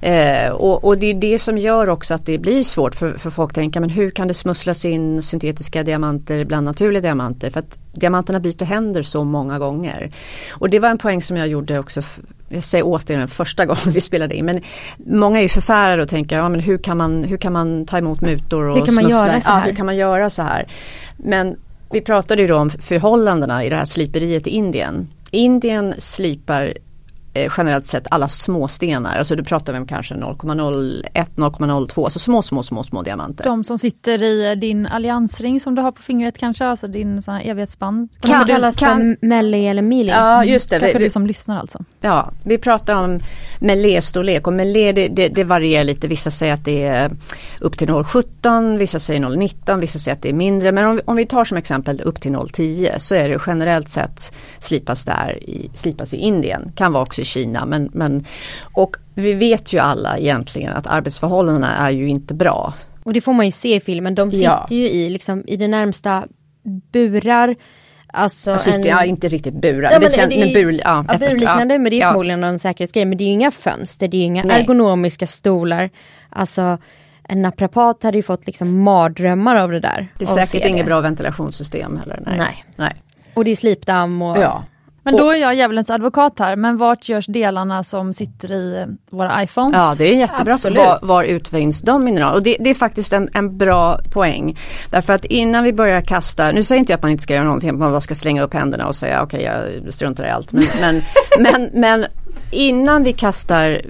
Eh, 0.01 0.49
och, 0.49 0.83
och, 0.83 0.97
det 0.97 1.05
är 1.05 1.13
det 1.13 1.39
som 1.39 1.57
gör 1.57 1.89
också 1.89 2.13
att 2.13 2.25
det 2.25 2.37
blir 2.37 2.63
svårt 2.63 2.95
för, 2.95 3.17
för 3.17 3.29
folk 3.29 3.51
att 3.51 3.55
tänka 3.55 3.79
men 3.79 3.89
hur 3.89 4.11
kan 4.11 4.27
det 4.27 4.33
smusslas 4.33 4.85
in 4.85 5.21
syntetiska 5.21 5.83
diamanter 5.83 6.45
bland 6.45 6.65
naturliga 6.65 7.01
diamanter. 7.01 7.49
För 7.49 7.59
att 7.59 7.77
diamanterna 7.93 8.39
byter 8.39 8.65
händer 8.65 9.03
så 9.03 9.23
många 9.23 9.59
gånger. 9.59 10.11
Och 10.51 10.69
det 10.69 10.79
var 10.79 10.89
en 10.89 10.97
poäng 10.97 11.21
som 11.21 11.37
jag 11.37 11.47
gjorde 11.47 11.79
också 11.79 12.01
jag 12.49 12.63
säger 12.63 12.83
återigen 12.83 13.27
första 13.27 13.65
gången 13.65 13.81
vi 13.93 14.01
spelade 14.01 14.35
in 14.35 14.45
men 14.45 14.61
många 14.97 15.37
är 15.37 15.43
ju 15.43 15.49
förfärade 15.49 16.01
och 16.01 16.09
tänker 16.09 16.35
ja, 16.35 16.49
men 16.49 16.59
hur, 16.59 16.77
kan 16.77 16.97
man, 16.97 17.23
hur 17.23 17.37
kan 17.37 17.53
man 17.53 17.85
ta 17.85 17.97
emot 17.97 18.21
mutor 18.21 18.63
och 18.63 18.77
hur 18.77 18.85
kan 18.85 18.95
man 18.95 19.09
göra 19.09 19.41
så 19.41 19.51
här? 19.51 19.59
Ja, 19.59 19.65
hur 19.65 19.75
kan 19.75 19.85
man 19.85 19.95
göra 19.95 20.29
så 20.29 20.41
här? 20.41 20.67
Men 21.17 21.55
vi 21.91 22.01
pratade 22.01 22.41
ju 22.41 22.47
då 22.47 22.55
om 22.55 22.69
förhållandena 22.69 23.63
i 23.63 23.69
det 23.69 23.75
här 23.75 23.85
sliperiet 23.85 24.47
i 24.47 24.49
Indien. 24.49 25.07
Indien 25.31 25.93
slipar 25.97 26.73
generellt 27.57 27.85
sett 27.85 28.07
alla 28.11 28.27
små 28.27 28.67
stenar. 28.67 29.17
Alltså 29.17 29.35
du 29.35 29.43
pratar 29.43 29.73
vi 29.73 29.79
om 29.79 29.87
kanske 29.87 30.15
0,01, 30.15 31.27
0,02, 31.35 32.03
alltså 32.03 32.19
små, 32.19 32.41
små, 32.41 32.63
små, 32.63 32.83
små 32.83 33.01
diamanter. 33.01 33.43
De 33.43 33.63
som 33.63 33.77
sitter 33.77 34.23
i 34.23 34.55
din 34.55 34.87
alliansring 34.87 35.59
som 35.59 35.75
du 35.75 35.81
har 35.81 35.91
på 35.91 36.01
fingret 36.01 36.37
kanske, 36.37 36.65
alltså 36.65 36.87
din 36.87 37.21
sån 37.21 37.33
här 37.33 37.41
evighetsband. 37.41 38.09
Kan, 38.21 38.45
kallas 38.45 38.79
kan, 38.79 39.17
Melli 39.21 39.67
eller 39.67 39.81
Mili. 39.81 40.11
Ja 40.11 40.43
just 40.43 40.69
det. 40.69 40.79
Kanske 40.79 40.97
vi, 40.97 41.03
du 41.03 41.09
som 41.09 41.27
lyssnar 41.27 41.59
alltså. 41.59 41.83
Ja, 42.01 42.31
vi 42.43 42.57
pratar 42.57 43.03
om 43.03 43.19
Melé-storlek 43.59 44.47
och 44.47 44.53
Melé 44.53 44.91
det, 44.91 45.07
det, 45.07 45.27
det, 45.27 45.43
varierar 45.43 45.83
lite. 45.83 46.07
Vissa 46.07 46.31
säger 46.31 46.53
att 46.53 46.65
det 46.65 46.83
är 46.83 47.11
upp 47.59 47.77
till 47.77 47.89
0,17, 47.89 48.77
vissa 48.77 48.99
säger 48.99 49.19
0,19, 49.19 49.81
vissa 49.81 49.99
säger 49.99 50.15
att 50.15 50.21
det 50.21 50.29
är 50.29 50.33
mindre. 50.33 50.71
Men 50.71 50.85
om 50.85 50.95
vi, 50.95 51.01
om 51.05 51.15
vi 51.15 51.25
tar 51.25 51.45
som 51.45 51.57
exempel 51.57 52.01
upp 52.01 52.21
till 52.21 52.31
0,10 52.31 52.97
så 52.97 53.15
är 53.15 53.29
det 53.29 53.39
generellt 53.47 53.89
sett 53.89 54.33
slipas 54.59 55.03
där 55.03 55.43
i, 55.43 55.71
slipas 55.73 56.13
i 56.13 56.17
Indien. 56.17 56.71
Kan 56.75 56.93
vara 56.93 57.03
också 57.03 57.21
i 57.21 57.25
Kina 57.27 57.65
men, 57.65 57.89
men 57.93 58.25
och 58.73 58.95
vi 59.13 59.33
vet 59.33 59.73
ju 59.73 59.79
alla 59.79 60.17
egentligen 60.17 60.73
att 60.73 60.87
arbetsförhållandena 60.87 61.75
är 61.75 61.91
ju 61.91 62.07
inte 62.07 62.33
bra. 62.33 62.73
Och 63.03 63.13
det 63.13 63.21
får 63.21 63.33
man 63.33 63.45
ju 63.45 63.51
se 63.51 63.75
i 63.75 63.79
filmen. 63.79 64.15
De 64.15 64.31
sitter 64.31 64.45
ja. 64.45 64.67
ju 64.69 64.89
i, 64.89 65.09
liksom, 65.09 65.43
i 65.47 65.57
det 65.57 65.67
närmsta 65.67 66.23
burar 66.91 67.55
Alltså, 68.13 68.51
alltså 68.51 68.69
en... 68.69 68.83
ja, 68.83 69.03
inte 69.03 69.27
riktigt 69.27 69.53
burar. 69.53 69.91
Ja, 69.91 69.99
men, 69.99 70.09
det, 70.29 70.35
det, 70.35 70.39
men 70.39 70.53
bur, 70.53 70.81
ja, 70.83 71.05
ja, 71.07 71.17
burliknande 71.17 71.73
ja, 71.73 71.79
men 71.79 71.89
det 71.89 71.95
är 71.95 71.99
ja. 71.99 72.09
förmodligen 72.09 72.43
en 72.43 72.59
säkerhetsgrej. 72.59 73.05
Men 73.05 73.17
det 73.17 73.23
är 73.23 73.25
ju 73.25 73.31
inga 73.31 73.51
fönster, 73.51 74.07
det 74.07 74.17
är 74.17 74.19
ju 74.19 74.25
inga 74.25 74.43
Nej. 74.43 74.61
ergonomiska 74.61 75.27
stolar. 75.27 75.89
Alltså 76.29 76.77
en 77.23 77.41
naprapat 77.41 78.03
hade 78.03 78.17
ju 78.17 78.23
fått 78.23 78.45
liksom 78.45 78.81
mardrömmar 78.81 79.55
av 79.55 79.71
det 79.71 79.79
där. 79.79 80.07
Det 80.19 80.25
är 80.25 80.45
säkert 80.45 80.69
inget 80.69 80.85
bra 80.85 81.01
ventilationssystem 81.01 81.97
heller. 81.97 82.19
Nej. 82.25 82.37
Nej. 82.37 82.65
Nej. 82.75 82.93
Och 83.33 83.45
det 83.45 83.51
är 83.51 83.55
slipdamm 83.55 84.21
och 84.21 84.37
ja. 84.37 84.63
Men 85.11 85.17
då 85.17 85.29
är 85.31 85.35
jag 85.35 85.55
djävulens 85.55 85.89
advokat 85.89 86.39
här, 86.39 86.55
men 86.55 86.77
vart 86.77 87.09
görs 87.09 87.25
delarna 87.25 87.83
som 87.83 88.13
sitter 88.13 88.51
i 88.51 88.77
eh, 88.77 88.85
våra 89.09 89.43
iPhones? 89.43 89.73
Ja 89.75 89.95
det 89.97 90.13
är 90.13 90.15
jättebra. 90.15 90.53
Absolut. 90.53 90.77
Var, 90.77 90.99
var 91.01 91.23
utvinns 91.23 91.81
de 91.81 92.03
mineraler? 92.03 92.35
Och 92.35 92.43
det, 92.43 92.57
det 92.59 92.69
är 92.69 92.73
faktiskt 92.73 93.13
en, 93.13 93.29
en 93.33 93.57
bra 93.57 93.99
poäng. 94.13 94.57
Därför 94.89 95.13
att 95.13 95.25
innan 95.25 95.63
vi 95.63 95.73
börjar 95.73 96.01
kasta, 96.01 96.51
nu 96.51 96.63
säger 96.63 96.79
inte 96.79 96.91
jag 96.91 96.97
att 96.97 97.03
man 97.03 97.11
inte 97.11 97.23
ska 97.23 97.33
göra 97.33 97.43
någonting, 97.43 97.69
att 97.69 97.75
man 97.75 97.91
bara 97.91 98.01
ska 98.01 98.15
slänga 98.15 98.43
upp 98.43 98.53
händerna 98.53 98.87
och 98.87 98.95
säga 98.95 99.23
okej 99.23 99.49
okay, 99.49 99.81
jag 99.83 99.93
struntar 99.93 100.25
i 100.25 100.29
allt. 100.29 100.51
Men, 100.51 100.65
men, 100.79 101.01
men, 101.39 101.69
men 101.73 102.05
innan 102.51 103.03
vi 103.03 103.13
kastar 103.13 103.81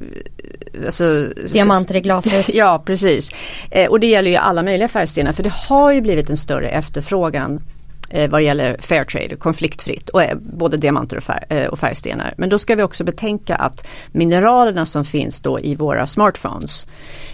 Alltså, 0.85 1.27
Diamanter 1.53 1.95
i 1.95 2.01
glashus. 2.01 2.49
Ja 2.53 2.83
precis. 2.85 3.29
Eh, 3.71 3.89
och 3.89 3.99
det 3.99 4.07
gäller 4.07 4.31
ju 4.31 4.37
alla 4.37 4.63
möjliga 4.63 4.87
färgstenar 4.87 5.33
för 5.33 5.43
det 5.43 5.53
har 5.53 5.91
ju 5.91 6.01
blivit 6.01 6.29
en 6.29 6.37
större 6.37 6.69
efterfrågan 6.69 7.61
eh, 8.09 8.29
vad 8.29 8.41
gäller 8.41 8.77
fair 8.79 9.03
trade, 9.03 9.35
konfliktfritt, 9.35 10.09
och, 10.09 10.23
eh, 10.23 10.37
både 10.37 10.77
diamanter 10.77 11.17
och, 11.17 11.23
fär, 11.23 11.45
eh, 11.49 11.65
och 11.65 11.79
färgstenar. 11.79 12.33
Men 12.37 12.49
då 12.49 12.59
ska 12.59 12.75
vi 12.75 12.83
också 12.83 13.03
betänka 13.03 13.55
att 13.55 13.87
mineralerna 14.11 14.85
som 14.85 15.05
finns 15.05 15.41
då 15.41 15.59
i 15.59 15.75
våra 15.75 16.07
smartphones, 16.07 16.87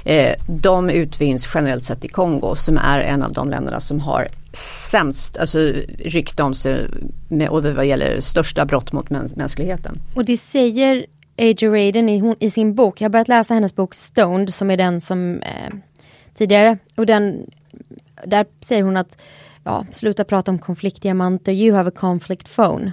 eh, 0.06 0.36
de 0.48 0.90
utvinns 0.90 1.52
generellt 1.56 1.84
sett 1.84 2.06
i 2.06 2.08
Kongo 2.08 2.56
som 2.56 2.78
är 2.78 3.00
en 3.00 3.24
av 3.24 3.32
de 3.32 3.50
länderna 3.50 3.80
som 3.80 4.00
har 4.00 4.28
sämst 4.92 5.38
alltså, 5.38 5.60
rykte 6.00 6.44
om 6.44 6.54
sig 6.54 6.88
med, 7.28 7.50
och 7.50 7.64
vad 7.64 7.86
gäller 7.86 8.20
största 8.20 8.66
brott 8.66 8.92
mot 8.92 9.10
mäns 9.10 9.36
mänskligheten. 9.36 10.00
Och 10.16 10.26
det 10.26 10.38
säger 10.38 11.06
Aja 11.38 11.70
Raiden 11.70 12.10
i, 12.10 12.36
i, 12.40 12.50
sin 12.50 12.76
bok, 12.76 13.02
jag 13.02 13.06
har 13.06 13.10
börjat 13.10 13.28
läsa 13.28 13.54
hennes 13.54 13.76
bok 13.76 13.96
Stoned 13.96 14.54
som 14.54 14.72
är 14.72 14.78
den 14.78 15.02
som 15.02 15.42
eh, 15.42 15.74
tidigare 16.38 16.78
och 16.98 17.06
den 17.06 17.46
där 18.26 18.46
säger 18.62 18.84
hon 18.84 18.98
att 18.98 19.18
ja, 19.64 19.86
sluta 19.92 20.24
prata 20.24 20.52
om 20.52 20.60
konfliktdiamanter, 20.60 21.52
you 21.52 21.76
have 21.76 21.90
a 21.90 21.94
conflict 21.96 22.56
phone. 22.56 22.92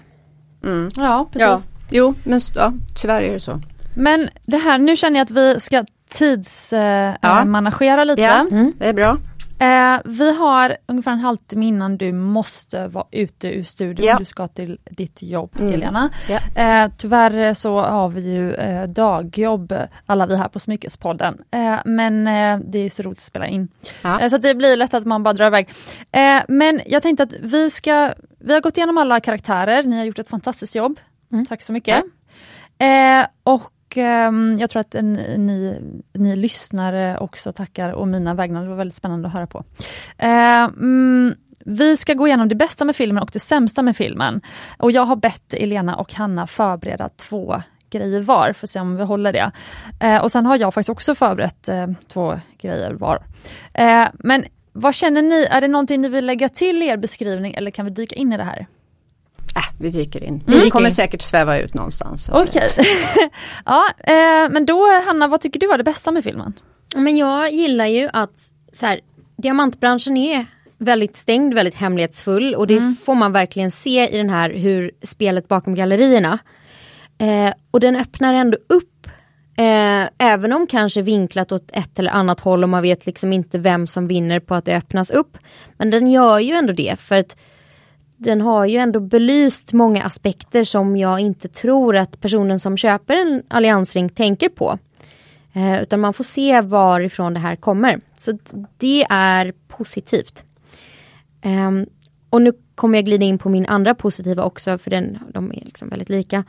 Mm. 0.65 0.89
Ja, 0.97 1.29
precis. 1.33 1.43
Ja. 1.43 1.61
Jo, 1.91 2.15
men 2.25 2.41
ja, 2.55 2.73
tyvärr 3.01 3.23
är 3.23 3.33
det 3.33 3.41
så. 3.41 3.61
Men 3.95 4.29
det 4.47 4.57
här, 4.57 4.79
nu 4.79 4.97
känner 4.97 5.21
jag 5.21 5.25
att 5.25 5.31
vi 5.31 5.61
ska 5.61 5.85
tidsmanagera 6.09 7.93
eh, 7.93 7.99
ja. 7.99 8.05
lite. 8.05 8.23
Ja, 8.23 8.47
mm. 8.51 8.73
det 8.79 8.89
är 8.89 8.93
bra. 8.93 9.19
Eh, 9.61 10.01
vi 10.05 10.37
har 10.37 10.77
ungefär 10.87 11.13
en 11.13 11.19
halvtimme 11.19 11.67
innan 11.67 11.97
du 11.97 12.13
måste 12.13 12.89
vara 12.89 13.07
ute 13.11 13.49
ur 13.49 13.63
studion. 13.63 14.07
Ja. 14.07 14.19
Du 14.19 14.25
ska 14.25 14.49
till 14.49 14.79
ditt 14.91 15.23
jobb 15.23 15.57
mm. 15.59 15.73
Helena. 15.73 16.11
Ja. 16.29 16.63
Eh, 16.63 16.91
tyvärr 16.99 17.55
så 17.55 17.81
har 17.81 18.09
vi 18.09 18.21
ju 18.21 18.55
eh, 18.55 18.89
dagjobb 18.89 19.75
alla 20.07 20.27
vi 20.27 20.37
här 20.37 20.49
på 20.49 20.59
Smyckespodden. 20.59 21.43
Eh, 21.51 21.79
men 21.85 22.27
eh, 22.27 22.59
det 22.59 22.79
är 22.79 22.91
så 22.91 23.03
roligt 23.03 23.19
att 23.19 23.25
spela 23.25 23.47
in. 23.47 23.69
Ja. 24.03 24.21
Eh, 24.21 24.29
så 24.29 24.39
det 24.39 24.55
blir 24.55 24.77
lätt 24.77 24.95
att 24.95 25.05
man 25.05 25.23
bara 25.23 25.35
drar 25.35 25.47
iväg. 25.47 25.69
men 26.49 26.81
jag 26.87 27.03
tänkte 27.03 27.23
att 27.23 27.33
vi 27.41 27.71
ska, 27.71 28.15
vi 28.39 28.53
har 28.53 28.61
gått 28.61 28.77
igenom 28.77 28.99
alla 28.99 29.21
karaktärer, 29.21 29.83
ni 29.83 29.97
har 29.97 30.05
gjort 30.05 30.19
ett 30.19 30.29
fantastiskt 30.29 30.75
jobb. 30.75 31.01
Mm. 31.33 31.47
Tack 31.47 31.63
så 31.63 31.73
mycket. 31.73 32.05
och 33.43 33.63
och 33.91 33.97
ehm, 33.97 34.57
jag 34.59 34.71
tror 34.71 34.81
att 34.81 34.95
ni, 35.03 35.81
ni 36.13 36.37
lyssnare 36.37 37.19
också 37.19 37.53
tackar 37.53 37.93
och 37.93 38.09
mina 38.09 38.35
vägnar. 38.35 38.63
Det 38.63 38.69
var 38.69 38.77
väldigt 38.77 38.95
spännande 38.95 39.29
att 39.29 39.35
höra 39.35 39.47
på. 39.47 39.65
Eh, 40.19 40.65
mm, 40.65 41.35
vi 41.65 41.97
ska 41.97 42.15
gå 42.15 42.27
igenom 42.27 42.49
det 42.49 42.55
bästa 42.55 42.85
med 42.85 42.97
filmen 42.97 43.23
och 43.23 43.31
det 43.33 43.41
sämsta 43.41 43.83
med 43.83 43.97
filmen. 43.97 44.41
Och 44.79 44.91
jag 44.93 45.05
har 45.05 45.17
bett 45.17 45.55
Elena 45.55 45.97
och 45.97 46.15
Hanna 46.15 46.47
förbereda 46.47 47.09
två 47.09 47.63
grejer 47.91 48.21
var, 48.21 48.53
för 48.53 48.67
att 48.67 48.71
se 48.71 48.81
om 48.81 48.97
vi 48.97 49.05
håller 49.05 49.33
det. 49.33 49.51
Eh, 50.01 50.23
och 50.23 50.33
sen 50.33 50.47
har 50.47 50.57
jag 50.57 50.75
faktiskt 50.75 50.91
också 50.91 51.15
förberett 51.15 51.69
eh, 51.69 51.87
två 52.09 52.41
grejer 52.61 52.93
var. 52.93 53.23
Eh, 53.75 54.07
men 54.15 54.45
vad 54.73 54.95
känner 54.95 55.23
ni, 55.23 55.47
är 55.51 55.61
det 55.61 55.69
någonting 55.69 56.01
ni 56.01 56.09
vill 56.09 56.27
lägga 56.27 56.49
till 56.49 56.83
i 56.83 56.87
er 56.87 56.97
beskrivning 56.97 57.55
eller 57.55 57.71
kan 57.71 57.85
vi 57.85 57.91
dyka 57.91 58.17
in 58.17 58.33
i 58.33 58.37
det 58.37 58.45
här? 58.45 58.67
Äh, 59.57 59.63
vi 59.79 59.91
dyker 59.91 60.25
in. 60.25 60.43
Vi 60.47 60.57
mm. 60.57 60.71
kommer 60.71 60.91
säkert 60.91 61.23
sväva 61.23 61.59
ut 61.59 61.75
någonstans. 61.75 62.29
Okej. 62.29 62.71
Okay. 62.73 62.85
ja, 63.65 63.85
eh, 63.99 64.51
men 64.51 64.67
då 64.67 65.03
Hanna, 65.07 65.29
vad 65.29 65.41
tycker 65.41 65.61
du 65.61 65.67
var 65.67 65.79
det 65.79 65.85
bästa 65.85 66.11
med 66.11 66.25
filmen? 66.25 66.53
Men 66.97 67.17
jag 67.17 67.53
gillar 67.53 67.87
ju 67.87 68.09
att 68.13 68.51
så 68.73 68.87
här, 68.87 69.01
diamantbranschen 69.37 70.17
är 70.17 70.47
väldigt 70.79 71.17
stängd, 71.17 71.55
väldigt 71.55 71.75
hemlighetsfull 71.75 72.55
och 72.55 72.67
det 72.67 72.77
mm. 72.77 72.97
får 73.05 73.15
man 73.15 73.33
verkligen 73.33 73.71
se 73.71 74.15
i 74.15 74.17
den 74.17 74.31
här 74.31 74.51
hur 74.51 74.91
spelet 75.03 75.49
bakom 75.49 75.75
gallerierna. 75.75 76.39
Eh, 77.19 77.53
och 77.71 77.81
den 77.81 77.97
öppnar 77.97 78.35
ändå 78.35 78.59
upp 78.69 79.07
eh, 79.57 80.09
även 80.19 80.53
om 80.53 80.67
kanske 80.67 81.03
vinklat 81.03 81.53
åt 81.53 81.71
ett 81.73 81.99
eller 81.99 82.11
annat 82.11 82.41
håll 82.41 82.63
och 82.63 82.69
man 82.69 82.83
vet 82.83 83.07
liksom 83.07 83.33
inte 83.33 83.59
vem 83.59 83.87
som 83.87 84.09
vinner 84.09 84.41
på 84.41 84.55
att 84.55 84.65
det 84.65 84.77
öppnas 84.77 85.11
upp. 85.11 85.39
Men 85.79 85.91
den 85.91 86.11
gör 86.11 86.39
ju 86.39 86.55
ändå 86.55 86.73
det 86.73 87.01
för 87.01 87.19
att 87.19 87.37
den 88.23 88.41
har 88.41 88.67
ju 88.67 88.77
ändå 88.77 89.01
belyst 89.01 89.73
många 89.73 90.03
aspekter 90.03 90.65
som 90.65 90.97
jag 90.97 91.21
inte 91.21 91.49
tror 91.49 91.97
att 91.97 92.21
personen 92.21 92.61
som 92.61 92.77
köper 92.77 93.15
en 93.15 93.43
alliansring 93.49 94.09
tänker 94.09 94.49
på. 94.49 94.79
Eh, 95.53 95.83
utan 95.83 96.01
man 96.01 96.15
får 96.15 96.25
se 96.25 96.61
varifrån 96.61 97.35
det 97.35 97.41
här 97.41 97.57
kommer. 97.57 98.01
Så 98.17 98.39
det 98.79 99.07
är 99.11 99.53
positivt. 99.69 100.45
Eh, 101.43 101.71
och 102.31 102.43
nu 102.43 102.53
kommer 102.75 102.99
jag 102.99 103.05
glida 103.05 103.25
in 103.25 103.39
på 103.39 103.49
min 103.49 103.67
andra 103.67 103.95
positiva 103.95 104.45
också 104.45 104.79
för 104.79 104.91
den, 104.91 105.19
de 105.35 105.51
är 105.51 105.65
liksom 105.65 105.89
väldigt 105.89 106.09
lika. 106.09 106.45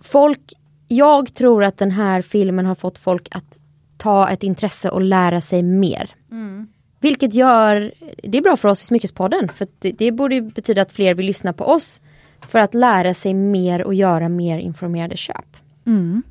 Folk, 0.00 0.52
jag 0.88 1.34
tror 1.34 1.64
att 1.64 1.78
den 1.78 1.90
här 1.90 2.22
filmen 2.22 2.66
har 2.66 2.74
fått 2.74 2.98
folk 2.98 3.28
att 3.30 3.60
ta 3.96 4.30
ett 4.30 4.42
intresse 4.42 4.90
och 4.90 5.00
lära 5.00 5.40
sig 5.40 5.62
mer. 5.62 6.14
Mm. 6.30 6.66
Vilket 7.04 7.34
gör, 7.34 7.92
det 8.22 8.38
är 8.38 8.42
bra 8.42 8.56
för 8.56 8.68
oss 8.68 8.82
i 8.82 8.86
Smyckespodden 8.86 9.48
för 9.48 9.68
det, 9.78 9.92
det 9.92 10.12
borde 10.12 10.40
betyda 10.40 10.82
att 10.82 10.92
fler 10.92 11.14
vill 11.14 11.26
lyssna 11.26 11.52
på 11.52 11.64
oss. 11.64 12.00
För 12.48 12.58
att 12.58 12.74
lära 12.74 13.14
sig 13.14 13.34
mer 13.34 13.82
och 13.82 13.94
göra 13.94 14.28
mer 14.28 14.58
informerade 14.58 15.16
köp. 15.16 15.56
Mm. 15.86 16.22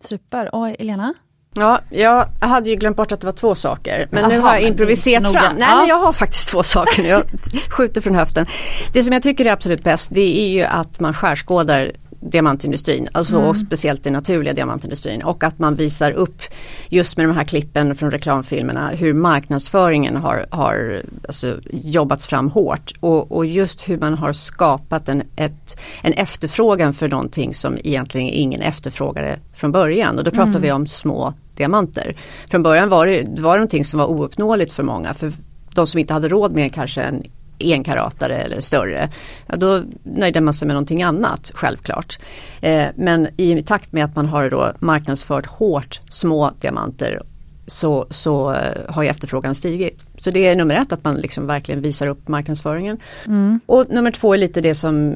Super, 0.00 0.54
och 0.54 0.68
Elena? 0.68 1.14
Ja, 1.56 1.80
jag 1.90 2.26
hade 2.40 2.70
ju 2.70 2.76
glömt 2.76 2.96
bort 2.96 3.12
att 3.12 3.20
det 3.20 3.26
var 3.26 3.32
två 3.32 3.54
saker. 3.54 4.08
Men 4.10 4.24
Aha, 4.24 4.32
nu 4.32 4.40
har 4.40 4.54
jag 4.54 4.62
improviserat 4.62 5.32
fram. 5.32 5.56
Nej 5.56 5.68
ja. 5.70 5.76
men 5.76 5.88
jag 5.88 5.96
har 5.96 6.12
faktiskt 6.12 6.48
två 6.48 6.62
saker 6.62 7.02
nu. 7.02 7.08
Jag 7.08 7.24
skjuter 7.68 8.00
från 8.00 8.14
höften. 8.14 8.46
Det 8.92 9.02
som 9.02 9.12
jag 9.12 9.22
tycker 9.22 9.46
är 9.46 9.52
absolut 9.52 9.84
bäst 9.84 10.14
det 10.14 10.40
är 10.40 10.48
ju 10.48 10.62
att 10.62 11.00
man 11.00 11.14
skärskådar 11.14 11.92
diamantindustrin, 12.20 13.08
alltså 13.12 13.36
mm. 13.36 13.48
och 13.48 13.56
speciellt 13.56 14.04
den 14.04 14.12
naturliga 14.12 14.52
diamantindustrin 14.52 15.22
och 15.22 15.44
att 15.44 15.58
man 15.58 15.74
visar 15.74 16.12
upp 16.12 16.42
just 16.88 17.16
med 17.16 17.28
de 17.28 17.36
här 17.36 17.44
klippen 17.44 17.94
från 17.94 18.10
reklamfilmerna 18.10 18.88
hur 18.88 19.14
marknadsföringen 19.14 20.16
har, 20.16 20.46
har 20.50 21.02
alltså, 21.28 21.58
jobbats 21.70 22.26
fram 22.26 22.50
hårt 22.50 22.92
och, 23.00 23.32
och 23.32 23.46
just 23.46 23.88
hur 23.88 23.98
man 23.98 24.14
har 24.14 24.32
skapat 24.32 25.08
en, 25.08 25.22
ett, 25.36 25.80
en 26.02 26.12
efterfrågan 26.12 26.94
för 26.94 27.08
någonting 27.08 27.54
som 27.54 27.78
egentligen 27.84 28.28
ingen 28.28 28.60
efterfrågade 28.60 29.38
från 29.54 29.72
början 29.72 30.18
och 30.18 30.24
då 30.24 30.30
pratar 30.30 30.50
mm. 30.50 30.62
vi 30.62 30.72
om 30.72 30.86
små 30.86 31.34
diamanter. 31.56 32.16
Från 32.50 32.62
början 32.62 32.88
var 32.88 33.06
det, 33.06 33.22
det 33.22 33.42
var 33.42 33.56
någonting 33.56 33.84
som 33.84 33.98
var 33.98 34.06
ouppnåeligt 34.06 34.72
för 34.72 34.82
många 34.82 35.14
för 35.14 35.32
de 35.74 35.86
som 35.86 36.00
inte 36.00 36.14
hade 36.14 36.28
råd 36.28 36.52
med 36.52 36.74
kanske 36.74 37.02
en 37.02 37.22
enkaratare 37.60 38.38
eller 38.38 38.60
större. 38.60 39.08
Ja, 39.46 39.56
då 39.56 39.82
nöjde 40.02 40.40
man 40.40 40.54
sig 40.54 40.66
med 40.66 40.74
någonting 40.74 41.02
annat 41.02 41.50
självklart. 41.54 42.18
Eh, 42.60 42.86
men 42.96 43.28
i 43.36 43.62
takt 43.62 43.92
med 43.92 44.04
att 44.04 44.16
man 44.16 44.26
har 44.26 44.50
då 44.50 44.72
marknadsfört 44.78 45.46
hårt 45.46 46.00
små 46.10 46.50
diamanter 46.60 47.22
så, 47.70 48.06
så 48.10 48.50
uh, 48.50 48.56
har 48.88 49.02
ju 49.02 49.08
efterfrågan 49.08 49.54
stigit. 49.54 50.02
Så 50.16 50.30
det 50.30 50.46
är 50.46 50.56
nummer 50.56 50.74
ett 50.74 50.92
att 50.92 51.04
man 51.04 51.14
liksom 51.14 51.46
verkligen 51.46 51.80
visar 51.80 52.06
upp 52.06 52.28
marknadsföringen. 52.28 52.98
Mm. 53.26 53.60
Och 53.66 53.86
nummer 53.88 54.10
två 54.10 54.34
är 54.34 54.38
lite 54.38 54.60
det 54.60 54.74
som, 54.74 55.14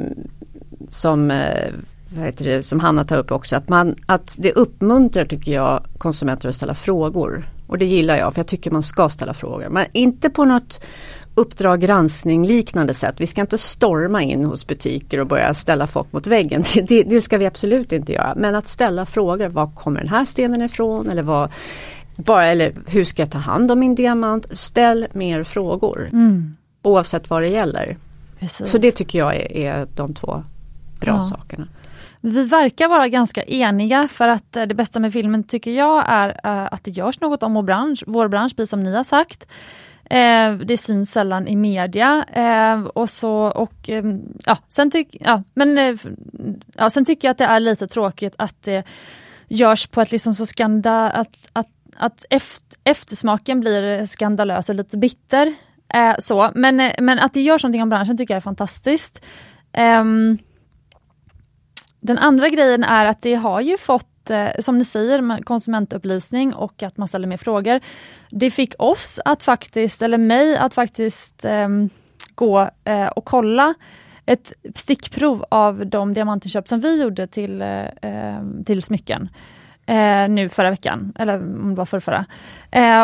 som 0.90 1.30
uh, 1.30 1.70
vad 2.09 2.24
heter 2.24 2.45
det, 2.45 2.62
som 2.62 2.80
Hanna 2.80 3.05
tar 3.05 3.16
upp 3.16 3.32
också, 3.32 3.57
att, 3.57 3.68
man, 3.68 3.95
att 4.07 4.36
det 4.38 4.53
uppmuntrar 4.53 5.24
tycker 5.24 5.53
jag 5.53 5.84
konsumenter 5.99 6.49
att 6.49 6.55
ställa 6.55 6.74
frågor. 6.74 7.45
Och 7.66 7.78
det 7.78 7.84
gillar 7.84 8.16
jag 8.16 8.34
för 8.34 8.40
jag 8.40 8.47
tycker 8.47 8.70
man 8.70 8.82
ska 8.82 9.09
ställa 9.09 9.34
frågor. 9.34 9.68
Men 9.68 9.86
inte 9.92 10.30
på 10.30 10.45
något 10.45 10.80
Uppdrag 11.35 11.80
granskning 11.80 12.47
liknande 12.47 12.95
sätt. 12.95 13.14
Vi 13.18 13.26
ska 13.26 13.41
inte 13.41 13.59
storma 13.59 14.22
in 14.22 14.45
hos 14.45 14.66
butiker 14.66 15.20
och 15.20 15.26
börja 15.26 15.55
ställa 15.55 15.87
folk 15.87 16.12
mot 16.12 16.26
väggen. 16.26 16.64
Det, 16.89 17.03
det, 17.03 17.20
ska 17.20 17.39
vi 17.39 17.47
absolut 17.47 17.93
inte 17.93 18.12
göra. 18.12 18.35
Men 18.37 18.55
att 18.55 18.68
ställa 18.68 19.07
frågor. 19.07 19.49
Var 19.49 19.66
kommer 19.66 20.01
den 20.01 20.09
här 20.09 20.24
stenen 20.24 20.62
ifrån? 20.62 21.11
Eller, 21.11 21.22
vad, 21.22 21.51
bara, 22.16 22.49
eller 22.49 22.74
hur 22.87 23.05
ska 23.05 23.22
jag 23.22 23.30
ta 23.30 23.39
hand 23.39 23.70
om 23.70 23.78
min 23.78 23.95
diamant? 23.95 24.57
Ställ 24.57 25.07
mer 25.12 25.45
frågor. 25.45 26.09
Mm. 26.12 26.57
Oavsett 26.82 27.30
vad 27.30 27.43
det 27.43 27.49
gäller. 27.49 27.97
Precis. 28.39 28.68
Så 28.68 28.78
det 28.78 28.93
tycker 28.93 29.18
jag 29.18 29.37
är, 29.37 29.57
är 29.57 29.87
de 29.95 30.14
två 30.14 30.45
bra 31.01 31.14
ja. 31.14 31.22
sakerna. 31.22 31.68
Vi 32.26 32.44
verkar 32.44 32.88
vara 32.88 33.08
ganska 33.08 33.42
eniga 33.42 34.08
för 34.08 34.28
att 34.28 34.56
eh, 34.56 34.62
det 34.62 34.74
bästa 34.74 35.00
med 35.00 35.12
filmen 35.12 35.44
tycker 35.44 35.70
jag 35.70 36.04
är 36.08 36.28
eh, 36.28 36.68
att 36.72 36.84
det 36.84 36.90
görs 36.90 37.20
något 37.20 37.42
om 37.42 37.54
vår 37.54 37.62
bransch, 37.62 38.04
vår 38.06 38.28
bransch, 38.28 38.56
precis 38.56 38.70
som 38.70 38.82
ni 38.82 38.94
har 38.94 39.04
sagt. 39.04 39.46
Eh, 40.04 40.52
det 40.52 40.76
syns 40.76 41.10
sällan 41.10 41.48
i 41.48 41.56
media. 41.56 42.24
Och 42.94 43.10
så, 43.10 43.32
och, 43.34 43.88
ehm, 43.88 44.20
ja, 44.46 44.58
sen, 44.68 44.90
tyck, 44.90 45.16
ja, 45.20 45.42
men, 45.54 45.98
ja, 46.74 46.90
sen 46.90 47.05
tycker 47.05 47.28
jag 47.28 47.30
att 47.30 47.38
det 47.38 47.44
är 47.44 47.60
lite 47.60 47.86
tråkigt 47.86 48.34
att 48.38 48.62
det 48.62 48.82
görs 49.48 49.86
på 49.86 50.01
ett 50.01 50.12
liksom 50.12 50.34
så 50.34 50.46
skanda, 50.46 51.10
Att, 51.10 51.36
att, 51.52 51.70
att 51.96 52.24
efter, 52.30 52.78
eftersmaken 52.84 53.60
blir 53.60 54.06
skandalös 54.06 54.68
och 54.68 54.74
lite 54.74 54.96
bitter. 54.96 55.55
Så. 56.18 56.51
Men, 56.55 56.92
men 57.01 57.18
att 57.18 57.34
det 57.34 57.40
görs 57.40 57.62
någonting 57.62 57.82
om 57.82 57.88
branschen 57.88 58.16
tycker 58.16 58.34
jag 58.34 58.36
är 58.36 58.40
fantastiskt. 58.40 59.24
Um, 59.78 60.38
den 62.05 62.18
andra 62.18 62.48
grejen 62.48 62.85
är 62.85 63.06
att 63.06 63.22
det 63.22 63.35
har 63.35 63.60
ju 63.60 63.78
fått, 63.78 64.31
eh, 64.31 64.48
som 64.59 64.78
ni 64.78 64.85
säger, 64.85 65.43
konsumentupplysning 65.43 66.55
och 66.55 66.82
att 66.82 66.97
man 66.97 67.09
ställer 67.09 67.28
mer 67.28 67.36
frågor. 67.36 67.81
Det 68.31 68.51
fick 68.51 68.74
oss 68.78 69.20
att 69.24 69.43
faktiskt, 69.43 70.02
eller 70.02 70.18
mig 70.18 70.56
att 70.56 70.74
faktiskt 70.74 71.44
um, 71.44 71.90
gå 72.35 72.70
uh, 72.89 73.06
och 73.06 73.24
kolla 73.24 73.74
ett 74.26 74.52
stickprov 74.74 75.44
av 75.48 75.86
de 75.86 76.14
diamantinköp 76.14 76.68
som 76.68 76.81
vi 76.81 77.02
gjorde 77.02 77.26
till, 77.26 77.62
uh, 77.62 78.64
till 78.66 78.82
smycken. 78.82 79.28
Uh, 79.90 80.28
nu 80.28 80.48
förra 80.48 80.70
veckan, 80.70 81.12
eller 81.18 81.36
om 81.36 81.74
det 81.74 81.74
var 81.74 82.01
förra, 82.01 82.26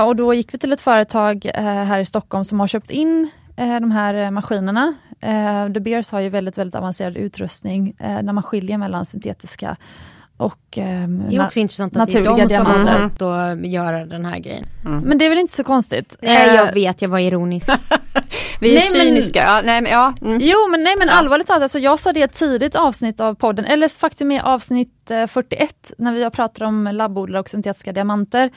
och 0.04 0.16
då 0.16 0.34
gick 0.34 0.54
vi 0.54 0.58
till 0.58 0.72
ett 0.72 0.80
företag 0.80 1.50
här 1.54 1.98
i 1.98 2.04
Stockholm 2.04 2.44
som 2.44 2.60
har 2.60 2.66
köpt 2.66 2.90
in 2.90 3.30
de 3.56 3.90
här 3.90 4.14
eh, 4.14 4.30
maskinerna. 4.30 4.94
Eh, 5.20 5.64
De 5.64 5.80
Beers 5.80 6.10
har 6.10 6.20
ju 6.20 6.28
väldigt, 6.28 6.58
väldigt 6.58 6.74
avancerad 6.74 7.16
utrustning 7.16 7.94
när 7.98 8.32
man 8.32 8.42
skiljer 8.42 8.78
mellan 8.78 9.06
syntetiska 9.06 9.76
och 10.40 10.78
eh, 10.78 11.08
Det 11.08 11.36
är 11.36 11.46
också 11.46 11.60
intressant 11.60 11.96
att 11.96 12.08
det 12.08 12.18
är 12.18 12.24
de 12.24 12.48
som 12.48 12.66
har 12.66 12.84
valt 12.84 13.22
att 13.22 13.66
göra 13.66 14.06
den 14.06 14.24
här 14.24 14.38
grejen. 14.38 14.64
Mm. 14.84 15.00
Men 15.00 15.18
det 15.18 15.24
är 15.24 15.28
väl 15.28 15.38
inte 15.38 15.52
så 15.52 15.64
konstigt? 15.64 16.16
Nej 16.22 16.54
jag 16.54 16.74
vet, 16.74 17.02
jag 17.02 17.08
var 17.08 17.18
ironisk. 17.18 17.70
Vi 18.60 18.70
är 18.70 18.74
nej, 18.74 18.80
cyniska. 18.82 19.44
Men, 19.44 19.54
ja, 19.54 19.62
nej, 19.62 19.80
men, 19.82 19.92
ja. 19.92 20.14
Mm. 20.22 20.38
Jo 20.42 20.68
men 20.70 20.82
nej 20.82 20.94
men 20.98 21.08
ja. 21.08 21.14
allvarligt 21.14 21.46
talat, 21.46 21.62
alltså, 21.62 21.78
jag 21.78 22.00
sa 22.00 22.12
det 22.12 22.20
i 22.20 22.22
ett 22.22 22.34
tidigt 22.34 22.74
avsnitt 22.74 23.20
av 23.20 23.34
podden, 23.34 23.64
eller 23.64 23.88
faktiskt 23.88 24.26
med 24.26 24.42
avsnitt 24.42 25.10
eh, 25.10 25.26
41 25.26 25.92
när 25.98 26.12
vi 26.12 26.30
pratade 26.30 26.68
om 26.68 26.84
labbodlare 26.84 27.40
och 27.40 27.50
syntetiska 27.50 27.92
diamanter. 27.92 28.50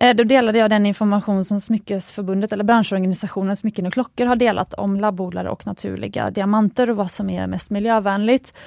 Eh, 0.00 0.16
då 0.16 0.24
delade 0.24 0.58
jag 0.58 0.70
den 0.70 0.86
information 0.86 1.44
som 1.44 1.60
Smyckesförbundet 1.60 2.52
eller 2.52 2.64
branschorganisationen 2.64 3.56
Smycken 3.56 3.86
och 3.86 3.92
klockor 3.92 4.26
har 4.26 4.36
delat 4.36 4.74
om 4.74 5.00
labbodlare 5.00 5.50
och 5.50 5.66
naturliga 5.66 6.30
diamanter 6.30 6.90
och 6.90 6.96
vad 6.96 7.10
som 7.10 7.30
är 7.30 7.46
mest 7.46 7.70
miljövänligt. 7.70 8.58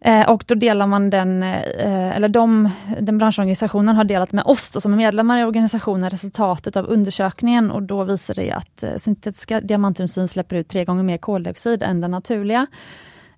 Eh, 0.00 0.30
och 0.30 0.44
då 0.46 0.54
delar 0.54 0.86
man 0.86 1.10
den, 1.10 1.42
eh, 1.42 2.16
eller 2.16 2.28
de, 2.28 2.70
den 3.00 3.18
branschorganisationen 3.18 3.96
har 3.96 4.04
delat 4.04 4.32
med 4.32 4.44
oss 4.44 4.70
då, 4.70 4.80
som 4.80 4.92
är 4.92 4.96
medlemmar 4.96 5.40
i 5.40 5.44
organisationen 5.44 6.10
resultatet 6.10 6.76
av 6.76 6.86
undersökningen 6.86 7.70
och 7.70 7.82
då 7.82 8.04
visar 8.04 8.34
det 8.34 8.50
att 8.50 8.84
syntetiska 8.96 9.60
diamantindustrin 9.60 10.28
släpper 10.28 10.56
ut 10.56 10.68
tre 10.68 10.84
gånger 10.84 11.02
mer 11.02 11.18
koldioxid 11.18 11.82
än 11.82 12.00
den 12.00 12.10
naturliga. 12.10 12.66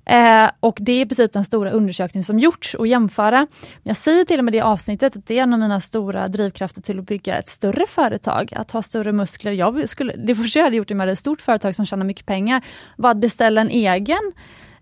Eh, 0.06 0.50
och 0.60 0.78
det 0.80 0.92
är 0.92 1.00
i 1.00 1.06
princip 1.06 1.32
den 1.32 1.44
stora 1.44 1.70
undersökning 1.70 2.24
som 2.24 2.38
gjorts 2.38 2.74
och 2.74 2.86
jämföra. 2.86 3.46
Jag 3.82 3.96
säger 3.96 4.24
till 4.24 4.38
och 4.38 4.44
med 4.44 4.54
i 4.54 4.58
det 4.58 4.64
avsnittet 4.64 5.16
att 5.16 5.26
det 5.26 5.38
är 5.38 5.42
en 5.42 5.52
av 5.52 5.58
mina 5.58 5.80
stora 5.80 6.28
drivkrafter 6.28 6.82
till 6.82 6.98
att 6.98 7.06
bygga 7.06 7.38
ett 7.38 7.48
större 7.48 7.86
företag, 7.86 8.52
att 8.56 8.70
ha 8.70 8.82
större 8.82 9.12
muskler. 9.12 9.52
Jag 9.52 9.88
skulle, 9.88 10.16
det 10.16 10.34
första 10.34 10.58
jag 10.58 10.64
hade 10.64 10.76
gjort 10.76 10.90
med 10.90 11.08
ett 11.08 11.18
stort 11.18 11.40
företag 11.40 11.76
som 11.76 11.86
tjänar 11.86 12.04
mycket 12.04 12.26
pengar 12.26 12.62
var 12.96 13.10
att 13.10 13.16
beställa 13.16 13.60
en 13.60 13.70
egen 13.70 14.32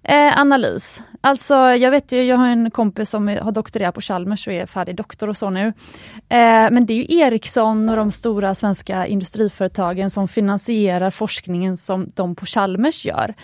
Eh, 0.04 0.38
analys. 0.38 1.02
Alltså 1.20 1.54
jag 1.54 1.90
vet 1.90 2.12
ju, 2.12 2.22
jag 2.22 2.36
har 2.36 2.48
en 2.48 2.70
kompis 2.70 3.10
som 3.10 3.28
har 3.28 3.52
doktorerat 3.52 3.94
på 3.94 4.00
Chalmers 4.00 4.46
och 4.46 4.52
är 4.52 4.66
färdig 4.66 4.96
doktor 4.96 5.28
och 5.28 5.36
så 5.36 5.50
nu. 5.50 5.66
Eh, 6.28 6.70
men 6.70 6.86
det 6.86 6.92
är 6.92 6.96
ju 6.96 7.18
Ericsson 7.18 7.88
och 7.88 7.96
de 7.96 8.10
stora 8.10 8.54
svenska 8.54 9.06
industriföretagen 9.06 10.10
som 10.10 10.28
finansierar 10.28 11.10
forskningen 11.10 11.76
som 11.76 12.08
de 12.14 12.34
på 12.34 12.46
Chalmers 12.46 13.04
gör. 13.04 13.34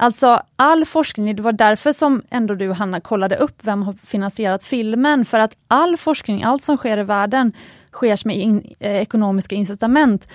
Alltså 0.00 0.42
all 0.56 0.84
forskning, 0.84 1.36
det 1.36 1.42
var 1.42 1.52
därför 1.52 1.92
som 1.92 2.22
ändå 2.30 2.54
du 2.54 2.72
Hanna 2.72 3.00
kollade 3.00 3.36
upp 3.36 3.58
vem 3.62 3.82
har 3.82 3.92
finansierat 3.92 4.64
filmen, 4.64 5.24
för 5.24 5.38
att 5.38 5.56
all 5.68 5.96
forskning, 5.96 6.42
allt 6.42 6.62
som 6.62 6.76
sker 6.76 6.98
i 6.98 7.02
världen 7.02 7.52
sker 7.92 8.26
med 8.26 8.36
in, 8.36 8.74
eh, 8.80 8.96
ekonomiska 8.96 9.54
incitament. 9.54 10.28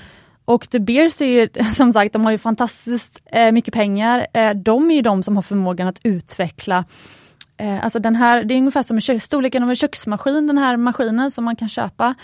Och 0.45 0.69
The 0.69 0.79
Beers 0.79 1.21
är 1.21 1.25
ju 1.25 1.49
som 1.73 1.93
sagt, 1.93 2.13
de 2.13 2.25
har 2.25 2.31
ju 2.31 2.37
fantastiskt 2.37 3.21
eh, 3.25 3.51
mycket 3.51 3.73
pengar. 3.73 4.27
Eh, 4.33 4.53
de 4.53 4.91
är 4.91 4.95
ju 4.95 5.01
de 5.01 5.23
som 5.23 5.35
har 5.35 5.43
förmågan 5.43 5.87
att 5.87 5.99
utveckla 6.03 6.85
eh, 7.57 7.83
Alltså 7.83 7.99
den 7.99 8.15
här, 8.15 8.43
det 8.43 8.53
är 8.53 8.57
ungefär 8.57 8.83
som 8.83 9.01
kö- 9.01 9.19
storleken 9.19 9.63
av 9.63 9.69
en 9.69 9.75
köksmaskin, 9.75 10.47
den 10.47 10.57
här 10.57 10.77
maskinen 10.77 11.31
som 11.31 11.45
man 11.45 11.55
kan 11.55 11.69
köpa 11.69 12.15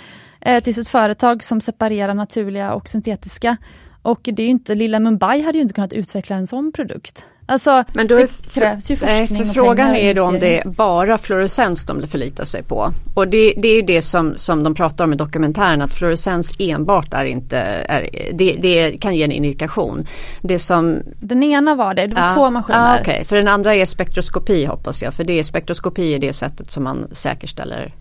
eh, 0.42 0.64
till 0.64 0.76
sitt 0.76 0.90
företag 0.90 1.44
som 1.44 1.62
separerar 1.62 2.14
naturliga 2.14 2.74
och 2.74 2.90
syntetiska. 2.90 3.58
Och 4.02 4.20
det 4.24 4.44
är 4.44 4.48
inte, 4.48 4.76
lilla 4.76 5.00
Mumbai 5.00 5.42
hade 5.42 5.58
ju 5.58 5.62
inte 5.62 5.74
kunnat 5.74 5.94
utveckla 5.94 6.36
en 6.36 6.48
sån 6.48 6.72
produkt. 6.72 7.26
Alltså, 7.50 7.84
Men 7.94 8.08
då 8.08 8.16
det 8.16 8.52
krävs 8.54 8.92
ju 8.92 8.96
forskning 8.96 9.28
nej, 9.30 9.46
för 9.46 9.54
Frågan 9.54 9.96
är 9.96 10.14
då 10.14 10.24
om 10.24 10.40
det 10.40 10.60
är 10.60 10.70
bara 10.70 11.18
fluorescens 11.18 11.86
de 11.86 12.08
förlitar 12.08 12.46
sig 12.46 12.64
på. 12.64 12.92
Och 13.16 13.28
det, 13.28 13.54
det 13.58 13.68
är 13.68 13.76
ju 13.76 13.82
det 13.82 14.02
som, 14.02 14.38
som 14.38 14.64
de 14.64 14.76
pratar 14.76 15.04
om 15.04 15.14
i 15.14 15.16
dokumentären 15.16 15.82
att 15.82 15.94
fluorescens 15.94 16.52
enbart 16.60 17.14
är 17.14 17.26
inte, 17.26 17.58
är, 17.60 18.10
det, 18.34 18.58
det 18.62 18.98
kan 18.98 19.16
ge 19.16 19.24
en 19.24 19.32
indikation. 19.32 20.06
Det 20.42 20.60
som, 20.60 21.00
den 21.20 21.44
ena 21.44 21.76
var 21.76 21.94
det, 21.94 22.08
det 22.08 22.16
var 22.16 22.22
ja, 22.22 22.36
två 22.36 22.50
maskiner. 22.50 22.98
Ah, 22.98 23.02
okay. 23.02 23.24
för 23.24 23.36
den 23.36 23.48
andra 23.48 23.76
är 23.76 23.86
spektroskopi 23.86 24.66
hoppas 24.66 25.02
jag, 25.02 25.14
för 25.14 25.24
det 25.24 25.40
är 25.40 25.44
spektroskopi 25.44 26.14
är 26.14 26.20
det 26.20 26.34
sättet 26.34 26.72
som 26.72 26.84
man 26.84 27.08
säkerställer 27.12 27.94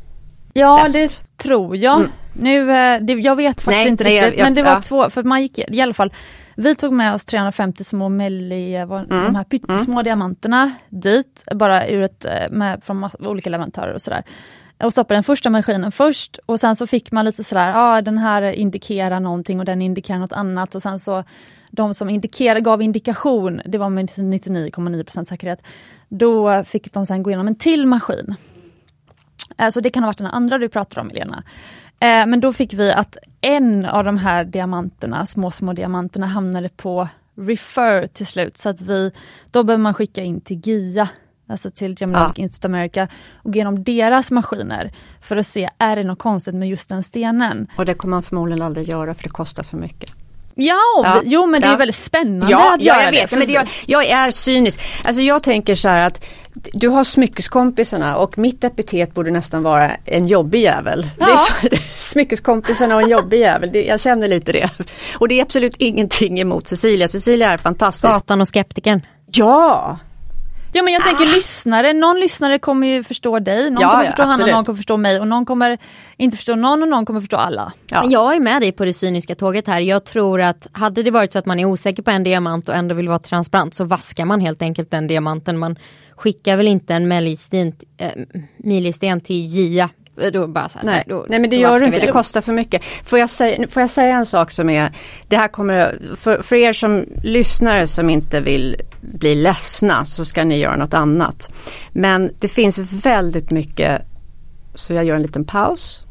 Ja 0.59 0.83
bäst. 0.85 0.95
det 0.95 1.43
tror 1.43 1.77
jag. 1.77 1.99
Mm. 1.99 2.11
Nu, 2.33 2.71
eh, 2.71 3.01
det, 3.01 3.13
jag 3.13 3.37
vet 3.37 3.61
faktiskt 3.61 3.67
nej, 3.67 3.89
inte 3.89 4.05
nej, 4.05 4.13
riktigt 4.13 4.39
jag, 4.39 4.39
jag, 4.39 4.47
men 4.47 4.55
det 4.55 4.63
var 4.63 4.71
ja. 4.71 4.83
två, 4.83 5.11
för 5.11 5.23
man 5.23 5.43
gick 5.43 5.59
i 5.59 5.81
alla 5.81 5.95
fall 5.95 6.13
vi 6.61 6.75
tog 6.75 6.93
med 6.93 7.15
oss 7.15 7.25
350 7.25 7.85
små 7.85 8.09
Melli, 8.09 8.75
mm. 8.75 9.07
de 9.09 9.35
här 9.35 9.45
pyttesmå 9.45 9.93
mm. 9.93 10.05
diamanterna 10.05 10.73
dit, 10.89 11.45
bara 11.55 11.89
ur 11.89 12.03
ett, 12.03 12.25
eh, 12.25 12.51
med, 12.51 12.85
från 12.85 13.11
olika 13.19 13.51
leverantörer 13.51 13.95
och 13.95 14.03
sådär. 14.03 14.23
Och 14.85 14.93
stoppade 14.93 15.17
den 15.17 15.25
första 15.25 15.51
maskinen 15.51 15.93
först 15.93 16.39
och 16.47 16.61
sen 16.61 16.77
så 16.77 16.87
fick 16.87 17.13
man 17.13 17.25
lite 17.25 17.45
sådär, 17.45 17.69
ja 17.69 17.97
ah, 17.97 18.03
den 18.03 18.19
här 18.19 18.43
indikerar 18.43 19.21
någonting 19.21 19.59
och 19.59 19.65
den 19.65 19.83
indikerar 19.83 20.19
något 20.19 20.33
annat 20.33 20.75
och 20.75 20.83
sen 20.83 20.99
så 20.99 21.25
de 21.71 21.95
som 21.95 22.11
indikerade, 22.11 22.61
gav 22.61 22.83
indikation, 22.83 23.61
det 23.65 23.79
var 23.79 23.89
med 23.89 24.11
99,9% 24.11 25.25
säkerhet, 25.25 25.63
då 26.09 26.65
fick 26.65 26.93
de 26.93 27.07
sen 27.07 27.23
gå 27.23 27.31
igenom 27.31 27.49
en 27.49 27.59
till 27.59 27.87
maskin. 27.87 28.35
Så 29.73 29.81
det 29.81 29.91
kan 29.91 30.03
ha 30.03 30.09
varit 30.09 30.19
den 30.19 30.27
andra 30.27 30.59
du 30.59 30.69
pratar 30.69 31.01
om 31.01 31.11
Elena. 31.11 31.43
Eh, 32.01 32.27
men 32.27 32.41
då 32.41 32.53
fick 32.53 32.75
vi 32.75 32.93
att 32.93 33.17
en 33.41 33.85
av 33.85 34.05
de 34.05 34.19
här 34.19 34.45
diamanterna, 34.45 35.27
små 35.27 35.51
små 35.51 35.73
diamanterna 35.73 36.27
hamnade 36.27 36.69
på 36.69 37.09
refer 37.39 38.07
till 38.07 38.27
slut 38.27 38.59
så 38.59 38.69
att 38.69 38.81
vi, 38.81 39.11
då 39.51 39.63
behöver 39.63 39.83
man 39.83 39.95
skicka 39.95 40.23
in 40.23 40.41
till 40.41 40.61
GIA, 40.65 41.09
alltså 41.49 41.71
till 41.71 41.97
Geologic 41.99 42.33
ja. 42.37 42.43
Institute 42.43 42.67
America 42.69 43.09
och 43.37 43.53
gå 43.53 43.57
igenom 43.57 43.85
deras 43.85 44.31
maskiner 44.31 44.93
för 45.21 45.37
att 45.37 45.47
se, 45.47 45.71
är 45.79 45.97
det 45.97 46.05
något 46.05 46.19
konstigt 46.19 46.55
med 46.55 46.69
just 46.69 46.89
den 46.89 47.03
stenen? 47.03 47.67
Och 47.77 47.85
det 47.85 47.95
kommer 47.95 48.17
man 48.17 48.23
förmodligen 48.23 48.63
aldrig 48.63 48.89
göra 48.89 49.15
för 49.15 49.23
det 49.23 49.29
kostar 49.29 49.63
för 49.63 49.77
mycket. 49.77 50.13
Ja, 50.61 51.03
ja, 51.05 51.23
jo 51.25 51.47
men 51.47 51.61
det 51.61 51.67
är 51.67 51.77
väldigt 51.77 51.97
spännande 51.97 52.53
ja, 52.53 52.75
att 52.75 52.83
göra 52.83 53.03
jag 53.03 53.13
vet, 53.13 53.31
det. 53.31 53.37
Men 53.37 53.47
det, 53.47 53.53
jag, 53.53 53.69
jag, 53.87 54.07
är 54.07 54.31
cynisk. 54.31 54.81
Alltså 55.05 55.23
jag 55.23 55.43
tänker 55.43 55.75
så 55.75 55.89
här 55.89 56.07
att 56.07 56.25
du 56.73 56.89
har 56.89 57.05
smyckeskompisarna 57.05 58.17
och 58.17 58.39
mitt 58.39 58.65
epitet 58.65 59.15
borde 59.15 59.31
nästan 59.31 59.63
vara 59.63 59.91
en 60.05 60.27
jobbig 60.27 60.63
jävel. 60.63 61.07
Ja. 61.19 61.27
Det 61.27 61.33
är 61.33 61.37
så, 61.37 61.83
smyckeskompisarna 61.97 62.95
och 62.95 63.03
en 63.03 63.09
jobbig 63.09 63.39
jävel, 63.39 63.73
det, 63.73 63.85
jag 63.85 64.01
känner 64.01 64.29
lite 64.29 64.53
det. 64.53 64.71
Och 65.19 65.29
det 65.29 65.39
är 65.39 65.43
absolut 65.43 65.75
ingenting 65.79 66.41
emot 66.41 66.69
Cecilia, 66.69 67.09
Cecilia 67.09 67.53
är 67.53 67.59
fantastisk. 67.59 68.15
Satan 68.15 68.41
och 68.41 68.49
skeptikern. 68.55 69.01
Ja, 69.31 69.99
Ja 70.73 70.83
men 70.83 70.93
jag 70.93 71.05
tänker 71.05 71.25
ah. 71.25 71.35
lyssnare, 71.35 71.93
någon 71.93 72.21
lyssnare 72.21 72.59
kommer 72.59 72.87
ju 72.87 73.03
förstå 73.03 73.39
dig, 73.39 73.71
någon 73.71 73.81
ja, 73.81 73.91
kommer 73.91 74.05
förstå 74.05 74.23
ja, 74.23 74.27
Hanna, 74.27 74.47
någon 74.47 74.65
kommer 74.65 74.77
förstå 74.77 74.97
mig 74.97 75.21
och 75.21 75.29
någon 75.29 75.47
kommer 75.47 75.79
inte 76.17 76.37
förstå 76.37 76.55
någon 76.57 76.83
och 76.83 76.89
någon 76.89 77.07
kommer 77.07 77.21
förstå 77.21 77.37
alla. 77.37 77.73
Ja. 77.91 78.05
Jag 78.09 78.37
är 78.37 78.41
med 78.41 78.63
dig 78.63 78.73
på 78.73 78.85
det 78.85 78.93
cyniska 78.93 79.35
tåget 79.35 79.67
här. 79.67 79.81
Jag 79.81 80.05
tror 80.05 80.41
att 80.41 80.67
hade 80.73 81.03
det 81.03 81.11
varit 81.11 81.33
så 81.33 81.39
att 81.39 81.47
man 81.47 81.61
är 81.61 81.65
osäker 81.65 82.03
på 82.03 82.11
en 82.11 82.25
diamant 82.25 82.69
och 82.69 82.75
ändå 82.75 82.95
vill 82.95 83.09
vara 83.09 83.19
transparent 83.19 83.75
så 83.75 83.85
vaskar 83.85 84.25
man 84.25 84.41
helt 84.41 84.63
enkelt 84.63 84.91
den 84.91 85.07
diamanten. 85.07 85.59
Man 85.59 85.79
skickar 86.19 86.57
väl 86.57 86.69
inte 86.69 86.95
en 86.95 87.13
äh, 87.13 88.13
milisten 88.57 89.21
till 89.21 89.47
GIA 89.47 89.91
då 90.33 90.47
bara 90.47 90.69
så 90.69 90.79
här, 90.79 90.87
nej. 90.87 91.05
Då, 91.07 91.27
nej 91.29 91.39
men 91.39 91.51
det 91.51 91.57
gör 91.57 91.79
du 91.79 91.87
inte, 91.87 91.99
det 91.99 92.13
kostar 92.13 92.41
för 92.41 92.53
mycket. 92.53 92.85
Får 92.85 93.19
jag, 93.19 93.31
säga, 93.31 93.69
får 93.69 93.81
jag 93.81 93.91
säga 93.91 94.17
en 94.17 94.27
sak 94.27 94.51
som 94.51 94.71
är, 94.71 94.93
det 95.29 95.37
här 95.37 95.49
kommer, 95.49 96.01
för, 96.17 96.43
för 96.43 96.57
er 96.57 96.73
som 96.73 97.05
lyssnare 97.23 97.87
som 97.87 98.11
inte 98.11 98.41
vill 98.41 98.77
bli 99.01 99.35
ledsna 99.35 100.05
så 100.05 100.25
ska 100.25 100.45
ni 100.45 100.59
göra 100.59 100.77
något 100.77 100.95
annat. 100.95 101.51
Men 101.93 102.31
det 102.39 102.49
finns 102.49 102.79
väldigt 102.79 103.51
mycket, 103.51 104.03
så 104.75 104.93
jag 104.93 105.05
gör 105.05 105.17
en 105.17 105.23
liten 105.23 105.45
paus. 105.45 106.05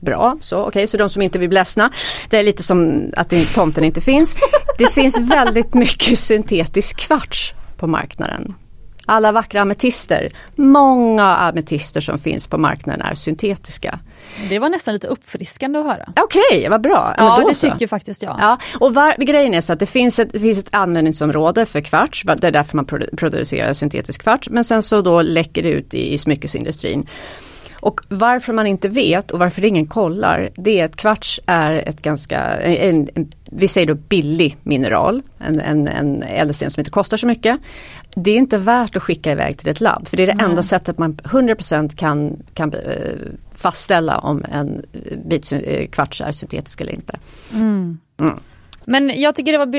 Bra, 0.00 0.36
så 0.40 0.56
okej, 0.56 0.68
okay, 0.68 0.86
så 0.86 0.96
de 0.96 1.10
som 1.10 1.22
inte 1.22 1.38
vill 1.38 1.48
bli 1.48 1.58
ledsna. 1.58 1.90
Det 2.30 2.38
är 2.38 2.42
lite 2.42 2.62
som 2.62 3.10
att 3.16 3.32
tomten 3.54 3.84
inte 3.84 4.00
finns. 4.00 4.34
Det 4.78 4.86
finns 4.86 5.18
väldigt 5.18 5.74
mycket 5.74 6.18
syntetisk 6.18 6.98
kvarts 6.98 7.54
på 7.76 7.86
marknaden. 7.86 8.54
Alla 9.06 9.32
vackra 9.32 9.60
ametister. 9.60 10.28
Många 10.54 11.24
ametister 11.24 12.00
som 12.00 12.18
finns 12.18 12.48
på 12.48 12.58
marknaden 12.58 13.02
är 13.02 13.14
syntetiska. 13.14 13.98
Det 14.48 14.58
var 14.58 14.68
nästan 14.68 14.94
lite 14.94 15.06
uppfriskande 15.06 15.78
att 15.78 15.86
höra. 15.86 16.12
Okej, 16.16 16.42
okay, 16.50 16.68
vad 16.68 16.80
bra. 16.80 17.14
Ja, 17.18 17.44
det 17.48 17.54
så. 17.54 17.70
tycker 17.70 17.86
faktiskt 17.86 18.22
jag. 18.22 18.36
Ja, 18.40 18.58
och 18.80 18.94
var, 18.94 19.24
grejen 19.24 19.54
är 19.54 19.60
så 19.60 19.72
att 19.72 19.78
det 19.78 19.86
finns, 19.86 20.18
ett, 20.18 20.32
det 20.32 20.40
finns 20.40 20.58
ett 20.58 20.74
användningsområde 20.74 21.66
för 21.66 21.80
kvarts. 21.80 22.22
Det 22.22 22.46
är 22.46 22.50
därför 22.50 22.76
man 22.76 22.86
producerar 23.16 23.72
syntetisk 23.72 24.22
kvarts. 24.22 24.50
Men 24.50 24.64
sen 24.64 24.82
så 24.82 25.00
då 25.00 25.22
läcker 25.22 25.62
det 25.62 25.68
ut 25.68 25.94
i, 25.94 26.14
i 26.14 26.18
smyckesindustrin. 26.18 27.06
Och 27.84 28.00
varför 28.08 28.52
man 28.52 28.66
inte 28.66 28.88
vet 28.88 29.30
och 29.30 29.38
varför 29.38 29.64
ingen 29.64 29.86
kollar 29.86 30.50
det 30.56 30.80
är 30.80 30.84
att 30.84 30.96
kvarts 30.96 31.40
är 31.46 31.88
ett 31.88 32.02
ganska, 32.02 32.38
en, 32.40 33.08
en, 33.14 33.32
vi 33.44 33.68
säger 33.68 33.86
då 33.86 33.94
billig 33.94 34.56
mineral, 34.62 35.22
en, 35.38 35.60
en, 35.60 35.88
en 35.88 36.22
ädelsten 36.22 36.70
som 36.70 36.80
inte 36.80 36.90
kostar 36.90 37.16
så 37.16 37.26
mycket. 37.26 37.58
Det 38.14 38.30
är 38.30 38.36
inte 38.36 38.58
värt 38.58 38.96
att 38.96 39.02
skicka 39.02 39.32
iväg 39.32 39.58
till 39.58 39.68
ett 39.68 39.80
labb 39.80 40.08
för 40.08 40.16
det 40.16 40.22
är 40.22 40.26
det 40.26 40.32
mm. 40.32 40.50
enda 40.50 40.62
sättet 40.62 40.98
man 40.98 41.14
100% 41.14 41.96
kan, 41.96 42.42
kan 42.54 42.74
eh, 42.74 43.12
fastställa 43.54 44.18
om 44.18 44.44
en 44.52 44.82
bit 45.24 45.52
eh, 45.52 45.86
kvarts 45.86 46.20
är 46.20 46.32
syntetisk 46.32 46.80
eller 46.80 46.92
inte. 46.92 47.18
Mm. 47.52 47.98
Mm. 48.20 48.38
Men 48.84 49.20
jag 49.20 49.34
tycker 49.34 49.52
det 49.52 49.58
var 49.58 49.74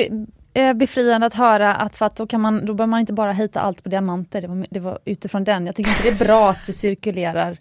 eh, 0.53 0.73
befriande 0.73 1.27
att 1.27 1.33
höra 1.33 1.75
att 1.75 1.95
för 1.95 2.05
att 2.05 2.15
då 2.15 2.27
kan 2.27 2.41
man, 2.41 2.65
då 2.65 2.73
behöver 2.73 2.91
man 2.91 2.99
inte 2.99 3.13
bara 3.13 3.31
hita 3.31 3.59
allt 3.59 3.83
på 3.83 3.89
diamanter. 3.89 4.41
Det 4.41 4.47
var, 4.47 4.65
det 4.69 4.79
var 4.79 4.99
utifrån 5.05 5.43
den. 5.43 5.65
Jag 5.65 5.75
tycker 5.75 5.91
inte 5.91 6.03
det 6.03 6.23
är 6.23 6.25
bra 6.27 6.49
att 6.49 6.65
det 6.65 6.73
cirkulerar 6.73 7.57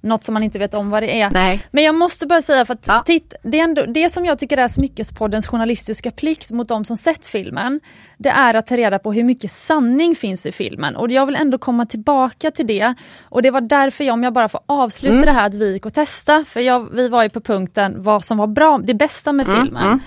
något 0.00 0.24
som 0.24 0.34
man 0.34 0.42
inte 0.42 0.58
vet 0.58 0.74
om 0.74 0.90
vad 0.90 1.02
det 1.02 1.20
är. 1.20 1.30
Nej. 1.30 1.62
Men 1.70 1.84
jag 1.84 1.94
måste 1.94 2.26
bara 2.26 2.42
säga 2.42 2.64
för 2.64 2.74
att 2.74 2.86
ja. 2.86 3.02
titt, 3.06 3.34
det, 3.42 3.60
är 3.60 3.64
ändå, 3.64 3.86
det 3.86 4.10
som 4.10 4.24
jag 4.24 4.38
tycker 4.38 4.56
är 4.56 4.68
Smyckespoddens 4.68 5.46
journalistiska 5.46 6.10
plikt 6.10 6.50
mot 6.50 6.68
de 6.68 6.84
som 6.84 6.96
sett 6.96 7.26
filmen, 7.26 7.80
det 8.16 8.28
är 8.28 8.56
att 8.56 8.66
ta 8.66 8.76
reda 8.76 8.98
på 8.98 9.12
hur 9.12 9.24
mycket 9.24 9.50
sanning 9.50 10.14
finns 10.14 10.46
i 10.46 10.52
filmen 10.52 10.96
och 10.96 11.10
jag 11.10 11.26
vill 11.26 11.36
ändå 11.36 11.58
komma 11.58 11.86
tillbaka 11.86 12.50
till 12.50 12.66
det. 12.66 12.94
Och 13.22 13.42
det 13.42 13.50
var 13.50 13.60
därför 13.60 14.04
jag, 14.04 14.12
om 14.12 14.22
jag 14.22 14.32
bara 14.32 14.48
får 14.48 14.60
avsluta 14.66 15.14
mm. 15.14 15.26
det 15.26 15.32
här, 15.32 15.46
att 15.46 15.54
vi 15.54 15.72
gick 15.72 15.86
och 15.86 15.94
testa, 15.94 16.44
för 16.44 16.60
jag, 16.60 16.94
vi 16.94 17.08
var 17.08 17.22
ju 17.22 17.28
på 17.28 17.40
punkten 17.40 18.02
vad 18.02 18.24
som 18.24 18.38
var 18.38 18.46
bra, 18.46 18.78
det 18.78 18.94
bästa 18.94 19.32
med 19.32 19.48
mm. 19.48 19.62
filmen. 19.62 19.86
Mm. 19.86 20.00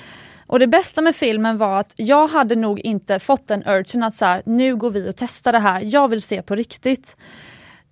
Och 0.47 0.59
det 0.59 0.67
bästa 0.67 1.01
med 1.01 1.15
filmen 1.15 1.57
var 1.57 1.79
att 1.79 1.93
jag 1.95 2.27
hade 2.27 2.55
nog 2.55 2.79
inte 2.79 3.19
fått 3.19 3.47
den 3.47 3.63
urgen 3.67 4.03
att 4.03 4.13
så 4.13 4.25
här, 4.25 4.41
nu 4.45 4.75
går 4.75 4.89
vi 4.91 5.09
och 5.09 5.15
testar 5.15 5.51
det 5.51 5.59
här, 5.59 5.81
jag 5.81 6.07
vill 6.07 6.21
se 6.21 6.41
på 6.41 6.55
riktigt. 6.55 7.15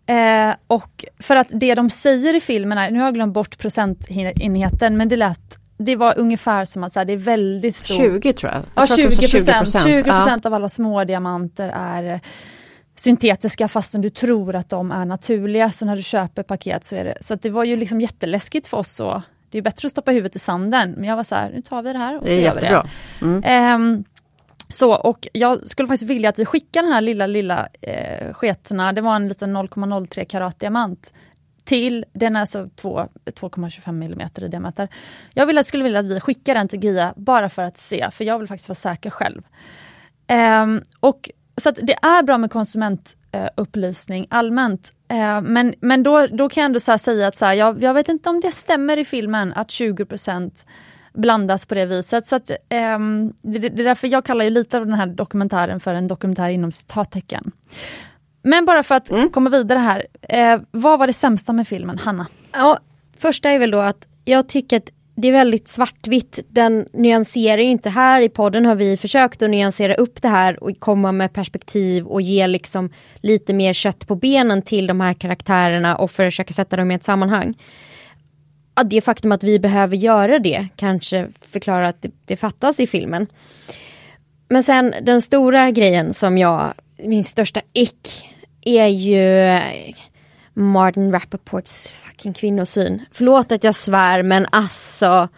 Eh, 0.09 0.55
och 0.67 1.05
för 1.19 1.35
att 1.35 1.47
det 1.51 1.75
de 1.75 1.89
säger 1.89 2.35
i 2.35 2.41
filmen 2.41 2.77
är, 2.77 2.91
nu 2.91 2.99
har 2.99 3.05
jag 3.05 3.13
glömt 3.13 3.33
bort 3.33 3.57
procentenheten, 3.57 4.97
men 4.97 5.09
det 5.09 5.15
lät 5.15 5.59
det 5.81 5.95
var 5.95 6.19
ungefär 6.19 6.65
som 6.65 6.83
att 6.83 6.93
så 6.93 6.99
här, 6.99 7.05
det 7.05 7.13
är 7.13 7.17
väldigt 7.17 7.75
stort. 7.75 7.97
20 7.97 8.33
tror 8.33 8.51
jag. 8.51 8.61
jag 8.75 8.89
ja, 8.89 8.95
20 8.95 9.31
procent. 9.31 9.83
20 9.83 10.03
procent 10.03 10.43
ja. 10.43 10.49
av 10.49 10.53
alla 10.53 10.69
små 10.69 11.03
diamanter 11.03 11.69
är 11.75 12.19
syntetiska 12.95 13.67
fastän 13.67 14.01
du 14.01 14.09
tror 14.09 14.55
att 14.55 14.69
de 14.69 14.91
är 14.91 15.05
naturliga. 15.05 15.71
Så 15.71 15.85
när 15.85 15.95
du 15.95 16.01
köper 16.01 16.43
paket 16.43 16.83
så 16.85 16.95
är 16.95 17.03
det, 17.03 17.17
så 17.21 17.33
att 17.33 17.41
det 17.41 17.49
var 17.49 17.63
ju 17.63 17.75
liksom 17.75 18.01
jätteläskigt 18.01 18.67
för 18.67 18.77
oss. 18.77 18.91
Så, 18.91 19.21
det 19.49 19.57
är 19.57 19.61
bättre 19.61 19.85
att 19.85 19.91
stoppa 19.91 20.11
huvudet 20.11 20.35
i 20.35 20.39
sanden. 20.39 20.91
Men 20.91 21.03
jag 21.03 21.15
var 21.15 21.23
så 21.23 21.35
här, 21.35 21.51
nu 21.53 21.61
tar 21.61 21.81
vi 21.81 21.93
det 21.93 21.99
här. 21.99 22.15
Och 22.15 22.21
så 22.21 22.27
det 22.27 22.33
är 22.33 22.39
jättebra. 22.39 22.87
Det. 23.19 23.25
Mm. 23.25 23.95
Eh, 23.95 24.03
så 24.73 24.95
och 24.95 25.27
jag 25.33 25.67
skulle 25.67 25.87
faktiskt 25.87 26.09
vilja 26.09 26.29
att 26.29 26.39
vi 26.39 26.45
skickar 26.45 26.83
den 26.83 26.91
här 26.91 27.01
lilla 27.01 27.27
lilla 27.27 27.67
eh, 27.81 28.33
sketna, 28.33 28.93
det 28.93 29.01
var 29.01 29.15
en 29.15 29.27
liten 29.27 29.57
0,03 29.57 30.25
karat 30.25 30.59
diamant 30.59 31.13
till, 31.69 32.05
den 32.13 32.35
är 32.35 32.39
alltså 32.39 32.63
2,25 32.63 33.89
mm 33.89 34.29
i 34.37 34.47
diameter. 34.47 34.87
Jag 35.33 35.45
vill, 35.45 35.63
skulle 35.63 35.83
vilja 35.83 35.99
att 35.99 36.05
vi 36.05 36.19
skickar 36.19 36.53
den 36.55 36.67
till 36.67 36.83
GIA 36.83 37.13
bara 37.15 37.49
för 37.49 37.61
att 37.61 37.77
se, 37.77 38.11
för 38.11 38.25
jag 38.25 38.39
vill 38.39 38.47
faktiskt 38.47 38.69
vara 38.69 38.75
säker 38.75 39.09
själv. 39.09 39.41
Um, 40.63 40.81
och 40.99 41.29
så 41.57 41.71
det 41.71 41.93
är 42.01 42.23
bra 42.23 42.37
med 42.37 42.51
konsumentupplysning 42.51 44.23
eh, 44.23 44.37
allmänt. 44.37 44.93
Uh, 45.13 45.41
men 45.41 45.75
men 45.79 46.03
då, 46.03 46.27
då 46.27 46.49
kan 46.49 46.61
jag 46.61 46.65
ändå 46.65 46.79
säga 46.79 47.27
att 47.27 47.35
så 47.35 47.45
här, 47.45 47.53
jag, 47.53 47.83
jag, 47.83 47.93
vet 47.93 48.09
inte 48.09 48.29
om 48.29 48.39
det 48.39 48.51
stämmer 48.51 48.97
i 48.97 49.05
filmen 49.05 49.53
att 49.53 49.71
20 49.71 50.05
blandas 51.19 51.65
på 51.65 51.75
det 51.75 51.85
viset. 51.85 52.27
Så 52.27 52.35
att, 52.35 52.51
um, 52.95 53.33
det, 53.41 53.59
det, 53.59 53.67
är 53.67 53.85
därför 53.85 54.07
jag 54.07 54.25
kallar 54.25 54.45
ju 54.45 54.51
lite 54.51 54.77
av 54.77 54.85
den 54.85 54.95
här 54.95 55.07
dokumentären 55.07 55.79
för 55.79 55.93
en 55.93 56.07
dokumentär 56.07 56.49
inom 56.49 56.71
citattecken. 56.71 57.51
Men 58.41 58.65
bara 58.65 58.83
för 58.83 58.95
att 58.95 59.09
mm. 59.09 59.29
komma 59.29 59.49
vidare 59.49 59.79
här, 59.79 60.07
eh, 60.21 60.61
vad 60.71 60.99
var 60.99 61.07
det 61.07 61.13
sämsta 61.13 61.53
med 61.53 61.67
filmen, 61.67 61.97
Hanna? 61.97 62.27
Ja, 62.51 62.79
första 63.17 63.49
är 63.49 63.59
väl 63.59 63.71
då 63.71 63.79
att 63.79 64.07
jag 64.25 64.49
tycker 64.49 64.77
att 64.77 64.89
det 65.21 65.27
är 65.27 65.31
väldigt 65.31 65.67
svartvitt. 65.67 66.39
Den 66.49 66.87
nyanserar 66.93 67.57
inte 67.57 67.89
här. 67.89 68.21
I 68.21 68.29
podden 68.29 68.65
har 68.65 68.75
vi 68.75 68.97
försökt 68.97 69.41
att 69.41 69.49
nyansera 69.49 69.95
upp 69.95 70.21
det 70.21 70.27
här 70.27 70.63
och 70.63 70.79
komma 70.79 71.11
med 71.11 71.33
perspektiv 71.33 72.05
och 72.05 72.21
ge 72.21 72.47
liksom 72.47 72.89
lite 73.21 73.53
mer 73.53 73.73
kött 73.73 74.07
på 74.07 74.15
benen 74.15 74.61
till 74.61 74.87
de 74.87 75.01
här 75.01 75.13
karaktärerna 75.13 75.95
och 75.95 76.11
försöka 76.11 76.53
sätta 76.53 76.75
dem 76.75 76.91
i 76.91 76.95
ett 76.95 77.03
sammanhang 77.03 77.55
det 78.83 79.01
faktum 79.01 79.31
att 79.31 79.43
vi 79.43 79.59
behöver 79.59 79.95
göra 79.95 80.39
det 80.39 80.67
kanske 80.75 81.27
förklarar 81.41 81.83
att 81.83 82.01
det, 82.01 82.11
det 82.25 82.37
fattas 82.37 82.79
i 82.79 82.87
filmen. 82.87 83.27
Men 84.49 84.63
sen 84.63 84.93
den 85.01 85.21
stora 85.21 85.71
grejen 85.71 86.13
som 86.13 86.37
jag, 86.37 86.73
min 86.97 87.23
största 87.23 87.61
ick 87.73 88.29
är 88.61 88.87
ju 88.87 89.59
Martin 90.53 91.11
Rappaports 91.11 91.87
fucking 91.87 92.33
kvinnosyn. 92.33 93.01
Förlåt 93.11 93.51
att 93.51 93.63
jag 93.63 93.75
svär 93.75 94.23
men 94.23 94.45
alltså. 94.49 95.29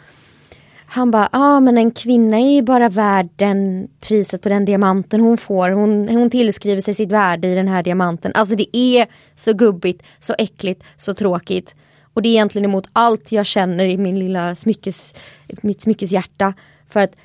Han 0.86 1.12
bara, 1.12 1.30
ja 1.32 1.40
ah, 1.40 1.60
men 1.60 1.78
en 1.78 1.92
kvinna 1.92 2.38
är 2.38 2.52
ju 2.56 2.62
bara 2.62 2.90
värd 2.90 3.30
den 3.36 3.88
priset 4.00 4.42
på 4.42 4.50
den 4.50 4.66
diamanten 4.66 5.22
hon 5.22 5.38
får. 5.38 5.70
Hon, 5.70 6.10
hon 6.10 6.30
tillskriver 6.30 6.82
sig 6.82 6.94
sitt 6.94 7.12
värde 7.12 7.48
i 7.48 7.56
den 7.56 7.68
här 7.68 7.84
diamanten. 7.84 8.32
Alltså 8.36 8.56
det 8.56 8.78
är 8.78 9.08
så 9.36 9.54
gubbigt, 9.54 10.04
så 10.20 10.36
äckligt, 10.38 10.84
så 10.98 11.14
tråkigt. 11.14 11.76
Och 12.14 12.22
det 12.22 12.30
är 12.30 12.32
egentligen 12.32 12.66
emot 12.66 12.88
allt 12.94 13.32
jag 13.32 13.46
känner 13.46 13.86
i 13.86 13.98
min 13.98 14.20
lilla 14.20 14.56
smyckes, 14.56 15.14
mitt 15.64 15.82
smyckeshjärta. 15.82 16.54
För 16.90 17.00
att 17.00 17.16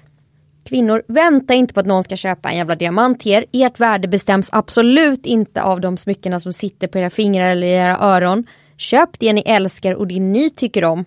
kvinnor, 0.65 1.03
vänta 1.09 1.55
inte 1.55 1.75
på 1.75 1.81
att 1.81 1.87
någon 1.87 2.05
ska 2.05 2.17
köpa 2.17 2.51
en 2.51 2.57
jävla 2.57 2.75
diamant 2.75 3.21
till 3.21 3.33
er. 3.33 3.45
Ert 3.53 3.81
värde 3.81 4.09
bestäms 4.09 4.51
absolut 4.53 5.27
inte 5.27 5.63
av 5.63 5.81
de 5.81 5.97
smyckena 5.97 6.41
som 6.41 6.53
sitter 6.53 6.89
på 6.89 6.99
era 6.99 7.11
fingrar 7.11 7.51
eller 7.51 7.67
era 7.67 7.99
öron. 7.99 8.47
Köp 8.77 9.19
det 9.19 9.33
ni 9.33 9.43
älskar 9.47 9.93
och 9.93 10.07
det 10.07 10.21
ni 10.21 10.51
tycker 10.51 10.85
om. 10.85 11.05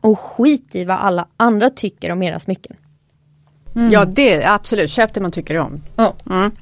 Och 0.00 0.18
skit 0.18 0.74
i 0.74 0.84
vad 0.84 0.96
alla 0.96 1.28
andra 1.36 1.70
tycker 1.70 2.10
om 2.10 2.22
era 2.22 2.40
smycken. 2.40 2.76
Mm. 3.76 3.92
Ja 3.92 4.04
det 4.04 4.44
absolut, 4.44 4.90
köp 4.90 5.14
det 5.14 5.20
man 5.20 5.30
tycker 5.30 5.58
om. 5.58 5.82
Ja. 5.96 6.14
Mm. 6.30 6.52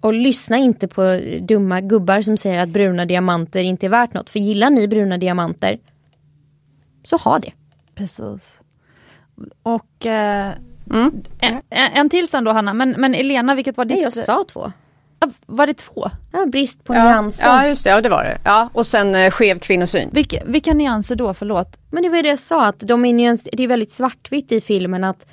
Och 0.00 0.14
lyssna 0.14 0.56
inte 0.56 0.88
på 0.88 1.20
dumma 1.40 1.80
gubbar 1.80 2.22
som 2.22 2.36
säger 2.36 2.62
att 2.62 2.68
bruna 2.68 3.04
diamanter 3.04 3.62
inte 3.62 3.86
är 3.86 3.90
värt 3.90 4.14
något. 4.14 4.30
För 4.30 4.38
gillar 4.38 4.70
ni 4.70 4.88
bruna 4.88 5.18
diamanter 5.18 5.78
så 7.04 7.16
ha 7.16 7.38
det. 7.38 7.52
Precis. 7.94 8.58
Och 9.62 10.06
eh, 10.06 10.54
mm. 10.90 11.22
en, 11.38 11.62
en 11.70 12.10
till 12.10 12.28
sen 12.28 12.44
då 12.44 12.52
Hanna, 12.52 12.74
men, 12.74 12.90
men 12.90 13.14
Elena 13.14 13.54
vilket 13.54 13.76
var 13.76 13.84
ditt? 13.84 13.96
Nej 13.96 14.04
jag 14.04 14.12
sa 14.12 14.44
två. 14.48 14.72
Var 15.46 15.66
det 15.66 15.74
två? 15.74 16.10
Ja, 16.32 16.46
brist 16.46 16.84
på 16.84 16.94
ja. 16.94 17.04
nyanser. 17.04 17.48
Ja 17.48 17.66
just 17.66 17.84
det, 17.84 17.90
ja 17.90 18.00
det 18.00 18.08
var 18.08 18.24
det. 18.24 18.38
Ja, 18.44 18.70
och 18.72 18.86
sen 18.86 19.14
eh, 19.14 19.30
skev 19.30 19.58
kvinnosyn. 19.58 20.08
Vilka, 20.12 20.44
vilka 20.44 20.74
nyanser 20.74 21.16
då, 21.16 21.34
förlåt? 21.34 21.76
Men 21.90 22.02
det 22.02 22.08
var 22.08 22.22
det 22.22 22.28
jag 22.28 22.38
sa, 22.38 22.66
att 22.66 22.80
de 22.80 23.04
är 23.04 23.12
nyans, 23.12 23.48
det 23.52 23.62
är 23.62 23.68
väldigt 23.68 23.92
svartvitt 23.92 24.52
i 24.52 24.60
filmen 24.60 25.04
att 25.04 25.26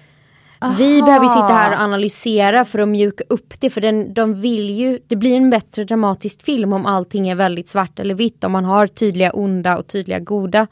Aha. 0.66 0.76
Vi 0.78 1.02
behöver 1.02 1.28
sitta 1.28 1.54
här 1.54 1.72
och 1.72 1.80
analysera 1.80 2.66
för 2.66 2.80
att 2.80 2.88
mjuka 2.88 3.24
upp 3.30 3.54
det 3.60 3.70
för 3.70 3.82
den, 3.82 4.14
de 4.14 4.42
vill 4.42 4.70
ju, 4.70 5.00
det 5.08 5.16
blir 5.16 5.38
en 5.38 5.50
bättre 5.50 5.84
dramatisk 5.84 6.44
film 6.44 6.74
om 6.74 6.86
allting 6.86 7.28
är 7.28 7.36
väldigt 7.36 7.70
svart 7.70 8.00
eller 8.00 8.16
vitt, 8.16 8.44
om 8.44 8.52
man 8.52 8.66
har 8.66 8.88
tydliga 8.88 9.32
onda 9.32 9.78
och 9.78 9.88
tydliga 9.88 10.20
goda. 10.20 10.68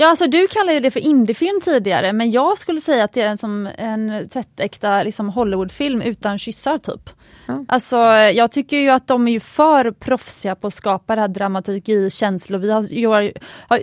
Ja 0.00 0.08
alltså 0.08 0.26
du 0.26 0.48
kallar 0.48 0.72
ju 0.72 0.80
det 0.80 0.90
för 0.90 1.00
indiefilm 1.00 1.60
tidigare 1.64 2.12
men 2.12 2.30
jag 2.30 2.58
skulle 2.58 2.80
säga 2.80 3.04
att 3.04 3.12
det 3.12 3.20
är 3.20 3.26
en, 3.26 3.38
som 3.38 3.68
en 3.78 4.28
tvättäkta 4.28 5.02
liksom 5.02 5.28
Hollywoodfilm 5.28 6.02
utan 6.02 6.38
kyssar 6.38 6.78
typ. 6.78 7.10
Ja. 7.46 7.64
Alltså 7.68 7.96
jag 8.34 8.52
tycker 8.52 8.76
ju 8.76 8.90
att 8.90 9.06
de 9.06 9.28
är 9.28 9.32
ju 9.32 9.40
för 9.40 9.90
proffsiga 9.90 10.54
på 10.54 10.66
att 10.66 10.74
skapa 10.74 11.14
det 11.14 11.20
här 11.20 11.28
dramaturgi, 11.28 12.10
känslor. 12.10 12.58
Vi 12.58 12.70
har, 12.70 12.84
jag 12.90 13.32
har 13.68 13.80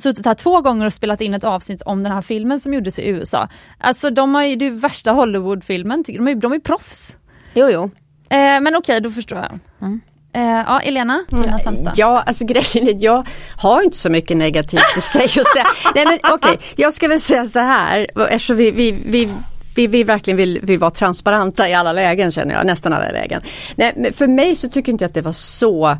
suttit 0.00 0.26
här 0.26 0.34
två 0.34 0.60
gånger 0.60 0.86
och 0.86 0.92
spelat 0.92 1.20
in 1.20 1.34
ett 1.34 1.44
avsnitt 1.44 1.82
om 1.82 2.02
den 2.02 2.12
här 2.12 2.22
filmen 2.22 2.60
som 2.60 2.74
gjordes 2.74 2.98
i 2.98 3.08
USA. 3.08 3.48
Alltså 3.78 4.10
de 4.10 4.34
har 4.34 4.42
ju 4.42 4.56
det 4.56 4.70
värsta 4.70 5.12
Hollywoodfilmen, 5.12 6.02
de 6.02 6.28
är, 6.28 6.34
de 6.34 6.52
är 6.52 6.58
proffs. 6.58 7.16
Jo 7.54 7.68
jo. 7.70 7.82
Eh, 8.28 8.60
men 8.60 8.66
okej, 8.66 8.78
okay, 8.78 9.00
då 9.00 9.10
förstår 9.10 9.38
jag. 9.38 9.58
Mm. 9.80 10.00
Eh, 10.32 10.42
ja, 10.42 10.80
Elena, 10.80 11.24
dina 11.28 11.58
sämsta? 11.58 11.92
Ja, 11.96 12.22
alltså 12.26 12.44
grejen 12.44 12.88
är 12.88 13.04
jag 13.04 13.26
har 13.56 13.82
inte 13.82 13.96
så 13.96 14.10
mycket 14.10 14.36
negativt 14.36 14.82
att 14.96 15.02
säga. 15.02 15.44
Nej 15.94 16.04
men 16.04 16.18
okej, 16.22 16.34
okay, 16.34 16.56
jag 16.76 16.94
ska 16.94 17.08
väl 17.08 17.20
säga 17.20 17.44
så 17.44 17.58
här, 17.58 18.06
eftersom 18.30 18.56
vi, 18.56 18.70
vi, 18.70 18.92
vi 18.92 19.28
vi, 19.74 19.86
vi 19.86 20.02
verkligen 20.02 20.36
vill, 20.36 20.60
vill 20.62 20.78
vara 20.78 20.90
transparenta 20.90 21.68
i 21.68 21.74
alla 21.74 21.92
lägen 21.92 22.30
känner 22.30 22.54
jag, 22.54 22.66
nästan 22.66 22.92
alla 22.92 23.10
lägen. 23.10 23.42
Nej, 23.76 24.12
för 24.12 24.26
mig 24.26 24.56
så 24.56 24.68
tycker 24.68 24.92
inte 24.92 25.04
jag 25.04 25.08
att 25.08 25.14
det 25.14 25.22
var 25.22 25.32
så 25.32 25.96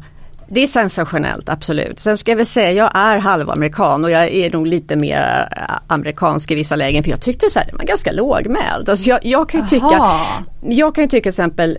det 0.53 0.61
är 0.61 0.67
sensationellt, 0.67 1.49
absolut. 1.49 2.01
Sen 2.01 2.19
ska 2.19 2.31
jag 2.31 2.37
väl 2.37 2.47
säga, 2.47 2.73
jag 2.73 2.91
är 2.95 3.19
halvamerikan 3.19 4.05
och 4.05 4.11
jag 4.11 4.29
är 4.29 4.51
nog 4.51 4.67
lite 4.67 4.97
mer 4.97 5.49
äh, 5.57 5.77
amerikansk 5.87 6.51
i 6.51 6.55
vissa 6.55 6.77
lägen. 6.77 7.03
För 7.03 7.11
jag 7.11 7.21
tyckte 7.21 7.51
så 7.51 7.59
här, 7.59 7.67
det 7.67 7.77
var 7.77 7.85
ganska 7.85 8.13
lågmäld. 8.13 8.89
Alltså 8.89 9.09
jag, 9.09 9.25
jag 9.25 9.49
kan 9.49 9.61
ju 9.61 9.67
tycka, 9.67 10.11
jag 10.63 10.95
kan 10.95 11.05
ju 11.05 11.09
tycka 11.09 11.23
till 11.23 11.29
exempel 11.29 11.79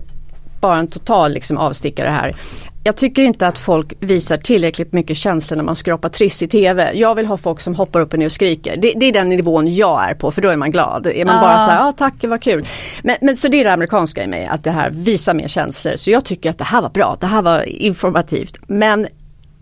bara 0.62 0.78
en 0.78 0.88
total 0.88 1.32
liksom 1.32 1.58
avstickare 1.58 2.08
här. 2.08 2.36
Jag 2.84 2.96
tycker 2.96 3.22
inte 3.22 3.46
att 3.46 3.58
folk 3.58 3.92
visar 4.00 4.36
tillräckligt 4.36 4.92
mycket 4.92 5.16
känslor 5.16 5.56
när 5.56 5.64
man 5.64 5.76
skrapar 5.76 6.08
triss 6.08 6.42
i 6.42 6.48
TV. 6.48 6.92
Jag 6.94 7.14
vill 7.14 7.26
ha 7.26 7.36
folk 7.36 7.60
som 7.60 7.74
hoppar 7.74 8.00
upp 8.00 8.12
och 8.12 8.18
ner 8.18 8.26
och 8.26 8.32
skriker. 8.32 8.76
Det, 8.76 8.92
det 8.96 9.06
är 9.06 9.12
den 9.12 9.28
nivån 9.28 9.74
jag 9.74 10.10
är 10.10 10.14
på 10.14 10.30
för 10.30 10.42
då 10.42 10.48
är 10.48 10.56
man 10.56 10.70
glad. 10.70 11.06
Är 11.06 11.24
man 11.24 11.38
ah. 11.38 11.40
bara 11.40 11.58
så 11.58 11.70
här, 11.70 11.78
ja 11.78 11.92
tack 11.92 12.14
vad 12.22 12.42
kul. 12.42 12.66
Men, 13.02 13.16
men 13.20 13.36
så 13.36 13.48
det 13.48 13.60
är 13.60 13.64
det 13.64 13.72
amerikanska 13.72 14.24
i 14.24 14.26
mig, 14.26 14.46
att 14.46 14.64
det 14.64 14.70
här 14.70 14.90
visar 14.90 15.34
mer 15.34 15.48
känslor. 15.48 15.96
Så 15.96 16.10
jag 16.10 16.24
tycker 16.24 16.50
att 16.50 16.58
det 16.58 16.64
här 16.64 16.82
var 16.82 16.90
bra, 16.90 17.16
det 17.20 17.26
här 17.26 17.42
var 17.42 17.62
informativt. 17.62 18.58
Men 18.66 19.06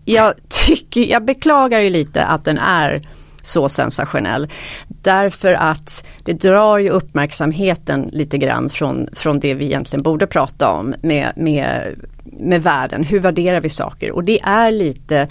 jag 0.05 0.33
tycker, 0.65 1.01
jag 1.01 1.25
beklagar 1.25 1.79
ju 1.79 1.89
lite 1.89 2.25
att 2.25 2.45
den 2.45 2.57
är 2.57 3.01
så 3.41 3.69
sensationell. 3.69 4.47
Därför 4.87 5.53
att 5.53 6.05
det 6.23 6.33
drar 6.33 6.77
ju 6.77 6.89
uppmärksamheten 6.89 8.09
lite 8.13 8.37
grann 8.37 8.69
från, 8.69 9.07
från 9.13 9.39
det 9.39 9.53
vi 9.53 9.65
egentligen 9.65 10.03
borde 10.03 10.27
prata 10.27 10.71
om 10.71 10.93
med, 11.01 11.33
med, 11.35 11.95
med 12.23 12.63
världen. 12.63 13.03
Hur 13.03 13.19
värderar 13.19 13.61
vi 13.61 13.69
saker? 13.69 14.11
Och 14.11 14.23
det 14.23 14.39
är 14.41 14.71
lite 14.71 15.27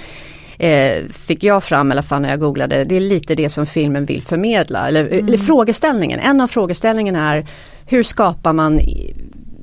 eh, 0.59 1.05
fick 1.07 1.45
jag 1.45 1.65
fram 1.65 1.89
i 1.89 1.93
alla 1.93 2.03
fall 2.03 2.23
när 2.23 2.31
jag 2.31 2.41
googlade, 2.41 2.85
det 2.85 2.97
är 2.97 3.01
lite 3.01 3.35
det 3.35 3.49
som 3.49 3.67
filmen 3.67 4.05
vill 4.05 4.23
förmedla. 4.23 4.89
Eller, 4.89 5.07
mm. 5.07 5.27
eller 5.27 5.39
frågeställningen, 5.39 6.21
en 6.21 6.41
av 6.41 6.49
frågeställningarna 6.49 7.35
är 7.35 7.47
hur 7.87 8.03
skapar 8.03 8.53
man 8.53 8.81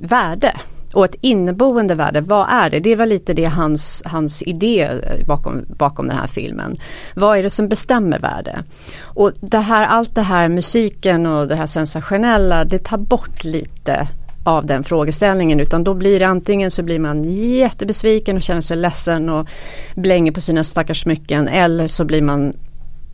värde? 0.02 0.54
Och 0.94 1.06
ett 1.06 1.16
inneboende 1.22 1.96
värde, 1.96 2.22
vad 2.22 2.48
är 2.50 2.70
det? 2.70 2.80
Det 2.80 2.96
var 2.96 3.06
lite 3.06 3.34
det 3.34 3.46
hans, 3.46 4.04
hans 4.06 4.42
idé 4.42 4.82
eh, 4.82 5.28
bakom, 5.28 5.66
bakom 5.68 6.08
den 6.08 6.18
här 6.18 6.28
filmen. 6.28 6.76
Vad 7.16 7.38
är 7.38 7.44
det 7.44 7.50
som 7.50 7.68
bestämmer 7.68 8.20
värde? 8.20 8.64
Och 9.02 9.32
det 9.40 9.60
här, 9.60 9.84
allt 9.84 10.16
det 10.16 10.22
här 10.22 10.50
musiken 10.50 11.26
och 11.26 11.48
det 11.48 11.56
här 11.56 11.68
sensationella, 11.68 12.66
det 12.66 12.80
tar 12.80 12.98
bort 12.98 13.44
lite 13.44 14.08
av 14.44 14.66
den 14.66 14.84
frågeställningen 14.84 15.60
utan 15.60 15.84
då 15.84 15.94
blir 15.94 16.20
det 16.20 16.28
antingen 16.28 16.72
så 16.72 16.84
blir 16.84 17.00
man 17.00 17.24
jättebesviken 17.24 18.36
och 18.36 18.42
känner 18.42 18.62
sig 18.62 18.78
ledsen 18.78 19.30
och 19.30 19.48
blänger 19.96 20.32
på 20.32 20.42
sina 20.42 20.64
stackars 20.64 21.02
smycken 21.02 21.48
eller 21.48 21.88
så 21.88 22.06
blir 22.06 22.22
man 22.22 22.54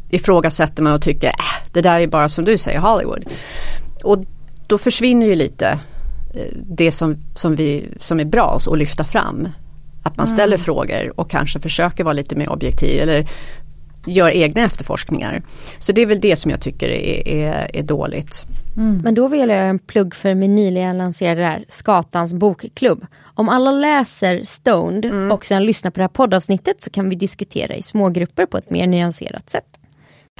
ifrågasätter 0.09 0.83
man 0.83 0.93
och 0.93 1.01
tycker 1.01 1.27
äh, 1.27 1.67
det 1.71 1.81
där 1.81 1.99
är 1.99 2.07
bara 2.07 2.29
som 2.29 2.45
du 2.45 2.57
säger 2.57 2.79
Hollywood. 2.79 3.25
Och 4.03 4.23
då 4.67 4.77
försvinner 4.77 5.27
ju 5.27 5.35
lite 5.35 5.79
det 6.55 6.91
som, 6.91 7.18
som, 7.35 7.55
vi, 7.55 7.89
som 7.97 8.19
är 8.19 8.26
bra 8.26 8.60
att 8.68 8.77
lyfta 8.77 9.03
fram. 9.03 9.47
Att 10.03 10.18
man 10.18 10.27
ställer 10.27 10.55
mm. 10.55 10.65
frågor 10.65 11.19
och 11.19 11.31
kanske 11.31 11.60
försöker 11.60 12.03
vara 12.03 12.14
lite 12.14 12.35
mer 12.35 12.49
objektiv 12.49 13.01
eller 13.01 13.27
gör 14.05 14.30
egna 14.30 14.61
efterforskningar. 14.61 15.41
Så 15.80 15.91
det 15.91 16.01
är 16.01 16.05
väl 16.05 16.22
det 16.22 16.35
som 16.35 16.51
jag 16.51 16.61
tycker 16.61 16.89
är, 16.89 17.27
är, 17.27 17.76
är 17.76 17.84
dåligt. 17.84 18.45
Mm. 18.77 19.01
Men 19.03 19.15
då 19.15 19.27
vill 19.27 19.39
jag 19.39 19.49
göra 19.49 19.68
en 19.68 19.80
plugg 19.80 20.15
för 20.15 20.35
min 20.35 20.55
nyligen 20.55 20.97
lanserade 20.97 21.45
här 21.45 21.65
Skatans 21.68 22.34
bokklubb. 22.34 23.05
Om 23.35 23.49
alla 23.49 23.72
läser 23.72 24.43
Stoned 24.43 25.05
mm. 25.05 25.31
och 25.31 25.45
sen 25.45 25.65
lyssnar 25.65 25.91
på 25.91 25.99
det 25.99 26.03
här 26.03 26.07
poddavsnittet 26.07 26.81
så 26.81 26.89
kan 26.89 27.10
vi 27.10 27.15
diskutera 27.15 27.76
i 27.76 27.84
smågrupper 27.84 28.45
på 28.45 28.57
ett 28.57 28.69
mer 28.69 28.88
nyanserat 28.88 29.49
sätt. 29.49 29.65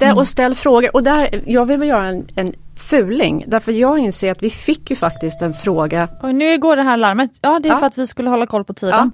Mm. 0.00 0.16
Och 0.16 0.28
ställ 0.28 0.54
frågor 0.54 0.96
och 0.96 1.02
där, 1.02 1.42
jag 1.46 1.66
vill 1.66 1.88
göra 1.88 2.06
en, 2.06 2.26
en 2.34 2.54
fuling 2.76 3.44
därför 3.46 3.72
jag 3.72 3.98
inser 3.98 4.30
att 4.30 4.42
vi 4.42 4.50
fick 4.50 4.90
ju 4.90 4.96
faktiskt 4.96 5.42
en 5.42 5.54
fråga. 5.54 6.08
Och 6.22 6.34
nu 6.34 6.58
går 6.58 6.76
det 6.76 6.82
här 6.82 6.96
larmet, 6.96 7.30
ja 7.40 7.58
det 7.62 7.68
är 7.68 7.72
ja. 7.72 7.78
för 7.78 7.86
att 7.86 7.98
vi 7.98 8.06
skulle 8.06 8.30
hålla 8.30 8.46
koll 8.46 8.64
på 8.64 8.74
tiden. 8.74 9.12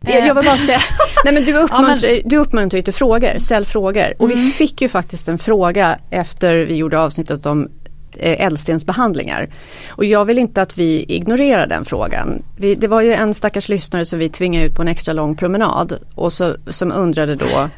Ja. 0.00 0.12
Jag, 0.14 0.22
vill 0.22 0.34
bara 0.34 0.44
säga, 0.44 0.78
nej 1.24 1.34
men 1.34 1.44
du 1.44 1.52
uppmuntrar, 1.58 2.08
ja, 2.08 2.20
men... 2.22 2.28
du 2.28 2.36
uppmuntrar 2.36 2.78
ju 2.78 2.82
till 2.82 2.94
frågor, 2.94 3.38
ställ 3.38 3.64
frågor. 3.64 4.12
Och 4.18 4.24
mm. 4.24 4.38
vi 4.38 4.50
fick 4.50 4.82
ju 4.82 4.88
faktiskt 4.88 5.28
en 5.28 5.38
fråga 5.38 5.98
efter 6.10 6.54
vi 6.56 6.76
gjorde 6.76 7.00
avsnittet 7.00 7.46
om 7.46 7.68
eh, 8.16 8.46
ädelstensbehandlingar. 8.46 9.48
Och 9.90 10.04
jag 10.04 10.24
vill 10.24 10.38
inte 10.38 10.62
att 10.62 10.78
vi 10.78 11.04
ignorerar 11.08 11.66
den 11.66 11.84
frågan. 11.84 12.42
Vi, 12.56 12.74
det 12.74 12.88
var 12.88 13.00
ju 13.00 13.12
en 13.12 13.34
stackars 13.34 13.68
lyssnare 13.68 14.04
som 14.04 14.18
vi 14.18 14.28
tvingade 14.28 14.66
ut 14.66 14.74
på 14.74 14.82
en 14.82 14.88
extra 14.88 15.12
lång 15.12 15.36
promenad 15.36 15.98
och 16.14 16.32
så, 16.32 16.56
som 16.66 16.92
undrade 16.92 17.34
då 17.34 17.68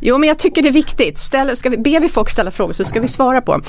Jo 0.00 0.18
men 0.18 0.28
jag 0.28 0.38
tycker 0.38 0.62
det 0.62 0.68
är 0.68 0.72
viktigt. 0.72 1.18
Ställ, 1.18 1.56
ska 1.56 1.70
vi, 1.70 1.76
ber 1.76 2.00
vi 2.00 2.08
folk 2.08 2.30
ställa 2.30 2.50
frågor 2.50 2.72
så 2.72 2.84
ska 2.84 3.00
vi 3.00 3.08
svara 3.08 3.40
på 3.40 3.60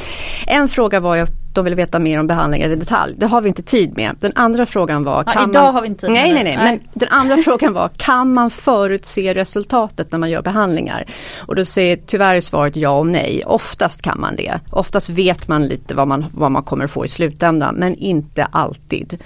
En 0.48 0.68
fråga 0.68 0.99
var 0.99 1.15
ju 1.15 1.22
att 1.22 1.48
de 1.53 1.64
ville 1.64 1.76
veta 1.76 1.99
mer 1.99 2.19
om 2.19 2.28
behandlingar 2.28 2.69
i 2.69 2.76
detalj. 2.76 3.15
Det 3.18 3.26
har 3.26 3.41
vi 3.41 3.48
inte 3.48 3.64
tid 3.64 3.98
med. 3.98 4.15
Den 4.19 4.32
andra 4.36 4.65
frågan 4.65 5.03
var... 5.03 5.24
Ja, 5.26 5.32
idag 5.32 5.64
man, 5.64 5.74
har 5.74 5.82
vi 5.82 5.88
inte 5.88 6.06
tid 6.06 6.15
nej, 6.15 6.34
nej, 6.34 6.44
nej, 6.44 6.57
nej. 6.57 6.65
Men 6.65 6.80
den 6.94 7.10
andra 7.10 7.38
frågan 7.38 7.74
var 7.74 7.90
kan 7.98 8.34
man 8.34 8.49
förutse 8.49 9.34
resultatet 9.34 10.11
när 10.11 10.19
man 10.19 10.30
gör 10.30 10.41
behandlingar? 10.41 11.06
Och 11.40 11.56
då 11.56 11.65
säger 11.65 11.98
tyvärr 12.06 12.40
svaret 12.40 12.76
ja 12.76 12.90
och 12.90 13.07
nej. 13.07 13.44
Oftast 13.45 14.02
kan 14.02 14.19
man 14.19 14.36
det. 14.36 14.60
Oftast 14.69 15.10
vet 15.10 15.48
man 15.48 15.65
lite 15.65 15.94
vad 15.94 16.07
man, 16.07 16.26
vad 16.34 16.52
man 16.52 16.64
kommer 16.64 16.88
få 16.88 17.06
i 17.06 17.07
slutändan 17.07 17.76
men 17.76 17.95
inte 17.95 18.45
alltid. 18.45 19.24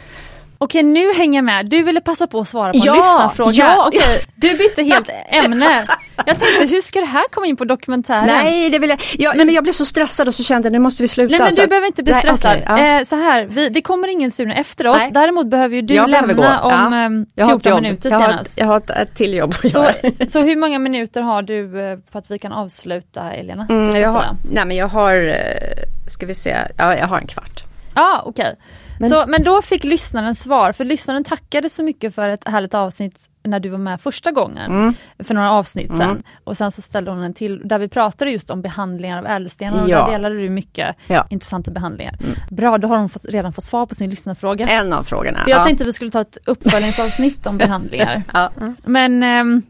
Okej 0.64 0.84
nu 0.84 1.14
hänger 1.14 1.38
jag 1.38 1.46
med, 1.46 1.66
du 1.66 1.84
ville 1.84 2.02
passa 2.02 2.28
på 2.28 2.40
att 2.40 2.48
svara 2.48 2.72
på 2.72 2.78
ja, 2.84 2.92
en 2.92 2.98
lyssnarfråga. 2.98 3.54
Ja, 3.54 3.88
Okej, 3.88 4.22
du 4.36 4.58
bytte 4.58 4.84
helt 4.84 5.10
ämne. 5.28 5.88
Jag 6.26 6.40
tänkte 6.40 6.66
hur 6.66 6.82
ska 6.82 7.00
det 7.00 7.06
här 7.06 7.24
komma 7.32 7.46
in 7.46 7.58
på 7.58 7.66
dokumentären? 7.66 8.28
Nej, 8.28 8.70
det 8.70 8.80
vill 8.80 8.90
jag. 8.90 9.00
jag 9.18 9.38
nej, 9.38 9.46
men 9.46 9.56
jag 9.56 9.64
blev 9.64 9.74
så 9.74 9.86
stressad 9.86 10.28
och 10.28 10.36
så 10.36 10.44
kände 10.44 10.66
jag 10.66 10.72
nu 10.72 10.80
måste 10.80 11.04
vi 11.04 11.08
sluta. 11.08 11.32
Nej 11.32 11.40
men 11.40 11.56
du 11.56 11.68
behöver 11.68 11.88
inte 11.88 12.04
bli 12.04 12.14
nej, 12.14 12.22
stressad. 12.22 12.60
Okay, 12.62 12.84
ja. 12.84 13.00
eh, 13.00 13.04
så 13.04 13.16
här, 13.16 13.46
vi, 13.46 13.70
det 13.70 13.82
kommer 13.82 14.08
ingen 14.08 14.32
surna 14.32 14.56
efter 14.56 14.88
oss. 14.88 14.98
Nej. 14.98 15.12
Däremot 15.12 15.48
behöver 15.48 15.76
ju 15.76 15.82
du 15.82 15.94
jag 15.94 16.10
lämna 16.10 16.62
om 16.62 17.26
ja. 17.36 17.48
14 17.48 17.72
ehm, 17.72 17.84
minuter 17.84 18.10
jag 18.10 18.22
senast. 18.22 18.60
Har, 18.60 18.66
jag 18.66 18.68
har 18.68 19.02
ett 19.02 19.16
till 19.16 19.34
jobb 19.34 19.56
att 19.64 19.72
så, 19.72 19.84
göra. 19.84 20.28
så 20.28 20.42
hur 20.42 20.56
många 20.56 20.80
minuter 20.80 21.22
har 21.22 21.42
du 21.42 21.92
eh, 21.92 21.98
på 22.12 22.18
att 22.18 22.32
vi 22.32 22.40
kan 22.40 22.52
avsluta 22.52 23.34
Elena? 23.34 23.68
Mm, 23.70 24.02
jag 24.02 24.10
har, 24.10 24.26
nej 24.52 24.66
men 24.66 24.78
jag 24.78 24.88
har, 24.88 25.16
eh, 25.16 26.08
ska 26.08 26.26
vi 26.26 26.34
se, 26.34 26.56
ja 26.78 26.96
jag 26.96 27.08
har 27.08 27.18
en 27.18 27.28
kvart. 27.28 27.64
Ja 27.96 28.02
ah, 28.02 28.22
okej. 28.26 28.44
Okay. 28.44 28.56
Men, 28.99 29.09
så, 29.09 29.26
men 29.27 29.43
då 29.43 29.61
fick 29.61 29.84
lyssnaren 29.84 30.35
svar, 30.35 30.72
för 30.72 30.85
lyssnaren 30.85 31.23
tackade 31.23 31.69
så 31.69 31.84
mycket 31.84 32.15
för 32.15 32.30
ett 32.30 32.47
härligt 32.47 32.73
avsnitt 32.73 33.27
när 33.43 33.59
du 33.59 33.69
var 33.69 33.77
med 33.77 34.01
första 34.01 34.31
gången, 34.31 34.72
mm. 34.72 34.93
för 35.19 35.34
några 35.34 35.51
avsnitt 35.51 35.91
sedan. 35.91 36.09
Mm. 36.09 36.23
Och 36.43 36.57
sen 36.57 36.72
så 36.72 36.81
ställde 36.81 37.11
hon 37.11 37.23
en 37.23 37.34
till 37.34 37.61
där 37.68 37.80
vi 37.80 37.88
pratade 37.88 38.31
just 38.31 38.49
om 38.49 38.61
behandlingar 38.61 39.18
av 39.18 39.26
ädelstenar 39.26 39.84
och 39.84 39.89
ja. 39.89 40.05
där 40.05 40.11
delade 40.11 40.35
du 40.35 40.49
mycket 40.49 40.95
ja. 41.07 41.27
intressanta 41.30 41.72
behandlingar. 41.72 42.18
Mm. 42.19 42.35
Bra, 42.49 42.77
då 42.77 42.88
har 42.88 42.97
hon 42.97 43.09
fått, 43.09 43.26
redan 43.26 43.53
fått 43.53 43.63
svar 43.63 43.85
på 43.85 43.95
sin 43.95 44.09
lyssnarfråga. 44.09 44.65
En 44.65 44.93
av 44.93 45.03
frågorna. 45.03 45.43
För 45.43 45.51
jag 45.51 45.59
ja. 45.59 45.65
tänkte 45.65 45.84
vi 45.84 45.93
skulle 45.93 46.11
ta 46.11 46.22
ett 46.22 46.38
uppföljningsavsnitt 46.45 47.45
om 47.47 47.57
behandlingar. 47.57 48.23
Ja. 48.34 48.49
Men 48.84 49.23
ähm, 49.23 49.63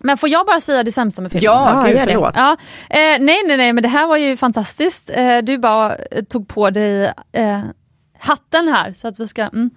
men 0.00 0.18
får 0.18 0.28
jag 0.28 0.46
bara 0.46 0.60
säga 0.60 0.82
det 0.82 0.92
sämsta 0.92 1.22
med 1.22 1.32
filmen? 1.32 1.44
Ja, 1.44 1.72
ah, 1.74 1.86
gud, 1.86 2.00
förlåt. 2.04 2.32
Ja. 2.36 2.56
Eh, 2.90 2.98
nej, 2.98 3.42
nej, 3.46 3.56
nej, 3.56 3.72
men 3.72 3.82
det 3.82 3.88
här 3.88 4.06
var 4.06 4.16
ju 4.16 4.36
fantastiskt. 4.36 5.10
Eh, 5.14 5.38
du 5.38 5.58
bara 5.58 5.96
eh, 5.96 6.24
tog 6.24 6.48
på 6.48 6.70
dig 6.70 7.12
eh, 7.32 7.60
hatten 8.24 8.68
här 8.68 8.92
så 8.92 9.08
att 9.08 9.20
vi 9.20 9.28
ska... 9.28 9.42
Mm. 9.42 9.70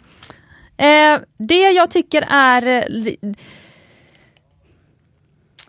Eh, 0.77 1.21
det 1.37 1.71
jag 1.71 1.91
tycker 1.91 2.25
är... 2.29 2.67
Eh, 2.67 3.33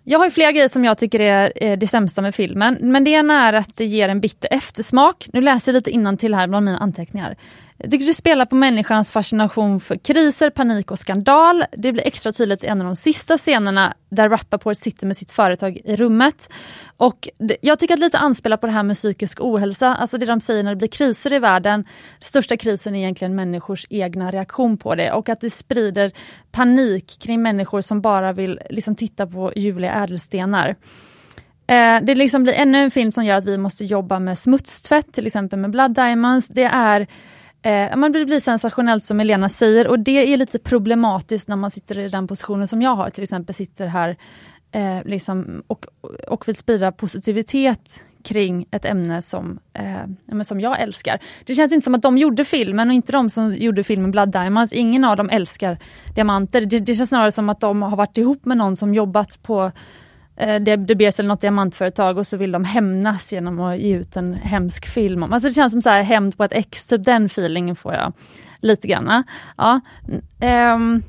jag 0.04 0.18
har 0.18 0.26
ju 0.26 0.30
flera 0.30 0.52
grejer 0.52 0.68
som 0.68 0.84
jag 0.84 0.98
tycker 0.98 1.20
är 1.20 1.76
det 1.76 1.86
sämsta 1.86 2.22
med 2.22 2.34
filmen, 2.34 2.78
men 2.80 3.04
det 3.04 3.10
ena 3.10 3.48
är 3.48 3.52
att 3.52 3.76
det 3.76 3.84
ger 3.84 4.08
en 4.08 4.20
bitter 4.20 4.52
eftersmak. 4.52 5.28
Nu 5.32 5.40
läser 5.40 5.72
jag 5.72 5.74
lite 5.74 6.16
till 6.16 6.34
här 6.34 6.46
bland 6.46 6.64
mina 6.64 6.78
anteckningar. 6.78 7.36
Jag 7.80 7.90
tycker 7.90 8.06
det 8.06 8.14
spelar 8.14 8.46
på 8.46 8.56
människans 8.56 9.10
fascination 9.10 9.80
för 9.80 9.96
kriser, 9.96 10.50
panik 10.50 10.90
och 10.90 10.98
skandal. 10.98 11.64
Det 11.72 11.92
blir 11.92 12.06
extra 12.06 12.32
tydligt 12.32 12.64
i 12.64 12.66
en 12.66 12.80
av 12.80 12.86
de 12.86 12.96
sista 12.96 13.36
scenerna 13.36 13.94
där 14.08 14.28
Rappaport 14.28 14.76
sitter 14.76 15.06
med 15.06 15.16
sitt 15.16 15.30
företag 15.30 15.80
i 15.84 15.96
rummet. 15.96 16.48
Och 16.96 17.28
jag 17.60 17.78
tycker 17.78 17.94
att 17.94 18.00
lite 18.00 18.18
anspelar 18.18 18.56
på 18.56 18.66
det 18.66 18.72
här 18.72 18.82
med 18.82 18.96
psykisk 18.96 19.40
ohälsa, 19.40 19.94
alltså 19.94 20.18
det 20.18 20.26
de 20.26 20.40
säger 20.40 20.62
när 20.62 20.70
det 20.70 20.76
blir 20.76 20.88
kriser 20.88 21.32
i 21.32 21.38
världen. 21.38 21.82
Den 22.20 22.26
största 22.26 22.56
krisen 22.56 22.94
är 22.94 22.98
egentligen 22.98 23.34
människors 23.34 23.86
egna 23.90 24.30
reaktion 24.30 24.78
på 24.78 24.94
det 24.94 25.12
och 25.12 25.28
att 25.28 25.40
det 25.40 25.50
sprider 25.50 26.12
panik 26.50 27.18
kring 27.20 27.42
människor 27.42 27.80
som 27.80 28.00
bara 28.00 28.32
vill 28.32 28.60
liksom 28.70 28.96
titta 28.96 29.26
på 29.26 29.52
ljuvliga 29.56 29.92
ädelstenar. 29.92 30.76
Eh, 31.66 32.00
det 32.02 32.14
liksom 32.14 32.42
blir 32.42 32.54
ännu 32.54 32.78
en 32.78 32.90
film 32.90 33.12
som 33.12 33.24
gör 33.24 33.36
att 33.36 33.46
vi 33.46 33.58
måste 33.58 33.84
jobba 33.84 34.18
med 34.18 34.38
smutstvätt, 34.38 35.12
till 35.12 35.26
exempel 35.26 35.58
med 35.58 35.70
Blood 35.70 35.94
Diamonds. 35.94 36.48
Det 36.48 36.64
är 36.64 37.06
Eh, 37.62 37.96
man 37.96 38.12
blir 38.12 38.40
sensationellt 38.40 39.04
som 39.04 39.20
Elena 39.20 39.48
säger 39.48 39.88
och 39.88 39.98
det 39.98 40.32
är 40.32 40.36
lite 40.36 40.58
problematiskt 40.58 41.48
när 41.48 41.56
man 41.56 41.70
sitter 41.70 41.98
i 41.98 42.08
den 42.08 42.26
positionen 42.26 42.68
som 42.68 42.82
jag 42.82 42.96
har, 42.96 43.10
till 43.10 43.22
exempel 43.22 43.54
sitter 43.54 43.86
här 43.86 44.16
eh, 44.72 45.04
liksom, 45.04 45.62
och, 45.66 45.86
och 46.28 46.48
vill 46.48 46.54
sprida 46.54 46.92
positivitet 46.92 48.02
kring 48.22 48.66
ett 48.70 48.84
ämne 48.84 49.22
som, 49.22 49.58
eh, 49.72 50.42
som 50.42 50.60
jag 50.60 50.80
älskar. 50.80 51.20
Det 51.44 51.54
känns 51.54 51.72
inte 51.72 51.84
som 51.84 51.94
att 51.94 52.02
de 52.02 52.18
gjorde 52.18 52.44
filmen 52.44 52.88
och 52.88 52.94
inte 52.94 53.12
de 53.12 53.30
som 53.30 53.54
gjorde 53.54 53.84
filmen 53.84 54.10
Blood 54.10 54.32
Diamonds. 54.32 54.72
Ingen 54.72 55.04
av 55.04 55.16
dem 55.16 55.30
älskar 55.30 55.78
diamanter. 56.14 56.60
Det, 56.60 56.78
det 56.78 56.94
känns 56.94 57.08
snarare 57.08 57.32
som 57.32 57.48
att 57.48 57.60
de 57.60 57.82
har 57.82 57.96
varit 57.96 58.18
ihop 58.18 58.44
med 58.44 58.56
någon 58.56 58.76
som 58.76 58.94
jobbat 58.94 59.42
på 59.42 59.72
Eh, 60.38 60.60
det, 60.60 60.76
det 60.76 61.12
sig 61.12 61.24
något 61.24 61.40
diamantföretag 61.40 62.18
och 62.18 62.26
så 62.26 62.36
vill 62.36 62.52
de 62.52 62.64
hämnas 62.64 63.32
genom 63.32 63.60
att 63.60 63.78
ge 63.78 63.96
ut 63.96 64.16
en 64.16 64.34
hemsk 64.34 64.86
film. 64.86 65.22
Alltså 65.22 65.48
det 65.48 65.54
känns 65.54 65.72
som 65.72 65.82
så 65.82 65.90
här 65.90 66.02
hämnd 66.02 66.36
på 66.36 66.44
ett 66.44 66.52
ex, 66.52 66.86
typ 66.86 67.04
den 67.04 67.26
feelingen 67.26 67.76
får 67.76 67.94
jag 67.94 68.12
lite 68.60 68.88
grann. 68.88 69.24
Ja. 69.56 69.80
Um, 70.74 71.02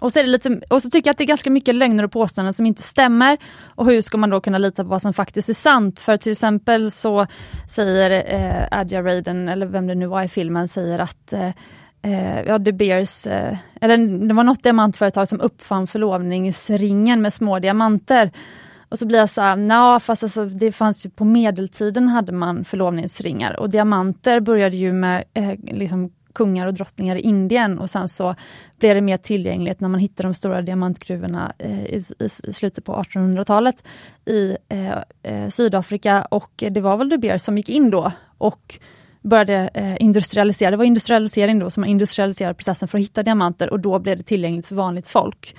och 0.00 0.12
så, 0.12 0.18
är 0.18 0.22
det 0.22 0.28
lite, 0.28 0.60
och 0.70 0.82
så 0.82 0.90
tycker 0.90 1.08
jag 1.08 1.12
att 1.12 1.18
det 1.18 1.24
är 1.24 1.26
ganska 1.26 1.50
mycket 1.50 1.74
lögner 1.74 2.04
och 2.04 2.12
påståenden 2.12 2.54
som 2.54 2.66
inte 2.66 2.82
stämmer. 2.82 3.38
Och 3.64 3.86
hur 3.86 4.02
ska 4.02 4.18
man 4.18 4.30
då 4.30 4.40
kunna 4.40 4.58
lita 4.58 4.82
på 4.82 4.88
vad 4.90 5.02
som 5.02 5.12
faktiskt 5.12 5.48
är 5.48 5.54
sant? 5.54 6.00
För 6.00 6.16
till 6.16 6.32
exempel 6.32 6.90
så 6.90 7.26
säger 7.68 8.34
eh, 8.34 8.78
Adja 8.78 9.02
Raiden, 9.02 9.48
eller 9.48 9.66
vem 9.66 9.86
det 9.86 9.94
nu 9.94 10.06
var 10.06 10.22
i 10.22 10.28
filmen, 10.28 10.68
säger 10.68 10.98
att 10.98 11.32
eh, 11.32 11.50
eh, 12.04 12.40
ja, 12.40 12.58
De 12.58 12.72
Beers, 12.72 13.26
eh, 13.26 13.56
eller 13.80 14.26
det 14.28 14.34
var 14.34 14.44
något 14.44 14.62
diamantföretag 14.62 15.28
som 15.28 15.40
uppfann 15.40 15.86
förlovningsringen 15.86 17.22
med 17.22 17.32
små 17.32 17.58
diamanter. 17.58 18.30
Och 18.88 18.98
så 18.98 19.06
blir 19.06 19.18
jag 19.18 19.30
så 19.30 19.42
här, 19.42 19.56
nja, 19.56 20.00
fast 20.00 20.22
alltså, 20.22 20.44
det 20.44 20.72
fanns 20.72 21.06
ju 21.06 21.10
på 21.10 21.24
medeltiden 21.24 22.08
hade 22.08 22.32
man 22.32 22.64
förlovningsringar. 22.64 23.60
Och 23.60 23.70
diamanter 23.70 24.40
började 24.40 24.76
ju 24.76 24.92
med 24.92 25.24
eh, 25.34 25.54
liksom 25.62 26.10
kungar 26.32 26.66
och 26.66 26.74
drottningar 26.74 27.16
i 27.16 27.20
Indien. 27.20 27.78
Och 27.78 27.90
sen 27.90 28.08
så 28.08 28.34
blev 28.78 28.94
det 28.94 29.00
mer 29.00 29.16
tillgängligt 29.16 29.80
när 29.80 29.88
man 29.88 30.00
hittade 30.00 30.28
de 30.28 30.34
stora 30.34 30.62
diamantgruvorna 30.62 31.52
eh, 31.58 31.84
i, 31.84 32.02
i, 32.18 32.24
i, 32.24 32.52
slutet 32.52 32.84
på 32.84 32.92
1800-talet 32.92 33.84
i 34.24 34.56
eh, 34.68 34.98
eh, 35.22 35.48
Sydafrika. 35.48 36.24
Och 36.24 36.64
det 36.70 36.80
var 36.80 36.96
väl 36.96 37.08
De 37.08 37.18
Beers 37.18 37.42
som 37.42 37.56
gick 37.56 37.68
in 37.68 37.90
då. 37.90 38.12
Och 38.38 38.78
började 39.24 39.70
eh, 39.74 39.96
industrialisera. 40.00 40.70
Det 40.70 40.76
var 40.76 40.84
industrialisering 40.84 41.58
då, 41.58 41.70
som 41.70 41.80
man 41.80 41.90
industrialiserade 41.90 42.54
processen 42.54 42.88
för 42.88 42.98
att 42.98 43.04
hitta 43.04 43.22
diamanter 43.22 43.70
och 43.70 43.80
då 43.80 43.98
blev 43.98 44.16
det 44.18 44.22
tillgängligt 44.22 44.66
för 44.66 44.74
vanligt 44.74 45.08
folk. 45.08 45.56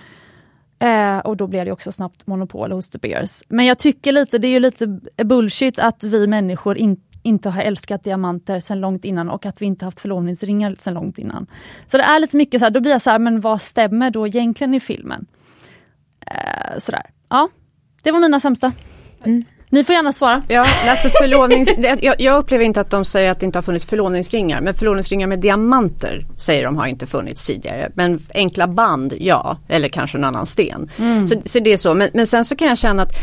Eh, 0.80 1.18
och 1.18 1.38
då 1.38 1.48
blev 1.48 1.66
det 1.66 1.72
också 1.72 1.92
snabbt 1.92 2.28
monopol 2.28 2.72
hos 2.72 2.90
De 2.90 2.98
Beers. 2.98 3.44
Men 3.48 3.66
jag 3.66 3.80
tycker 3.80 4.12
lite, 4.12 4.38
det 4.38 4.48
är 4.48 4.52
ju 4.52 4.60
lite 4.60 5.00
bullshit 5.24 5.80
att 5.80 6.04
vi 6.04 6.28
människor 6.28 6.78
in, 6.78 7.02
inte 7.24 7.50
har 7.50 7.62
älskat 7.62 8.04
diamanter 8.04 8.60
sedan 8.60 8.80
långt 8.80 9.06
innan 9.06 9.30
och 9.30 9.46
att 9.46 9.62
vi 9.62 9.66
inte 9.66 9.86
haft 9.86 10.00
förlovningsringar 10.00 10.76
sedan 10.80 10.94
långt 10.94 11.18
innan. 11.18 11.48
Så 11.88 11.98
det 11.98 12.04
är 12.04 12.20
lite 12.20 12.38
mycket 12.38 12.60
så 12.60 12.66
här, 12.66 12.72
då 12.72 12.80
blir 12.80 12.92
jag 12.92 13.02
så 13.02 13.10
här, 13.10 13.20
men 13.20 13.42
vad 13.42 13.62
stämmer 13.62 14.12
då 14.12 14.28
egentligen 14.28 14.74
i 14.74 14.80
filmen? 14.80 15.26
Eh, 16.28 16.78
sådär. 16.78 17.04
Ja, 17.30 17.50
det 18.04 18.12
var 18.12 18.20
mina 18.20 18.40
sämsta. 18.40 18.72
Mm. 19.24 19.44
Ni 19.76 19.84
får 19.84 19.96
gärna 19.96 20.14
svara. 20.14 20.42
Ja, 20.48 20.66
alltså 20.90 21.10
förlovnings, 21.10 21.70
jag, 22.02 22.16
jag, 22.22 22.38
upplever 22.38 22.66
inte 22.66 22.82
att 22.82 22.90
de 22.90 23.06
säger 23.06 23.32
att 23.32 23.40
det 23.40 23.46
inte 23.46 23.58
har 23.58 23.64
funnits 23.64 23.86
förlovningsringar. 23.86 24.62
Men 24.62 24.74
förlovningsringar 24.74 25.28
med 25.28 25.40
diamanter 25.40 26.26
säger 26.38 26.66
de 26.66 26.78
har 26.78 26.86
inte 26.86 27.08
funnits 27.08 27.46
tidigare. 27.46 27.92
Men 27.94 28.20
enkla 28.34 28.68
band, 28.68 29.14
ja. 29.20 29.58
Eller 29.68 29.88
kanske 29.90 30.18
en 30.18 30.24
annan 30.24 30.46
sten. 30.46 30.90
Mm. 31.00 31.28
Så, 31.28 31.42
så, 31.46 31.60
det 31.60 31.74
är 31.74 31.78
så. 31.78 31.94
Men, 31.94 32.10
men 32.14 32.28
sen 32.28 32.46
så 32.46 32.56
kan 32.56 32.68
jag 32.68 32.78
känna 32.78 33.04
att 33.04 33.14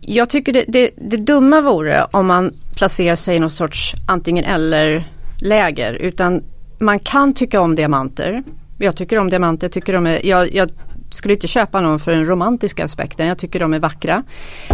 jag 0.00 0.30
tycker 0.30 0.52
det, 0.52 0.64
det, 0.68 0.90
det 0.96 1.16
dumma 1.16 1.60
vore 1.60 2.04
om 2.10 2.26
man 2.26 2.54
placerar 2.74 3.16
sig 3.16 3.36
i 3.36 3.40
någon 3.40 3.50
sorts 3.50 3.94
antingen 4.06 4.44
eller 4.44 5.04
läger. 5.40 5.92
Utan 5.94 6.42
man 6.78 6.98
kan 6.98 7.34
tycka 7.34 7.60
om 7.60 7.74
diamanter. 7.74 8.42
Jag 8.78 8.96
tycker 8.96 9.18
om 9.18 9.30
diamanter, 9.30 9.68
tycker 9.68 9.92
de 9.92 10.06
är, 10.06 10.26
jag, 10.26 10.54
jag 10.54 10.70
skulle 11.10 11.34
inte 11.34 11.46
köpa 11.46 11.80
någon 11.80 12.00
för 12.00 12.10
den 12.12 12.26
romantiska 12.26 12.84
aspekten. 12.84 13.26
Jag 13.26 13.38
tycker 13.38 13.60
de 13.60 13.74
är 13.74 13.78
vackra. 13.78 14.22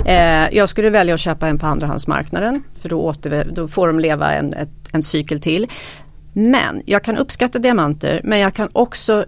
Eh, 0.06 0.56
jag 0.56 0.68
skulle 0.68 0.90
välja 0.90 1.14
att 1.14 1.20
köpa 1.20 1.48
en 1.48 1.58
på 1.58 1.66
andrahandsmarknaden 1.66 2.62
för 2.78 2.88
då, 2.88 3.00
åter, 3.00 3.50
då 3.52 3.68
får 3.68 3.86
de 3.86 4.00
leva 4.00 4.32
en, 4.32 4.52
ett, 4.52 4.68
en 4.92 5.02
cykel 5.02 5.40
till. 5.40 5.66
Men 6.32 6.82
jag 6.86 7.04
kan 7.04 7.16
uppskatta 7.16 7.58
diamanter 7.58 8.20
men 8.24 8.38
jag 8.38 8.54
kan 8.54 8.68
också 8.72 9.24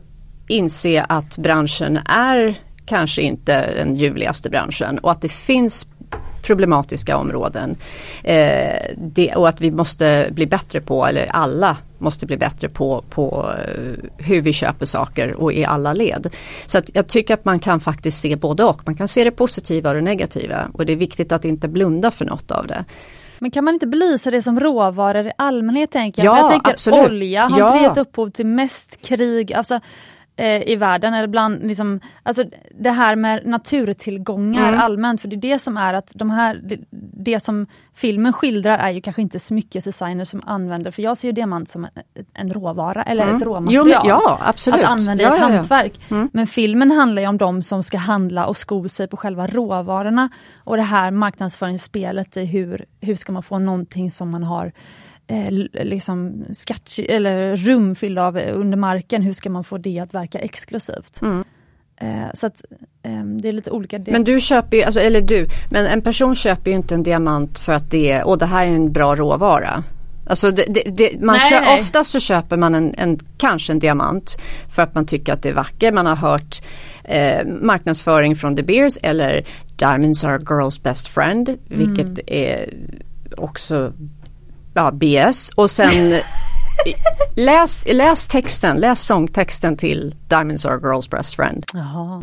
inse 0.48 1.06
att 1.08 1.38
branschen 1.38 1.96
är 2.06 2.54
kanske 2.86 3.22
inte 3.22 3.74
den 3.74 3.94
ljuvligaste 3.94 4.50
branschen 4.50 4.98
och 4.98 5.10
att 5.10 5.22
det 5.22 5.28
finns 5.28 5.86
problematiska 6.42 7.16
områden. 7.16 7.76
Eh, 8.24 8.94
det, 8.96 9.34
och 9.36 9.48
att 9.48 9.60
vi 9.60 9.70
måste 9.70 10.28
bli 10.30 10.46
bättre 10.46 10.80
på, 10.80 11.06
eller 11.06 11.26
alla 11.30 11.76
måste 11.98 12.26
bli 12.26 12.36
bättre 12.36 12.68
på, 12.68 13.04
på 13.10 13.52
eh, 13.58 14.24
hur 14.26 14.40
vi 14.40 14.52
köper 14.52 14.86
saker 14.86 15.34
och 15.34 15.52
i 15.52 15.64
alla 15.64 15.92
led. 15.92 16.34
Så 16.66 16.78
att 16.78 16.90
jag 16.94 17.06
tycker 17.06 17.34
att 17.34 17.44
man 17.44 17.58
kan 17.60 17.80
faktiskt 17.80 18.20
se 18.20 18.36
både 18.36 18.64
och. 18.64 18.82
Man 18.86 18.96
kan 18.96 19.08
se 19.08 19.24
det 19.24 19.30
positiva 19.30 19.90
och 19.90 19.96
det 19.96 20.02
negativa 20.02 20.68
och 20.72 20.86
det 20.86 20.92
är 20.92 20.96
viktigt 20.96 21.32
att 21.32 21.44
inte 21.44 21.68
blunda 21.68 22.10
för 22.10 22.24
något 22.24 22.50
av 22.50 22.66
det. 22.66 22.84
Men 23.38 23.50
kan 23.50 23.64
man 23.64 23.74
inte 23.74 23.86
belysa 23.86 24.30
det 24.30 24.42
som 24.42 24.60
råvaror 24.60 25.26
i 25.26 25.32
allmänhet? 25.38 25.90
Tänker 25.90 26.24
jag? 26.24 26.36
Ja, 26.36 26.40
jag 26.40 26.50
tänker 26.50 26.72
absolut. 26.72 27.08
olja 27.08 27.48
har 27.48 27.58
ja. 27.58 27.76
inte 27.76 27.88
gett 27.88 27.98
upphov 28.08 28.30
till 28.30 28.46
mest 28.46 29.06
krig. 29.06 29.52
Alltså, 29.52 29.80
eh, 30.38 30.62
i 30.68 30.76
världen. 30.76 31.14
Eller 31.14 31.28
bland, 31.28 31.66
liksom, 31.66 32.00
alltså 32.22 32.44
det 32.70 32.90
här 32.90 33.16
med 33.16 33.46
naturtillgångar 33.46 34.68
mm. 34.68 34.80
allmänt, 34.80 35.20
för 35.20 35.28
det 35.28 35.36
är 35.36 35.52
det 35.52 35.58
som 35.58 35.76
är 35.76 35.94
att 35.94 36.10
de 36.14 36.30
här, 36.30 36.60
det, 36.64 36.78
det, 37.24 37.40
som 37.40 37.66
filmen 37.94 38.32
skildrar 38.32 38.78
är 38.78 38.90
ju 38.90 39.00
kanske 39.00 39.22
inte 39.22 39.40
smyckesdesigners 39.40 40.28
som 40.28 40.42
använder, 40.46 40.90
för 40.90 41.02
jag 41.02 41.18
ser 41.18 41.28
ju 41.28 41.32
diamant 41.32 41.68
som 41.68 41.84
en, 41.84 41.90
en 42.34 42.52
råvara 42.52 43.02
eller 43.02 43.22
mm. 43.22 43.36
ett 43.36 43.42
råmaterial. 43.42 43.88
Jo, 43.88 44.00
ja, 44.04 44.38
absolut. 44.42 44.80
Att 44.80 44.86
använda 44.86 45.24
ja, 45.24 45.30
i 45.30 45.34
ett 45.34 45.40
ja, 45.40 45.48
ja. 45.48 45.54
hantverk. 45.54 46.00
Mm. 46.10 46.30
Men 46.32 46.46
filmen 46.46 46.90
handlar 46.90 47.22
ju 47.22 47.28
om 47.28 47.38
de 47.38 47.62
som 47.62 47.82
ska 47.82 47.98
handla 47.98 48.46
och 48.46 48.56
sko 48.56 48.88
sig 48.88 49.08
på 49.08 49.16
själva 49.16 49.46
råvarorna. 49.46 50.28
Och 50.64 50.76
det 50.76 50.82
här 50.82 51.10
marknadsföringsspelet 51.10 52.36
i 52.36 52.44
hur, 52.44 52.84
hur 53.00 53.16
ska 53.16 53.32
man 53.32 53.42
få 53.42 53.58
någonting 53.58 54.10
som 54.10 54.30
man 54.30 54.44
har 54.44 54.72
eh, 55.28 55.50
liksom 55.84 56.44
skatt, 56.52 56.98
eller 57.08 57.56
rum 57.56 57.94
fyllda 57.94 58.26
av 58.26 58.38
eh, 58.38 58.60
under 58.60 58.76
marken, 58.78 59.22
hur 59.22 59.32
ska 59.32 59.50
man 59.50 59.64
få 59.64 59.78
det 59.78 59.98
att 59.98 60.14
verka 60.14 60.38
exklusivt? 60.38 61.22
Mm. 61.22 61.44
Eh, 62.00 62.34
så 62.34 62.46
att 62.46 62.64
eh, 63.02 63.24
det 63.24 63.48
är 63.48 63.52
lite 63.52 63.70
olika. 63.70 64.00
Men 64.06 64.24
du 64.24 64.40
köper 64.40 64.76
ju, 64.76 64.82
alltså, 64.82 65.00
eller 65.00 65.20
du, 65.20 65.46
men 65.70 65.86
en 65.86 66.02
person 66.02 66.34
köper 66.34 66.70
ju 66.70 66.76
inte 66.76 66.94
en 66.94 67.02
diamant 67.02 67.58
för 67.58 67.72
att 67.72 67.90
det 67.90 68.10
är, 68.10 68.26
och 68.26 68.38
det 68.38 68.46
här 68.46 68.64
är 68.66 68.72
en 68.74 68.92
bra 68.92 69.16
råvara. 69.16 69.84
Alltså 70.26 70.50
det, 70.50 70.64
det, 70.68 70.82
det, 70.96 71.20
man 71.20 71.36
Nej, 71.36 71.60
nej. 71.60 71.80
oftast 71.80 72.10
så 72.10 72.20
köper 72.20 72.56
man 72.56 72.74
en, 72.74 72.94
en, 72.98 73.18
kanske 73.36 73.72
en 73.72 73.78
diamant 73.78 74.36
för 74.74 74.82
att 74.82 74.94
man 74.94 75.06
tycker 75.06 75.32
att 75.32 75.42
det 75.42 75.48
är 75.48 75.54
vackert. 75.54 75.94
Man 75.94 76.06
har 76.06 76.16
hört 76.16 76.62
eh, 77.04 77.46
marknadsföring 77.46 78.36
från 78.36 78.54
De 78.54 78.62
Beers 78.62 78.98
eller 79.02 79.44
Diamonds 79.76 80.24
are 80.24 80.34
a 80.34 80.40
girl's 80.44 80.82
best 80.82 81.08
friend. 81.08 81.58
Vilket 81.68 82.06
Mm. 82.06 82.20
är 82.26 82.74
också 83.36 83.92
ja, 84.78 84.90
BS. 84.90 85.50
Och 85.54 85.70
sen 85.70 86.20
läs, 87.34 87.86
läs 87.88 88.28
texten, 88.28 88.76
läs 88.76 89.06
sångtexten 89.06 89.76
till 89.76 90.14
Diamonds 90.28 90.66
are 90.66 90.74
a 90.74 90.80
girl's 90.82 91.10
best 91.10 91.34
friend. 91.34 91.64
Jaha. 91.74 92.20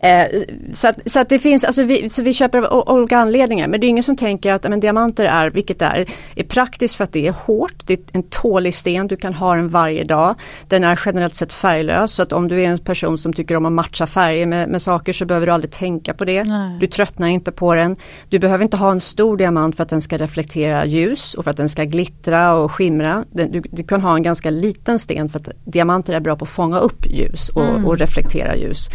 Eh, 0.00 0.26
så, 0.72 0.88
att, 0.88 1.10
så 1.10 1.20
att 1.20 1.28
det 1.28 1.38
finns, 1.38 1.64
alltså 1.64 1.82
vi, 1.82 2.10
så 2.10 2.22
vi 2.22 2.32
köper 2.32 2.62
av 2.62 2.88
olika 2.88 3.18
anledningar 3.18 3.68
men 3.68 3.80
det 3.80 3.86
är 3.86 3.88
ingen 3.88 4.04
som 4.04 4.16
tänker 4.16 4.52
att 4.52 4.68
men, 4.68 4.80
diamanter 4.80 5.24
är, 5.24 5.50
vilket 5.50 5.78
det 5.78 5.84
är, 5.84 6.06
är 6.36 6.44
praktiskt 6.44 6.94
för 6.94 7.04
att 7.04 7.12
det 7.12 7.26
är 7.26 7.32
hårt, 7.32 7.86
det 7.86 7.92
är 7.92 7.98
en 8.12 8.22
tålig 8.22 8.74
sten, 8.74 9.06
du 9.06 9.16
kan 9.16 9.34
ha 9.34 9.54
den 9.56 9.68
varje 9.68 10.04
dag. 10.04 10.34
Den 10.68 10.84
är 10.84 11.00
generellt 11.06 11.34
sett 11.34 11.52
färglös 11.52 12.12
så 12.12 12.22
att 12.22 12.32
om 12.32 12.48
du 12.48 12.62
är 12.62 12.68
en 12.68 12.78
person 12.78 13.18
som 13.18 13.32
tycker 13.32 13.56
om 13.56 13.66
att 13.66 13.72
matcha 13.72 14.06
färger 14.06 14.46
med, 14.46 14.68
med 14.68 14.82
saker 14.82 15.12
så 15.12 15.24
behöver 15.24 15.46
du 15.46 15.52
aldrig 15.52 15.72
tänka 15.72 16.14
på 16.14 16.24
det. 16.24 16.44
Nej. 16.44 16.78
Du 16.80 16.86
tröttnar 16.86 17.28
inte 17.28 17.52
på 17.52 17.74
den. 17.74 17.96
Du 18.28 18.38
behöver 18.38 18.64
inte 18.64 18.76
ha 18.76 18.90
en 18.90 19.00
stor 19.00 19.36
diamant 19.36 19.76
för 19.76 19.82
att 19.82 19.88
den 19.88 20.00
ska 20.00 20.18
reflektera 20.18 20.86
ljus 20.86 21.34
och 21.34 21.44
för 21.44 21.50
att 21.50 21.56
den 21.56 21.68
ska 21.68 21.84
glittra 21.84 22.54
och 22.54 22.72
skimra. 22.72 23.24
Den, 23.30 23.52
du, 23.52 23.62
du 23.70 23.82
kan 23.82 24.00
ha 24.00 24.16
en 24.16 24.22
ganska 24.22 24.50
liten 24.50 24.98
sten 24.98 25.28
för 25.28 25.38
att 25.38 25.48
diamanter 25.64 26.14
är 26.14 26.20
bra 26.20 26.36
på 26.36 26.44
att 26.44 26.50
fånga 26.50 26.78
upp 26.78 27.06
ljus 27.06 27.48
och, 27.48 27.68
Mm. 27.68 27.86
och 27.86 27.98
reflektera 27.98 28.56
ljus. 28.56 28.88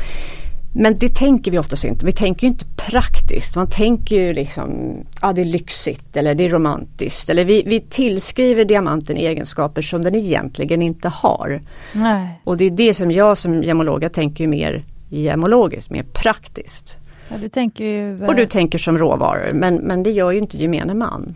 Men 0.76 0.98
det 0.98 1.16
tänker 1.16 1.52
vi 1.52 1.58
oftast 1.58 1.86
inte. 1.86 2.06
Vi 2.06 2.12
tänker 2.12 2.48
ju 2.48 2.52
inte 2.52 2.66
praktiskt. 2.76 3.56
Man 3.56 3.70
tänker 3.70 4.16
ju 4.16 4.34
liksom, 4.34 4.98
ja 5.22 5.34
det 5.34 5.42
är 5.42 5.46
lyxigt 5.46 6.18
eller 6.18 6.36
det 6.36 6.46
är 6.46 6.50
romantiskt. 6.50 7.30
Eller 7.30 7.46
vi, 7.46 7.64
vi 7.66 7.80
tillskriver 7.80 8.66
diamanten 8.66 9.18
egenskaper 9.18 9.82
som 9.82 10.02
den 10.02 10.16
egentligen 10.16 10.82
inte 10.82 11.10
har. 11.10 11.62
Nej. 11.94 12.42
Och 12.44 12.58
det 12.58 12.66
är 12.66 12.72
det 12.72 12.94
som 12.94 13.12
jag 13.12 13.38
som 13.38 13.64
gemolog, 13.64 14.04
jag 14.04 14.14
tänker 14.14 14.44
ju 14.44 14.48
mer 14.48 14.84
gemologiskt, 15.10 15.92
mer 15.92 16.04
praktiskt. 16.04 17.00
Ja, 17.30 17.36
du 17.42 17.50
tänker 17.50 17.86
ju... 17.86 18.26
Och 18.26 18.36
du 18.36 18.46
tänker 18.46 18.78
som 18.78 18.98
råvaror, 18.98 19.52
men, 19.54 19.76
men 19.76 20.04
det 20.04 20.12
gör 20.12 20.32
ju 20.32 20.40
inte 20.40 20.58
gemene 20.58 20.94
man. 20.94 21.36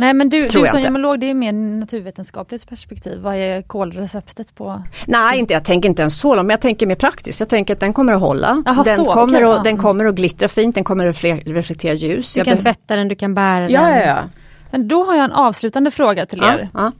Nej 0.00 0.14
men 0.14 0.28
du, 0.28 0.48
Tror 0.48 0.62
du 0.62 0.68
som 0.68 0.80
gemolog, 0.80 1.20
det 1.20 1.30
är 1.30 1.34
mer 1.34 1.52
naturvetenskapligt 1.52 2.68
perspektiv. 2.68 3.20
Vad 3.20 3.34
är 3.34 3.62
kolreceptet 3.62 4.54
på? 4.54 4.82
Nej, 5.06 5.38
inte, 5.38 5.52
jag 5.52 5.64
tänker 5.64 5.88
inte 5.88 6.02
ens 6.02 6.20
så 6.20 6.34
långt, 6.34 6.46
men 6.46 6.54
jag 6.54 6.60
tänker 6.60 6.86
mer 6.86 6.94
praktiskt. 6.94 7.40
Jag 7.40 7.48
tänker 7.48 7.74
att 7.74 7.80
den 7.80 7.92
kommer 7.92 8.12
att 8.12 8.20
hålla. 8.20 8.62
Jaha, 8.66 8.82
den, 8.84 8.96
så, 8.96 9.04
kommer 9.04 9.36
att, 9.36 9.56
ja. 9.56 9.60
den 9.64 9.76
kommer 9.76 10.06
att 10.06 10.14
glittra 10.14 10.48
fint, 10.48 10.74
den 10.74 10.84
kommer 10.84 11.06
att 11.06 11.16
refle- 11.16 11.54
reflektera 11.54 11.94
ljus. 11.94 12.34
Du 12.34 12.40
Jag 12.40 12.46
kan 12.46 12.56
be- 12.56 12.62
tvätta 12.62 12.96
den, 12.96 13.08
du 13.08 13.14
kan 13.14 13.34
bära 13.34 13.60
den. 13.60 13.70
Ja, 13.70 13.90
ja, 13.90 14.06
ja. 14.06 14.28
Men 14.70 14.88
då 14.88 15.04
har 15.04 15.14
jag 15.14 15.24
en 15.24 15.32
avslutande 15.32 15.90
fråga 15.90 16.26
till 16.26 16.38
ja, 16.42 16.52
er. 16.54 16.68
ja. 16.74 16.92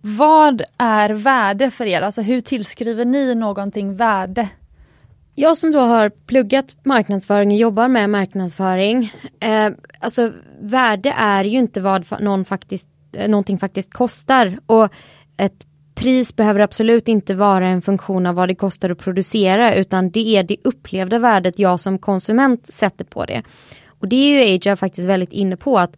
Vad 0.00 0.62
är 0.78 1.10
värde 1.10 1.70
för 1.70 1.84
er? 1.84 2.02
Alltså 2.02 2.22
hur 2.22 2.40
tillskriver 2.40 3.04
ni 3.04 3.34
någonting 3.34 3.96
värde? 3.96 4.48
Jag 5.38 5.58
som 5.58 5.72
då 5.72 5.78
har 5.78 6.08
pluggat 6.08 6.76
marknadsföring 6.82 7.50
och 7.50 7.56
jobbar 7.56 7.88
med 7.88 8.10
marknadsföring. 8.10 9.12
Eh, 9.40 9.70
alltså 10.00 10.32
värde 10.60 11.14
är 11.18 11.44
ju 11.44 11.58
inte 11.58 11.80
vad 11.80 12.20
någon 12.20 12.44
faktiskt, 12.44 12.88
eh, 13.12 13.28
någonting 13.28 13.58
faktiskt 13.58 13.94
kostar. 13.94 14.58
Och 14.66 14.88
ett 15.36 15.66
pris 15.94 16.36
behöver 16.36 16.60
absolut 16.60 17.08
inte 17.08 17.34
vara 17.34 17.66
en 17.66 17.82
funktion 17.82 18.26
av 18.26 18.34
vad 18.34 18.48
det 18.48 18.54
kostar 18.54 18.90
att 18.90 18.98
producera 18.98 19.74
utan 19.74 20.10
det 20.10 20.36
är 20.36 20.42
det 20.42 20.56
upplevda 20.64 21.18
värdet 21.18 21.58
jag 21.58 21.80
som 21.80 21.98
konsument 21.98 22.66
sätter 22.66 23.04
på 23.04 23.24
det. 23.24 23.42
Och 23.88 24.08
det 24.08 24.16
är 24.16 24.28
ju 24.28 24.40
Aja 24.40 24.76
faktiskt 24.76 25.08
väldigt 25.08 25.32
inne 25.32 25.56
på 25.56 25.78
att 25.78 25.96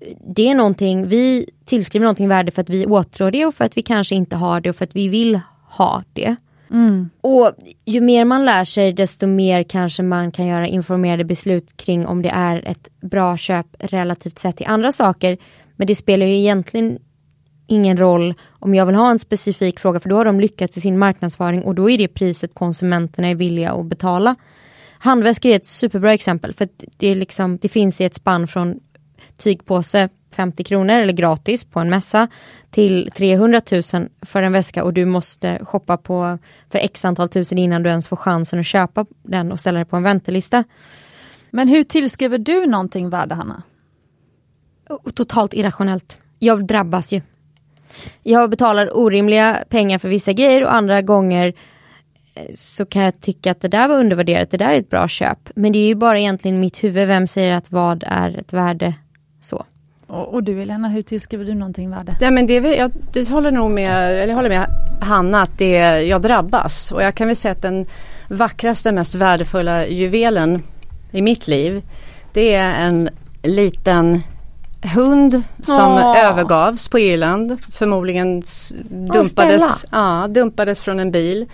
eh, 0.00 0.16
det 0.34 0.48
är 0.48 0.54
någonting, 0.54 1.06
vi 1.06 1.50
tillskriver 1.64 2.04
någonting 2.04 2.28
värde 2.28 2.50
för 2.50 2.62
att 2.62 2.70
vi 2.70 2.86
åtrår 2.86 3.30
det 3.30 3.46
och 3.46 3.54
för 3.54 3.64
att 3.64 3.76
vi 3.76 3.82
kanske 3.82 4.14
inte 4.14 4.36
har 4.36 4.60
det 4.60 4.70
och 4.70 4.76
för 4.76 4.84
att 4.84 4.96
vi 4.96 5.08
vill 5.08 5.40
ha 5.68 6.02
det. 6.12 6.36
Mm. 6.70 7.10
Och 7.20 7.52
ju 7.84 8.00
mer 8.00 8.24
man 8.24 8.44
lär 8.44 8.64
sig 8.64 8.92
desto 8.92 9.26
mer 9.26 9.62
kanske 9.62 10.02
man 10.02 10.32
kan 10.32 10.46
göra 10.46 10.66
informerade 10.66 11.24
beslut 11.24 11.76
kring 11.76 12.06
om 12.06 12.22
det 12.22 12.28
är 12.28 12.68
ett 12.68 12.88
bra 13.00 13.36
köp 13.36 13.66
relativt 13.78 14.38
sett 14.38 14.56
till 14.56 14.66
andra 14.66 14.92
saker. 14.92 15.38
Men 15.76 15.86
det 15.86 15.94
spelar 15.94 16.26
ju 16.26 16.38
egentligen 16.38 16.98
ingen 17.66 17.96
roll 17.96 18.34
om 18.48 18.74
jag 18.74 18.86
vill 18.86 18.94
ha 18.94 19.10
en 19.10 19.18
specifik 19.18 19.80
fråga 19.80 20.00
för 20.00 20.08
då 20.08 20.16
har 20.16 20.24
de 20.24 20.40
lyckats 20.40 20.76
i 20.76 20.80
sin 20.80 20.98
marknadsföring 20.98 21.62
och 21.62 21.74
då 21.74 21.90
är 21.90 21.98
det 21.98 22.08
priset 22.08 22.54
konsumenterna 22.54 23.28
är 23.28 23.34
villiga 23.34 23.72
att 23.72 23.86
betala. 23.86 24.36
Handväskor 24.98 25.52
är 25.52 25.56
ett 25.56 25.66
superbra 25.66 26.12
exempel 26.12 26.52
för 26.52 26.68
det, 26.96 27.08
är 27.08 27.14
liksom, 27.14 27.58
det 27.62 27.68
finns 27.68 28.00
i 28.00 28.04
ett 28.04 28.14
spann 28.14 28.48
från 28.48 28.80
tygpåse 29.36 30.08
50 30.32 30.64
kronor 30.64 30.94
eller 30.94 31.12
gratis 31.12 31.64
på 31.64 31.80
en 31.80 31.90
mässa 31.90 32.28
till 32.70 33.10
300 33.14 33.60
000 33.70 33.82
för 34.22 34.42
en 34.42 34.52
väska 34.52 34.84
och 34.84 34.92
du 34.92 35.04
måste 35.04 35.64
shoppa 35.64 35.96
på 35.96 36.38
för 36.70 36.78
x 36.78 37.04
antal 37.04 37.28
tusen 37.28 37.58
innan 37.58 37.82
du 37.82 37.90
ens 37.90 38.08
får 38.08 38.16
chansen 38.16 38.60
att 38.60 38.66
köpa 38.66 39.06
den 39.22 39.52
och 39.52 39.60
ställa 39.60 39.78
dig 39.78 39.84
på 39.84 39.96
en 39.96 40.02
väntelista. 40.02 40.64
Men 41.50 41.68
hur 41.68 41.84
tillskriver 41.84 42.38
du 42.38 42.66
någonting 42.66 43.10
värde, 43.10 43.34
Hanna? 43.34 43.62
Totalt 45.14 45.54
irrationellt. 45.54 46.20
Jag 46.38 46.66
drabbas 46.66 47.12
ju. 47.12 47.20
Jag 48.22 48.50
betalar 48.50 48.96
orimliga 48.96 49.64
pengar 49.68 49.98
för 49.98 50.08
vissa 50.08 50.32
grejer 50.32 50.64
och 50.64 50.74
andra 50.74 51.02
gånger 51.02 51.52
eh, 52.34 52.52
så 52.54 52.86
kan 52.86 53.02
jag 53.02 53.20
tycka 53.20 53.50
att 53.50 53.60
det 53.60 53.68
där 53.68 53.88
var 53.88 53.96
undervärderat, 53.96 54.50
det 54.50 54.56
där 54.56 54.70
är 54.70 54.78
ett 54.78 54.90
bra 54.90 55.08
köp. 55.08 55.50
Men 55.54 55.72
det 55.72 55.78
är 55.78 55.86
ju 55.86 55.94
bara 55.94 56.18
egentligen 56.18 56.60
mitt 56.60 56.84
huvud, 56.84 57.08
vem 57.08 57.26
säger 57.26 57.54
att 57.54 57.72
vad 57.72 58.04
är 58.06 58.36
ett 58.38 58.52
värde 58.52 58.94
så. 59.42 59.64
Och, 60.10 60.34
och 60.34 60.42
du 60.42 60.62
Elena, 60.62 60.88
hur 60.88 61.02
tillskriver 61.02 61.44
du 61.44 61.54
någonting 61.54 61.90
värde? 61.90 62.16
Ja, 62.20 62.30
men 62.30 62.46
det, 62.46 62.56
är 62.56 62.74
jag, 62.74 62.90
det 63.12 63.28
håller 63.28 63.50
nog 63.50 63.70
med, 63.70 64.12
eller 64.12 64.28
jag 64.28 64.36
håller 64.36 64.48
med 64.48 64.66
Hanna 65.00 65.42
att 65.42 65.58
det, 65.58 66.02
jag 66.02 66.22
drabbas. 66.22 66.92
Och 66.92 67.02
jag 67.02 67.14
kan 67.14 67.26
väl 67.26 67.36
säga 67.36 67.52
att 67.52 67.62
den 67.62 67.86
vackraste, 68.28 68.92
mest 68.92 69.14
värdefulla 69.14 69.86
juvelen 69.86 70.62
i 71.10 71.22
mitt 71.22 71.48
liv 71.48 71.82
det 72.32 72.54
är 72.54 72.86
en 72.86 73.10
liten 73.42 74.22
hund 74.94 75.42
som 75.62 75.92
Åh. 75.92 76.18
övergavs 76.18 76.88
på 76.88 76.98
Irland. 76.98 77.64
Förmodligen 77.72 78.42
dumpades, 78.88 79.84
ja, 79.92 80.26
dumpades 80.28 80.82
från 80.82 81.00
en 81.00 81.10
bil. 81.10 81.46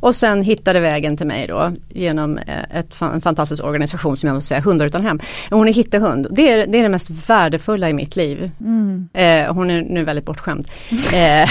Och 0.00 0.14
sen 0.14 0.42
hittade 0.42 0.80
vägen 0.80 1.16
till 1.16 1.26
mig 1.26 1.46
då 1.46 1.72
genom 1.88 2.38
eh, 2.38 2.78
ett, 2.78 3.00
en 3.00 3.20
fantastisk 3.20 3.64
organisation 3.64 4.16
som 4.16 4.26
jag 4.26 4.34
måste 4.34 4.48
säga, 4.48 4.60
Hundar 4.60 4.86
utan 4.86 5.02
hem. 5.02 5.20
Hon 5.50 5.68
är 5.68 5.72
hittehund. 5.72 6.26
Det 6.30 6.52
är, 6.52 6.66
det 6.66 6.78
är 6.78 6.82
det 6.82 6.88
mest 6.88 7.10
värdefulla 7.10 7.88
i 7.88 7.92
mitt 7.92 8.16
liv. 8.16 8.50
Mm. 8.60 9.08
Eh, 9.12 9.54
hon 9.54 9.70
är 9.70 9.82
nu 9.82 10.04
väldigt 10.04 10.24
bortskämd. 10.24 10.68
Eh, 11.14 11.48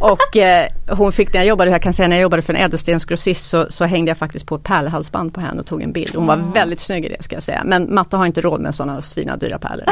och 0.00 0.36
eh, 0.36 0.66
hon 0.88 1.12
fick 1.12 1.32
när 1.32 1.40
jag 1.40 1.46
jobbade, 1.46 1.70
jag 1.70 1.82
kan 1.82 1.92
säga 1.92 2.08
när 2.08 2.16
jag 2.16 2.22
jobbade 2.22 2.42
för 2.42 2.52
en 2.52 2.64
ädelstensgrossist 2.64 3.48
så, 3.48 3.66
så 3.70 3.84
hängde 3.84 4.10
jag 4.10 4.18
faktiskt 4.18 4.46
på 4.46 4.54
ett 4.54 4.62
pärlhalsband 4.62 5.34
på 5.34 5.40
henne 5.40 5.60
och 5.60 5.66
tog 5.66 5.82
en 5.82 5.92
bild. 5.92 6.14
Hon 6.14 6.26
var 6.26 6.52
väldigt 6.54 6.80
snygg 6.80 7.04
i 7.04 7.08
det 7.08 7.22
ska 7.22 7.36
jag 7.36 7.42
säga. 7.42 7.62
Men 7.64 7.94
Matta 7.94 8.16
har 8.16 8.26
inte 8.26 8.40
råd 8.40 8.60
med 8.60 8.74
sådana 8.74 9.02
svina 9.02 9.36
dyra 9.36 9.58
pärlor. 9.58 9.86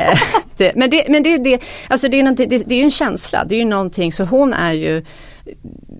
Eh, 0.00 0.18
det, 0.56 0.72
men 0.76 0.90
det, 0.90 1.04
men 1.08 1.22
det, 1.22 1.36
det, 1.38 1.60
alltså 1.88 2.08
det, 2.08 2.20
är 2.20 2.46
det, 2.46 2.58
det 2.66 2.74
är 2.74 2.84
en 2.84 2.90
känsla, 2.90 3.44
det 3.44 3.54
är 3.54 3.58
ju 3.58 3.64
någonting, 3.64 4.12
så 4.12 4.24
hon 4.24 4.52
är 4.52 4.72
ju, 4.72 5.04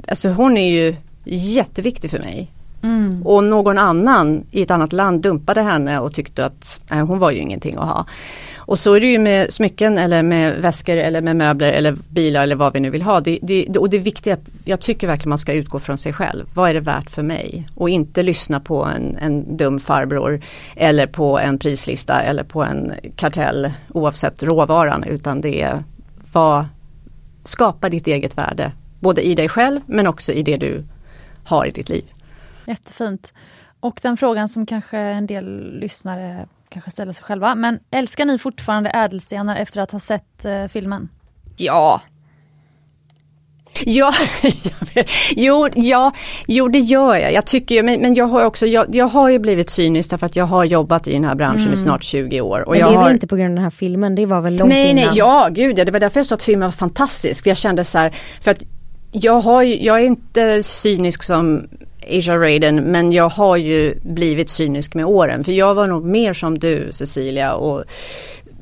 alltså 0.08 0.28
hon 0.28 0.56
är 0.56 0.70
ju 0.70 0.96
jätteviktig 1.24 2.10
för 2.10 2.18
mig. 2.18 2.50
Mm. 2.82 3.22
Och 3.26 3.44
någon 3.44 3.78
annan 3.78 4.44
i 4.50 4.62
ett 4.62 4.70
annat 4.70 4.92
land 4.92 5.22
dumpade 5.22 5.62
henne 5.62 5.98
och 5.98 6.14
tyckte 6.14 6.44
att 6.44 6.80
nej, 6.90 7.00
hon 7.00 7.18
var 7.18 7.30
ju 7.30 7.38
ingenting 7.38 7.76
att 7.76 7.88
ha. 7.88 8.06
Och 8.56 8.78
så 8.78 8.94
är 8.94 9.00
det 9.00 9.06
ju 9.06 9.18
med 9.18 9.52
smycken 9.52 9.98
eller 9.98 10.22
med 10.22 10.60
väskor 10.60 10.96
eller 10.96 11.20
med 11.20 11.36
möbler 11.36 11.72
eller 11.72 11.96
bilar 12.08 12.42
eller 12.42 12.56
vad 12.56 12.72
vi 12.72 12.80
nu 12.80 12.90
vill 12.90 13.02
ha. 13.02 13.20
Det, 13.20 13.38
det, 13.42 13.76
och 13.78 13.90
det 13.90 13.96
är 13.96 14.00
viktigt 14.00 14.32
att 14.32 14.48
jag 14.64 14.80
tycker 14.80 15.06
verkligen 15.06 15.28
man 15.28 15.38
ska 15.38 15.52
utgå 15.52 15.78
från 15.78 15.98
sig 15.98 16.12
själv. 16.12 16.46
Vad 16.54 16.70
är 16.70 16.74
det 16.74 16.80
värt 16.80 17.10
för 17.10 17.22
mig? 17.22 17.66
Och 17.74 17.90
inte 17.90 18.22
lyssna 18.22 18.60
på 18.60 18.84
en, 18.84 19.16
en 19.20 19.56
dum 19.56 19.80
farbror 19.80 20.40
eller 20.76 21.06
på 21.06 21.38
en 21.38 21.58
prislista 21.58 22.22
eller 22.22 22.44
på 22.44 22.62
en 22.62 22.92
kartell 23.16 23.72
oavsett 23.88 24.42
råvaran 24.42 25.04
utan 25.04 25.40
det 25.40 25.62
är 25.62 25.84
vad 26.32 26.64
skapa 27.44 27.88
ditt 27.88 28.06
eget 28.06 28.38
värde. 28.38 28.72
Både 29.00 29.22
i 29.22 29.34
dig 29.34 29.48
själv 29.48 29.80
men 29.86 30.06
också 30.06 30.32
i 30.32 30.42
det 30.42 30.56
du 30.56 30.84
har 31.44 31.66
i 31.66 31.70
ditt 31.70 31.88
liv. 31.88 32.04
Jättefint. 32.66 33.32
Och 33.80 33.98
den 34.02 34.16
frågan 34.16 34.48
som 34.48 34.66
kanske 34.66 34.98
en 34.98 35.26
del 35.26 35.78
lyssnare 35.78 36.46
kanske 36.68 36.90
ställer 36.90 37.12
sig 37.12 37.24
själva, 37.24 37.54
men 37.54 37.78
älskar 37.90 38.24
ni 38.24 38.38
fortfarande 38.38 38.90
ädelstenar 38.90 39.56
efter 39.56 39.80
att 39.80 39.90
ha 39.90 39.98
sett 39.98 40.44
eh, 40.44 40.66
filmen? 40.66 41.08
Ja, 41.56 42.00
Ja, 43.84 44.12
jo, 45.36 45.68
ja, 45.74 46.12
jo 46.46 46.68
det 46.68 46.78
gör 46.78 47.16
jag. 47.16 47.32
Jag 47.32 47.46
tycker 47.46 47.74
ju, 47.74 47.82
men, 47.82 48.00
men 48.00 48.14
jag 48.14 48.26
har 48.26 48.44
också, 48.44 48.66
jag, 48.66 48.94
jag 48.94 49.06
har 49.06 49.28
ju 49.28 49.38
blivit 49.38 49.70
cynisk 49.70 50.10
därför 50.10 50.26
att 50.26 50.36
jag 50.36 50.44
har 50.44 50.64
jobbat 50.64 51.08
i 51.08 51.12
den 51.12 51.24
här 51.24 51.34
branschen 51.34 51.72
i 51.72 51.76
snart 51.76 52.04
20 52.04 52.40
år. 52.40 52.60
Och 52.60 52.70
men 52.70 52.80
jag 52.80 52.90
det 52.90 52.94
är 52.94 52.96
har... 52.96 53.04
väl 53.04 53.12
inte 53.12 53.26
på 53.26 53.36
grund 53.36 53.50
av 53.50 53.54
den 53.54 53.64
här 53.64 53.70
filmen, 53.70 54.14
det 54.14 54.26
var 54.26 54.40
väl 54.40 54.56
långt 54.56 54.68
Nej, 54.68 54.90
innan. 54.90 55.04
nej, 55.04 55.18
ja 55.18 55.48
gud 55.50 55.78
ja, 55.78 55.84
det 55.84 55.92
var 55.92 56.00
därför 56.00 56.18
jag 56.20 56.26
sa 56.26 56.34
att 56.34 56.42
filmen 56.42 56.66
var 56.66 56.72
fantastisk. 56.72 57.42
För 57.42 57.50
jag 57.50 57.56
kände 57.56 57.84
så 57.84 57.98
här, 57.98 58.14
för 58.40 58.50
att 58.50 58.62
jag, 59.12 59.40
har 59.40 59.62
jag 59.62 60.00
är 60.00 60.04
inte 60.04 60.62
cynisk 60.62 61.22
som 61.22 61.68
Asia 62.18 62.36
Raiden 62.36 62.76
men 62.76 63.12
jag 63.12 63.28
har 63.28 63.56
ju 63.56 63.94
blivit 64.02 64.48
cynisk 64.50 64.94
med 64.94 65.04
åren. 65.04 65.44
För 65.44 65.52
jag 65.52 65.74
var 65.74 65.86
nog 65.86 66.04
mer 66.04 66.32
som 66.32 66.58
du 66.58 66.88
Cecilia 66.92 67.54
och 67.54 67.84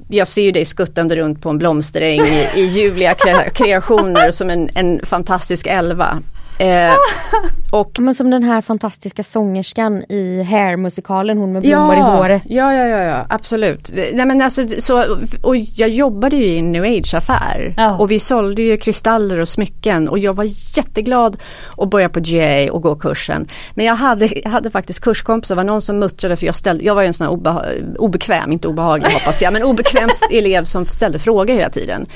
jag 0.08 0.28
ser 0.28 0.42
ju 0.42 0.50
dig 0.52 0.64
skuttande 0.64 1.16
runt 1.16 1.42
på 1.42 1.48
en 1.48 1.58
blomsteräng 1.58 2.20
i, 2.20 2.46
i 2.56 2.64
ljuvliga 2.64 3.12
kre- 3.12 3.50
kreationer 3.54 4.30
som 4.30 4.50
en, 4.50 4.70
en 4.74 5.00
fantastisk 5.06 5.66
elva. 5.66 6.22
Eh, 6.58 6.92
och 7.72 7.98
Men 8.00 8.14
som 8.14 8.30
den 8.30 8.42
här 8.42 8.60
fantastiska 8.60 9.22
sångerskan 9.22 10.04
i 10.08 10.42
Hair-musikalen, 10.42 11.38
hon 11.38 11.52
med 11.52 11.62
blommor 11.62 11.96
i 11.96 12.00
håret. 12.00 12.42
Ja, 12.46 12.74
ja, 12.74 12.86
ja, 12.86 12.98
ja, 13.02 13.26
absolut. 13.28 13.90
Nej, 13.94 14.26
men 14.26 14.42
alltså, 14.42 14.62
så, 14.78 15.16
och 15.42 15.56
jag 15.56 15.88
jobbade 15.88 16.36
ju 16.36 16.44
i 16.44 16.58
en 16.58 16.72
new 16.72 16.82
age-affär 16.84 17.74
Ja. 17.76 17.96
och 17.98 18.10
vi 18.10 18.18
sålde 18.18 18.62
ju 18.62 18.76
kristaller 18.76 19.38
och 19.38 19.48
smycken 19.48 20.08
och 20.08 20.18
jag 20.18 20.34
var 20.34 20.44
jätteglad 20.76 21.36
att 21.76 21.90
börja 21.90 22.08
på 22.08 22.20
GA 22.20 22.72
och 22.72 22.82
gå 22.82 22.94
kursen. 22.96 23.46
Men 23.74 23.86
jag 23.86 23.94
hade, 23.94 24.28
jag 24.44 24.50
hade 24.50 24.70
faktiskt 24.70 25.00
kurskompisar, 25.00 25.54
det 25.54 25.62
var 25.62 25.64
någon 25.64 25.82
som 25.82 25.98
muttrade 25.98 26.36
för 26.36 26.46
jag 26.46 26.54
ställde, 26.54 26.84
jag 26.84 26.94
var 26.94 27.02
ju 27.02 27.06
en 27.08 27.14
sån 27.14 27.26
här 27.26 27.34
obeha- 27.34 27.96
obekväm, 27.98 28.52
inte 28.52 28.68
obehaglig 28.68 29.10
hoppas 29.10 29.42
jag, 29.42 29.52
men 29.52 29.62
obekväm 29.62 30.08
elev 30.32 30.64
som 30.64 30.86
ställde 30.86 31.18
frågor 31.18 31.54
hela 31.54 31.70
tiden. 31.70 32.06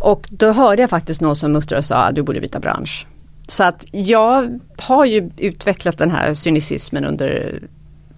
Och 0.00 0.26
då 0.30 0.52
hörde 0.52 0.82
jag 0.82 0.90
faktiskt 0.90 1.20
någon 1.20 1.36
som 1.36 1.52
muttrade 1.52 1.78
och 1.78 1.84
sa 1.84 1.96
"Ah, 1.96 2.10
du 2.12 2.22
borde 2.22 2.40
byta 2.40 2.58
bransch. 2.60 3.06
Så 3.46 3.64
att 3.64 3.84
jag 3.90 4.60
har 4.78 5.04
ju 5.04 5.30
utvecklat 5.36 5.98
den 5.98 6.10
här 6.10 6.34
cynicismen 6.34 7.04
under 7.04 7.62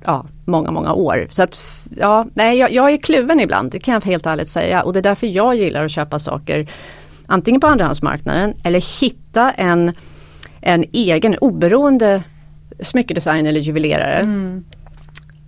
ja, 0.04 0.26
många, 0.44 0.70
många 0.70 0.92
år. 0.92 1.26
Så 1.30 1.42
att 1.42 1.62
ja, 1.96 2.26
nej, 2.34 2.58
jag, 2.58 2.72
jag 2.72 2.92
är 2.92 2.96
kluven 2.96 3.40
ibland, 3.40 3.70
det 3.70 3.78
kan 3.78 3.94
jag 3.94 4.04
helt 4.04 4.26
ärligt 4.26 4.48
säga. 4.48 4.82
Och 4.82 4.92
det 4.92 4.98
är 4.98 5.02
därför 5.02 5.26
jag 5.26 5.56
gillar 5.56 5.84
att 5.84 5.90
köpa 5.90 6.18
saker 6.18 6.70
antingen 7.26 7.60
på 7.60 7.66
andrahandsmarknaden 7.66 8.54
eller 8.64 9.00
hitta 9.00 9.50
en, 9.50 9.92
en 10.60 10.84
egen 10.92 11.38
oberoende 11.38 12.22
smyckedesigner 12.80 13.50
eller 13.50 13.60
juvelerare 13.60 14.24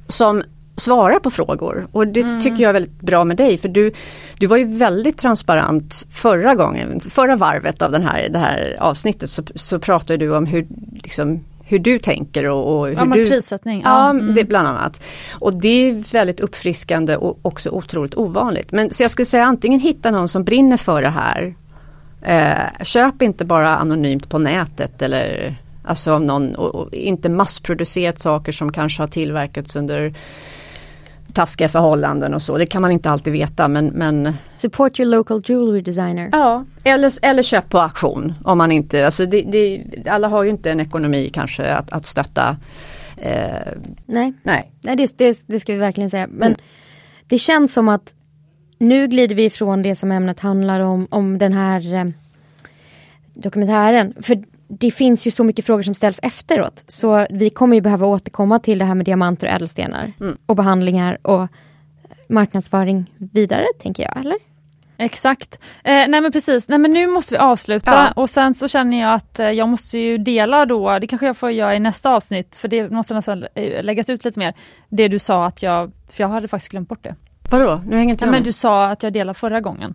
som 0.08 0.42
svarar 0.80 1.18
på 1.18 1.30
frågor. 1.30 1.88
Och 1.92 2.06
det 2.06 2.40
tycker 2.40 2.62
jag 2.62 2.68
är 2.68 2.72
väldigt 2.72 3.00
bra 3.00 3.24
med 3.24 3.36
dig 3.36 3.58
för 3.58 3.68
du, 3.68 3.92
du 4.38 4.46
var 4.46 4.56
ju 4.56 4.64
väldigt 4.64 5.18
transparent 5.18 6.06
förra 6.10 6.54
gången, 6.54 7.00
förra 7.00 7.36
varvet 7.36 7.82
av 7.82 7.92
den 7.92 8.02
här, 8.02 8.28
det 8.28 8.38
här 8.38 8.76
avsnittet 8.80 9.30
så, 9.30 9.42
så 9.54 9.78
pratade 9.78 10.16
du 10.16 10.36
om 10.36 10.46
hur, 10.46 10.66
liksom, 11.02 11.44
hur 11.64 11.78
du 11.78 11.98
tänker 11.98 12.44
och, 12.44 12.78
och 12.78 12.86
hur 12.86 12.94
Ja, 12.94 13.04
du 13.04 13.28
prissättning. 13.28 13.82
Ja, 13.84 14.10
mm. 14.10 14.34
det 14.34 14.44
bland 14.44 14.68
annat. 14.68 15.02
Och 15.32 15.54
det 15.54 15.68
är 15.68 16.12
väldigt 16.12 16.40
uppfriskande 16.40 17.16
och 17.16 17.38
också 17.42 17.70
otroligt 17.70 18.14
ovanligt. 18.14 18.72
Men 18.72 18.90
så 18.90 19.02
jag 19.02 19.10
skulle 19.10 19.26
säga 19.26 19.44
antingen 19.44 19.80
hitta 19.80 20.10
någon 20.10 20.28
som 20.28 20.44
brinner 20.44 20.76
för 20.76 21.02
det 21.02 21.08
här. 21.08 21.54
Eh, 22.22 22.84
köp 22.84 23.22
inte 23.22 23.44
bara 23.44 23.76
anonymt 23.76 24.28
på 24.28 24.38
nätet 24.38 25.02
eller 25.02 25.56
alltså 25.84 26.12
av 26.12 26.22
någon 26.22 26.54
och, 26.54 26.74
och 26.74 26.94
inte 26.94 27.28
massproducerat 27.28 28.18
saker 28.18 28.52
som 28.52 28.72
kanske 28.72 29.02
har 29.02 29.08
tillverkats 29.08 29.76
under 29.76 30.14
taskiga 31.34 31.68
förhållanden 31.68 32.34
och 32.34 32.42
så. 32.42 32.58
Det 32.58 32.66
kan 32.66 32.82
man 32.82 32.90
inte 32.90 33.10
alltid 33.10 33.32
veta 33.32 33.68
men, 33.68 33.86
men 33.86 34.34
Support 34.56 35.00
your 35.00 35.10
local 35.10 35.42
jewelry 35.46 35.80
designer. 35.80 36.28
Ja, 36.32 36.64
eller, 36.84 37.12
eller 37.22 37.42
köp 37.42 37.68
på 37.68 37.78
auktion 37.78 38.34
om 38.44 38.58
man 38.58 38.72
inte, 38.72 39.04
alltså 39.04 39.26
det, 39.26 39.42
det, 39.42 39.84
alla 40.10 40.28
har 40.28 40.42
ju 40.42 40.50
inte 40.50 40.70
en 40.70 40.80
ekonomi 40.80 41.30
kanske 41.32 41.74
att, 41.74 41.92
att 41.92 42.06
stötta. 42.06 42.56
Eh, 43.16 43.50
Nej, 44.06 44.32
nej. 44.42 44.72
Nej 44.80 44.96
det, 44.96 45.18
det, 45.18 45.44
det 45.46 45.60
ska 45.60 45.72
vi 45.72 45.78
verkligen 45.78 46.10
säga. 46.10 46.26
Men 46.30 46.48
Mm. 46.48 46.60
det 47.26 47.38
känns 47.38 47.74
som 47.74 47.88
att 47.88 48.14
nu 48.78 49.06
glider 49.08 49.34
vi 49.36 49.44
ifrån 49.44 49.82
det 49.82 49.94
som 49.94 50.12
ämnet 50.12 50.40
handlar 50.40 50.80
om, 50.80 51.06
om 51.10 51.38
den 51.38 51.52
här 51.52 51.94
eh, 51.94 52.04
dokumentären. 53.34 54.14
För 54.22 54.42
det 54.78 54.90
finns 54.90 55.26
ju 55.26 55.30
så 55.30 55.44
mycket 55.44 55.66
frågor 55.66 55.82
som 55.82 55.94
ställs 55.94 56.20
efteråt. 56.22 56.84
Så 56.88 57.26
vi 57.30 57.50
kommer 57.50 57.76
ju 57.76 57.80
behöva 57.80 58.06
återkomma 58.06 58.58
till 58.58 58.78
det 58.78 58.84
här 58.84 58.94
med 58.94 59.06
diamanter 59.06 59.46
och 59.46 59.52
ädelstenar. 59.52 60.12
Mm. 60.20 60.36
Och 60.46 60.56
behandlingar 60.56 61.18
och 61.22 61.48
marknadsföring 62.28 63.10
vidare, 63.16 63.64
tänker 63.78 64.02
jag. 64.02 64.16
Eller? 64.16 64.36
Exakt. 64.96 65.58
Eh, 65.84 65.92
nej 65.92 66.20
men 66.20 66.32
precis, 66.32 66.68
nej 66.68 66.78
men 66.78 66.90
nu 66.90 67.06
måste 67.06 67.34
vi 67.34 67.38
avsluta 67.38 67.90
Ja. 67.90 68.22
och 68.22 68.30
sen 68.30 68.54
så 68.54 68.68
känner 68.68 69.00
jag 69.00 69.14
att 69.14 69.38
eh, 69.38 69.50
jag 69.50 69.68
måste 69.68 69.98
ju 69.98 70.18
dela 70.18 70.66
då, 70.66 70.98
det 70.98 71.06
kanske 71.06 71.26
jag 71.26 71.36
får 71.36 71.50
göra 71.50 71.76
i 71.76 71.80
nästa 71.80 72.10
avsnitt, 72.10 72.56
för 72.56 72.68
det 72.68 72.90
måste 72.90 73.14
nästan 73.14 73.46
eh, 73.54 73.82
läggas 73.82 74.10
ut 74.10 74.24
lite 74.24 74.38
mer, 74.38 74.54
det 74.88 75.08
du 75.08 75.18
sa 75.18 75.46
att 75.46 75.62
jag, 75.62 75.92
för 76.12 76.24
jag 76.24 76.28
hade 76.28 76.48
faktiskt 76.48 76.70
glömt 76.70 76.88
bort 76.88 77.02
det. 77.02 77.14
Vadå? 77.50 77.80
Nu 77.86 77.96
hänger 77.96 78.10
inte 78.10 78.24
jag 78.24 78.32
men 78.32 78.42
du 78.42 78.52
sa 78.52 78.86
att 78.86 79.02
jag 79.02 79.12
delade 79.12 79.38
förra 79.38 79.60
gången. 79.60 79.94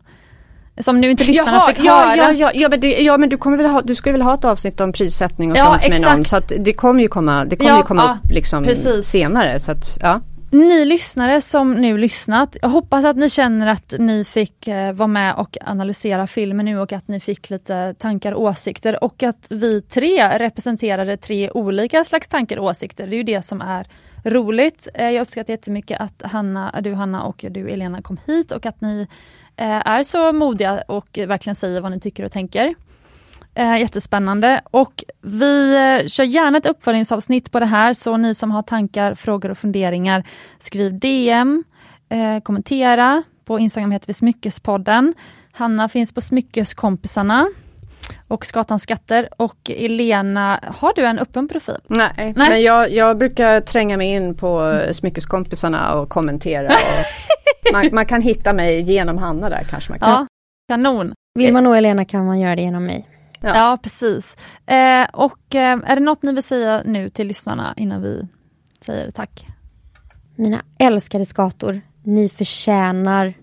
Som 0.81 1.01
nu 1.01 1.11
inte 1.11 1.23
lyssnarna 1.23 1.57
Jaha, 1.57 1.67
fick 1.73 1.85
ja, 1.85 1.93
höra. 1.99 2.15
ja, 2.15 2.31
ja, 2.31 2.51
ja, 2.53 2.69
men 2.69 2.79
det, 2.79 2.87
ja 3.01 3.17
men 3.17 3.29
du 3.29 3.37
kommer 3.37 3.57
väl 3.57 3.65
ha, 3.65 3.81
du 3.81 3.95
skulle 3.95 4.13
väl 4.13 4.21
ha 4.21 4.33
ett 4.33 4.45
avsnitt 4.45 4.81
om 4.81 4.91
prissättning 4.91 5.51
och 5.51 5.57
Ja, 5.57 5.65
sånt 5.65 5.81
med 5.81 5.91
exakt. 5.91 6.15
någon 6.15 6.25
så 6.25 6.35
att 6.35 6.51
det 6.59 6.73
kommer 6.73 7.01
ju 7.01 7.07
komma, 7.07 7.45
det 7.45 7.55
kommer 7.55 7.69
Ja, 7.71 7.77
ju 7.77 7.83
komma 7.83 8.03
ja, 8.03 8.17
upp 8.25 8.31
liksom 8.31 8.63
precis. 8.63 9.07
senare 9.07 9.59
så 9.59 9.71
att 9.71 9.97
ja. 10.01 10.21
ni 10.51 10.85
lyssnare 10.85 11.41
som 11.41 11.71
nu 11.73 11.97
lyssnat, 11.97 12.57
jag 12.61 12.69
hoppas 12.69 13.05
att 13.05 13.17
ni 13.17 13.29
känner 13.29 13.67
att 13.67 13.93
ni 13.99 14.23
fick 14.23 14.67
eh, 14.67 14.93
vara 14.93 15.07
med 15.07 15.35
och 15.35 15.57
analysera 15.65 16.27
filmen 16.27 16.65
nu 16.65 16.79
och 16.79 16.93
att 16.93 17.07
ni 17.07 17.19
fick 17.19 17.49
lite 17.49 17.93
tankar 17.99 18.31
och 18.31 18.41
åsikter 18.43 19.03
och 19.03 19.23
att 19.23 19.45
vi 19.49 19.81
tre 19.81 20.39
representerade 20.39 21.17
tre 21.17 21.51
olika 21.51 22.03
slags 22.05 22.27
tankar 22.27 22.57
och 22.57 22.65
åsikter. 22.65 23.07
Det 23.07 23.15
är 23.15 23.17
ju 23.17 23.23
det 23.23 23.41
som 23.41 23.61
är 23.61 23.87
roligt. 24.23 24.87
Eh, 24.93 25.09
jag 25.09 25.21
uppskattar 25.21 25.53
jättemycket 25.53 26.01
att 26.01 26.21
Hanna, 26.31 26.81
du 26.81 26.93
Hanna 26.93 27.23
och 27.23 27.45
du 27.49 27.69
Elena 27.69 28.01
kom 28.01 28.17
hit 28.27 28.51
och 28.51 28.65
att 28.65 28.81
ni 28.81 29.07
Eh, 29.57 29.87
är 29.87 30.03
så 30.03 30.33
modiga 30.33 30.83
och 30.87 31.07
verkligen 31.27 31.55
säger 31.55 31.81
vad 31.81 31.91
ni 31.91 31.99
tycker 31.99 32.23
och 32.23 32.31
tänker. 32.31 32.75
Eh, 33.53 33.77
jättespännande 33.79 34.61
och 34.71 35.03
vi 35.21 35.75
eh, 35.75 36.07
kör 36.07 36.23
gärna 36.23 36.57
ett 36.57 36.65
uppföljningsavsnitt 36.65 37.51
på 37.51 37.59
det 37.59 37.65
här 37.65 37.93
så 37.93 38.17
ni 38.17 38.35
som 38.35 38.51
har 38.51 38.61
tankar, 38.61 39.15
frågor 39.15 39.51
och 39.51 39.57
funderingar 39.57 40.23
skriv 40.59 40.99
DM, 40.99 41.63
kommentera. 42.43 43.23
På 43.45 43.59
Instagram 43.59 43.91
heter 43.91 44.07
vi 44.07 44.13
Smyckespodden. 44.13 45.13
Hanna 45.51 45.89
finns 45.89 46.13
på 46.13 46.21
Smyckeskompisarna 46.21 47.47
och 48.27 48.45
Skatans 48.45 48.83
skatter 48.83 49.29
och 49.37 49.69
Elena, 49.69 50.59
har 50.63 50.93
du 50.95 51.05
en 51.05 51.19
öppen 51.19 51.47
profil? 51.47 51.77
Nej, 51.87 52.13
Nej. 52.17 52.33
men 52.35 52.61
jag, 52.61 52.91
jag, 52.91 53.17
brukar 53.17 53.61
tränga 53.61 53.97
mig 53.97 54.11
in 54.11 54.35
på 54.35 54.81
Smyckeskompisarna 54.91 55.93
och 55.95 56.09
kommentera. 56.09 56.67
Och 56.67 57.73
man, 57.73 57.89
man, 57.91 58.05
kan 58.05 58.21
hitta 58.21 58.53
mig 58.53 58.81
genom 58.81 59.17
Hanna 59.17 59.49
där 59.49 59.63
kanske 59.69 59.91
man 59.91 59.99
kan. 59.99 60.09
Ja, 60.09 60.27
kanon. 60.67 61.13
Vill 61.35 61.53
man 61.53 61.63
nå 61.63 61.73
Elena 61.73 62.05
kan 62.05 62.25
man 62.25 62.39
göra 62.39 62.55
det 62.55 62.61
genom 62.61 62.85
mig. 62.85 63.09
Ja, 63.41 63.55
ja 63.55 63.77
precis. 63.83 64.37
Eh, 64.65 65.07
och 65.13 65.55
eh, 65.55 65.79
är 65.85 65.95
det 65.95 66.01
något 66.01 66.23
ni 66.23 66.33
vill 66.33 66.43
säga 66.43 66.81
nu 66.85 67.09
till 67.09 67.27
lyssnarna 67.27 67.73
innan 67.77 68.01
vi 68.01 68.27
säger 68.81 69.11
tack? 69.11 69.45
Mina 70.35 70.61
älskade 70.79 71.25
skator, 71.25 71.81
ni 72.03 72.29
förtjänar 72.29 73.33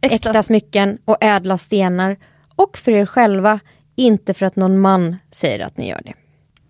äkta, 0.00 0.28
äkta 0.28 0.42
smycken 0.42 0.98
och 1.04 1.16
ädla 1.20 1.58
stenar. 1.58 2.16
Och 2.56 2.76
för 2.76 2.92
er 2.92 3.06
själva, 3.06 3.60
inte 3.96 4.34
för 4.34 4.46
att 4.46 4.56
någon 4.56 4.80
man 4.80 5.16
säger 5.30 5.66
att 5.66 5.76
ni 5.76 5.88
gör 5.88 6.00
det. 6.04 6.14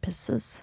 Precis. 0.01 0.63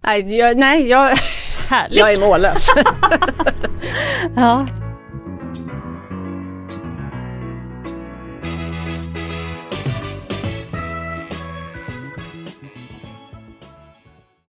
Nej, 0.00 0.36
jag, 0.36 0.56
nej, 0.56 0.88
jag, 0.88 1.10
jag 1.90 2.12
är 2.12 2.20
mållös. 2.20 2.66
ja, 4.36 4.66